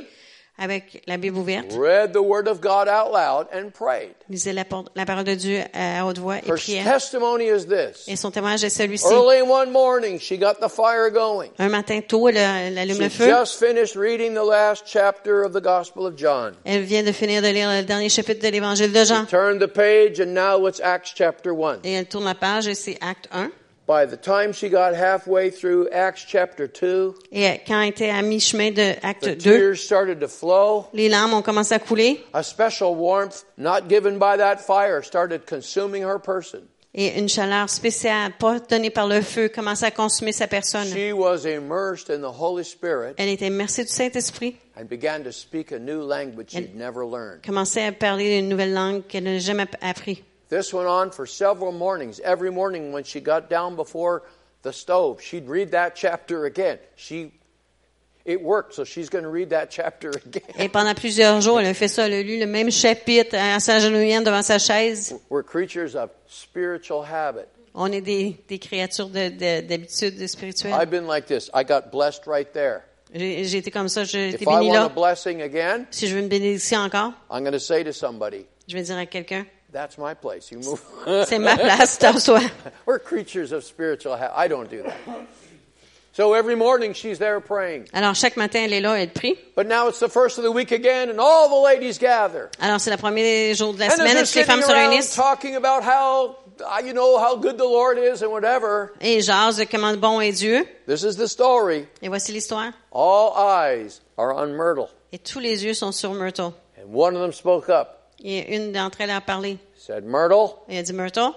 avec 0.57 1.03
la 1.05 1.17
Bible 1.17 1.38
ouverte, 1.38 1.73
read 1.78 2.13
the 2.13 2.21
Word 2.21 2.47
of 2.47 2.61
God 2.61 2.88
out 2.88 3.11
loud, 3.13 3.47
and 3.53 3.71
prayed. 3.78 4.13
lisait 4.30 4.53
la, 4.53 4.63
parole 4.63 5.26
de 5.26 5.34
Dieu 5.36 5.59
à 5.73 6.05
haute 6.05 6.17
voix 6.17 6.38
et 6.38 6.47
Her 6.49 6.55
priait. 6.55 6.82
testimony 6.84 7.47
is 7.49 7.65
this. 7.67 8.07
Et 8.07 8.15
son 8.15 8.32
témoignage 8.32 8.63
est 8.63 8.69
celui-ci. 8.69 9.05
Early 9.11 9.41
one 9.41 9.69
morning, 9.71 10.17
she 10.17 10.39
got 10.39 10.53
the 10.61 10.69
fire 10.69 11.09
going. 11.11 11.49
Un 11.59 11.67
matin 11.67 11.99
tôt, 11.99 12.30
elle, 12.30 12.38
elle 12.38 12.78
allume 12.78 12.95
She 12.95 13.01
le 13.03 13.09
feu. 13.09 13.28
just 13.28 13.59
finished 13.59 13.95
reading 13.97 14.34
the 14.34 14.45
last 14.47 14.84
chapter 14.88 15.43
of 15.43 15.51
the 15.51 15.61
Gospel 15.61 16.05
of 16.05 16.13
John. 16.17 16.53
Elle 16.63 16.84
vient 16.84 17.03
de 17.03 17.11
finir 17.11 17.41
de 17.41 17.49
lire 17.49 17.69
le 17.69 17.84
dernier 17.84 18.07
chapitre 18.07 18.41
de 18.41 18.47
l'Évangile 18.49 18.93
de 18.93 19.03
Jean. 19.03 19.26
Turned 19.26 19.59
the 19.61 19.67
page, 19.67 20.21
and 20.21 20.34
now 20.34 20.65
it's 20.69 20.80
Acts 20.82 21.11
chapter 21.13 21.51
1. 21.51 21.80
Et 21.84 21.91
elle 21.91 22.05
tourne 22.05 22.23
la 22.23 22.34
page 22.36 22.67
et 22.69 22.76
c'est 22.76 22.97
acte 23.01 23.28
1. 23.34 23.51
By 23.88 24.07
the 24.07 24.17
time 24.17 24.51
she 24.51 24.67
got 24.67 24.95
halfway 24.95 25.51
through 25.51 25.89
Acts 25.91 26.25
chapter 26.27 26.67
2, 26.67 27.13
Et 27.31 27.59
quand 27.67 27.81
elle 27.81 27.89
était 27.89 28.09
à 28.09 28.23
mi-chemin 28.23 28.71
de 28.71 28.95
acte 29.03 29.21
the 29.25 29.36
2, 29.36 29.38
tears 29.38 29.75
started 29.79 30.19
to 30.21 30.27
flow. 30.27 30.86
les 30.93 31.07
larmes 31.07 31.36
ont 31.36 31.43
commencé 31.43 31.75
à 31.75 31.79
couler 31.79 32.23
A 32.33 32.41
special 32.41 32.95
warmth 32.95 33.45
not 33.57 33.88
given 33.88 34.17
by 34.17 34.38
that 34.38 34.57
fire 34.57 35.03
started 35.03 35.45
consuming 35.47 36.01
her 36.03 36.17
person. 36.19 36.61
et 36.95 37.19
une 37.19 37.27
chaleur 37.29 37.69
spéciale, 37.69 38.31
pas 38.39 38.57
donnée 38.59 38.89
par 38.89 39.05
le 39.07 39.21
feu, 39.21 39.49
commençait 39.49 39.86
à 39.88 39.91
consumer 39.91 40.31
sa 40.31 40.47
personne. 40.47 40.88
She 40.88 41.11
was 41.13 41.45
immersed 41.45 42.09
in 42.09 42.21
the 42.21 42.33
Holy 42.39 42.63
Spirit 42.63 43.13
Elle 43.17 43.29
était 43.29 43.47
immersée 43.47 43.83
du 43.83 43.89
Saint-Esprit, 43.91 44.55
and 44.79 44.86
began 44.89 45.21
to 45.23 45.31
speak 45.31 45.71
a 45.73 45.77
new 45.77 46.01
language 46.01 46.49
she'd 46.51 46.75
never 46.75 47.03
learned. 47.05 47.41
commençait 47.45 47.83
à 47.86 47.91
parler 47.91 48.39
une 48.39 48.49
nouvelle 48.49 48.73
langue 48.73 49.03
qu'elle 49.07 49.25
n'a 49.25 49.38
jamais 49.38 49.67
appris. 49.81 50.23
This 50.56 50.74
went 50.74 50.88
on 50.88 51.12
for 51.12 51.26
several 51.28 51.72
mornings. 51.74 52.22
Every 52.24 52.49
morning 52.49 52.93
when 52.93 53.03
she 53.03 53.20
got 53.20 53.49
down 53.49 53.76
before 53.76 54.22
the 54.64 54.72
stove, 54.72 55.22
she'd 55.22 55.49
read 55.49 55.72
that 55.72 55.95
chapter 55.95 56.45
again. 56.45 56.78
She 56.95 57.32
it 58.26 58.41
worked, 58.41 58.74
so 58.74 58.86
she's 58.86 59.10
going 59.10 59.24
to 59.26 59.30
read 59.30 59.49
that 59.49 59.70
chapter 59.70 60.10
again. 60.26 60.41
Et 60.58 60.70
pendant 60.70 60.95
plusieurs 60.95 61.41
jours, 61.41 61.60
elle 61.60 61.68
a 61.68 61.74
fait 61.74 61.89
ça. 61.89 62.06
Elle 62.08 62.14
a 62.14 62.24
lu 62.24 62.39
le 62.39 62.45
même 62.45 62.72
chapitre 62.72 63.36
en 63.38 63.60
s'agenouillant 63.60 64.22
devant 64.22 64.41
sa 64.43 64.58
chaise. 64.58 65.14
We're 65.30 65.43
creatures 65.43 65.93
of 65.95 66.10
spiritual 66.28 67.03
habit. 67.03 67.47
On 67.74 67.91
est 67.91 67.99
des, 68.01 68.38
des 68.47 68.58
créatures 68.58 69.10
de- 69.10 69.28
de- 69.30 69.62
d'habitude 69.68 70.26
spirituelles. 70.28 70.74
I've 70.74 70.89
been 70.89 71.06
like 71.06 71.26
this. 71.28 71.49
I 71.53 71.64
got 71.66 71.91
blessed 71.91 72.26
right 72.28 72.47
there. 72.53 72.84
J'ai 73.14 73.58
été 73.58 73.72
comme 73.72 73.89
ça, 73.89 74.06
j'ai 74.06 74.30
If 74.30 74.36
été 74.36 74.43
I 74.45 74.47
béni 74.47 74.70
want 74.70 74.78
a 74.78 74.84
là. 74.84 74.89
blessing 74.89 75.41
again, 75.41 75.86
Si 75.91 76.08
je 76.08 76.16
veux 76.16 76.22
une 76.22 76.30
bénédiction 76.30 76.80
encore, 76.80 77.12
I'm 77.30 77.43
going 77.43 77.51
to 77.51 77.60
say 77.60 77.84
to 77.84 77.91
somebody, 77.91 78.45
je 78.70 78.76
vais 78.76 78.84
dire 78.84 78.97
à 78.97 79.06
quelqu'un, 79.06 79.45
"That's 79.76 79.97
my 79.97 80.13
place. 80.15 80.51
You 80.51 80.59
move." 80.59 80.82
c'est 81.28 81.39
ma 81.39 81.57
place, 81.57 81.97
tasse-toi. 81.97 82.39
We're 82.86 82.99
creatures 82.99 83.51
of 83.51 83.63
spiritual 83.63 84.15
habit. 84.15 84.34
I 84.36 84.47
don't 84.47 84.69
do 84.69 84.84
that. 84.84 84.95
So 86.13 86.34
every 86.34 86.55
morning 86.55 86.93
she's 86.93 87.19
there 87.19 87.41
praying. 87.41 87.89
Alors, 87.91 88.15
chaque 88.15 88.38
matin, 88.38 88.59
elle 88.63 88.71
est 88.71 88.80
là, 88.80 88.97
elle 88.97 89.09
prie. 89.09 89.38
But 89.53 89.67
now 89.67 89.89
it's 89.89 89.99
the 89.99 90.07
first 90.07 90.38
of 90.38 90.45
the 90.45 90.51
week 90.51 90.71
again, 90.71 91.09
and 91.09 91.19
all 91.19 91.49
the 91.49 91.61
ladies 91.61 91.97
gather. 91.99 92.49
Alors, 92.61 92.80
c'est 92.80 92.89
le 92.89 92.95
premier 92.95 93.53
jour 93.53 93.73
de 93.73 93.80
la 93.80 93.88
And 93.88 93.97
semaine, 93.97 94.17
et 94.17 94.23
toutes 94.23 94.36
les 94.36 94.45
femmes 94.45 94.61
se 94.61 94.71
réunissent 94.71 95.13
talking 95.13 95.57
about 95.57 95.84
how, 95.84 96.38
uh, 96.61 96.82
you 96.82 96.93
know, 96.93 97.17
how 97.17 97.36
good 97.36 97.57
the 97.57 97.65
Lord 97.65 97.97
is 97.97 98.23
and 98.23 98.32
whatever, 98.32 98.93
et 99.01 99.19
jasent 99.19 99.57
de 99.57 99.65
comment 99.65 99.99
bon 99.99 100.21
est 100.21 100.32
Dieu. 100.32 100.65
this 100.88 101.03
is 101.03 101.17
the 101.17 101.28
story. 101.28 101.86
Et 102.01 102.07
voici 102.07 102.32
l'histoire. 102.32 102.71
All 102.93 103.34
eyes 103.36 103.99
are 104.17 104.34
on 104.34 104.55
Myrtle. 104.55 104.88
Et 105.11 105.19
tous 105.19 105.39
les 105.41 105.65
yeux 105.65 105.73
sont 105.73 105.91
sur 105.91 106.13
Myrtle. 106.13 106.53
And 106.78 106.93
one 106.93 107.17
of 107.17 107.21
them 107.21 107.34
spoke 107.34 107.67
up, 107.67 108.05
Et 108.28 108.55
une 108.55 108.71
d'entre 108.71 109.01
elles 109.01 109.11
a 109.11 109.21
parlé. 109.21 109.59
said, 109.78 110.03
Myrtle, 110.03 110.55
Elle 110.67 110.80
a 110.80 110.82
dit, 110.84 110.93
Myrtle, 110.93 111.34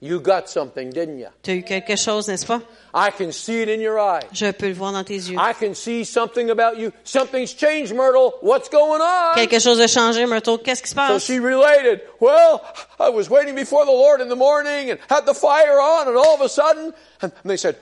you 0.00 0.18
got 0.18 0.48
something, 0.48 0.90
didn't 0.90 1.16
you? 1.20 1.28
tu 1.44 1.52
as 1.52 1.54
eu 1.54 1.62
quelque 1.62 1.94
chose, 1.94 2.26
n'est-ce 2.26 2.44
pas? 2.44 2.60
I 2.92 3.10
can 3.16 3.30
see 3.30 3.62
it 3.62 3.68
in 3.68 3.80
your 3.80 4.00
eyes. 4.00 4.24
Je 4.32 4.50
peux 4.50 4.66
le 4.66 4.74
voir 4.74 4.90
dans 4.92 5.04
tes 5.04 5.14
yeux. 5.14 5.36
I 5.38 5.52
can 5.54 5.74
see 5.74 6.04
something 6.04 6.50
about 6.50 6.76
you. 6.76 6.90
Something's 7.04 7.54
changed, 7.54 7.94
Myrtle. 7.94 8.32
What's 8.40 8.68
going 8.68 9.00
on? 9.00 9.34
Quelque 9.36 9.60
chose 9.60 9.78
a 9.80 9.86
changé, 9.86 10.26
Myrtle. 10.28 10.58
Qu'est-ce 10.58 10.82
qui 10.82 10.88
se 10.88 10.94
So 10.94 11.00
passe? 11.00 11.24
she 11.24 11.38
related, 11.38 12.00
well, 12.18 12.60
I 12.98 13.10
was 13.10 13.30
waiting 13.30 13.54
before 13.54 13.84
the 13.84 13.92
Lord 13.92 14.20
in 14.20 14.28
the 14.28 14.34
morning 14.34 14.90
and 14.90 14.98
had 15.08 15.24
the 15.24 15.34
fire 15.34 15.78
on, 15.80 16.08
and 16.08 16.16
all 16.16 16.34
of 16.34 16.40
a 16.40 16.48
sudden, 16.48 16.92
and 17.20 17.30
they 17.44 17.56
said, 17.56 17.76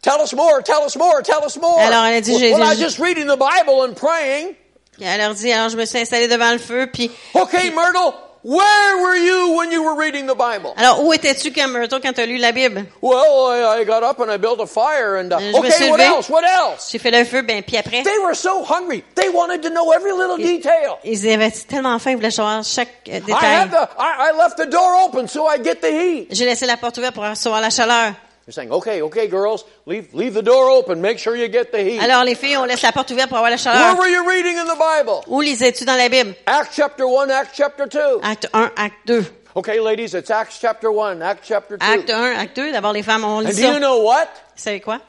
Tell 0.00 0.22
us 0.22 0.32
more, 0.32 0.62
tell 0.62 0.84
us 0.84 0.96
more, 0.96 1.20
tell 1.20 1.44
us 1.44 1.58
more. 1.58 1.80
Alors, 1.80 2.06
elle 2.06 2.16
a 2.18 2.20
dit, 2.22 2.32
well, 2.32 2.60
well, 2.60 2.62
I 2.62 2.70
was 2.70 2.78
just 2.78 2.98
reading 2.98 3.26
the 3.26 3.36
Bible 3.36 3.82
and 3.82 3.94
praying. 3.94 4.56
Et 5.00 5.04
Elle 5.04 5.20
leur 5.20 5.34
dit, 5.34 5.52
alors 5.52 5.68
je 5.68 5.76
me 5.76 5.84
suis 5.84 5.98
installée 5.98 6.28
devant 6.28 6.50
le 6.52 6.58
feu, 6.58 6.88
puis... 6.92 7.10
Okay, 7.34 7.70
Myrtle, 7.70 8.14
where 8.42 8.96
were 9.02 9.16
you 9.16 9.56
when 9.56 9.70
you 9.70 9.82
were 9.82 9.94
reading 9.94 10.26
the 10.26 10.34
Bible? 10.34 10.72
Alors, 10.76 11.04
où 11.04 11.12
étais-tu 11.12 11.52
quand, 11.52 11.68
Myrtle, 11.68 12.00
quand 12.00 12.12
tu 12.14 12.20
as 12.22 12.26
lu 12.26 12.38
la 12.38 12.52
Bible? 12.52 12.86
Well, 13.02 13.50
I, 13.50 13.80
I 13.80 13.84
got 13.84 14.02
up 14.02 14.20
and 14.20 14.30
I 14.30 14.38
built 14.38 14.60
a 14.60 14.66
fire 14.66 15.16
and, 15.16 15.32
uh, 15.32 15.38
Je 15.38 15.52
me 15.52 15.58
okay, 15.58 15.70
suis 15.72 15.90
what 15.90 16.00
else? 16.00 16.30
What 16.30 16.44
else? 16.44 16.88
J'ai 16.90 16.98
fait 16.98 17.10
le 17.10 17.24
feu, 17.24 17.42
ben, 17.42 17.62
puis 17.62 17.76
après, 17.76 18.02
They 18.04 18.18
were 18.24 18.34
so 18.34 18.62
hungry. 18.64 19.04
They 19.16 19.28
wanted 19.28 19.62
to 19.62 19.70
know 19.70 19.92
every 19.92 20.12
little 20.12 20.38
detail. 20.38 20.96
ils 21.04 21.28
avaient 21.28 21.50
tellement 21.50 21.98
faim, 21.98 22.12
ils 22.12 22.16
voulaient 22.16 22.30
savoir 22.30 22.64
chaque 22.64 22.88
euh, 23.08 23.18
I 23.18 23.20
détail. 23.20 23.34
had 23.42 23.70
the, 23.70 23.88
I, 23.98 24.30
I 24.30 24.32
left 24.38 24.56
the 24.56 24.66
door 24.70 24.94
open 25.04 25.28
so 25.28 25.46
I 25.46 25.58
get 25.58 25.82
the 25.82 25.90
heat. 25.90 26.28
J'ai 26.30 26.46
laissé 26.46 26.64
la 26.64 26.76
porte 26.78 26.96
ouverte 26.98 27.14
pour 27.14 27.24
recevoir 27.24 27.60
la 27.60 27.70
chaleur. 27.70 28.12
Saying, 28.48 28.70
okay, 28.70 29.02
okay, 29.02 29.26
girls, 29.26 29.64
leave, 29.86 30.14
leave 30.14 30.32
the 30.32 30.42
door 30.42 30.70
open. 30.70 31.00
Make 31.00 31.18
sure 31.18 31.34
you 31.34 31.48
get 31.48 31.72
the 31.72 31.82
heat. 31.82 31.98
Alors, 32.00 32.22
les 32.22 32.36
filles, 32.36 32.56
on 32.56 32.64
laisse 32.66 32.80
la 32.82 32.92
porte 32.92 33.10
ouverte 33.10 33.28
pour 33.28 33.38
avoir 33.38 33.50
la 33.50 33.56
Where 33.56 33.58
chaleur. 33.58 33.98
were 33.98 34.06
you 34.06 34.24
reading 34.28 34.56
in 34.56 34.66
the 34.66 34.76
Bible? 34.78 35.24
Où 35.26 35.40
lisais-tu 35.42 35.84
dans 35.84 35.96
la 35.96 36.08
Bible? 36.08 36.32
Acts 36.46 36.76
chapter 36.76 37.08
1, 37.08 37.28
Acts 37.28 37.56
chapter 37.56 37.86
2. 37.88 38.20
Acte 38.22 38.46
1, 38.54 38.70
acte 38.76 39.04
2. 39.06 39.24
Okay, 39.56 39.80
ladies, 39.80 40.14
it's 40.14 40.30
Acts 40.30 40.60
chapter 40.60 40.92
1, 40.92 41.22
Acts 41.22 41.48
chapter 41.48 41.76
2. 41.76 41.84
Acte 41.84 42.10
1, 42.10 42.36
acte 42.36 42.54
2. 42.54 42.70
D'abord, 42.70 42.92
les 42.92 43.02
femmes, 43.02 43.24
on 43.24 43.40
lit 43.40 43.48
And 43.48 43.56
do 43.56 43.62
you 43.62 43.80
know 43.80 43.98
what? 44.04 44.28
Vous 44.54 44.62
savez 44.62 44.80
quoi? 44.80 45.00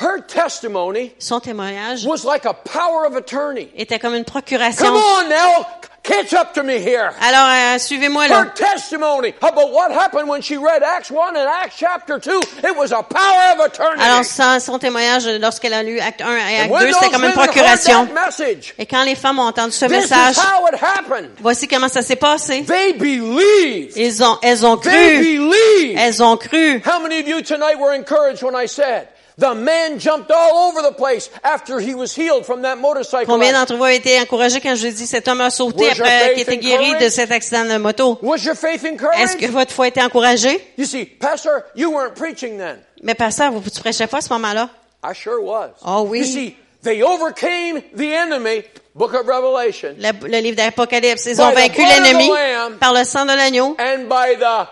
Her 0.00 0.20
testimony 0.20 1.12
Son 1.18 1.38
témoignage 1.38 2.04
was 2.04 2.24
like 2.24 2.46
a 2.46 2.54
power 2.54 3.04
of 3.06 3.14
attorney. 3.14 3.70
était 3.76 4.00
comme 4.00 4.14
une 4.14 4.24
Come 4.24 4.32
procuration. 4.42 4.86
on 4.86 5.28
now, 5.28 5.66
catch 6.02 6.32
up 6.34 6.52
to 6.54 6.62
me 6.64 6.78
here. 6.80 7.12
Alors, 7.20 7.46
euh, 7.74 7.78
suivez-moi 7.78 8.24
Her 8.26 8.44
là. 8.46 8.54
testimony 8.54 9.34
about 9.40 9.70
what 9.72 9.92
happened 9.92 10.28
when 10.28 10.42
she 10.42 10.56
read 10.56 10.82
Acts 10.82 11.10
1 11.10 11.36
and 11.36 11.48
Acts 11.48 11.76
chapter 11.78 12.18
2, 12.18 12.40
it 12.64 12.76
was 12.76 12.90
a 12.92 13.02
power 13.02 13.52
of 13.54 13.60
attorney. 13.60 14.02
Alors, 14.02 14.24
son, 14.24 14.58
son 14.60 14.78
témoignage, 14.78 15.26
lorsqu'elle 15.40 15.74
a 15.74 15.82
lu 15.82 16.00
acte 16.00 16.20
1 16.22 16.36
et 16.36 16.60
acte 16.62 16.70
when 16.72 16.86
2, 16.86 16.92
c'était 16.92 17.10
comme 17.10 17.24
une 17.24 17.32
procuration. 17.32 18.06
message, 18.12 18.74
Et 18.78 18.86
quand 18.86 19.04
les 19.04 19.14
femmes 19.14 19.38
ont 19.38 19.46
entendu 19.46 19.72
ce 19.72 19.84
message, 19.86 20.36
voici 21.40 21.68
comment 21.68 21.88
ça 21.88 22.02
s'est 22.02 22.16
passé. 22.16 22.64
They 22.64 22.94
believed. 22.94 23.96
Ils 23.96 24.22
ont, 24.24 24.38
elles 24.42 24.66
ont 24.66 24.76
They 24.76 24.90
cru. 24.90 25.22
believed. 25.22 25.98
Elles 25.98 26.22
ont 26.22 26.36
cru. 26.36 26.82
How 26.84 27.00
many 27.00 27.20
of 27.20 27.28
you 27.28 27.42
tonight 27.42 27.78
were 27.78 27.92
encouraged 27.94 28.42
when 28.42 28.54
I 28.56 28.66
said 28.66 29.08
the 29.38 29.54
man 29.54 29.98
jumped 29.98 30.30
all 30.30 30.68
over 30.68 30.82
the 30.82 30.94
place 30.94 31.30
after 31.42 31.78
he 31.80 31.94
was 31.94 32.14
healed 32.14 32.44
from 32.44 32.62
that 32.62 32.76
motorcycle 32.76 33.26
Combien 33.26 33.52
d'entre 33.52 33.74
vous 33.76 33.84
avez 33.84 33.96
été 33.96 34.20
encouragés 34.20 34.60
quand 34.60 34.74
je 34.74 34.88
dis 34.88 35.06
cet 35.06 35.26
homme 35.28 35.40
a 35.40 35.50
sauté 35.50 35.84
Was 35.88 35.94
your 35.96 36.06
après 36.06 36.18
faith 36.20 36.32
qu'il 36.34 36.42
était 36.42 36.56
guéri 36.58 36.84
de 36.90 36.94
encouraged? 36.96 37.10
cet 37.10 37.32
accident 37.32 37.64
de 37.64 37.76
moto? 37.78 38.18
Was 38.22 38.38
your 38.44 38.54
faith 38.56 38.84
Est-ce 38.84 39.36
que 39.36 39.46
encouraged? 39.46 39.50
votre 39.52 39.72
foi 39.72 39.86
a 39.86 39.88
été 39.88 40.02
encouragée? 40.02 40.60
You 40.76 40.84
see, 40.84 41.04
Pastor, 41.06 41.62
you 41.74 41.90
weren't 41.90 42.14
preaching 42.14 42.58
then. 42.58 42.78
Mais 43.02 43.14
pasteur, 43.14 43.50
vous, 43.52 43.68
tu 43.70 43.80
prêchais 43.80 44.06
pas 44.06 44.18
à 44.18 44.20
ce 44.20 44.32
moment-là? 44.34 44.68
I 45.04 45.12
sure 45.14 45.40
was. 45.42 45.70
Oh, 45.84 46.04
oui. 46.08 46.18
You 46.20 46.24
see, 46.24 46.56
they 46.82 47.02
overcame 47.02 47.82
the 47.96 48.12
enemy, 48.14 48.62
book 48.94 49.14
of 49.14 49.26
Revelation, 49.26 49.96
Le, 49.98 50.28
le 50.28 50.38
livre 50.38 50.56
d'Apocalypse, 50.56 51.24
ils 51.26 51.40
ont 51.40 51.50
vaincu 51.52 51.80
l'ennemi 51.84 52.30
par 52.78 52.92
le 52.92 53.02
sang 53.04 53.24
de 53.24 53.32
l'agneau 53.32 53.76
and 53.80 54.08
by 54.08 54.36
the 54.38 54.68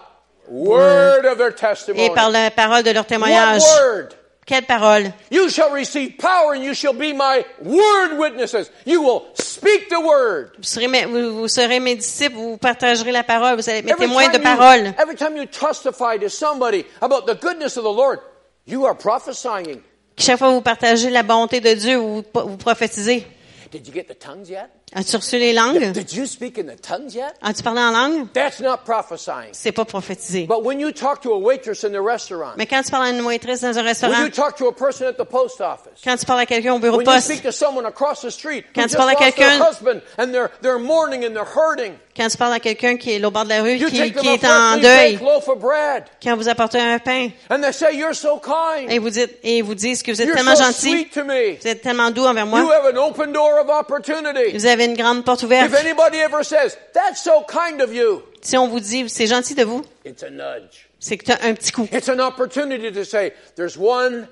word 0.48 1.24
of 1.24 1.38
their 1.38 1.52
testimony. 1.54 2.06
et 2.06 2.11
par 2.11 2.30
la 2.30 2.50
parole 2.50 2.82
de 2.82 2.90
leur 2.90 3.02
What 3.02 3.08
témoignage. 3.08 3.62
word? 3.62 4.08
Quelle 4.51 4.66
parole? 4.66 5.12
You 5.30 5.48
shall 5.48 5.70
receive 5.70 6.18
power 6.18 6.55
and 6.55 6.64
you 6.64 6.74
shall 6.74 6.92
be 6.92 7.12
my 7.12 7.44
word 7.62 8.18
witnesses. 8.18 8.68
You 8.84 9.01
will 9.01 9.28
speak 9.34 9.88
the 9.88 10.01
word. 10.01 10.51
Vous 10.59 10.64
serez, 10.64 10.88
mes- 10.88 11.05
vous, 11.05 11.36
vous 11.42 11.46
serez 11.46 11.78
mes 11.78 11.94
disciples, 11.94 12.34
vous 12.34 12.57
partagerez 12.57 13.12
la 13.12 13.22
parole, 13.22 13.55
vous 13.55 13.70
allez 13.70 13.78
être 13.78 13.96
témoins 13.96 14.28
de 14.28 14.38
you, 14.38 14.42
parole. 14.42 14.92
every 14.98 15.14
time 15.14 15.36
you 15.36 15.46
testify 15.46 16.16
to 16.18 16.28
somebody 16.28 16.84
about 17.01 17.26
the 17.28 17.36
goodness 17.36 17.76
of 17.76 17.84
the 17.84 17.92
Lord, 17.92 18.18
you 18.66 18.86
are 18.86 18.94
prophesying. 18.96 19.82
Chaque 20.18 20.40
fois 20.40 20.48
que 20.48 20.55
vous 20.55 20.62
partagez 20.62 21.11
la 21.11 21.22
bonté 21.22 21.61
de 21.61 21.72
Dieu, 21.74 21.98
vous, 21.98 22.24
vous 22.34 22.57
prophétisez. 22.57 23.24
Did 23.70 23.86
you 23.86 23.94
get 23.94 24.09
the 24.09 24.18
tongues 24.18 24.51
yet? 24.51 24.68
As-tu 24.93 25.16
reçu 25.16 25.38
les 25.38 25.53
langues? 25.53 25.93
Did 25.93 26.12
you 26.12 26.26
speak 26.26 26.59
in 26.59 26.64
the 26.64 26.80
tongues 26.80 27.14
yet? 27.14 27.34
As-tu 27.43 27.62
parlé 27.62 27.80
en 27.80 27.93
langue? 27.93 28.26
That's 28.32 28.61
not 28.61 28.78
prophesying. 28.84 29.51
C'est 29.53 29.70
pas 29.70 29.84
prophétiser. 29.84 30.47
But 30.49 30.64
when 30.64 30.80
you 30.80 30.91
talk 30.91 31.20
to 31.22 31.32
a 31.32 31.38
waitress 31.38 31.84
in 31.84 31.91
the 31.93 32.01
restaurant, 32.05 32.55
Mais 32.57 32.66
quand 32.66 32.82
tu 32.82 32.91
parles 32.91 33.07
à 33.07 33.11
une 33.11 33.20
waitresse 33.20 33.61
dans 33.61 33.68
un 33.68 33.74
when 33.76 33.84
restaurant, 33.86 34.20
you 34.20 34.30
talk 34.30 34.57
to 34.57 34.66
a 34.66 34.72
person 34.72 35.07
at 35.07 35.12
the 35.12 35.24
post 35.24 35.61
office, 35.61 36.01
quand 36.03 36.16
tu 36.16 36.26
parles 36.26 36.41
à 36.41 36.47
quelqu'un 36.47 36.74
au 36.74 36.78
bureau 36.80 36.97
de 37.01 37.07
when 37.07 37.07
you 37.07 37.12
poste, 37.14 37.26
speak 37.30 37.43
to 37.43 37.53
someone 37.53 37.86
across 37.86 38.20
the 38.22 38.30
street 38.30 38.64
who 38.74 38.80
Quand 38.80 38.88
tu 38.88 38.97
parles 38.97 39.11
à 39.11 39.14
quelqu'un- 39.14 39.61
husband 39.61 40.01
and 40.18 40.32
they're, 40.32 40.51
they're 40.61 40.80
mourning 40.80 41.24
and 41.24 41.34
they're 41.34 41.45
hurting, 41.47 41.93
quand 42.16 42.26
tu 42.28 42.36
parles 42.36 42.55
à 42.55 42.59
quelqu'un 42.61 42.97
qui 42.97 43.12
est 43.12 43.24
au 43.24 43.30
bord 43.30 43.45
de 43.45 43.51
la 43.51 43.62
rue, 43.62 43.76
you 43.76 43.88
qui, 43.88 44.01
est 44.01 44.45
en 44.45 44.76
deuil, 44.78 45.12
baked 45.14 45.22
loaf 45.22 45.49
of 45.49 45.59
bread 45.61 46.05
quand 46.20 46.34
vous 46.36 46.49
apportez 46.49 46.80
un 46.80 46.99
pain, 46.99 47.28
and 47.49 47.61
they 47.62 47.72
say, 47.72 47.95
you're 47.97 48.14
so 48.14 48.38
kind. 48.41 48.91
et 48.91 48.99
vous 48.99 49.11
dites, 49.11 49.38
et 49.45 49.62
vous 49.62 49.76
disent 49.76 50.03
que 50.03 50.11
vous 50.11 50.20
êtes 50.20 50.26
You're 50.26 50.36
tellement 50.36 50.57
so 50.57 50.64
gentil, 50.64 50.91
sweet 50.91 51.12
to 51.12 51.22
me. 51.24 51.57
vous 51.61 51.68
êtes 51.68 51.80
tellement 51.80 52.11
doux 52.11 52.24
envers 52.26 52.45
You 52.47 52.51
moi, 52.51 52.74
have 52.74 52.86
an 52.93 52.99
open 52.99 53.32
door 53.32 53.61
of 53.61 53.68
opportunity. 53.70 54.51
vous 54.53 54.66
avez 54.66 54.80
une 54.87 54.97
grande 54.97 55.24
porte 55.24 55.43
ouverte. 55.43 55.70
If 55.72 55.78
anybody 55.78 56.18
ever 56.18 56.43
says, 56.43 56.76
that's 56.93 57.22
so 57.22 57.45
kind 57.47 57.81
of 57.81 57.93
you, 57.95 58.22
Si 58.43 58.57
on 58.57 58.68
vous 58.68 58.81
dit, 58.81 59.09
c'est 59.09 59.26
gentil 59.26 59.55
de 59.55 59.64
vous, 59.64 59.83
it's 60.05 60.22
a 60.22 60.31
nudge. 60.31 60.89
c'est 60.99 61.18
que 61.18 61.24
tu 61.26 61.33
as 61.33 61.43
un 61.45 61.55
petit 61.55 61.72
coup. 61.72 61.87
It's 61.93 62.09
an 62.09 62.20
opportunity 62.20 62.91
to 62.93 63.05
say, 63.05 63.33
there's 63.57 63.76
one, 63.76 64.28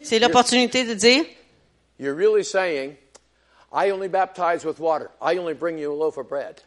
C'est 0.00 0.18
l'opportunité 0.18 0.84
de 0.84 0.94
dire, 0.94 1.24
you're 1.98 2.14
really 2.14 2.44
saying, 2.44 2.96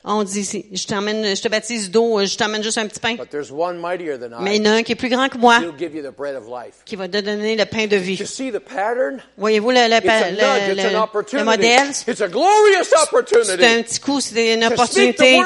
On 0.03 0.23
dit, 0.23 0.65
je 0.71 0.87
t'emmène, 0.87 1.35
je 1.35 1.41
te 1.41 1.47
baptise 1.47 1.89
d'eau, 1.89 2.23
je 2.23 2.37
t'emmène 2.37 2.61
juste 2.61 2.77
un 2.77 2.87
petit 2.87 2.99
pain. 2.99 3.15
But 3.15 3.31
there's 3.31 3.51
one 3.51 3.79
mightier 3.79 4.19
than 4.19 4.41
Mais 4.41 4.57
il 4.57 4.65
y 4.65 4.69
en 4.69 4.73
a 4.73 4.75
un 4.75 4.83
qui 4.83 4.91
est 4.91 4.95
plus 4.95 5.09
grand 5.09 5.27
que 5.27 5.37
moi, 5.37 5.57
He'll 5.59 5.77
give 5.77 5.95
you 5.95 6.03
the 6.03 6.15
bread 6.15 6.35
of 6.35 6.45
life. 6.47 6.75
qui 6.85 6.95
va 6.95 7.07
te 7.07 7.19
donner 7.19 7.55
le 7.55 7.65
pain 7.65 7.87
de 7.87 7.95
vie. 7.95 8.15
You 8.15 8.25
see 8.27 8.51
the 8.51 8.59
pattern? 8.59 9.21
Voyez-vous 9.37 9.71
le, 9.71 9.87
le, 9.89 11.43
modèle? 11.43 11.89
It's 12.07 12.21
a 12.21 12.27
glorious 12.27 12.83
C'est 13.43 13.65
un 13.65 13.81
petit 13.81 13.99
coup, 13.99 14.21
c'est 14.21 14.53
une 14.53 14.65
opportunité, 14.65 15.39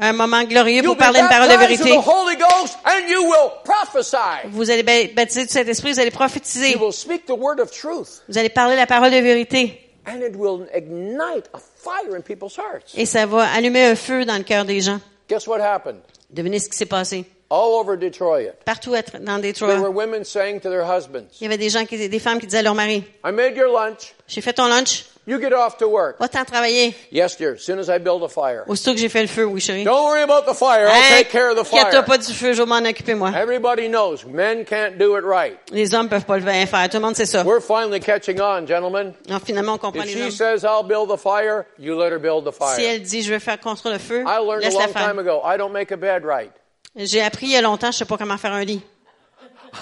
un 0.00 0.12
moment 0.12 0.44
glorieux 0.44 0.82
pour 0.82 0.96
parler 0.96 1.20
une 1.20 1.28
parole 1.28 1.48
de 1.48 1.56
vérité. 1.56 1.90
the 1.90 2.06
Holy 2.06 2.36
Ghost 2.36 2.78
and 2.84 3.08
you 3.10 3.22
will 3.24 3.50
prophesy. 3.64 4.48
Vous 4.50 4.70
allez 4.70 4.82
ba- 4.84 5.12
baptiser 5.14 5.46
du 5.46 5.52
Saint-Esprit, 5.52 5.92
vous 5.92 6.00
allez 6.00 6.10
prophétiser. 6.10 6.72
You 6.72 6.78
will 6.78 6.92
speak 6.92 7.26
the 7.26 7.36
word 7.36 7.58
of 7.60 7.70
truth. 7.70 8.22
Vous 8.28 8.38
allez 8.38 8.48
parler 8.48 8.76
la 8.76 8.86
parole 8.86 9.10
de 9.10 9.16
vérité. 9.16 9.87
And 10.08 10.22
it 10.22 10.36
will 10.36 10.66
ignite 10.72 11.48
a 11.52 11.58
fire 11.58 12.16
in 12.16 12.22
people's 12.22 12.56
hearts. 12.56 12.94
Et 12.96 13.04
ça 13.04 13.26
va 13.26 13.44
allumer 13.52 13.84
un 13.84 13.94
feu 13.94 14.24
dans 14.24 14.38
le 14.38 14.44
cœur 14.44 14.64
des 14.64 14.80
gens. 14.80 15.00
Guess 15.28 15.46
what 15.46 15.60
happened? 15.60 16.00
Devinez 16.30 16.60
ce 16.60 16.68
qui 16.68 16.76
s'est 16.76 16.86
passé. 16.86 17.26
All 17.50 17.72
over 17.80 17.96
Detroit. 17.96 18.52
Partout 18.64 18.92
dans 18.92 19.40
There 19.40 19.80
were 19.80 19.90
women 19.90 20.22
saying 20.24 20.60
to 20.60 20.68
their 20.68 20.84
husbands, 20.84 21.28
il 21.40 21.44
y 21.44 21.46
avait 21.46 21.56
des 21.56 21.70
gens 21.70 21.86
qui, 21.86 22.08
des 22.08 22.18
femmes 22.18 22.40
qui 22.40 22.46
disaient 22.46 22.58
à 22.58 22.62
leur 22.62 22.74
mari, 22.74 23.04
I 23.24 23.32
made 23.32 23.56
your 23.56 23.72
lunch. 23.72 24.14
j'ai 24.26 24.42
fait 24.42 24.52
ton 24.52 24.66
lunch, 24.66 25.06
You 25.28 25.38
get 25.38 25.52
off 25.52 25.76
to 25.76 25.86
work. 25.86 26.16
va-t'en 26.18 26.44
travailler. 26.46 26.94
Yes, 27.12 27.36
dear. 27.36 27.52
As 27.56 27.58
soon 27.62 27.78
as 27.78 27.90
I 27.90 27.98
build 27.98 28.22
a 28.22 28.28
fire. 28.28 28.64
Aussitôt 28.66 28.92
que 28.94 28.98
j'ai 28.98 29.10
fait 29.10 29.20
le 29.20 29.28
feu, 29.28 29.44
oui 29.44 29.60
chérie. 29.60 29.84
Don't 29.84 30.06
worry 30.06 30.22
about 30.22 30.50
the 30.50 30.54
fire. 30.56 30.88
I'll 30.88 30.94
Hey, 30.94 31.18
take 31.24 31.30
care 31.30 31.50
of 31.50 31.56
the 31.58 31.64
fire. 31.68 32.02
pas 32.06 32.16
du 32.16 32.32
feu, 32.32 32.54
je 32.54 32.62
vais 32.62 32.66
m'en 32.66 32.78
occuper 32.88 33.14
moi. 33.14 33.30
Everybody 33.36 33.88
knows 33.90 34.24
men 34.24 34.64
can't 34.64 34.96
do 34.96 35.18
it 35.18 35.24
right. 35.24 35.58
Les 35.70 35.94
hommes 35.94 36.08
peuvent 36.08 36.24
pas 36.24 36.38
le 36.38 36.42
faire, 36.66 36.88
tout 36.88 36.96
le 36.96 37.02
monde 37.02 37.14
sait 37.14 37.26
ça. 37.26 37.44
We're 37.44 37.60
finally 37.60 38.00
catching 38.00 38.40
on, 38.40 38.66
gentlemen. 38.66 39.12
Non, 39.28 39.38
finalement, 39.38 39.74
on 39.74 39.78
comprend 39.78 40.04
If 40.04 40.14
les 40.14 40.14
she 40.14 40.22
hommes. 40.22 40.30
says 40.30 40.64
I'll 40.64 40.82
build 40.82 41.10
the 41.10 41.20
fire, 41.20 41.66
you 41.78 41.94
let 41.94 42.10
her 42.10 42.18
build 42.18 42.46
the 42.46 42.52
Si 42.52 42.58
fire. 42.58 42.78
elle 42.80 43.02
dit, 43.02 43.22
je 43.22 43.28
vais 43.30 43.38
faire 43.40 43.60
construire 43.60 43.92
le 43.96 44.00
feu, 44.00 44.24
I 44.26 44.38
learned 44.42 44.64
a 44.64 44.70
long 44.70 44.88
faire. 44.88 45.08
time 45.10 45.18
ago. 45.18 45.42
I 45.44 45.58
don't 45.58 45.72
make 45.74 45.92
a 45.92 45.96
bed 45.98 46.24
right. 46.24 46.52
J'ai 46.96 47.20
appris 47.20 47.46
il 47.48 47.52
y 47.52 47.56
a 47.56 47.60
longtemps, 47.60 47.92
je 47.92 47.98
sais 47.98 48.04
pas 48.06 48.16
comment 48.16 48.38
faire 48.38 48.52
un 48.54 48.64
lit. 48.64 48.80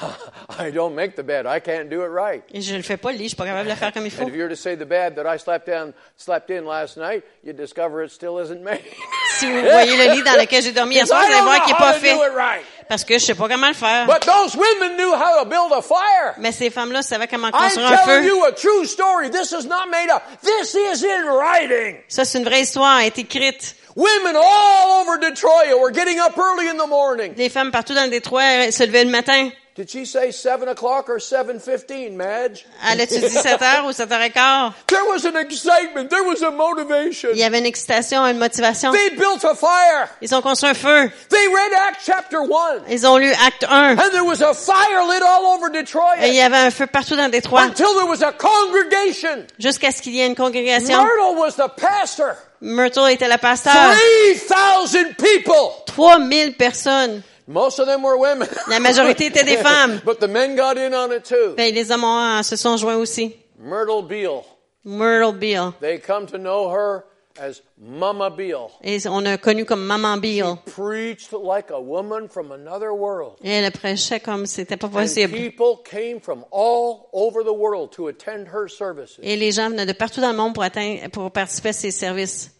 I 0.58 0.70
don't 0.70 0.94
make 0.94 1.16
the 1.16 1.22
bed. 1.22 1.46
I 1.46 1.60
can't 1.60 1.88
do 1.88 2.02
it 2.02 2.08
right. 2.10 2.42
Et 2.52 2.60
je 2.62 2.74
le 2.76 2.82
fais 2.82 2.96
pas, 2.96 3.12
le 3.12 3.18
lit, 3.18 3.24
je 3.24 3.28
suis 3.28 3.36
pas 3.36 3.44
capable 3.44 3.64
de 3.64 3.70
le 3.70 3.76
faire 3.76 3.92
comme 3.92 4.04
il 4.06 4.10
faut. 4.10 4.22
And 4.22 4.28
if 4.28 4.34
you 4.34 4.42
were 4.42 4.48
to 4.50 4.56
say 4.56 4.76
the 4.76 4.86
bed 4.86 5.16
that 5.16 5.26
I 5.26 5.38
slept 5.38 5.68
in, 5.68 5.92
slept 6.16 6.50
in 6.50 6.64
last 6.64 6.96
night, 6.96 7.22
you'd 7.44 7.56
discover 7.56 8.02
it 8.04 8.10
still 8.10 8.38
isn't 8.40 8.62
made. 8.62 8.80
Si 9.38 9.44
vous 9.44 9.60
voyez 9.60 9.96
le 9.98 10.14
lit 10.14 10.22
dans 10.22 10.32
lequel 10.40 10.62
j'ai 10.62 10.72
dormi 10.72 10.94
hier 10.94 11.06
soir, 11.06 11.20
vous 11.20 11.30
allez 11.30 11.42
voir 11.42 11.62
qu'il 11.66 11.76
pas 11.76 11.92
fait. 11.92 12.14
right. 12.14 12.64
Parce 12.88 13.04
que 13.04 13.18
je 13.18 13.24
sais 13.24 13.34
pas 13.34 13.48
comment 13.48 13.68
le 13.68 13.74
faire. 13.74 14.06
But 14.06 14.20
those 14.24 14.56
women 14.56 14.96
knew 14.96 15.12
how 15.12 15.42
to 15.42 15.44
build 15.44 15.72
a 15.74 15.82
fire. 15.82 16.34
Mais 16.38 16.52
ces 16.52 16.70
femmes-là 16.70 17.02
savaient 17.02 17.26
comment 17.28 17.48
I'm 17.48 17.52
construire 17.52 17.86
un 17.86 17.96
telling 17.98 18.22
feu. 18.22 18.28
you 18.28 18.44
a 18.46 18.52
true 18.52 18.86
story. 18.86 19.28
This 19.28 19.52
is 19.52 19.66
not 19.66 19.90
made 19.90 20.08
up. 20.10 20.22
This 20.40 20.74
is 20.74 21.04
in 21.04 21.26
writing. 21.26 21.98
Ça, 22.08 22.24
c'est 22.24 22.38
une 22.38 22.44
vraie 22.44 22.62
histoire, 22.62 23.00
elle 23.00 23.08
est 23.08 23.18
écrite. 23.18 23.76
Women 23.94 24.36
all 24.36 25.02
over 25.02 25.18
Detroit 25.18 25.78
were 25.78 25.90
getting 25.92 26.18
up 26.18 26.38
early 26.38 26.68
in 26.68 26.76
the 26.78 26.86
morning. 26.88 27.34
Les 27.36 27.50
femmes 27.50 27.70
partout 27.70 27.92
dans 27.94 28.04
le 28.04 28.10
Détroit 28.10 28.42
elles 28.42 28.72
se 28.72 28.84
levaient 28.84 29.04
le 29.04 29.10
matin. 29.10 29.50
Did 29.76 29.90
she 29.90 30.06
say 30.06 30.32
7 30.32 30.68
o'clock 30.68 31.10
or 31.10 31.18
7.15, 31.18 32.16
Madge? 32.16 32.64
Elle 32.82 33.02
a-tu 33.02 33.18
dit 33.18 33.28
7 33.28 33.60
heures 33.60 33.84
ou 33.84 33.92
7 33.92 34.10
heures 34.10 34.22
et 34.22 34.30
quart? 34.30 34.72
There 34.86 35.04
was 35.04 35.26
an 35.26 35.36
excitement. 35.36 36.08
There 36.08 36.24
was 36.24 36.42
a 36.42 36.50
motivation. 36.50 37.28
Il 37.34 37.38
y 37.38 37.44
avait 37.44 37.58
une 37.58 37.66
excitation, 37.66 38.24
une 38.24 38.38
motivation. 38.38 38.90
They 38.92 39.10
built 39.10 39.44
a 39.44 39.54
fire. 39.54 40.08
Ils 40.22 40.34
ont 40.34 40.40
construit 40.40 40.70
un 40.70 40.74
feu. 40.74 41.12
They 41.28 41.48
read 41.48 41.72
Acts 41.88 42.06
chapter 42.06 42.38
1. 42.38 42.88
Ils 42.88 43.06
ont 43.06 43.18
lu 43.18 43.30
Acte 43.30 43.66
1. 43.68 43.98
And 43.98 44.10
there 44.12 44.24
was 44.24 44.40
a 44.40 44.54
fire 44.54 45.04
lit 45.06 45.22
all 45.22 45.44
over 45.44 45.68
Detroit. 45.68 46.22
Et 46.22 46.28
il 46.28 46.34
y 46.36 46.40
avait 46.40 46.56
un 46.56 46.70
feu 46.70 46.86
partout 46.86 47.16
dans 47.16 47.28
Détroit. 47.28 47.64
Until 47.64 47.92
there 47.96 48.06
was 48.06 48.22
a 48.22 48.32
congregation. 48.32 49.44
Jusqu'à 49.58 49.90
ce 49.90 50.00
qu'il 50.00 50.14
y 50.14 50.22
ait 50.22 50.26
une 50.26 50.34
congrégation. 50.34 51.04
Myrtle 51.04 51.36
was 51.36 51.56
the 51.56 51.68
pastor. 51.76 52.34
Myrtle 52.62 53.10
était 53.10 53.28
la 53.28 53.36
pasteur. 53.36 53.74
3,000 53.74 55.16
people. 55.18 55.84
3000 55.84 56.54
personnes. 56.54 57.22
Most 57.48 57.78
of 57.78 57.86
them 57.86 58.02
were 58.02 58.16
women. 58.18 58.48
La 58.68 58.80
majorité 58.80 59.26
étaient 59.26 59.44
des 59.44 59.56
femmes. 59.56 60.00
but 60.04 60.18
the 60.20 60.28
men 60.28 60.56
got 60.56 60.76
in 60.76 60.92
on 60.94 61.12
it 61.12 61.24
too. 61.24 61.54
Ben, 61.56 61.72
les 61.74 61.90
hommes 61.90 62.04
ont- 62.04 62.42
se 62.42 62.56
sont 62.56 62.76
joints 62.76 62.96
aussi. 62.96 63.36
Myrtle 63.58 64.02
Beale. 64.02 64.42
Myrtle 64.84 65.32
Beale. 65.32 65.72
They 65.80 65.98
come 65.98 66.26
to 66.26 66.38
know 66.38 66.68
her 66.70 67.04
as 67.38 67.60
Mama 67.78 68.30
Beale. 68.30 68.70
Et 68.82 69.06
on 69.06 69.24
a 69.26 69.36
connu 69.38 69.64
comme 69.64 69.86
Maman 69.86 70.18
Beale. 70.20 70.58
Preached 70.66 71.32
like 71.32 71.70
a 71.70 71.80
woman 71.80 72.28
from 72.28 72.50
another 72.52 72.92
world. 72.92 73.36
Et 73.44 73.50
elle 73.50 73.70
prêchait 73.70 74.20
comme 74.20 74.46
c'était 74.46 74.76
pas 74.76 74.86
And 74.88 74.92
possible. 74.92 75.32
people 75.36 75.76
came 75.84 76.20
from 76.20 76.44
all 76.50 77.08
over 77.12 77.42
the 77.44 77.52
world 77.52 77.90
to 77.92 78.08
attend 78.08 78.46
her 78.52 78.68
services. 78.68 79.18
Et 79.22 79.36
les 79.36 79.52
gens 79.52 79.70
venaient 79.70 79.86
de 79.86 79.92
partout 79.92 80.20
dans 80.20 80.30
le 80.32 80.36
monde 80.36 80.54
pour 80.54 80.62
atteindre, 80.64 81.08
pour 81.10 81.30
participer 81.30 81.68
à 81.70 81.72
ses 81.72 81.90
services. 81.90 82.50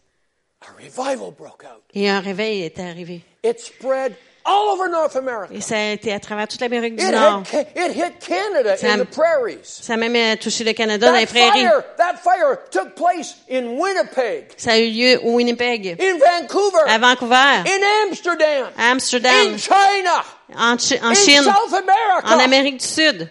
A 0.62 0.72
revival 0.82 1.32
broke 1.36 1.64
out. 1.64 1.82
Et 1.94 2.08
un 2.08 2.20
réveil 2.20 2.62
était 2.64 2.82
arrivé. 2.82 3.22
It 3.44 3.60
spread 3.60 4.14
all 4.46 4.70
over 4.72 4.88
North 4.88 5.16
America. 5.16 5.52
Et 5.52 5.60
ça 5.60 5.76
a 5.76 5.92
été 5.92 6.12
à 6.12 6.20
travers 6.20 6.46
toute 6.48 6.60
l'Amérique 6.60 6.96
du 6.96 7.04
It 7.04 7.10
Nord. 7.12 7.42
hit, 7.52 7.66
it 7.76 7.92
hit 7.96 8.18
Canada 8.20 8.76
Ça- 8.76 8.92
in 8.92 8.98
the 8.98 9.04
prairies. 9.10 9.58
Ça 9.64 9.94
a 9.94 9.96
même 9.96 10.14
euh, 10.16 10.36
touché 10.36 10.62
le 10.64 10.72
Canada 10.72 11.08
dans 11.10 11.16
les 11.16 11.26
That 11.26 11.32
prairies. 11.32 11.62
fire, 11.66 11.84
that 11.98 12.14
fire 12.22 12.56
took 12.70 12.94
place 12.94 13.34
in 13.50 13.76
Winnipeg, 13.78 14.52
Ça 14.56 14.72
a 14.72 14.78
eu 14.78 14.88
lieu 14.90 15.20
au 15.24 15.32
Winnipeg, 15.34 15.96
in 16.00 16.18
Vancouver, 16.18 16.82
à 16.88 16.98
Vancouver, 16.98 17.34
in 17.66 17.80
Amsterdam, 18.08 18.68
à 18.78 18.90
Amsterdam, 18.92 19.32
in 19.54 19.58
China, 19.58 20.24
en, 20.56 20.76
Chi- 20.78 20.98
en 21.02 21.10
in 21.10 21.14
Chine, 21.14 21.42
South 21.42 21.72
America. 21.74 22.34
en 22.34 22.38
Amérique 22.38 22.78
du 22.78 22.86
Sud. 22.86 23.28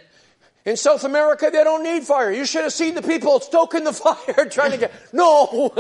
In 0.68 0.76
South 0.76 1.04
America, 1.06 1.52
they 1.52 1.64
don't 1.64 1.84
need 1.84 2.04
fire. 2.04 2.32
You 2.32 2.44
should 2.46 2.64
have 2.64 2.74
seen 2.74 2.96
the 2.96 3.02
people 3.04 3.40
stoking 3.40 3.84
the 3.84 3.94
fire 3.94 4.46
trying 4.50 4.72
to 4.72 4.78
get. 4.78 4.92
No! 5.14 5.72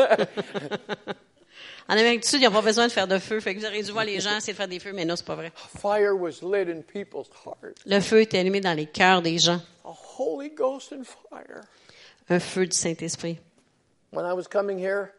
En 1.87 1.93
Amérique 1.93 2.21
du 2.23 2.27
Sud, 2.27 2.41
ils 2.41 2.45
n'ont 2.45 2.51
pas 2.51 2.61
besoin 2.61 2.87
de 2.87 2.91
faire 2.91 3.07
de 3.07 3.19
feu. 3.19 3.39
Fait 3.39 3.53
que 3.53 3.59
vous 3.59 3.65
auriez 3.65 3.83
dû 3.83 3.91
voir 3.91 4.05
les 4.05 4.19
gens 4.19 4.35
essayer 4.37 4.53
de 4.53 4.57
faire 4.57 4.67
des 4.67 4.79
feux, 4.79 4.91
mais 4.93 5.05
non, 5.05 5.15
c'est 5.15 5.25
pas 5.25 5.35
vrai. 5.35 5.51
fire 5.79 6.15
was 6.19 6.41
lit 6.41 6.69
in 6.71 6.81
people's 6.81 7.27
hearts. 7.45 7.75
Le 7.85 7.99
feu 7.99 8.21
était 8.21 8.39
allumé 8.39 8.59
dans 8.59 8.73
les 8.73 8.87
cœurs 8.87 9.21
des 9.21 9.37
gens. 9.37 9.61
A 9.83 9.93
Holy 10.17 10.49
Ghost 10.49 10.93
and 10.93 11.03
fire. 11.03 11.61
Un 12.29 12.39
feu 12.39 12.65
du 12.65 12.75
Saint-Esprit. 12.75 13.37
When 14.11 14.25
I 14.25 14.33
was 14.33 14.47
coming 14.49 14.79
here, 14.79 15.13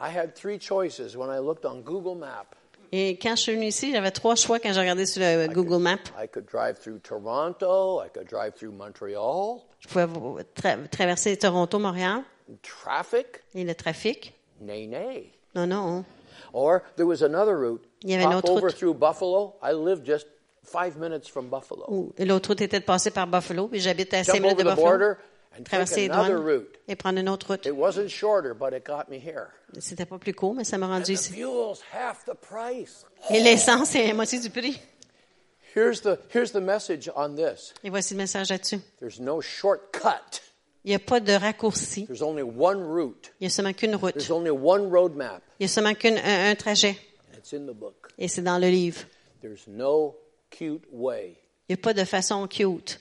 I 0.00 0.08
had 0.16 0.34
three 0.34 0.58
choices 0.58 1.14
when 1.16 1.28
I 1.30 1.38
looked 1.38 1.64
on 1.64 1.82
Google 1.82 2.16
Map. 2.18 2.54
Et 2.90 3.18
quand 3.22 3.36
je 3.36 3.42
suis 3.42 3.54
venue 3.54 3.66
ici, 3.66 3.92
j'avais 3.92 4.10
trois 4.10 4.34
choix 4.34 4.58
quand 4.58 4.72
j'ai 4.72 4.80
regardé 4.80 5.04
sur 5.06 5.20
le 5.20 5.46
Google 5.52 5.80
Maps. 5.82 5.98
I 6.20 6.26
could 6.26 6.46
drive 6.46 6.78
through 6.80 6.98
Toronto, 7.00 8.02
I 8.02 8.08
could 8.12 8.26
drive 8.28 8.54
through 8.54 8.72
Montreal, 8.72 9.60
Je 9.80 9.88
pouvais 9.88 10.44
tra- 10.56 10.88
traverser 10.88 11.36
Toronto, 11.36 11.78
Montréal, 11.78 12.22
traffic, 12.62 13.26
et 13.54 13.62
le 13.64 13.74
trafic? 13.74 14.32
nay, 14.60 14.86
nay. 14.86 15.32
Non, 15.66 15.66
non. 15.66 16.04
Or 16.52 16.82
there 16.96 17.06
was 17.06 17.22
another 17.22 17.56
route. 17.58 17.82
Il 18.02 18.10
y 18.10 18.14
avait 18.14 18.26
autre 18.34 18.50
over 18.52 18.70
through 18.72 18.94
Buffalo. 18.94 19.54
I 19.62 19.72
live 19.72 20.02
just 20.04 20.26
five 20.64 20.96
minutes 20.96 21.28
from 21.28 21.48
Buffalo. 21.50 22.12
L'autre 22.18 22.50
route 22.50 22.60
était 22.62 22.80
de 22.80 22.84
passer 22.84 23.10
par 23.10 23.26
Buffalo, 23.26 23.68
puis 23.68 23.80
j'habite 23.80 24.14
à 24.14 24.24
5 24.24 24.34
Jump 24.34 24.42
minutes 24.42 24.58
de 24.58 24.62
the 24.62 24.66
Buffalo. 24.66 24.86
border 24.86 25.14
and 25.52 25.56
take 25.58 25.64
Traverser 25.64 26.00
les 26.02 26.10
another 26.10 26.36
douanes 26.36 26.46
route. 26.58 26.78
et 26.88 26.96
prendre 26.96 27.18
une 27.18 27.28
autre 27.28 27.48
route. 27.48 27.66
It 27.66 27.74
wasn't 27.76 28.08
shorter, 28.08 28.54
but 28.54 28.72
it 28.72 28.84
got 28.86 29.10
me 29.10 29.16
here. 29.18 29.48
C'était 29.78 30.06
pas 30.06 30.18
plus 30.18 30.32
court, 30.32 30.54
mais 30.54 30.64
ça 30.64 30.78
m'a 30.78 30.86
rendu 30.86 31.04
The 31.04 31.08
ici. 31.20 31.32
fuel's 31.32 31.80
half 31.92 32.24
the 32.24 32.34
price. 32.34 33.04
Et 33.30 33.40
l'essence 33.40 33.94
est 33.94 34.06
la 34.06 34.14
moitié 34.14 34.38
du 34.40 34.48
prix. 34.50 34.80
Here's 35.74 36.00
the, 36.00 36.18
here's 36.34 36.52
the 36.52 36.60
message 36.62 37.10
on 37.14 37.34
this. 37.34 37.74
Et 37.84 37.90
voici 37.90 38.14
le 38.14 38.18
message 38.18 38.48
là-dessus. 38.48 38.80
There's 39.00 39.20
no 39.20 39.40
shortcut. 39.40 40.40
Il 40.84 40.90
n'y 40.90 40.94
a 40.94 40.98
pas 40.98 41.20
de 41.20 41.32
raccourci. 41.32 42.06
Il 42.08 42.14
y 43.40 43.46
a 43.46 43.50
seulement 43.50 43.72
qu'une 43.72 43.96
route. 43.96 44.14
Il 44.20 44.24
y 45.60 45.64
a 45.64 45.68
seulement 45.68 45.94
qu'un 45.94 46.16
un, 46.16 46.50
un 46.50 46.54
trajet. 46.54 46.96
It's 47.36 47.52
in 47.52 47.66
the 47.66 47.74
book. 47.74 48.08
Et 48.16 48.28
c'est 48.28 48.42
dans 48.42 48.58
le 48.58 48.68
livre. 48.68 49.00
There's 49.40 49.66
no 49.66 50.16
cute 50.50 50.84
way. 50.90 51.36
Il 51.68 51.74
n'y 51.74 51.80
a 51.80 51.82
pas 51.82 51.94
de 51.94 52.04
façon 52.04 52.46
cute. 52.48 53.00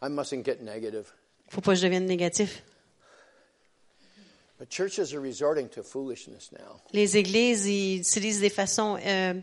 I 0.00 0.08
mustn't 0.08 0.44
get 0.44 0.62
negative. 0.62 1.12
Faut 1.48 1.60
pas 1.60 1.72
que 1.72 1.78
je 1.78 1.86
devienne 1.86 2.06
négatif. 2.06 2.62
But 4.58 4.70
churches 4.70 5.14
are 5.14 5.20
resorting 5.20 5.68
to 5.70 5.82
foolishness 5.82 6.50
now. 6.52 6.80
Les 6.92 7.16
églises, 7.16 7.66
ils 7.66 8.00
utilisent 8.00 8.40
des 8.40 8.50
façons 8.50 8.98
euh, 9.04 9.34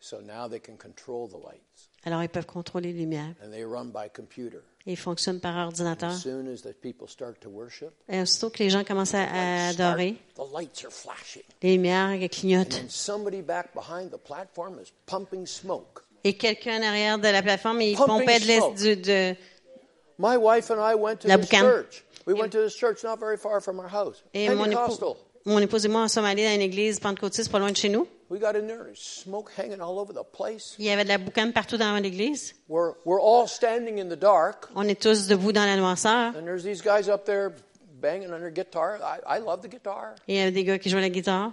So 0.00 0.20
now 0.20 0.48
they 0.48 0.60
can 0.60 0.76
control 0.76 1.28
the 1.28 1.42
lights. 1.42 1.90
Alors, 2.04 2.22
ils 2.22 2.28
peuvent 2.28 2.46
contrôler 2.46 2.92
les 2.92 3.00
lumières. 3.00 3.34
And 3.44 3.50
they 3.50 3.64
run 3.64 3.86
by 3.86 4.08
computer. 4.14 4.58
Et 4.86 4.92
ils 4.92 4.96
fonctionnent 4.96 5.40
par 5.40 5.56
ordinateur. 5.66 6.10
As 6.10 6.20
soon 6.20 6.46
as 6.46 6.62
the 6.62 6.72
people 6.72 7.08
start 7.08 7.40
to 7.40 7.50
worship, 7.50 7.92
Et 8.08 8.20
aussitôt 8.20 8.50
que 8.50 8.62
les 8.62 8.70
gens 8.70 8.84
commencent 8.84 9.14
à, 9.14 9.68
adorer, 9.70 10.16
the 10.36 10.42
lights 10.54 10.84
are 10.84 10.92
flashing. 10.92 11.42
les 11.60 11.72
lumières 11.72 12.16
clignotent. 12.30 12.82
And 12.84 12.88
somebody 12.88 13.42
back 13.42 13.74
behind 13.74 14.12
the 14.12 14.18
platform 14.18 14.78
is 14.78 14.92
pumping 15.06 15.46
smoke. 15.46 16.02
Et 16.22 16.34
quelqu'un 16.34 16.78
en 16.78 16.86
arrière 16.86 17.18
de 17.18 17.28
la 17.28 17.42
plateforme, 17.42 17.80
il 17.80 17.96
pompait 17.96 18.38
de 18.38 18.94
de, 18.94 19.36
My 20.18 20.36
wife 20.36 20.70
and 20.70 20.80
I 20.80 20.94
went 20.94 21.16
to 21.20 21.28
La 21.28 21.36
boucane. 21.36 21.84
We 22.26 22.34
went 22.34 22.50
to 22.52 22.58
this 22.58 22.74
church 22.76 23.04
not 23.04 23.18
very 23.18 23.36
far 23.36 23.60
from 23.60 23.78
our 23.78 23.88
house. 23.88 24.22
Et 24.34 24.48
mon 24.50 24.66
époux, 24.68 25.16
mon 25.44 25.60
épouse 25.60 25.84
et 25.84 25.88
moi, 25.88 26.02
nous 26.02 26.08
sommes 26.08 26.24
allés 26.24 26.44
dans 26.44 26.54
une 26.54 26.60
église 26.60 26.98
pentecôtiste 26.98 27.50
pas 27.52 27.58
loin 27.60 27.70
de 27.70 27.76
chez 27.76 27.88
nous. 27.88 28.08
We 28.28 28.40
got 28.40 28.56
in 28.56 28.66
there 28.66 28.88
and 28.88 28.96
smoke 28.96 29.52
hanging 29.56 29.80
all 29.80 30.00
over 30.00 30.12
the 30.12 30.24
place. 30.24 30.74
Il 30.80 30.86
y 30.86 30.90
avait 30.90 31.04
de 31.04 31.08
la 31.08 31.18
boucane 31.18 31.52
partout 31.52 31.76
dans 31.76 31.96
l'église. 32.02 32.54
We're, 32.68 32.94
we're 33.04 33.20
all 33.20 33.46
standing 33.46 34.00
in 34.00 34.08
the 34.08 34.18
dark, 34.18 34.68
On 34.74 34.88
est 34.88 35.00
tous 35.00 35.28
debout 35.28 35.52
dans 35.52 35.64
la 35.64 35.76
noirceur. 35.76 36.34
and 36.36 36.42
there's 36.44 36.64
these 36.64 36.82
guys 36.82 37.08
up 37.08 37.24
there 37.24 37.52
banging 38.00 38.32
on 38.32 38.40
their 38.40 38.50
guitar. 38.50 38.98
I, 39.00 39.36
I 39.36 39.38
love 39.38 39.62
the 39.62 39.68
guitar. 39.68 40.16
Et 40.26 40.34
il 40.34 40.36
y 40.38 40.40
avait 40.40 40.50
des 40.50 40.64
gars 40.64 40.78
qui 40.80 40.90
jouaient 40.90 41.00
la 41.00 41.10
guitare. 41.10 41.52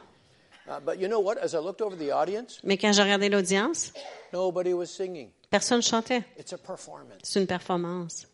Uh, 0.67 0.79
but 0.83 0.97
you 0.99 1.07
know 1.07 1.19
what? 1.19 1.37
As 1.37 1.53
I 1.53 1.59
looked 1.59 1.81
over 1.81 1.95
the 1.95 2.11
audience, 2.11 2.59
Mais 2.63 2.77
quand 2.77 2.91
j'ai 2.93 3.03
regardé 3.03 3.29
l'audience, 3.29 3.93
nobody 4.31 4.73
was 4.73 4.87
singing. 4.87 5.29
personne 5.51 5.77
ne 5.77 5.83
chantait. 5.83 6.23
It's 6.39 6.53
a 6.53 6.57
performance. 6.57 7.19
C'est 7.21 7.39
une 7.39 7.45
performance. 7.47 8.25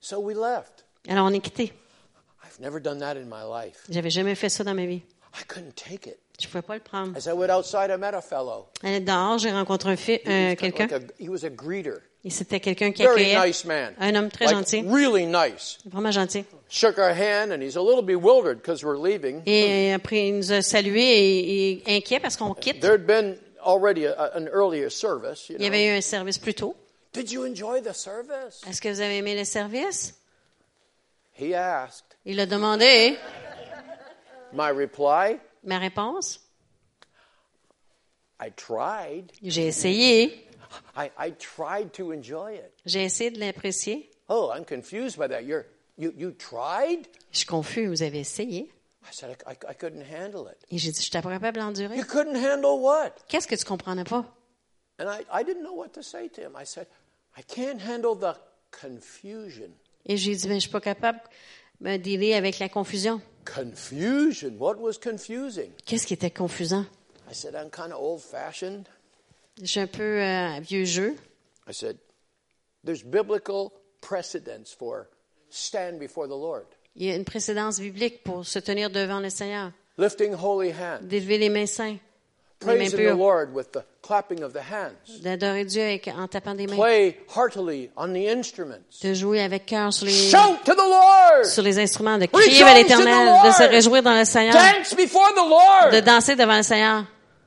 So 0.00 0.18
we 0.20 0.34
left. 0.34 0.86
Alors 1.08 1.26
on 1.26 1.32
est 1.32 1.40
quitté. 1.40 1.72
I've 2.44 2.60
never 2.60 2.80
done 2.80 2.98
that 3.00 3.16
in 3.16 3.26
my 3.26 3.44
life. 3.48 3.82
J'avais 3.90 4.10
jamais 4.10 4.34
fait 4.34 4.48
ça 4.48 4.64
dans 4.64 4.74
ma 4.74 4.86
vie. 4.86 5.02
I 5.38 5.44
couldn't 5.46 5.74
take 5.76 6.08
it. 6.08 6.18
Je 6.40 6.46
pouvais 6.48 6.62
pas 6.62 6.74
le 6.74 6.80
prendre. 6.80 7.16
As 7.16 7.26
I 7.26 7.32
went 7.32 7.50
outside, 7.50 7.90
I 7.90 7.96
met 7.98 8.14
a 8.14 8.20
fellow. 8.22 8.68
Allé 8.82 9.00
dehors, 9.00 9.38
j'ai 9.38 9.50
rencontré 9.50 9.92
euh, 10.26 10.54
quelqu'un. 10.54 10.88
Et 12.24 12.30
c'était 12.30 12.60
quelqu'un 12.60 12.92
qui 12.92 13.02
Very 13.02 13.32
accueillait. 13.32 13.46
nice 13.48 13.64
man. 13.64 13.94
Un 14.00 14.14
homme 14.14 14.28
très 14.30 14.46
Like, 14.46 14.54
gentil. 14.56 14.82
Really 14.88 15.26
nice. 15.26 15.78
Vraiment 15.86 16.10
gentil. 16.12 16.44
Shook 16.68 16.98
our 16.98 17.12
hand, 17.12 17.52
and 17.52 17.60
he's 17.62 17.76
a 17.76 17.82
little 17.82 18.02
bewildered 18.02 18.58
because 18.60 18.82
we're 18.84 18.98
leaving. 18.98 19.42
Et 19.46 19.92
après, 19.92 20.28
il 20.28 20.36
nous 20.36 20.52
a 20.52 20.62
salués 20.62 21.00
et, 21.00 21.82
et 21.86 21.96
inquiet 21.96 22.20
parce 22.20 22.36
qu'on 22.36 22.54
quitte. 22.54 22.80
There 22.80 22.92
had 22.94 23.06
been 23.06 23.36
already 23.64 24.06
a, 24.06 24.12
a- 24.12 24.36
an 24.38 24.46
earlier 24.52 24.90
service. 24.90 25.48
You 25.48 25.56
Il 25.58 25.64
y 25.64 25.66
avait 25.66 25.86
eu 25.86 25.96
un 25.96 26.00
service 26.00 26.38
plus 26.38 26.54
tôt. 26.54 26.76
Did 27.12 27.30
you 27.30 27.44
enjoy 27.46 27.80
the 27.82 27.94
service? 27.94 28.60
Est-ce 28.68 28.80
que 28.80 28.88
vous 28.88 29.00
avez 29.00 29.18
aimé 29.18 29.34
le 29.36 29.44
service? 29.44 30.14
He 31.38 31.54
asked. 31.54 32.16
Il 32.24 32.40
a 32.40 32.46
demandé. 32.46 33.16
My 34.52 34.70
reply, 34.70 35.38
Ma 35.62 35.78
réponse? 35.78 36.40
I 38.40 38.50
tried. 38.50 39.32
J'ai 39.42 39.66
essayé. 39.66 40.46
I, 40.96 41.10
I 41.18 41.30
tried 41.32 41.92
to 41.94 42.12
enjoy 42.12 42.54
it. 42.54 42.72
J'ai 42.86 43.04
essayé 43.04 43.30
de 43.30 43.38
l'apprécier. 43.38 44.10
Oh, 44.28 44.50
I'm 44.50 44.64
confused 44.64 45.18
by 45.18 45.28
that. 45.28 45.44
You're, 45.44 45.66
you, 45.96 46.12
you 46.16 46.32
tried? 46.32 47.08
Je 47.32 47.38
suis 47.38 47.46
confus. 47.46 47.86
Vous 47.86 48.02
avez 48.02 48.20
essayé? 48.20 48.70
I 49.02 49.12
said, 49.12 49.36
I, 49.46 49.56
I, 49.66 49.74
couldn't 49.74 50.04
handle 50.04 50.48
it. 50.48 50.58
Et 50.70 50.78
j'ai 50.78 50.90
dit, 50.92 51.02
je 51.02 51.10
pas 51.10 51.22
capable 51.22 51.58
d'endurer. 51.58 51.96
You 51.96 52.04
couldn't 52.04 52.36
handle 52.36 52.80
what? 52.80 53.12
Qu'est-ce 53.28 53.46
que 53.46 53.56
tu 53.56 53.64
comprenais 53.64 54.04
pas? 54.04 54.24
And 54.98 55.08
I, 55.08 55.24
I 55.32 55.42
didn't 55.42 55.62
know 55.62 55.74
what 55.74 55.94
to 55.94 56.02
say 56.02 56.28
to 56.28 56.40
him. 56.42 56.56
I 56.56 56.64
said, 56.64 56.86
I 57.36 57.42
can't 57.42 57.80
handle 57.80 58.14
the 58.14 58.34
confusion. 58.70 59.72
Et 60.08 60.16
j'ai 60.16 60.34
dit, 60.34 60.48
ben, 60.48 60.54
je 60.54 60.60
suis 60.60 60.70
pas 60.70 60.80
capable 60.80 61.20
de 61.80 61.88
me 61.88 61.96
dealer 61.98 62.34
avec 62.34 62.58
la 62.58 62.68
confusion. 62.68 63.20
Confusion? 63.44 64.56
What 64.58 64.76
was 64.78 64.94
confusing? 64.94 65.70
Qu'est-ce 65.86 66.06
qui 66.06 66.14
était 66.14 66.30
confusant? 66.30 66.86
I 67.30 67.34
said, 67.34 67.54
I'm 67.54 67.70
kind 67.70 67.92
of 67.92 68.00
suis 69.66 69.80
un 69.80 69.86
peu 69.86 70.22
euh, 70.22 70.60
vieux 70.60 70.84
jeu. 70.84 71.16
I 71.68 71.72
said, 71.72 71.98
there's 72.84 73.02
biblical 73.02 73.72
precedence 74.00 74.72
for 74.72 75.08
stand 75.50 75.98
before 75.98 76.26
the 76.26 76.36
Lord. 76.36 76.64
Il 76.96 77.06
y 77.06 77.10
a 77.10 77.16
une 77.16 77.24
précédence 77.24 77.80
biblique 77.80 78.22
pour 78.24 78.46
se 78.46 78.58
tenir 78.58 78.90
devant 78.90 79.20
le 79.20 79.30
Seigneur, 79.30 79.72
Lifting 79.98 80.34
holy 80.34 80.72
hands. 80.72 81.02
d'élever 81.02 81.38
les 81.38 81.48
mains 81.48 81.66
saints, 81.66 81.96
les 82.60 82.66
mains 82.66 82.74
Praising 82.76 82.90
the 82.90 82.96
pures, 83.02 83.16
Lord 83.16 83.54
with 83.54 83.70
the 83.72 83.84
clapping 84.02 84.42
of 84.42 84.52
the 84.52 84.60
hands. 84.60 85.20
d'adorer 85.22 85.64
Dieu 85.64 85.82
avec- 85.82 86.08
en 86.08 86.26
tapant 86.26 86.54
des 86.54 86.66
mains, 86.66 86.76
Play 86.76 87.18
heartily 87.36 87.90
on 87.96 88.12
the 88.12 88.28
instruments. 88.28 88.82
de 89.02 89.14
jouer 89.14 89.40
avec 89.42 89.66
cœur 89.66 89.92
sur 89.92 90.06
les, 90.06 90.12
Shout 90.12 90.58
to 90.64 90.74
the 90.74 90.78
Lord. 90.78 91.44
sur 91.46 91.62
les 91.62 91.78
instruments, 91.78 92.18
de 92.18 92.26
crier 92.26 92.62
in 92.62 92.74
l'Éternel, 92.74 93.28
de 93.46 93.50
se 93.52 93.62
réjouir 93.62 94.02
dans 94.02 94.18
le 94.18 94.24
Seigneur, 94.24 94.54
Dance 94.54 94.94
before 94.94 95.30
the 95.34 95.92
de 95.94 96.00
danser 96.00 96.34
devant 96.34 96.56
le 96.56 96.62
Seigneur, 96.64 97.04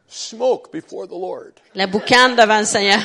Smoke 0.08 0.72
before 0.72 1.08
the 1.08 1.12
Lord. 1.12 1.54
la 1.76 1.88
boucane 1.88 2.36
devant 2.36 2.60
le 2.60 2.66
Seigneur. 2.66 3.00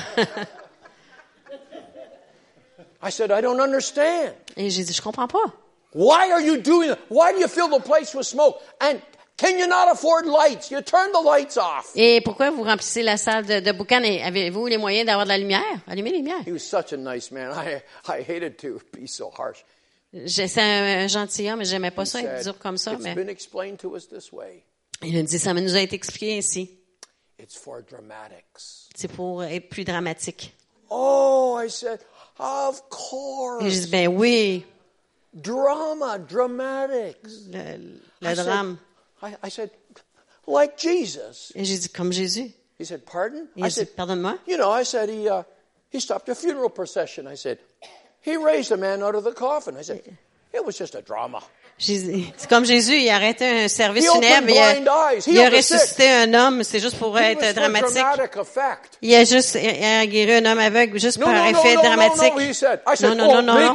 I 3.02 3.10
said, 3.10 3.30
I 3.30 3.40
don't 3.40 3.60
understand. 3.60 4.32
Et 4.56 4.70
j'ai 4.70 4.82
dit, 4.82 4.92
je 4.92 5.02
comprends 5.02 5.28
pas. 5.28 5.52
Why 5.94 6.30
are 6.32 6.40
you 6.40 6.56
doing 6.58 6.88
that? 6.88 6.98
Why 7.08 7.32
do 7.32 7.38
you 7.40 7.48
fill 7.48 7.68
the 7.68 7.80
place 7.80 8.14
with 8.14 8.26
smoke? 8.26 8.60
And 8.80 9.00
can 9.36 9.58
you 9.58 9.66
not 9.66 9.88
afford 9.90 10.26
lights? 10.26 10.70
You 10.70 10.80
turn 10.82 11.10
the 11.12 11.22
lights 11.24 11.56
off. 11.56 11.90
Et 11.94 12.20
pourquoi 12.22 12.50
vous 12.50 12.62
remplissez 12.62 13.02
la 13.02 13.16
salle 13.16 13.44
de, 13.46 13.60
de 13.60 13.72
boucan? 13.72 14.02
Et 14.02 14.22
avez-vous 14.22 14.66
les 14.66 14.78
moyens 14.78 15.06
d'avoir 15.06 15.24
de 15.26 15.30
la 15.30 15.38
lumière? 15.38 15.62
Allumez 15.86 16.10
les 16.10 16.18
lumières. 16.18 16.42
He 16.46 16.52
was 16.52 16.60
such 16.60 16.92
a 16.92 16.96
nice 16.96 17.30
man. 17.30 17.52
I, 17.52 17.82
I 18.08 18.20
hated 18.22 18.56
to 18.58 18.80
be 18.92 19.06
so 19.06 19.30
harsh. 19.36 19.64
Je- 20.12 20.46
C'est 20.46 20.60
un, 20.62 21.04
un 21.04 21.08
gentilhomme, 21.08 21.58
mais 21.58 21.64
j'aimais 21.64 21.90
pas 21.90 22.02
He 22.04 22.06
ça, 22.06 22.22
être 22.22 22.42
dur 22.44 22.58
comme 22.58 22.78
ça, 22.78 22.92
it's 22.94 23.02
mais 23.02 23.14
been 23.14 23.28
explained 23.28 23.78
to 23.78 23.94
us 23.96 24.08
this 24.08 24.32
way. 24.32 24.62
il 25.02 25.16
a 25.18 25.22
dit, 25.22 25.38
ça 25.38 25.52
nous 25.52 25.76
a 25.76 25.80
été 25.80 25.94
expliqué 25.96 26.38
ainsi. 26.38 26.70
It's 27.38 27.56
for 27.56 27.82
dramatics. 27.82 28.88
C'est 28.94 29.08
pour 29.12 29.44
être 29.44 29.68
plus 29.68 29.84
dramatique. 29.84 30.54
Oh, 30.88 31.58
I 31.62 31.68
said, 31.68 31.98
of 32.38 32.78
Et 32.78 32.82
course. 32.88 33.64
j'ai 33.68 33.80
dit, 33.80 33.90
ben 33.90 34.08
oui, 34.08 34.64
Drama, 35.34 36.16
dramatics. 36.18 37.18
le, 37.52 38.34
drame. 38.34 38.78
I, 39.22 39.36
I 39.42 39.48
said, 39.48 39.70
like 40.46 40.76
Jesus. 40.78 41.52
Et 41.54 41.64
j'ai 41.64 41.78
dit, 41.78 41.88
comme 41.92 42.12
Jésus. 42.12 42.52
He 42.78 42.84
said, 42.84 43.06
pardon? 43.06 43.48
Il 43.56 43.64
I 43.64 43.66
a 43.66 43.70
dit, 43.70 43.74
said, 43.74 43.96
pardonne-moi. 43.96 44.38
you 44.46 44.56
know, 44.58 44.70
I 44.70 44.84
said, 44.84 45.08
he, 45.08 45.28
uh, 45.28 45.42
he 45.90 46.00
stopped 46.00 46.28
a 46.28 46.34
funeral 46.34 46.68
procession. 46.68 47.26
I 47.26 47.34
said, 47.34 47.58
he 48.20 48.36
raised 48.36 48.72
a 48.72 48.76
man 48.76 49.02
out 49.02 49.14
of 49.14 49.24
the 49.24 49.32
coffin. 49.32 49.76
I 49.76 49.82
said, 49.82 50.02
it 50.52 50.64
was 50.64 50.76
just 50.76 50.94
a 50.94 51.02
drama. 51.02 51.42
C'est 51.78 52.48
comme 52.48 52.64
Jésus, 52.64 52.96
il 52.96 53.10
a 53.10 53.16
arrêté 53.16 53.64
un 53.64 53.68
service 53.68 54.10
funèbre, 54.10 54.48
il 54.48 54.58
a, 54.58 55.12
il 55.26 55.54
ressuscité 55.54 56.10
un 56.10 56.32
homme, 56.32 56.64
c'est 56.64 56.78
juste 56.78 56.96
pour 56.96 57.18
être 57.18 57.54
dramatique. 57.54 58.02
Il 59.02 59.14
a 59.14 59.24
juste 59.24 59.58
il 59.62 59.84
a 59.84 60.06
guéri 60.06 60.36
un 60.36 60.46
homme 60.46 60.58
aveugle 60.58 60.98
juste 60.98 61.20
par 61.22 61.34
effet 61.46 61.74
dramatique. 61.74 62.32
no, 62.34 62.40
he 62.40 62.54
said. 62.54 62.80
I 62.86 62.96
said, 62.96 63.10
non, 63.10 63.16
non, 63.16 63.24
oh, 63.28 63.42
non, 63.42 63.54
non, 63.54 63.74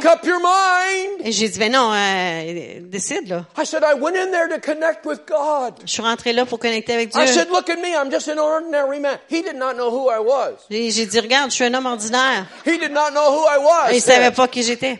Et 1.24 1.30
j'ai 1.30 1.48
dit, 1.48 1.58
ben 1.60 1.70
non, 1.70 1.92
euh, 1.94 2.80
décide, 2.82 3.28
là. 3.28 3.44
I 3.56 3.64
said, 3.64 3.84
I 3.84 3.94
went 3.94 4.16
in 4.16 4.32
there 4.32 4.48
to 4.48 4.58
connect 4.58 5.06
with 5.06 5.20
God. 5.24 5.74
Je 5.84 5.92
suis 5.92 6.02
rentré 6.02 6.32
là 6.32 6.44
pour 6.44 6.58
connecter 6.58 6.94
avec 6.94 7.10
Dieu. 7.10 7.24
said, 7.26 7.48
look 7.50 7.70
at 7.70 7.76
me. 7.76 7.94
I'm 7.94 8.10
just 8.10 8.28
an 8.28 8.38
ordinary 8.38 8.98
man. 8.98 9.18
He 9.30 9.42
did 9.42 9.56
not 9.56 9.74
know 9.74 9.90
who 9.90 10.08
I 10.10 10.18
was. 10.18 10.54
Et 10.70 10.90
J'ai 10.90 11.06
dit, 11.06 11.20
regarde, 11.20 11.50
je 11.50 11.54
suis 11.54 11.64
un 11.64 11.74
homme 11.74 11.86
ordinaire. 11.86 12.46
Il 12.66 14.00
savait 14.00 14.32
pas 14.32 14.48
qui 14.48 14.64
j'étais. 14.64 14.98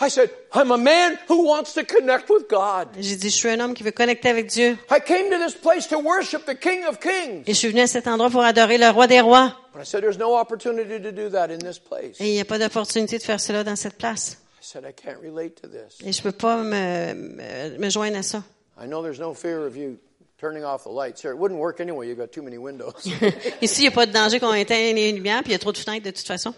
I 0.00 0.08
said, 0.08 0.30
I'm 0.52 0.72
a 0.72 0.78
man 0.78 1.18
who 1.28 1.46
wants 1.46 1.74
to 1.74 1.84
connect 1.84 2.28
with 2.28 2.48
God. 2.48 2.88
J'ai 2.98 3.16
dit, 3.16 3.30
je 3.30 3.36
suis 3.36 3.48
un 3.48 3.60
homme 3.60 3.74
qui 3.74 3.82
veut 3.84 3.92
connecter 3.92 4.28
avec 4.28 4.48
Dieu. 4.48 4.76
I 4.90 4.98
came 5.00 5.30
to 5.30 5.38
this 5.38 5.54
place 5.54 5.86
to 5.88 5.98
worship 5.98 6.46
the 6.46 6.58
King 6.58 6.84
of 6.84 6.98
Kings. 6.98 7.44
Et 7.46 7.54
je 7.54 7.58
suis 7.58 7.68
venu 7.68 7.80
à 7.80 7.86
cet 7.86 8.08
endroit 8.08 8.30
pour 8.30 8.42
adorer 8.42 8.78
le 8.78 8.90
roi 8.90 9.06
des 9.06 9.20
rois. 9.20 9.56
But 9.72 9.82
I 9.82 9.86
said, 9.86 10.02
there's 10.02 10.18
no 10.18 10.36
opportunity 10.36 11.00
to 11.00 11.12
do 11.12 11.30
that 11.30 11.50
in 11.50 11.58
this 11.58 11.78
place. 11.78 12.20
Et 12.20 12.28
il 12.28 12.32
n'y 12.32 12.40
a 12.40 12.44
pas 12.44 12.58
d'opportunité 12.58 13.18
de 13.18 13.22
faire 13.22 13.40
cela 13.40 13.62
dans 13.62 13.76
cette 13.76 13.96
place. 13.96 14.38
I 14.60 14.64
said, 14.64 14.84
I 14.84 14.92
can't 14.92 15.18
relate 15.22 15.60
to 15.62 15.68
this. 15.68 15.98
Et 16.04 16.12
je 16.12 16.22
peux 16.22 16.32
pas 16.32 16.56
me, 16.56 17.14
me, 17.14 17.78
me 17.78 17.90
joindre 17.90 18.18
à 18.18 18.22
ça. 18.22 18.42
I 18.80 18.86
know 18.86 19.02
there's 19.02 19.20
no 19.20 19.32
fear 19.34 19.64
of 19.66 19.76
you 19.76 19.98
turning 20.40 20.64
off 20.64 20.84
the 20.84 20.90
lights 20.90 21.22
here. 21.22 21.32
It 21.32 21.38
wouldn't 21.38 21.60
work 21.60 21.80
anyway. 21.80 22.08
You've 22.08 22.18
got 22.18 22.32
too 22.32 22.42
many 22.42 22.58
windows. 22.58 22.94
Ici, 23.62 23.82
il 23.82 23.82
n'y 23.82 23.88
a 23.88 23.90
pas 23.92 24.06
de 24.06 24.12
danger 24.12 24.40
qu'on 24.40 24.52
éteigne 24.54 24.96
les 24.96 25.12
lumières, 25.12 25.42
puis 25.42 25.50
il 25.50 25.52
y 25.52 25.56
a 25.56 25.58
trop 25.58 25.72
de 25.72 25.78
fenêtres 25.78 26.04
de 26.04 26.10
toute 26.10 26.26
façon. 26.26 26.52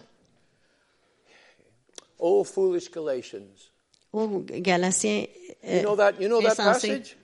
Oh, 2.27 2.45
foolish 2.45 2.89
Galatians. 2.91 3.71
Oh, 4.13 4.45
Galatiens, 4.47 5.27
euh, 5.65 5.77
You 5.77 5.83
know 5.83 5.97
that, 5.97 6.21
you 6.21 6.29
know 6.29 6.41
eh, 6.41 6.49
that 6.49 6.57
passage? 6.57 7.17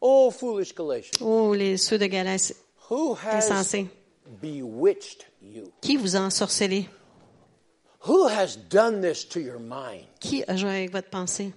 Oh, 0.00 0.30
foolish 0.30 0.72
Galatians. 0.74 1.20
Oh, 1.20 1.54
les 1.54 1.76
ceux 1.76 1.98
de 1.98 2.06
Galatie, 2.06 2.54
Who 2.90 3.14
has 3.14 3.48
bewitched 4.40 5.26
you? 5.40 5.72
Qui 5.80 5.96
vous 5.96 6.16
a 6.16 6.20
ensorcelé? 6.20 6.88
Who 8.06 8.26
has 8.26 8.56
done 8.56 9.00
this 9.00 9.24
to 9.28 9.40
your 9.40 9.60
mind? 9.60 10.06
Qui 10.20 10.42
a 10.46 10.56
joué 10.56 10.70
avec 10.70 10.92
votre 10.92 11.08
pensée? 11.08 11.52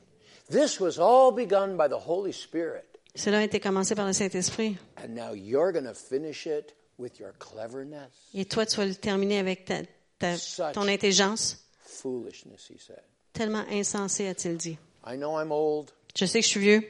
This 0.49 0.80
was 0.80 0.99
all 0.99 1.32
begun 1.32 1.76
by 1.76 1.88
the 1.88 1.97
Holy 1.97 2.32
Spirit. 2.32 2.86
Cela 3.15 3.39
a 3.39 3.43
été 3.43 3.59
commencé 3.59 3.95
par 3.95 4.05
le 4.05 4.13
Saint-Esprit. 4.13 4.78
And 4.97 5.15
now 5.15 5.34
you're 5.34 5.71
going 5.71 5.86
to 5.86 5.95
finish 5.95 6.45
it 6.45 6.76
with 6.97 7.19
your 7.19 7.34
cleverness. 7.39 8.11
Et 8.34 8.45
toi, 8.45 8.65
tu 8.65 8.78
vas 8.78 8.86
le 8.86 8.95
terminer 8.95 9.39
avec 9.39 9.65
ta, 9.65 9.82
ta- 10.19 10.71
ton 10.71 10.88
intelligence. 10.88 11.64
Foolishness, 11.95 12.67
he 12.69 12.77
said. 12.79 13.01
Tellement 13.33 13.65
insensé, 13.71 14.27
a-t-il 14.27 14.57
dit. 14.57 14.77
I 15.05 15.15
know 15.17 15.39
I'm 15.39 15.51
old. 15.51 15.91
Je 16.15 16.25
sais 16.25 16.39
que 16.39 16.45
je 16.45 16.49
suis 16.49 16.59
vieux 16.61 16.83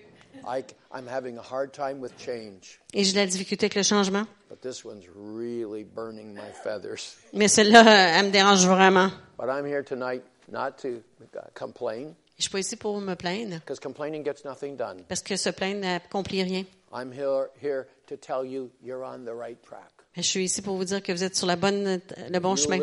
I, 0.47 0.63
I'm 0.93 1.07
having 1.07 1.37
a 1.37 1.41
hard 1.41 1.71
time 1.73 1.99
with 2.01 2.11
change. 2.19 2.79
et 2.93 3.03
j'ai 3.03 3.13
de 3.13 3.17
la 3.17 3.25
difficulté 3.25 3.65
avec 3.65 3.75
le 3.75 3.83
changement. 3.83 4.27
But 4.49 4.61
this 4.61 4.83
one's 4.85 5.05
really 5.15 5.83
burning 5.83 6.33
my 6.35 6.51
feathers. 6.63 7.15
Mais 7.33 7.47
celle-là, 7.47 7.83
elle 8.19 8.25
me 8.27 8.31
dérange 8.31 8.65
vraiment. 8.67 9.11
But 9.37 9.47
I'm 9.49 9.65
here 9.65 9.83
tonight 9.83 10.21
not 10.51 10.77
to 10.81 11.01
uh, 11.35 11.39
complain, 11.55 12.13
Je 12.37 12.43
suis 12.43 12.51
pas 12.51 12.59
ici 12.59 12.75
pour 12.75 12.99
me 13.01 13.15
plaindre, 13.15 13.55
because 13.59 13.79
complaining 13.79 14.23
gets 14.23 14.43
nothing 14.45 14.75
done. 14.75 15.03
parce 15.07 15.21
que 15.23 15.35
se 15.37 15.49
plaindre 15.49 15.79
n'accomplit 15.81 16.43
rien. 16.43 16.65
I'm 16.93 17.11
here, 17.11 17.49
here 17.61 17.87
to 18.07 18.15
tell 18.17 18.45
you 18.45 18.69
you're 18.83 19.03
on 19.03 19.25
the 19.25 19.33
right 19.33 19.57
track. 19.63 19.94
Je 20.15 20.21
suis 20.21 20.45
ici 20.45 20.61
pour 20.61 20.77
vous 20.77 20.85
dire 20.85 21.03
que 21.03 21.11
vous 21.11 21.23
êtes 21.23 21.35
sur 21.35 21.45
la 21.45 21.57
bonne, 21.57 21.99
le 22.29 22.39
bon 22.39 22.55
chemin. 22.55 22.79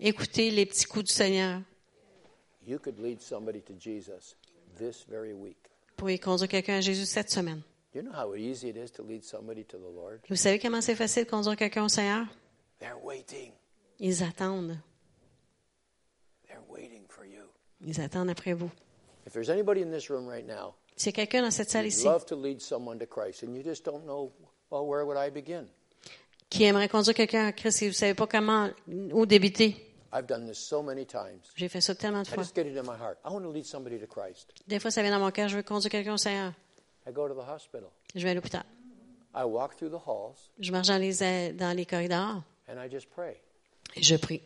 Écoutez 0.00 0.50
les 0.50 0.66
petits 0.66 0.84
coups 0.84 1.06
du 1.06 1.12
Seigneur. 1.12 1.60
You 2.66 2.78
could 2.78 2.98
lead 2.98 3.20
somebody 3.20 3.60
to 3.62 3.74
Jesus 3.78 4.36
this 4.78 5.04
very 5.08 5.32
week. 5.32 5.58
Vous 5.90 5.96
pourriez 5.96 6.18
conduire 6.18 6.48
quelqu'un 6.48 6.78
à 6.78 6.80
Jésus 6.80 7.04
cette 7.06 7.30
semaine. 7.30 7.62
You 7.94 8.02
know 8.02 8.12
how 8.12 8.34
easy 8.34 8.68
it 8.68 8.76
is 8.76 8.90
to 8.92 9.02
lead 9.02 9.22
somebody 9.24 9.64
to 9.64 9.76
the 9.76 9.94
Lord? 9.94 10.20
Vous 10.28 10.36
savez 10.36 10.58
comment 10.58 10.80
c'est 10.80 10.94
facile 10.94 11.24
de 11.24 11.30
conduire 11.30 11.56
quelqu'un 11.56 11.84
au 11.84 11.88
Seigneur? 11.88 12.26
They're 12.80 13.02
waiting. 13.02 13.52
Ils 14.00 14.22
attendent. 14.22 14.78
They're 16.46 16.64
waiting 16.68 17.04
for 17.08 17.24
you. 17.24 17.42
Ils 17.80 18.00
attendent 18.00 18.30
après 18.30 18.54
vous. 18.54 18.70
If 19.26 19.32
there's 19.32 19.50
anybody 19.50 19.82
in 19.82 19.90
this 19.90 20.08
room 20.08 20.26
right 20.26 20.46
now, 20.46 20.74
S'il 20.96 21.10
y 21.10 21.14
a 21.20 21.26
quelqu'un 21.26 21.42
dans 21.42 21.50
cette 21.50 21.70
salle 21.70 21.86
ici 21.86 22.06
well, 24.70 24.84
where 24.86 25.04
would 25.04 25.16
I 25.18 25.30
begin? 25.30 25.66
qui 26.50 26.64
aimerait 26.64 26.88
conduire 26.88 27.14
quelqu'un 27.14 27.46
à 27.46 27.52
Christ 27.52 27.82
et 27.82 27.86
vous 27.86 27.90
ne 27.92 27.96
savez 27.96 28.14
pas 28.14 28.26
comment, 28.28 28.70
où 28.86 29.26
débuter, 29.26 29.76
I've 30.12 30.26
done 30.26 30.46
this 30.48 30.58
so 30.58 30.82
many 30.82 31.04
times. 31.04 31.40
j'ai 31.56 31.68
fait 31.68 31.80
ça 31.80 31.94
tellement 31.96 32.22
de 32.22 32.28
I 32.28 32.30
fois. 32.30 32.42
just 32.44 32.54
get 32.54 32.62
it 32.66 32.76
in 32.78 32.82
my 32.82 32.96
heart. 32.96 33.18
I 33.24 33.30
want 33.32 33.42
to 33.42 33.50
lead 33.52 33.64
somebody 33.66 33.98
to 33.98 34.06
Christ. 34.06 34.52
Des 34.68 34.78
fois, 34.78 34.90
ça 34.92 35.02
vient 35.02 35.10
dans 35.10 35.18
mon 35.24 35.30
cœur, 35.32 35.48
je 35.48 35.56
veux 35.56 35.62
conduire 35.64 35.90
quelqu'un 35.90 36.14
au 36.14 36.18
Seigneur. 36.18 36.52
I 37.08 37.12
go 37.12 37.26
to 37.28 37.34
the 37.34 37.38
hospital. 37.48 37.88
Je 38.14 38.22
vais 38.22 38.30
à 38.30 38.34
l'hôpital. 38.34 38.62
I 39.34 39.42
walk 39.44 39.76
through 39.76 39.90
the 39.90 40.00
halls, 40.06 40.36
Je 40.60 40.70
marche 40.70 40.86
dans 40.86 40.98
les, 40.98 41.20
euh, 41.22 41.52
dans 41.52 41.76
les 41.76 41.84
corridors 41.86 42.42
and 42.68 42.76
I 42.80 42.88
just 42.88 43.08
pray. 43.10 43.40
et 43.96 44.02
je 44.02 44.14
prie. 44.14 44.40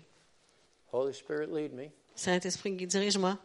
Holy 0.93 1.13
Spirit, 1.13 1.49
lead 1.53 1.75
me. 1.75 1.91
Saint-Esprit, 2.15 2.73
dirige-moi. 2.87 3.37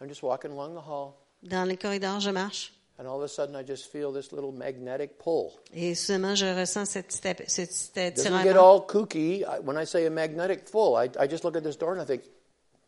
I'm 0.00 0.08
just 0.08 0.22
walking 0.22 0.50
along 0.52 0.74
the 0.74 0.86
hall, 0.86 1.14
Dans 1.42 1.64
les 1.66 1.78
corridors, 1.78 2.20
je 2.20 2.30
marche. 2.30 2.74
And 3.00 3.08
all 3.08 3.16
of 3.16 3.22
a 3.22 3.28
sudden 3.28 3.56
I 3.56 3.62
just 3.62 3.90
feel 3.90 4.12
this 4.12 4.30
little 4.30 4.52
magnetic 4.52 5.18
pull. 5.18 5.54
Et 5.74 5.94
soudainement, 5.94 6.34
je 6.34 6.44
ressens 6.44 6.84
cette 6.84 7.06
petite, 7.06 7.26
app- 7.26 7.42
ce 7.48 7.62
petit 7.62 7.90
Doesn't 8.14 8.42
get 8.42 8.56
all 8.58 8.82
kooky. 8.86 9.42
When 9.64 9.78
I 9.78 9.86
say 9.86 10.04
a 10.06 10.10
magnetic 10.10 10.70
pull, 10.70 10.96
I, 10.96 11.08
I 11.18 11.26
just 11.26 11.42
look 11.42 11.56
at 11.56 11.62
this 11.62 11.76
door 11.76 11.94
and 11.94 12.02
I 12.02 12.04
think, 12.04 12.22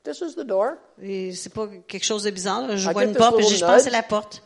this 0.04 0.20
is 0.20 0.34
the 0.34 0.44
door? 0.44 0.76
Et 1.00 1.32
c'est 1.32 1.52
pas 1.52 1.66
quelque 1.88 2.04
chose 2.04 2.24
de 2.24 2.30
bizarre. 2.30 2.68
là. 2.68 2.76
Je 2.76 2.90
I 2.90 2.92
vois 2.92 3.04
une 3.04 3.14
porte 3.14 3.40
et 3.40 3.42
je 3.42 3.64
pense 3.64 3.82
c'est 3.82 3.90
la 3.90 4.02
porte. 4.02 4.42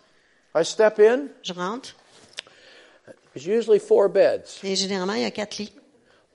I 0.54 0.64
step 0.64 1.00
in. 1.00 1.26
Je 1.42 1.52
rentre. 1.52 1.96
There's 3.34 3.46
usually 3.46 3.80
four 3.80 4.08
beds. 4.08 4.60
Et 4.62 4.76
généralement, 4.76 5.14
il 5.14 5.22
y 5.22 5.26
a 5.26 5.30
quatre 5.32 5.58
lits. 5.58 5.72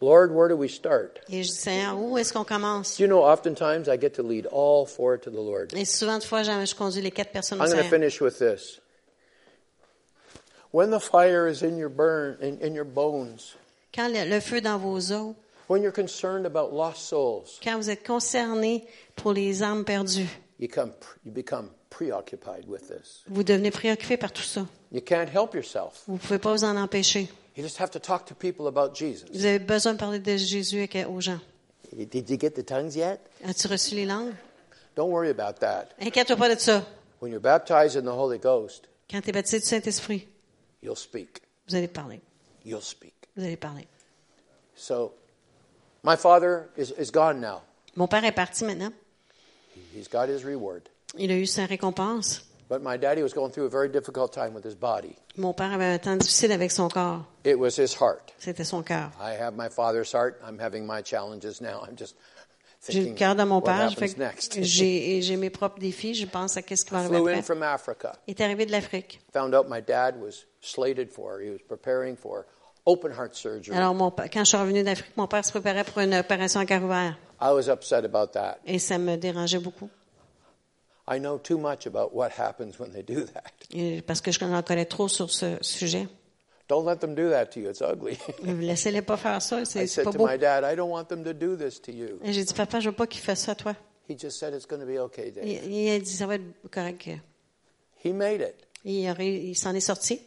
Lord, 0.01 0.31
where 0.31 0.49
do 0.49 0.55
we 0.55 0.67
start? 0.67 1.21
Et 1.29 1.43
je 1.43 1.49
dis, 1.49 1.55
Seigneur, 1.55 1.97
où 1.97 2.17
est-ce 2.17 2.33
qu'on 2.33 2.43
commence? 2.43 2.99
You 2.99 3.07
know, 3.07 3.23
oftentimes 3.23 3.87
I 3.87 3.97
get 3.97 4.11
to 4.15 4.23
lead 4.23 4.47
all 4.51 4.85
four 4.85 5.17
to 5.19 5.29
the 5.29 5.35
Lord. 5.35 5.67
Et 5.75 5.85
souvent 5.85 6.17
de 6.17 6.23
fois, 6.23 6.43
je 6.43 6.75
conduis 6.75 7.01
les 7.01 7.11
quatre 7.11 7.31
personnes 7.31 7.61
au 7.61 7.63
I'm 7.63 7.71
going 7.71 7.83
to 7.83 7.89
finish 7.89 8.19
with 8.19 8.37
this. 8.37 8.80
When 10.73 10.89
the 10.91 10.99
fire 10.99 11.48
is 11.48 11.64
in 11.64 11.77
your 11.77 11.89
burn, 11.89 12.38
in, 12.41 12.57
in 12.61 12.73
your 12.73 12.85
bones, 12.85 13.56
Quand 13.93 14.07
le, 14.10 14.23
le 14.30 14.39
feu 14.39 14.61
dans 14.61 14.77
vos 14.80 15.11
os, 15.11 15.35
when 15.68 15.81
you're 15.81 15.91
concerned 15.93 16.45
about 16.45 16.72
lost 16.73 17.02
souls, 17.10 17.60
quand 17.61 17.77
vous 17.77 17.89
êtes 17.89 18.06
concerné 18.07 18.85
pour 19.15 19.34
les 19.34 19.64
âmes 19.64 19.84
perdues, 19.84 20.30
you, 20.60 20.69
come, 20.69 20.91
you 21.26 21.31
become 21.31 21.69
preoccupied 21.89 22.65
with 22.68 22.88
this. 22.88 23.23
vous 23.27 23.43
devenez 23.43 23.69
préoccupé 23.72 24.15
par 24.15 24.31
tout 24.31 24.43
ça. 24.43 24.65
You 24.93 25.02
can't 25.02 25.27
help 25.30 25.53
yourself. 25.53 26.03
Vous 26.07 26.14
ne 26.14 26.19
pouvez 26.19 26.39
pas 26.39 26.53
vous 26.53 26.64
en 26.64 26.77
empêcher. 26.77 27.27
You 27.57 27.64
just 27.64 27.77
have 27.81 27.91
to 27.91 27.99
talk 27.99 28.26
to 28.27 28.34
people 28.35 28.68
about 28.68 28.95
Jesus. 28.95 29.26
Vous 29.34 29.45
avez 29.45 29.60
besoin 29.60 29.93
de 29.93 29.98
parler 29.99 30.19
de 30.19 30.38
Jésus 30.38 30.77
avec- 30.84 31.06
aux 31.10 31.19
gens. 31.19 31.39
Did 31.93 32.30
you 32.30 32.38
get 32.39 32.52
the 32.52 32.65
tongues 32.65 32.95
yet? 32.95 33.19
As-tu 33.43 33.68
reçu 33.68 33.95
les 33.95 34.06
langues? 34.06 34.34
Don't 34.95 35.11
worry 35.11 35.30
about 35.30 35.60
that. 35.60 35.89
Inquiète-toi 35.99 36.38
pas 36.38 36.53
de 36.56 36.57
ça. 36.60 36.85
When 37.22 37.30
you're 37.30 37.41
baptized 37.41 37.98
in 37.98 38.03
the 38.03 38.15
Holy 38.18 38.39
Ghost, 38.39 38.88
Quand 39.10 39.19
tu 39.22 39.30
es 39.30 39.34
baptisé 39.34 39.60
du 39.60 39.65
Saint-Esprit, 39.65 40.27
you'll 40.81 40.95
speak. 40.95 41.41
vous 41.67 41.75
allez 41.75 41.87
parler. 41.87 42.21
You'll 42.63 42.81
speak. 42.81 43.13
Vous 43.35 43.43
allez 43.43 43.57
parler. 43.57 43.87
So, 44.75 45.13
my 46.03 46.15
father 46.15 46.69
is, 46.75 46.91
is 46.91 47.11
gone 47.11 47.39
now. 47.39 47.61
Mon 47.95 48.07
père 48.07 48.23
est 48.23 48.35
parti 48.35 48.65
maintenant. 48.65 48.93
He's 49.93 50.07
got 50.07 50.29
his 50.29 50.43
reward. 50.43 50.89
Il 51.17 51.31
a 51.31 51.35
eu 51.35 51.45
sa 51.45 51.65
récompense. 51.65 52.43
But 52.69 52.81
my 52.81 52.95
daddy 52.95 53.21
was 53.21 53.33
going 53.33 53.51
through 53.51 53.65
a 53.65 53.69
very 53.69 53.89
difficult 53.89 54.31
time 54.31 54.53
with 54.53 54.63
his 54.63 54.75
body. 54.75 55.17
Mon 55.35 55.53
père 55.53 55.73
avait 55.73 55.93
un 55.93 55.97
temps 55.99 56.17
difficile 56.17 56.53
avec 56.53 56.71
son 56.71 56.87
corps. 56.89 57.25
It 57.43 57.59
was 57.59 57.75
his 57.75 57.93
heart. 57.93 58.33
C'était 58.39 58.65
son 58.65 58.81
cœur. 58.81 59.11
I 59.19 59.33
have 59.33 59.55
my 59.55 59.67
father's 59.67 60.11
heart. 60.13 60.41
I'm 60.41 60.57
having 60.57 60.85
my 60.85 61.01
challenges 61.01 61.59
now. 61.59 61.83
I'm 61.85 61.97
just 61.97 62.15
J'ai 62.89 62.99
le 62.99 63.05
thinking 63.05 63.15
cœur 63.15 63.35
de 63.35 63.43
mon 63.43 63.61
père. 63.61 63.89
J'ai 64.61 65.37
mes 65.37 65.49
propres 65.49 65.79
défis. 65.79 66.15
Je 66.15 66.25
pense 66.25 66.57
à 66.57 66.61
qu'est-ce 66.61 66.83
qui 66.83 66.91
va 66.91 66.99
arriver 66.99 67.17
après. 67.17 67.95
Il 68.27 68.31
est 68.31 68.41
arrivé 68.41 68.65
de 68.65 68.71
l'Afrique. 68.71 69.21
Found 69.33 69.53
out 69.53 69.67
my 69.69 69.81
dad 69.81 70.15
was 70.19 70.45
slated 70.61 71.11
for. 71.11 71.39
He 71.39 71.49
was 71.49 71.59
preparing 71.67 72.15
for 72.15 72.45
open 72.85 73.11
heart 73.11 73.35
surgery. 73.35 73.77
Alors, 73.77 73.93
mon, 73.93 74.09
quand 74.09 74.39
je 74.39 74.43
suis 74.45 74.57
revenu 74.57 74.83
d'Afrique, 74.83 75.15
mon 75.15 75.27
père 75.27 75.45
se 75.45 75.51
préparait 75.51 75.83
pour 75.83 75.99
une 75.99 76.15
opération 76.15 76.59
à 76.59 76.65
cœur 76.65 76.83
ouvert. 76.83 77.17
I 77.39 77.51
was 77.53 77.69
upset 77.69 78.03
about 78.03 78.27
that. 78.33 78.57
Et 78.65 78.79
ça 78.79 78.97
me 78.97 79.15
dérangeait 79.15 79.59
beaucoup. 79.59 79.89
I 81.07 81.19
know 81.19 81.37
too 81.37 81.57
much 81.57 81.85
about 81.85 82.13
what 82.13 82.29
happens 82.37 82.79
when 82.79 82.91
they 82.91 83.03
do 83.03 83.25
that. 83.25 83.51
Et 83.71 84.01
parce 84.01 84.21
que 84.21 84.31
je 84.31 84.43
en 84.43 84.61
connais 84.63 84.85
trop 84.85 85.07
sur 85.07 85.29
ce 85.29 85.57
sujet. 85.61 86.07
Don't 86.72 86.85
let 86.85 87.02
them 87.02 87.14
do 87.15 87.30
that 87.31 87.48
to 87.52 87.60
you. 87.60 87.69
It's 87.69 87.81
ugly. 87.81 88.18
Laissez-les 88.43 89.02
pas 89.02 89.18
faire 89.18 89.41
ça. 89.41 89.65
C'est 89.65 89.85
said 89.88 90.06
pas 90.06 90.11
to 90.14 90.18
beau. 90.19 90.26
my 90.26 90.38
dad, 90.38 90.64
I 90.64 90.73
don't 90.73 90.89
want 90.89 91.10
them 91.10 91.22
to 91.26 91.34
do 91.34 91.57
this 91.57 91.81
to 91.81 91.91
you. 91.91 92.18
Et 92.23 92.31
j'ai 92.31 92.45
dit, 92.45 92.53
papa, 92.53 92.80
je 92.80 92.88
veux 92.88 92.95
pas 92.95 93.07
qu'il 93.07 93.19
fasse 93.22 93.41
ça 93.41 93.52
à 93.52 93.56
toi. 93.56 93.76
He 94.07 94.18
just 94.18 94.39
said 94.39 94.53
it's 94.53 94.65
going 94.65 94.80
to 94.80 94.85
be 94.85 94.98
okay, 94.98 95.31
Dave. 95.31 95.45
Il, 95.45 95.69
il 95.69 95.89
a 95.91 95.99
dit, 95.99 96.10
ça 96.10 96.27
va 96.27 96.35
être 96.35 96.43
correct. 96.72 97.10
He 98.06 98.14
made 98.14 98.39
it. 98.39 98.56
Il, 98.85 99.06
a 99.06 99.14
ré- 99.14 99.35
il 99.49 99.56
s'en 99.56 99.76
est 99.76 99.81
sorti. 99.81 100.22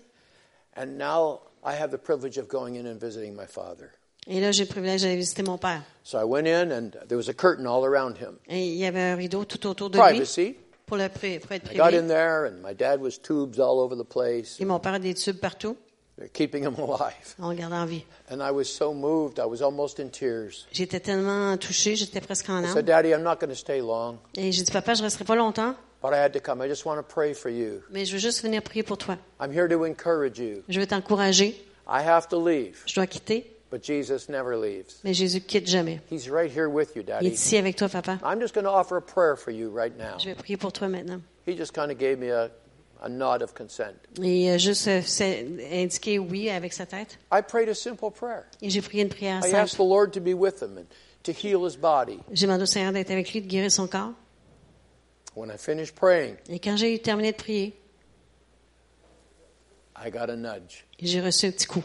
And 0.76 0.98
now 0.98 1.40
I 1.64 1.72
have 1.80 1.90
the 1.90 1.96
privilege 1.98 2.36
of 2.36 2.46
going 2.46 2.74
in 2.76 2.84
and 2.86 2.98
visiting 3.00 3.34
my 3.34 3.46
father. 3.48 3.88
Et 4.26 4.38
là, 4.38 4.52
j'ai 4.52 4.64
le 4.64 4.68
privilège 4.68 5.00
d'aller 5.00 5.16
visiter 5.16 5.42
mon 5.42 5.56
père. 5.56 5.82
So 6.02 6.18
I 6.18 6.24
went 6.24 6.46
in, 6.46 6.70
and 6.72 6.90
there 7.08 7.16
was 7.16 7.30
a 7.30 7.34
curtain 7.34 7.64
all 7.66 7.86
around 7.86 8.18
him. 8.18 8.36
Et 8.50 8.66
il 8.66 8.74
y 8.76 8.84
avait 8.84 9.00
un 9.00 9.16
rideau 9.16 9.46
tout 9.46 9.66
autour 9.66 9.88
de 9.88 9.96
lui 9.96 10.04
Privacy. 10.04 10.56
pour, 10.84 10.98
le, 10.98 11.08
pri- 11.08 11.38
pour 11.38 11.52
être 11.52 11.72
I 11.72 11.76
got 11.78 11.84
in 11.84 11.88
privé. 11.88 12.08
there, 12.08 12.44
and 12.44 12.60
my 12.62 12.74
dad 12.74 13.00
was 13.00 13.18
tubes 13.22 13.58
all 13.58 13.80
over 13.80 13.96
the 13.96 14.06
place. 14.06 14.60
Et 14.60 14.66
mon 14.66 14.78
père 14.78 14.92
a 14.92 14.98
des 14.98 15.14
tubes 15.14 15.38
partout. 15.38 15.76
They're 16.16 16.28
keeping 16.32 16.62
him 16.62 16.74
alive. 16.78 17.34
En 17.40 17.52
vie. 17.86 18.04
And 18.30 18.36
I 18.40 18.52
was 18.52 18.66
so 18.66 18.92
moved, 18.94 19.38
I 19.40 19.46
was 19.46 19.60
almost 19.62 19.98
in 19.98 20.10
tears. 20.10 20.66
J'étais 20.72 21.00
tellement 21.00 21.56
touchée, 21.58 21.96
j'étais 21.96 22.20
presque 22.20 22.48
en 22.48 22.62
I 22.62 22.66
âme. 22.66 22.72
said, 22.72 22.84
Daddy, 22.86 23.08
I'm 23.12 23.22
not 23.24 23.36
going 23.40 23.48
to 23.50 23.56
stay 23.56 23.80
long, 23.80 24.18
Et 24.36 24.52
j'ai 24.52 24.62
dit, 24.62 24.70
papa, 24.70 24.94
je 24.94 25.02
resterai 25.02 25.24
pas 25.24 25.34
longtemps, 25.34 25.74
but 26.02 26.12
I 26.12 26.18
had 26.18 26.32
to 26.34 26.40
come. 26.40 26.62
I 26.62 26.68
just 26.68 26.84
want 26.86 26.98
to 26.98 27.02
pray 27.02 27.34
for 27.34 27.50
you. 27.50 27.82
mais 27.90 28.04
je 28.04 28.12
veux 28.12 28.20
juste 28.20 28.42
venir 28.42 28.62
prier 28.62 28.84
pour 28.84 28.96
toi. 28.96 29.16
I'm 29.40 29.50
here 29.52 29.68
to 29.68 29.84
encourage 29.84 30.38
you. 30.38 30.62
Je 30.68 30.78
veux 30.78 30.86
t'encourager. 30.86 31.56
I 31.88 32.00
have 32.06 32.28
to 32.28 32.38
leave, 32.38 32.82
Je 32.86 32.94
dois 32.94 33.06
quitter, 33.08 33.50
but 33.72 33.82
Jesus 33.82 34.28
never 34.30 34.56
leaves. 34.56 35.00
mais 35.02 35.14
Jésus 35.14 35.40
quitte 35.40 35.66
jamais. 35.68 36.00
He's 36.12 36.30
right 36.30 36.48
here 36.50 36.68
with 36.68 36.94
you, 36.94 37.02
Il 37.02 37.10
est 37.10 37.12
Daddy. 37.12 37.26
ici 37.30 37.56
avec 37.58 37.74
toi, 37.74 37.88
papa. 37.88 38.20
I'm 38.24 38.40
just 38.40 38.54
going 38.54 38.64
to 38.64 38.70
offer 38.70 38.96
a 38.96 39.02
prayer 39.02 39.34
for 39.36 39.50
you 39.50 39.68
right 39.68 39.92
now. 39.98 40.16
Je 40.20 40.26
vais 40.26 40.36
prier 40.36 40.56
pour 40.56 40.72
toi 40.72 40.86
maintenant. 40.88 41.20
He 41.46 41.56
just 41.56 41.72
kind 41.74 41.90
of 41.90 41.98
gave 41.98 42.18
me 42.18 42.30
a, 42.30 42.50
a 43.04 43.08
nod 43.08 43.42
of 43.42 43.54
consent. 43.54 43.94
Et 44.22 44.50
euh, 44.50 44.58
juste 44.58 44.88
euh, 44.88 45.02
indiquer 45.70 46.18
oui 46.18 46.48
avec 46.48 46.72
sa 46.72 46.86
tête. 46.86 47.18
I 47.30 47.42
prayed 47.42 47.68
a 47.68 47.74
simple 47.74 48.10
prayer. 48.10 48.44
Et 48.62 48.70
j'ai 48.70 48.80
prié 48.80 49.02
une 49.02 49.10
prière 49.10 49.40
I 49.44 49.52
asked 49.52 49.76
simple. 49.76 49.84
the 49.84 49.88
Lord 49.88 50.12
to 50.14 50.20
be 50.20 50.34
with 50.34 50.62
him 50.62 50.78
and 50.78 50.86
to 51.22 51.32
heal 51.32 51.66
his 51.66 51.76
body. 51.76 52.18
J'ai 52.32 52.46
demandé 52.46 52.62
au 52.62 52.66
Seigneur 52.66 52.92
d'être 52.92 53.10
avec 53.10 53.30
lui, 53.32 53.42
de 53.42 53.46
guérir 53.46 53.70
son 53.70 53.86
corps. 53.86 54.12
When 55.36 55.50
I 55.50 55.58
finished 55.58 55.94
praying, 55.94 56.36
Et 56.48 56.58
quand 56.58 56.76
j'ai 56.76 56.98
terminé 56.98 57.32
de 57.32 57.36
prier, 57.36 57.78
I 59.96 60.10
got 60.10 60.30
a 60.30 60.36
nudge. 60.36 60.86
j'ai 60.98 61.20
reçu 61.20 61.46
un 61.46 61.50
petit 61.50 61.66
coup. 61.66 61.84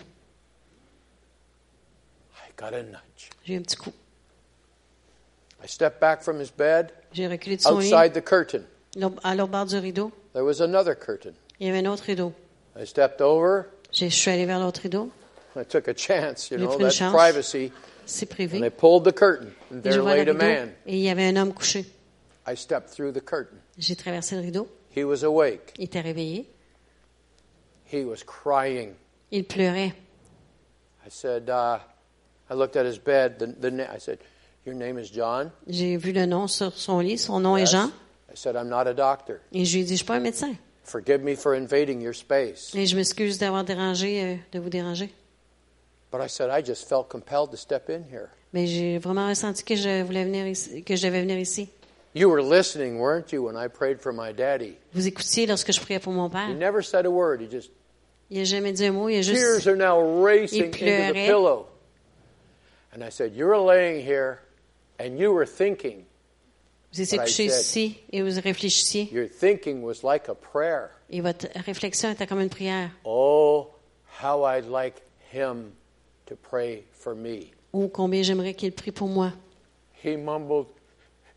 I 2.37 2.51
got 2.57 2.73
a 2.73 2.81
nudge. 2.83 3.29
J'ai 3.43 3.55
eu 3.55 3.57
un 3.57 3.61
petit 3.61 3.75
coup. 3.75 3.93
I 5.61 5.67
stepped 5.67 5.99
back 5.99 6.21
from 6.21 6.39
his 6.39 6.51
bed 6.55 6.93
J'ai 7.11 7.27
reculé 7.27 7.57
de 7.57 7.61
son 7.61 7.77
lit, 7.77 7.93
outside 7.93 8.13
the 8.13 8.23
curtain. 8.23 8.63
À 9.24 9.36
l'autre 9.36 9.52
bord 9.52 9.66
du 9.66 9.78
rideau. 9.78 10.11
There 10.34 10.44
was 10.45 10.61
another 10.61 10.95
curtain. 10.95 11.34
Il 11.60 11.68
y 11.68 11.70
avait 11.70 11.86
un 11.86 11.91
autre 11.91 12.03
rideau. 12.03 12.34
I 12.80 12.86
stepped 12.86 13.22
over. 13.22 13.64
Je 13.91 14.06
suis 14.10 14.32
allé 14.32 14.45
vers 14.45 14.60
l'autre 14.60 14.82
rideau. 14.82 15.10
I 15.56 15.66
took 15.66 15.88
a 15.88 15.94
chance, 15.95 16.49
you 16.52 16.57
J'ai 16.57 16.66
know, 16.66 16.78
that's 16.78 16.95
chance. 16.95 17.14
privacy. 17.14 17.72
C'est 18.06 18.26
And 18.32 18.44
I 18.44 18.48
privé. 18.48 18.70
pulled 18.72 19.03
the 19.03 19.14
curtain, 19.14 19.49
and 19.72 19.82
there 19.82 20.02
man. 20.34 20.72
Et 20.86 20.95
il 20.98 21.02
y 21.02 21.10
avait 21.10 21.26
un 21.28 21.36
homme 21.36 21.53
couché. 21.53 21.86
I 22.48 22.56
stepped 22.56 22.90
through 22.91 23.11
the 23.14 23.22
curtain. 23.24 23.57
J'ai 23.78 23.95
traversé 23.95 24.36
le 24.36 24.41
rideau. 24.41 24.68
He 24.95 25.03
was 25.03 25.24
awake. 25.24 25.74
Il 25.78 25.86
était 25.86 26.02
réveillé. 26.02 26.48
He 27.91 28.03
was 28.03 28.24
crying. 28.26 28.94
Il 29.32 29.44
pleurait. 29.45 29.94
I 31.06 31.10
said, 31.10 31.49
uh, 31.49 31.80
I 32.49 32.53
looked 32.56 32.76
at 32.76 32.86
his 32.86 32.98
bed. 32.99 33.38
The, 33.40 33.48
the 33.60 33.72
na- 33.72 33.94
I 33.94 33.99
said, 33.99 34.20
Your 34.66 34.76
name 34.76 34.98
is 34.99 35.10
John? 35.11 35.52
J'ai 35.68 35.98
vu 35.98 36.11
le 36.11 36.26
nom 36.26 36.48
sur 36.48 36.74
son 36.74 36.99
lit. 36.99 37.18
Son 37.18 37.40
nom 37.40 37.57
Yes. 37.57 37.70
est 37.70 37.72
Jean. 37.74 37.91
I 38.31 38.35
said, 38.35 38.56
I'm 38.56 38.69
not 38.69 38.88
a 38.88 38.93
doctor. 38.93 39.41
Et 39.51 39.65
je 39.65 39.77
lui 39.77 39.81
ai 39.81 39.85
dit, 39.85 39.93
je 39.93 39.97
suis 39.97 40.06
pas 40.06 40.15
un 40.15 40.19
médecin. 40.19 40.56
Forgive 40.84 41.22
me 41.22 41.35
for 41.35 41.53
invading 41.53 42.01
your 42.01 42.15
space. 42.15 42.73
Et 42.76 42.85
je 42.85 42.95
m'excuse 42.95 43.38
d'avoir 43.38 43.64
dérangé, 43.64 44.23
euh, 44.23 44.35
de 44.51 44.60
vous 44.60 44.69
déranger. 44.69 45.10
But 46.11 46.22
I 46.22 46.27
said, 46.27 46.49
I 46.49 46.64
just 46.65 46.88
felt 46.88 47.10
compelled 47.10 47.51
to 47.51 47.57
step 47.57 47.89
in 47.89 48.03
here. 48.11 48.30
Mais 48.53 48.65
j'ai 48.65 48.97
vraiment 48.97 49.27
ressenti 49.27 49.64
que 49.64 49.76
je 49.76 50.03
voulais 50.03 50.23
venir 50.23 50.47
ici, 50.47 50.84
que 50.84 50.95
je 50.95 51.06
devais 51.06 51.22
venir 51.22 51.38
ici. 51.38 51.69
You 52.15 52.27
were 52.30 52.41
listening, 52.41 52.97
weren't 52.97 53.31
you, 53.31 53.43
when 53.43 53.56
I 53.56 53.68
prayed 53.68 54.01
for 54.01 54.11
my 54.11 54.34
daddy? 54.34 54.76
Vous 54.93 55.07
écoutiez 55.07 55.45
lorsque 55.45 55.72
je 55.72 55.80
priais 55.80 55.99
pour 55.99 56.11
mon 56.11 56.27
He 56.30 56.56
never 56.56 56.81
said 56.81 57.06
a 57.06 57.11
word. 57.11 57.39
He 57.41 57.47
just, 57.47 57.69
Il 58.31 58.39
n'a 58.39 58.43
jamais 58.45 58.73
dit 58.73 58.85
un 58.85 58.91
mot. 58.91 59.10
Il 59.10 59.19
a 59.19 59.23
tears 59.23 59.68
are 59.68 59.76
now 59.76 59.99
racing 59.99 60.65
into 60.65 60.85
the 60.85 61.14
pillow. 61.14 61.68
And 62.93 63.03
I 63.03 63.10
said, 63.10 63.35
You 63.35 63.45
were 63.45 63.60
laying 63.60 64.03
here 64.03 64.39
and 64.99 65.19
you 65.19 65.31
were 65.31 65.45
thinking 65.45 66.06
Vous 66.91 67.02
ici 67.02 67.99
et 68.11 68.22
vous 68.22 68.41
réfléchissiez. 68.41 69.10
Your 69.11 69.28
thinking 69.28 69.84
was 69.84 70.03
like 70.03 70.28
a 70.28 70.36
prayer. 70.36 70.90
Et 71.10 71.22
votre 71.22 71.48
réflexion 71.66 72.10
était 72.11 72.26
comme 72.26 72.41
une 72.41 72.49
prière. 72.49 72.90
Oh, 73.06 73.70
how 74.24 74.44
I'd 74.44 74.66
like 74.70 75.02
him 75.32 75.72
to 76.26 76.36
pray 76.36 76.84
for 76.91 77.16
me. 77.16 77.52
Oh, 77.74 77.88
combien 77.88 78.24
j'aimerais 78.24 78.56
qu'il 78.56 78.72
prie 78.72 78.91
pour 78.91 79.07
moi. 79.07 79.34
He 80.03 80.18
mumbled, 80.18 80.68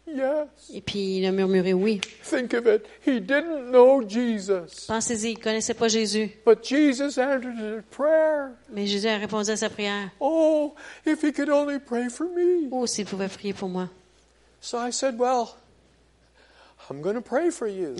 Yes. 0.07 0.49
Et 0.75 0.81
puis 0.81 1.19
il 1.19 1.27
a 1.27 1.33
murmuré 1.33 1.73
oui. 1.73 2.01
Think 2.29 2.55
of 2.55 2.67
it. 2.67 2.87
He 3.07 3.21
didn't 3.21 3.71
know 3.71 4.03
Jesus. 4.07 4.87
Pensez-y, 4.89 5.33
il 5.33 5.39
ne 5.39 5.43
connaissait 5.43 5.75
pas 5.75 5.89
Jésus. 5.89 6.31
But 6.45 6.65
Jesus 6.65 7.19
answered 7.19 7.57
his 7.57 7.83
prayer. 7.91 8.51
Mais 8.73 8.87
Jésus 8.87 9.09
a 9.09 9.17
répondu 9.17 9.51
à 9.51 9.57
sa 9.57 9.71
prière. 9.71 10.11
Oh, 10.19 10.75
if 11.07 11.23
he 11.23 11.33
could 11.33 11.49
only 11.49 11.79
pray 11.79 12.09
for 12.09 12.27
me. 12.27 12.69
Oh, 12.73 12.87
s'il 12.87 13.07
pouvait 13.07 13.29
prier 13.29 13.53
pour 13.55 13.69
moi. 13.69 13.89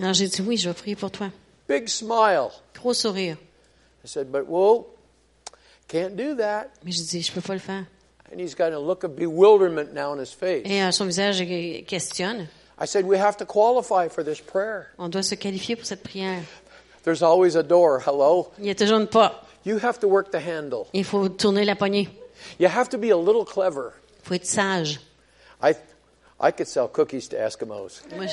Alors 0.01 0.13
j'ai 0.13 0.29
dit 0.29 0.43
oui, 0.43 0.57
je 0.57 0.69
vais 0.69 0.75
prier 0.75 0.97
pour 0.97 1.11
toi. 1.11 1.31
Big 1.69 1.89
smile. 1.89 2.51
Gros 2.75 2.95
sourire. 2.95 3.37
I 4.05 4.09
said, 4.09 4.31
But 4.31 4.47
whoa, 4.49 4.87
can't 5.89 6.17
do 6.17 6.35
that. 6.37 6.71
Mais 6.85 6.93
je 6.93 7.03
dis, 7.03 7.23
je 7.23 7.33
peux 7.33 7.41
pas 7.41 7.55
le 7.55 7.61
faire. 7.61 7.85
And 8.33 8.41
he's 8.41 8.55
got 8.55 8.73
a 8.73 8.79
look 8.79 9.05
of 9.05 9.15
bewilderment 9.15 9.93
now 9.93 10.13
on 10.13 10.19
his 10.19 10.33
face. 10.33 10.63
Et 10.65 10.83
euh, 10.83 10.91
son 10.91 11.07
visage 11.07 11.43
questionne. 11.87 12.49
I 12.81 12.87
said, 12.87 13.05
We 13.05 13.19
have 13.19 13.37
to 13.37 13.45
qualify 13.45 14.09
for 14.09 14.25
this 14.25 14.41
prayer. 14.41 14.89
On 14.99 15.09
doit 15.09 15.23
se 15.23 15.35
qualifier 15.35 15.77
pour 15.77 15.87
cette 15.87 16.03
prière. 16.03 16.43
There's 17.05 17.23
always 17.23 17.57
a 17.57 17.63
door. 17.63 18.01
Hello? 18.01 18.51
Il 18.59 18.67
y 18.67 18.71
a 18.71 18.75
toujours 18.75 18.99
une 18.99 19.07
porte. 19.07 19.35
You 19.65 19.79
have 19.79 20.01
to 20.01 20.09
work 20.09 20.31
the 20.31 20.41
handle. 20.41 20.87
Il 20.93 21.05
faut 21.05 21.29
tourner 21.29 21.65
la 21.65 21.77
poignée. 21.77 22.09
You 22.59 22.69
have 22.69 22.89
to 22.89 22.99
be 22.99 23.11
a 23.13 23.17
little 23.17 23.45
clever. 23.45 23.93
Il 24.21 24.29
faut 24.29 24.35
être 24.35 24.47
sage. 24.47 24.99
I, 25.63 25.75
I 26.43 26.51
could 26.51 26.67
sell 26.67 26.89
cookies 26.89 27.29
to 27.29 27.37
Eskimos. 27.37 28.03
Moi, 28.17 28.27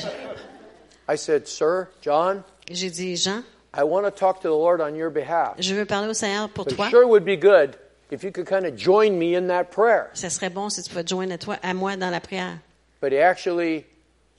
I 1.08 1.16
said, 1.16 1.48
Sir, 1.48 1.88
John, 2.02 2.44
j'ai 2.70 2.90
dit, 2.90 3.16
Jean, 3.18 3.44
I 3.74 3.84
want 3.84 4.06
to 4.06 4.12
talk 4.12 4.42
to 4.42 4.48
the 4.48 4.54
Lord 4.56 4.82
on 4.82 4.96
your 4.96 5.12
behalf. 5.12 5.56
je 5.60 5.76
veux 5.76 5.86
parler 5.86 6.08
au 6.10 6.14
Seigneur 6.14 6.50
pour 6.50 6.66
But 6.66 6.76
toi. 6.76 6.88
it 6.88 6.90
sure 6.90 7.08
would 7.08 7.24
be 7.24 7.36
good 7.38 7.78
if 8.12 8.24
you 8.24 8.32
could 8.32 8.48
kind 8.48 8.66
of 8.66 8.76
join 8.76 9.18
me 9.20 9.36
in 9.36 9.48
that 9.48 9.66
prayer. 9.72 10.10
Ça 10.16 10.30
serait 10.30 10.50
bon 10.52 10.70
si 10.70 10.82
tu 10.82 10.90
pouvais 10.90 11.04
te 11.04 11.10
joindre 11.10 11.34
à 11.34 11.38
toi, 11.38 11.58
à 11.62 11.74
moi 11.76 11.96
dans 11.98 12.10
la 12.10 12.20
prière. 12.20 12.58
But 13.02 13.14
actually, 13.14 13.86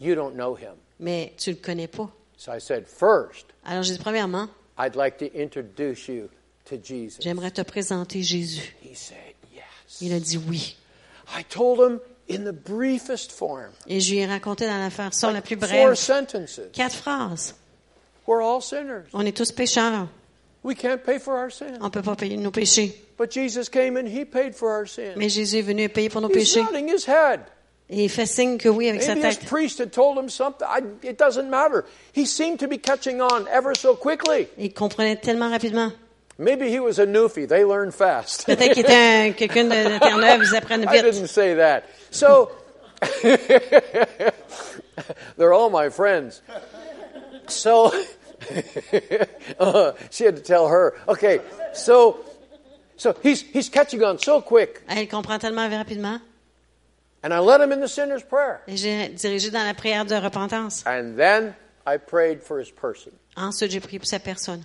you 0.01 0.15
don't 0.17 0.35
know 0.35 0.55
him. 0.57 0.75
Mais 0.99 1.33
tu 1.39 1.51
le 1.51 1.57
connais 1.57 1.87
pas. 1.89 2.11
So 2.37 2.53
I 2.53 2.59
said, 2.59 2.87
First, 2.89 3.47
Alors 3.65 3.83
j'ai 3.85 3.93
dit, 3.95 3.99
premièrement, 4.03 4.49
I'd 4.79 4.97
like 4.97 5.19
to 5.19 5.27
introduce 5.41 6.09
you 6.09 6.29
to 6.67 6.77
Jesus. 6.77 7.21
j'aimerais 7.23 7.51
te 7.53 7.63
présenter 7.63 8.23
Jésus. 8.23 8.75
He 8.83 8.95
said, 8.97 9.17
Yes. 9.55 10.01
Il 10.01 10.13
a 10.13 10.19
dit 10.21 10.39
oui. 10.49 10.77
I 11.37 11.45
told 11.45 11.79
him 11.79 12.01
in 12.31 12.45
the 12.45 12.53
briefest 12.53 13.33
form, 13.33 13.71
Et 13.87 14.01
je 14.01 14.13
lui 14.13 14.19
ai 14.21 14.27
raconté 14.27 14.67
dans 14.67 14.79
la 14.79 14.91
façon 14.91 15.31
la 15.31 15.41
plus 15.43 15.57
four 15.57 15.69
brève. 15.69 15.95
sentences. 15.95 16.61
Quatre 16.73 16.95
phrases. 16.95 17.55
We're 18.27 18.43
all 18.43 18.63
sinners. 18.63 19.05
On 19.13 19.25
est 19.27 19.37
tous 19.37 19.51
pécheurs. 19.53 20.07
We 20.63 20.77
can't 20.77 20.99
pay 21.03 21.19
for 21.19 21.35
our 21.35 21.51
sin. 21.51 21.79
On 21.81 21.87
ne 21.87 21.91
peut 21.91 22.03
pas 22.03 22.15
payer 22.17 22.37
nos 22.37 22.51
péchés. 22.51 22.95
But 23.19 23.33
Jesus 23.33 23.69
came 23.71 23.97
and 23.97 24.07
he 24.07 24.25
paid 24.25 24.55
for 24.55 24.69
our 24.71 24.87
sin. 24.87 25.15
Mais 25.17 25.29
Jésus 25.29 25.59
est 25.59 25.63
venu 25.63 25.89
payer 25.89 26.09
pour 26.11 26.21
nos 26.21 26.29
He's 26.29 26.35
péchés. 26.55 26.63
nodding 26.63 26.89
his 26.89 27.07
head. 27.09 27.41
Et 27.93 28.05
il 28.05 28.09
fait 28.09 28.27
signe 28.27 28.57
que 28.57 28.69
oui 28.69 28.89
avec 28.89 29.03
sa 29.03 29.15
Maybe 29.17 29.23
tête. 29.37 29.47
priest 29.47 29.81
had 29.81 29.91
told 29.91 30.17
him 30.17 30.29
something. 30.29 30.65
I, 30.69 30.81
it 31.03 31.19
doesn't 31.19 31.49
matter. 31.51 31.85
He 32.15 32.25
seemed 32.25 32.59
to 32.61 32.69
be 32.69 32.79
catching 32.79 33.21
on 33.21 33.47
ever 33.53 33.73
so 33.77 33.95
quickly. 33.97 34.43
Et 34.59 34.67
il 34.67 34.73
comprenait 34.75 35.17
tellement 35.17 35.51
rapidement. 35.51 35.91
Maybe 36.39 36.69
he 36.71 36.79
was 36.79 37.01
a 37.01 37.05
newfie. 37.07 37.47
They 37.49 37.65
learn 37.65 37.91
fast. 37.91 38.47
Peut-être 38.47 38.73
qu'il 38.75 38.85
était 38.85 38.95
un- 38.95 39.33
quelqu'un 39.33 39.65
de, 39.65 39.99
Terre-Neuve, 39.99 40.43
ils 40.51 40.57
apprennent 40.57 40.85
I 40.85 40.93
vite. 40.93 41.05
didn't 41.05 41.27
say 41.27 41.55
that. 41.57 41.83
So, 42.11 42.53
they're 45.37 45.53
all 45.53 45.71
my 45.71 45.89
friends. 45.89 46.43
So, 47.49 47.93
uh, 49.59 49.93
she 50.11 50.25
had 50.25 50.37
to 50.37 50.43
tell 50.43 50.69
her. 50.69 50.95
Okay, 51.09 51.41
so, 51.73 52.21
so 52.97 53.17
he's, 53.23 53.43
he's 53.43 53.69
catching 53.69 54.03
on 54.03 54.19
so 54.19 54.41
quick. 54.41 54.83
Elle 54.89 55.07
comprend 55.07 55.41
tellement 55.41 55.71
rapidement. 55.71 56.21
And 57.23 57.35
I 57.35 57.39
led 57.41 57.61
him 57.61 57.71
in 57.73 57.81
the 57.81 57.89
sinner's 57.89 58.23
prayer. 58.23 58.63
Et 58.67 58.77
j'ai 58.77 59.09
dirigé 59.09 59.51
dans 59.51 59.65
la 59.65 59.75
prière 59.75 60.07
de 60.07 60.15
repentance. 60.17 60.85
And 60.87 61.17
then 61.19 61.55
I 61.87 61.99
prayed 61.99 62.43
for 62.43 62.59
his 62.59 62.71
person. 62.71 63.13
Ensuite, 63.37 63.73
j'ai 63.73 63.81
prié 63.81 63.99
pour 63.99 64.07
sa 64.07 64.19
personne. 64.19 64.65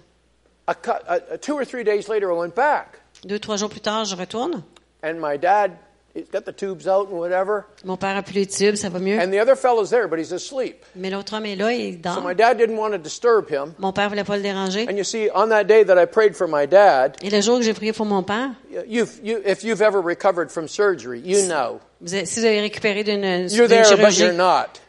A, 0.68 0.76
a, 1.08 1.34
a 1.34 1.38
two 1.38 1.54
or 1.54 1.66
three 1.66 1.84
days 1.84 2.08
later, 2.08 2.32
I 2.32 2.36
went 2.36 2.56
back. 2.56 3.00
Deux, 3.26 3.40
trois 3.40 3.58
jours 3.58 3.70
plus 3.70 3.82
tard, 3.82 4.06
je 4.06 4.16
retourne. 4.16 4.64
And 5.04 5.20
my 5.20 5.38
dad, 5.38 5.78
he's 6.16 6.30
got 6.32 6.46
the 6.46 6.52
tubes 6.54 6.88
out 6.88 7.10
and 7.10 7.18
whatever. 7.20 7.66
Mon 7.84 7.98
père 7.98 8.16
a 8.18 8.24
plus 8.24 8.34
les 8.34 8.46
tubes, 8.48 8.76
ça 8.76 8.90
va 8.90 9.00
mieux. 9.00 9.20
And 9.20 9.30
the 9.32 9.40
other 9.40 9.56
fellow's 9.56 9.90
there, 9.90 10.08
but 10.08 10.18
he's 10.18 10.32
asleep. 10.34 10.84
Mais 10.96 11.10
l'autre 11.10 11.36
homme 11.36 11.46
est 11.46 11.56
là, 11.56 11.72
il 11.74 12.00
dort. 12.02 12.16
So 12.16 12.22
my 12.22 12.34
dad 12.34 12.58
didn't 12.58 12.78
want 12.78 12.92
to 12.92 12.98
disturb 12.98 13.50
him. 13.50 13.74
Mon 13.80 13.92
père 13.94 14.10
voulait 14.10 14.24
pas 14.24 14.38
le 14.38 14.42
déranger. 14.44 14.88
And 14.90 14.96
you 14.98 15.04
see, 15.04 15.30
on 15.36 15.50
that 15.50 15.66
day 15.66 15.84
that 15.84 16.02
I 16.02 16.06
prayed 16.06 16.36
for 16.36 16.48
my 16.48 16.66
dad, 16.66 17.18
Et 17.22 17.30
le 17.30 17.42
jour 17.42 17.58
que 17.60 17.64
j'ai 17.66 17.74
prié 17.74 17.94
pour 17.94 18.06
mon 18.06 18.24
père, 18.24 18.52
you've, 18.88 19.20
you, 19.24 19.38
if 19.46 19.64
you've 19.64 19.82
ever 19.82 20.00
recovered 20.02 20.50
from 20.50 20.68
surgery, 20.68 21.20
you 21.24 21.48
know. 21.48 21.80
vous 22.02 22.14
avez- 22.14 22.26
si 22.26 22.40
vous 22.40 22.46
avez 22.46 22.62
récupéré 22.62 23.04
d'une 23.04 23.48
You're 23.50 23.68
there, 23.68 23.98
but 23.98 24.18
you're 24.18 24.34
not. 24.34 24.80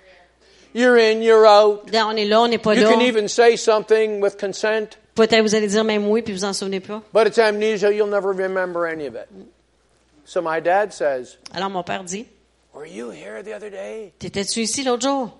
You're 0.75 0.97
in, 0.99 1.23
you're 1.23 1.47
out. 1.47 1.91
là, 1.91 2.07
on 2.07 2.15
est 2.17 2.27
là, 2.27 2.43
on 2.43 2.49
n'est 2.49 2.59
pas 2.59 2.75
You 2.75 2.83
là. 2.85 2.91
can 2.93 3.01
even 3.01 3.29
say 3.29 3.57
something 3.57 4.21
with 4.21 4.37
consent, 4.39 4.99
Peut-être 5.15 5.41
vous 5.41 5.55
allez 5.55 5.69
dire 5.69 5.83
même 5.85 6.07
oui, 6.07 6.21
puis 6.21 6.35
vous 6.35 6.45
en 6.45 6.53
souvenez 6.53 6.81
pas. 6.81 7.01
but 7.15 7.27
it's 7.27 7.39
amnesia. 7.39 7.91
You'll 7.91 8.11
never 8.11 8.29
remember 8.29 8.85
any 8.85 9.07
of 9.07 9.15
it. 9.15 9.27
So 10.27 10.43
my 10.43 10.61
dad 10.61 10.93
says, 10.93 11.39
Alors 11.55 11.71
mon 11.71 11.83
père 11.83 12.05
dit, 12.05 12.27
Were 12.75 12.85
you 12.87 13.11
here 13.11 13.43
the 13.43 13.55
other 13.55 13.71
day? 13.71 14.13
t'étais-tu 14.19 14.61
ici 14.61 14.83
l'autre 14.85 15.03
jour? 15.03 15.31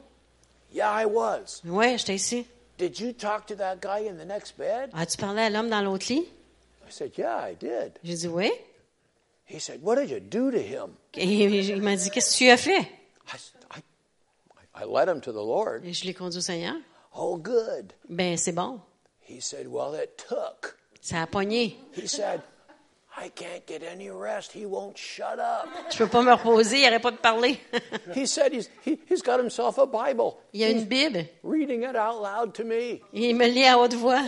Yeah, 0.73 0.91
I 0.91 1.05
was. 1.07 1.61
Ouais, 1.65 1.99
j'étais 1.99 2.15
ici. 2.15 2.47
Did 2.79 2.99
you 3.01 3.13
talk 3.13 3.47
to 3.47 3.55
that 3.57 3.77
guy 3.81 4.07
in 4.09 4.17
the 4.17 4.25
next 4.27 4.57
bed? 4.57 4.91
As-tu 4.95 5.17
parlé 5.19 5.43
à 5.43 5.51
l'homme 5.51 5.69
dans 5.69 5.83
l'autre 5.83 6.07
lit? 6.09 6.27
I 6.87 6.91
said, 6.91 7.13
Yeah, 7.19 7.37
I 7.51 7.55
did. 7.55 7.99
J'ai 8.05 8.15
dit 8.15 8.29
oui. 8.29 8.51
He 9.49 9.59
said, 9.61 9.81
What 9.83 9.97
did 9.97 10.11
you 10.11 10.21
do 10.21 10.51
to 10.51 10.59
him? 10.59 10.93
Et 11.15 11.25
il 11.25 11.83
m'a 11.83 11.97
dit, 11.97 12.11
qu'est-ce 12.11 12.33
que 12.33 12.45
tu 12.45 12.51
as 12.51 12.57
fait? 12.57 12.81
I, 13.33 13.37
I- 13.77 14.83
I 14.83 14.85
led 14.85 15.09
him 15.09 15.21
to 15.23 15.33
the 15.33 15.37
Lord. 15.45 15.85
Et 15.85 15.93
je 15.93 16.05
l'ai 16.05 16.15
conduit 16.15 16.39
au 16.39 16.43
Seigneur. 16.43 16.75
Oh, 17.17 17.37
good. 17.39 17.93
Ben, 18.09 18.37
c'est 18.37 18.53
bon. 18.53 18.81
He 19.29 19.41
said, 19.41 19.67
Well, 19.69 19.95
it 20.01 20.17
took. 20.29 20.77
Ça 21.01 21.23
a 21.23 21.27
pogné. 21.27 21.77
He 21.97 22.07
said, 22.07 22.41
I 23.19 23.31
can't 23.31 23.65
get 23.67 23.83
any 23.83 24.11
rest. 24.11 24.53
He 24.53 24.67
won't 24.67 24.99
shut 24.99 25.39
up. 25.39 25.67
Je 25.91 25.97
peux 25.99 26.07
pas 26.07 26.23
me 26.23 26.33
reposer, 26.33 26.79
il 26.79 26.83
n'arrête 26.83 27.01
pas 27.03 27.11
de 27.13 27.17
parler. 27.17 27.59
He 28.15 28.27
said 28.27 28.53
he's, 28.53 28.69
he, 28.85 28.99
he's 29.09 29.23
got 29.23 29.39
himself 29.41 29.79
a 29.79 29.87
Bible. 29.87 30.37
il 30.53 30.63
a 30.65 30.69
une 30.71 30.85
Bible. 30.85 31.25
Reading 31.43 31.83
it 31.83 31.97
out 31.97 32.21
loud 32.21 32.53
to 32.55 32.65
me. 32.65 33.01
Il 33.15 33.35
me 33.37 33.47
lit 33.49 33.65
à 33.65 33.79
haute 33.79 33.95
voix. 33.95 34.21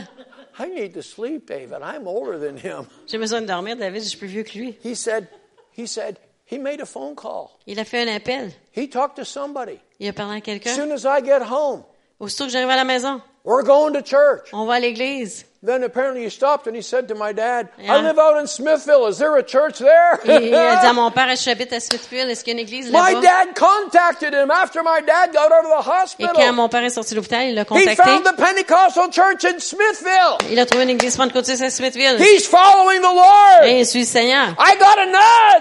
I 0.59 0.69
need 0.69 0.95
to 0.95 1.03
sleep, 1.03 1.47
David. 1.47 1.83
I'm 1.83 2.07
older 2.09 2.39
than 2.39 2.57
him. 2.57 2.87
J'ai 3.07 3.19
besoin 3.19 3.43
de 3.43 3.47
dormir, 3.47 3.77
David, 3.77 4.03
je 4.03 4.09
suis 4.09 4.19
plus 4.19 4.29
vieux 4.29 4.43
que 4.43 4.57
lui. 4.59 4.75
He 4.83 4.95
said, 4.97 5.29
he 5.77 5.87
said, 5.87 6.17
he 6.47 6.59
made 6.59 6.81
a 6.81 6.87
phone 6.87 7.15
call. 7.15 7.59
Il 7.67 7.79
a 7.79 7.85
fait 7.85 8.09
un 8.09 8.17
appel. 8.17 8.53
He 8.75 8.89
talked 8.89 9.17
to 9.17 9.25
somebody. 9.25 9.79
Il 10.01 10.09
a 10.09 10.13
parlé 10.15 10.37
à 10.37 10.37
As 10.39 10.41
quelqu'un. 10.41 10.75
soon 10.75 10.91
as 10.93 11.05
I 11.05 11.23
get 11.23 11.43
home, 11.43 11.85
Aussitôt 12.21 12.47
que 12.47 12.51
j'arrive 12.53 12.71
à 12.71 12.77
la 12.77 12.85
maison, 12.85 13.21
we're 13.45 13.63
going 13.63 13.93
to 13.93 14.01
church. 14.03 14.49
on 14.55 14.65
va 14.65 14.75
à 14.77 14.81
l'église. 14.81 15.45
Then 15.61 15.83
apparently 15.83 16.23
he 16.23 16.31
stopped 16.31 16.69
and 16.69 16.77
he 16.77 16.83
said 16.83 17.09
to 17.09 17.17
my 17.17 17.33
dad, 17.33 17.67
I 17.81 18.01
live 18.01 18.17
out 18.17 18.39
in 18.39 18.47
Smithville. 18.47 19.09
Is 19.09 19.19
there 19.19 19.35
a 19.37 19.43
church 19.43 19.81
there? 19.81 20.21
Et 20.25 20.47
il 20.51 20.55
a 20.55 20.77
dit 20.77 20.87
à 20.87 20.93
mon 20.93 21.11
père, 21.11 21.35
j'habite 21.35 21.73
à 21.73 21.81
Smithfield, 21.81 22.31
est-ce 22.31 22.45
qu'il 22.45 22.53
y 22.55 22.57
a 22.57 22.61
une 22.61 22.65
église 22.65 22.87
my 22.93 22.93
là-bas? 22.93 23.21
dad 23.21 23.49
contacted 23.59 24.33
him 24.33 24.53
after 24.53 24.85
my 24.85 25.01
dad 25.05 25.33
got 25.33 25.51
out 25.51 25.65
of 25.65 25.85
the 25.85 25.91
Et 26.21 26.23
quand 26.27 26.31
hospital. 26.35 26.53
mon 26.53 26.69
père 26.69 26.85
est 26.85 26.91
sorti 26.91 27.11
de 27.11 27.17
l'hôpital, 27.17 27.49
il 27.49 27.57
l'a 27.57 27.63
He 27.63 27.67
contacté. 27.67 27.97
found 27.97 28.23
the 28.25 28.37
Pentecostal 28.37 29.11
church 29.11 29.45
in 29.53 29.59
Smithville. 29.59 30.39
Il 30.53 30.61
a 30.61 30.65
trouvé 30.65 30.85
une 30.85 30.91
église 30.91 31.17
pentecôtiste 31.17 31.61
à 31.61 31.71
Smithfield. 31.71 32.21
He's 32.21 32.47
following 32.47 33.01
the 33.01 33.13
Lord. 33.15 33.65
Et 33.65 33.81
il 33.81 33.87
suit 33.87 34.01
le 34.03 34.07
Seigneur. 34.07 34.55
I 34.61 34.77
got 34.79 34.97
a 34.97 35.07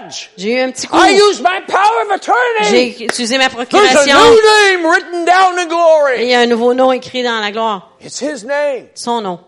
nudge. 0.06 0.30
J'ai 0.38 0.52
eu 0.52 0.60
un 0.60 0.70
petit 0.70 0.86
coup. 0.86 0.96
I 0.96 1.10
used 1.10 1.42
my 1.42 1.60
power 1.66 2.04
of 2.06 2.12
attorney. 2.12 2.70
J'ai 2.70 3.04
utilisé 3.04 3.36
ma 3.36 3.48
There's 3.48 3.62
a 3.62 3.66
procuration. 3.66 4.14
new 4.14 4.36
name 4.76 4.86
written 4.86 5.24
down 5.24 5.54
in 5.58 5.62
Et 5.62 5.62
il 5.62 5.68
glory. 5.68 6.26
y 6.28 6.34
a 6.34 6.38
un 6.38 6.46
nouveau 6.46 6.72
nom 6.72 6.92
écrit 6.92 7.24
dans 7.24 7.40
la 7.40 7.50
gloire. 7.50 7.90
It's 8.00 8.20
his 8.20 8.44
name. 8.46 8.86
Son 8.94 9.22
nom. 9.22 9.40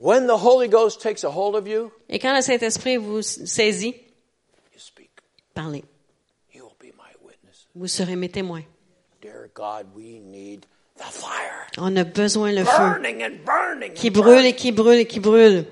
When 0.00 0.26
the 0.28 0.36
Holy 0.36 0.68
Ghost 0.68 1.00
takes 1.00 1.24
a 1.24 1.30
hold 1.30 1.56
of 1.56 1.66
you, 1.66 1.90
Et 2.08 2.18
quand 2.18 2.34
le 2.34 2.40
Saint-Esprit 2.42 2.96
vous 2.98 3.20
saisit, 3.22 3.94
you 4.72 4.78
speak. 4.78 5.10
parlez. 5.54 5.82
You 6.52 6.62
will 6.64 6.76
be 6.78 6.94
my 6.96 7.10
witness. 7.24 7.66
Vous 7.74 7.88
serez 7.88 8.14
mes 8.16 8.28
témoins. 8.28 8.62
Dear 9.20 9.50
God, 9.54 9.86
we 9.96 10.20
need 10.20 10.66
the 10.96 11.02
fire. 11.10 11.66
On 11.78 11.96
a 11.96 12.04
besoin 12.04 12.52
le 12.52 12.64
feu. 12.64 12.70
Burning 12.78 13.22
and 13.24 13.44
burning. 13.44 13.92
Qui 13.94 14.08
and 14.08 14.12
brûle 14.12 14.24
burning. 14.36 14.46
et 14.46 14.56
qui 14.56 14.70
brûle 14.72 14.98
et 15.00 15.06
qui 15.06 15.18
brûle. 15.20 15.64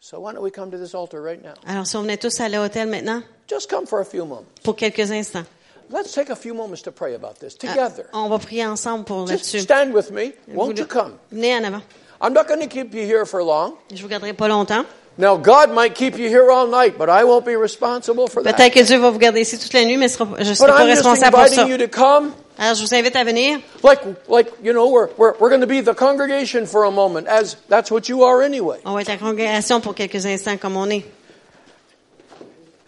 So 0.00 0.18
why 0.20 0.32
don't 0.32 0.42
we 0.42 0.50
come 0.50 0.70
to 0.72 0.78
this 0.78 0.94
altar 0.94 1.20
right 1.22 1.40
now? 1.42 1.54
Alors, 1.66 1.86
si 1.86 1.96
on 1.96 2.02
venait 2.02 2.16
tous 2.18 2.40
à 2.40 2.48
l'hôtel 2.48 2.88
maintenant, 2.88 3.22
Just 3.48 3.70
come 3.70 3.86
for 3.86 4.00
a 4.00 4.04
few 4.04 4.24
moments. 4.24 4.46
pour 4.64 4.74
quelques 4.74 5.10
instants. 5.12 5.44
Let's 5.90 6.12
take 6.12 6.28
a 6.30 6.36
few 6.36 6.54
moments 6.54 6.82
to 6.82 6.90
pray 6.92 7.14
about 7.14 7.38
this 7.38 7.56
Ah, 7.62 7.68
together. 7.68 8.06
On 8.12 8.28
va 8.28 8.38
prier 8.38 8.66
ensemble 8.66 9.04
pour 9.04 9.26
Just 9.28 9.30
là-dessus. 9.54 9.60
stand 9.60 9.94
with 9.94 10.10
me. 10.10 10.32
Vous 10.48 10.56
Won't 10.56 10.76
you 10.76 10.82
le- 10.84 10.86
come? 10.86 11.18
Venez 11.30 11.54
en 11.56 11.64
avant. 11.64 11.82
I'm 12.20 12.32
not 12.32 12.48
going 12.48 12.60
to 12.60 12.66
keep 12.66 12.92
you 12.94 13.04
here 13.04 13.24
for 13.24 13.42
long, 13.42 13.74
Je 13.92 14.02
vous 14.02 14.08
garderai 14.08 14.32
pas 14.32 14.48
longtemps. 14.48 14.84
Now, 15.18 15.36
God 15.36 15.72
might 15.72 15.94
keep 15.96 16.16
you 16.16 16.28
here 16.28 16.48
all 16.50 16.68
night, 16.68 16.96
but 16.96 17.08
I 17.08 17.24
won't 17.24 17.44
be 17.44 17.56
responsible 17.56 18.28
for 18.28 18.42
that. 18.42 18.56
Peut-être 18.56 18.72
que 18.74 18.82
Dieu 18.84 18.98
va 18.98 19.10
vous 19.10 19.18
garder 19.18 19.40
ici 19.40 19.58
toute 19.58 19.72
la 19.72 19.84
nuit, 19.84 19.96
mais 19.96 20.08
je 20.08 20.16
But 20.24 20.54
serai 20.56 20.72
pas 20.72 20.82
I'm 20.82 20.88
responsable 20.88 21.32
pour 21.36 21.46
ça. 21.48 21.62
inviting 21.62 21.68
you 21.68 21.78
to 21.78 21.88
come. 21.88 22.32
Alors, 22.56 22.74
je 22.74 22.82
vous 22.82 22.94
invite 22.94 23.16
à 23.16 23.24
venir. 23.24 23.58
Like, 23.82 24.00
like 24.28 24.48
you 24.62 24.72
know, 24.72 24.88
we're, 24.88 25.08
we're, 25.16 25.34
we're 25.38 25.48
going 25.48 25.60
to 25.60 25.66
be 25.66 25.80
the 25.80 25.94
congregation 25.94 26.66
for 26.66 26.84
a 26.84 26.90
moment, 26.90 27.26
as 27.28 27.56
that's 27.68 27.90
what 27.90 28.08
you 28.08 28.22
are 28.24 28.42
anyway. 28.42 28.78
On 28.84 28.94
va 28.94 29.00
être 29.02 29.08
la 29.08 29.16
congrégation 29.16 29.80
pour 29.80 29.94
quelques 29.94 30.24
instants 30.26 30.56
comme 30.56 30.76
on 30.76 30.88
est. 30.90 31.04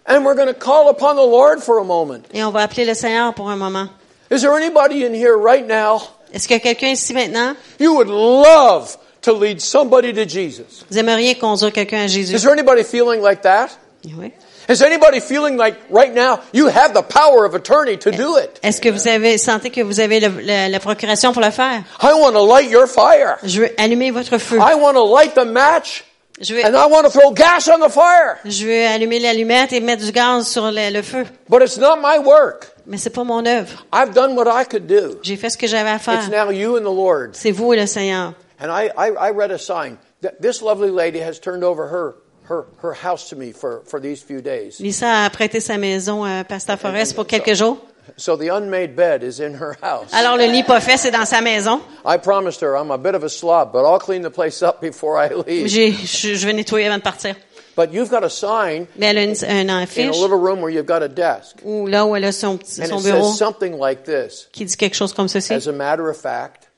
And 0.07 0.25
we're 0.25 0.35
going 0.35 0.49
to 0.49 0.55
call 0.55 0.89
upon 0.89 1.15
the 1.17 1.23
Lord 1.27 1.63
for 1.63 1.79
a 1.79 1.85
moment. 1.85 2.27
Et 2.33 2.43
on 2.43 2.51
va 2.51 2.63
appeler 2.63 2.85
le 2.85 2.95
Seigneur 2.95 3.33
pour 3.35 3.49
un 3.49 3.57
moment. 3.57 3.89
Is 4.31 4.41
there 4.43 4.55
anybody 4.57 5.05
in 5.05 5.13
here 5.15 5.37
right 5.37 5.67
now 5.67 6.01
Est-ce 6.33 6.47
qu'il 6.47 6.57
y 6.57 6.61
a 6.61 6.63
quelqu'un 6.63 6.89
ici 6.93 7.13
maintenant? 7.13 7.55
you 7.79 7.95
would 7.95 8.09
love 8.09 8.97
to 9.23 9.33
lead 9.33 9.61
somebody 9.61 10.13
to 10.13 10.25
Jesus? 10.25 10.85
Vous 10.91 10.99
aimeriez 10.99 11.35
conduire 11.37 11.73
quelqu'un 11.73 12.05
à 12.05 12.07
Jésus? 12.07 12.35
Is 12.35 12.43
there 12.43 12.53
anybody 12.53 12.83
feeling 12.85 13.21
like 13.23 13.43
that? 13.43 13.69
Oui. 14.17 14.33
Is 14.69 14.83
anybody 14.83 15.19
feeling 15.21 15.57
like 15.57 15.75
right 15.91 16.15
now 16.15 16.39
you 16.53 16.69
have 16.69 16.93
the 16.95 17.03
power 17.03 17.45
of 17.45 17.55
attorney 17.55 17.97
to 17.99 18.11
do 18.13 18.37
it? 18.39 18.61
Est-ce 18.63 18.81
que 18.81 18.89
vous 18.89 19.09
avez 19.09 19.37
sentez 19.37 19.71
que 19.71 19.81
vous 19.83 19.99
avez 19.99 20.21
le- 20.21 20.29
le- 20.29 20.71
la 20.71 20.79
procuration 20.79 21.33
pour 21.33 21.43
le 21.43 21.51
faire? 21.51 21.83
I 22.01 22.13
want 22.15 22.33
to 22.33 22.45
light 22.47 22.71
your 22.71 22.87
fire. 22.87 23.37
Je 23.43 23.63
veux 23.63 23.71
allumer 23.79 24.11
votre 24.13 24.39
feu. 24.39 24.59
I 24.59 24.75
want 24.75 24.95
to 24.95 25.05
light 25.05 25.35
the 25.35 25.45
match 25.45 26.05
Je 26.41 26.55
veux, 26.55 26.65
and 26.65 26.75
I 26.75 26.87
want 26.89 27.03
to 27.03 27.11
throw 27.11 27.33
gas 27.33 27.69
on 27.69 27.81
the 27.87 27.91
fire. 27.91 28.39
je 28.45 28.65
veux 28.65 28.87
allumer 28.87 29.19
l'allumette 29.19 29.73
et 29.73 29.81
mettre 29.81 30.05
du 30.05 30.13
gaz 30.13 30.47
sur 30.47 30.71
le, 30.71 30.91
le 30.93 31.03
feu. 31.03 31.27
But 31.49 31.63
it's 31.63 31.77
not 31.77 31.97
my 32.01 32.19
work. 32.25 32.69
Mais 32.87 32.97
c'est 32.97 33.11
pas 33.11 33.25
mon 33.25 33.45
œuvre. 33.45 33.85
I've 33.93 34.15
done 34.15 34.35
what 34.37 34.47
I 34.49 34.65
could 34.65 34.87
do. 34.87 35.19
J'ai 35.23 35.37
fait 35.37 35.51
ce 35.51 35.59
que 35.59 35.67
j'avais 35.67 35.91
à 35.91 35.97
It's 35.97 36.05
faire. 36.05 36.31
now 36.31 36.51
you 36.53 36.77
and 36.77 36.83
the 36.83 36.85
Lord. 36.85 37.31
C'est 37.33 37.51
vous 37.51 37.73
et 37.75 37.77
le 37.77 37.87
Seigneur. 37.87 38.33
And 38.61 38.71
I, 38.71 38.91
I, 38.97 39.11
I 39.11 39.31
read 39.31 39.51
a 39.51 39.59
sign. 39.59 39.99
Th- 40.23 40.35
This 40.41 40.61
lovely 40.63 40.91
lady 40.91 41.21
has 41.21 41.39
turned 41.41 41.65
over 41.65 41.87
her, 41.89 42.15
her, 42.45 42.67
her 42.83 42.93
house 42.93 43.31
to 43.31 43.37
me 43.37 43.53
for, 43.53 43.83
for 43.87 44.01
these 44.01 44.23
few 44.23 44.41
days. 44.43 44.79
Lisa 44.81 45.25
a 45.25 45.31
prêté 45.31 45.61
sa 45.61 45.79
maison 45.79 46.25
à 46.25 46.45
Pasteur 46.45 46.79
Forest 46.79 47.15
pour 47.15 47.27
quelques 47.27 47.55
jours. 47.55 47.79
So 48.17 48.37
the 48.37 48.49
unmade 48.51 48.97
bed 48.97 49.23
is 49.23 49.39
in 49.41 49.55
her 49.55 49.77
house. 49.83 50.13
Alors 50.13 50.37
le 50.37 50.47
lit 50.51 50.65
pas 50.65 50.81
fait, 50.81 50.97
c'est 50.97 51.11
dans 51.13 51.25
sa 51.27 51.41
maison. 51.41 51.81
I 52.05 52.17
promised 52.19 52.61
her 52.63 52.75
I'm 52.77 52.91
a 52.91 52.99
bit 52.99 53.15
of 53.15 53.23
a 53.25 53.29
slob, 53.29 53.73
but 53.73 53.85
I'll 53.85 54.01
clean 54.01 54.23
the 54.23 54.31
place 54.31 54.63
up 54.63 54.81
before 54.81 55.17
I 55.17 55.29
leave. 55.33 55.69
Je, 55.69 55.91
je 55.93 56.45
vais 56.47 56.53
nettoyer 56.53 56.87
avant 56.89 56.99
de 56.99 57.03
partir. 57.05 57.37
But 57.77 57.93
you've 57.95 58.11
got 58.11 58.25
a 58.25 58.29
sign 58.31 58.89
Mais 58.97 59.07
elle 59.07 59.19
a 59.19 59.23
une, 59.23 59.37
un 59.45 59.69
in 59.69 59.69
a 59.71 59.83
affiche 59.85 60.11
little 60.21 60.39
room 60.39 60.61
where 60.61 60.71
you've 60.71 60.87
got 60.89 61.03
a 61.03 61.09
desk. 61.09 61.59
où 61.65 61.87
là 61.87 62.05
où 62.05 62.17
elle 62.17 62.25
a 62.25 62.33
son, 62.33 62.59
petit, 62.59 62.83
And 62.83 62.87
son 62.89 62.99
it 62.99 63.05
bureau 63.05 63.23
says 63.29 63.39
something 63.39 63.79
like 63.79 64.03
this. 64.05 64.49
qui 64.53 64.65
dit 64.65 64.77
quelque 64.77 64.97
chose 64.97 65.13
comme 65.15 65.29
ceci. 65.29 65.55
As 65.55 65.69
a 65.69 65.73
matter 65.73 66.09
of 66.11 66.17
fact, 66.17 66.69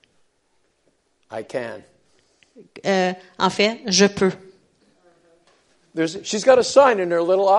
I 1.32 1.42
can. 1.42 1.82
Euh, 2.84 3.12
en 3.38 3.50
fait, 3.50 3.80
je 3.86 4.06
peux. 4.06 4.32
There's, 5.94 6.18
she's 6.22 6.44
got 6.44 6.58
a 6.58 6.64
sign 6.64 7.00
in 7.00 7.10
her 7.10 7.22
little 7.22 7.48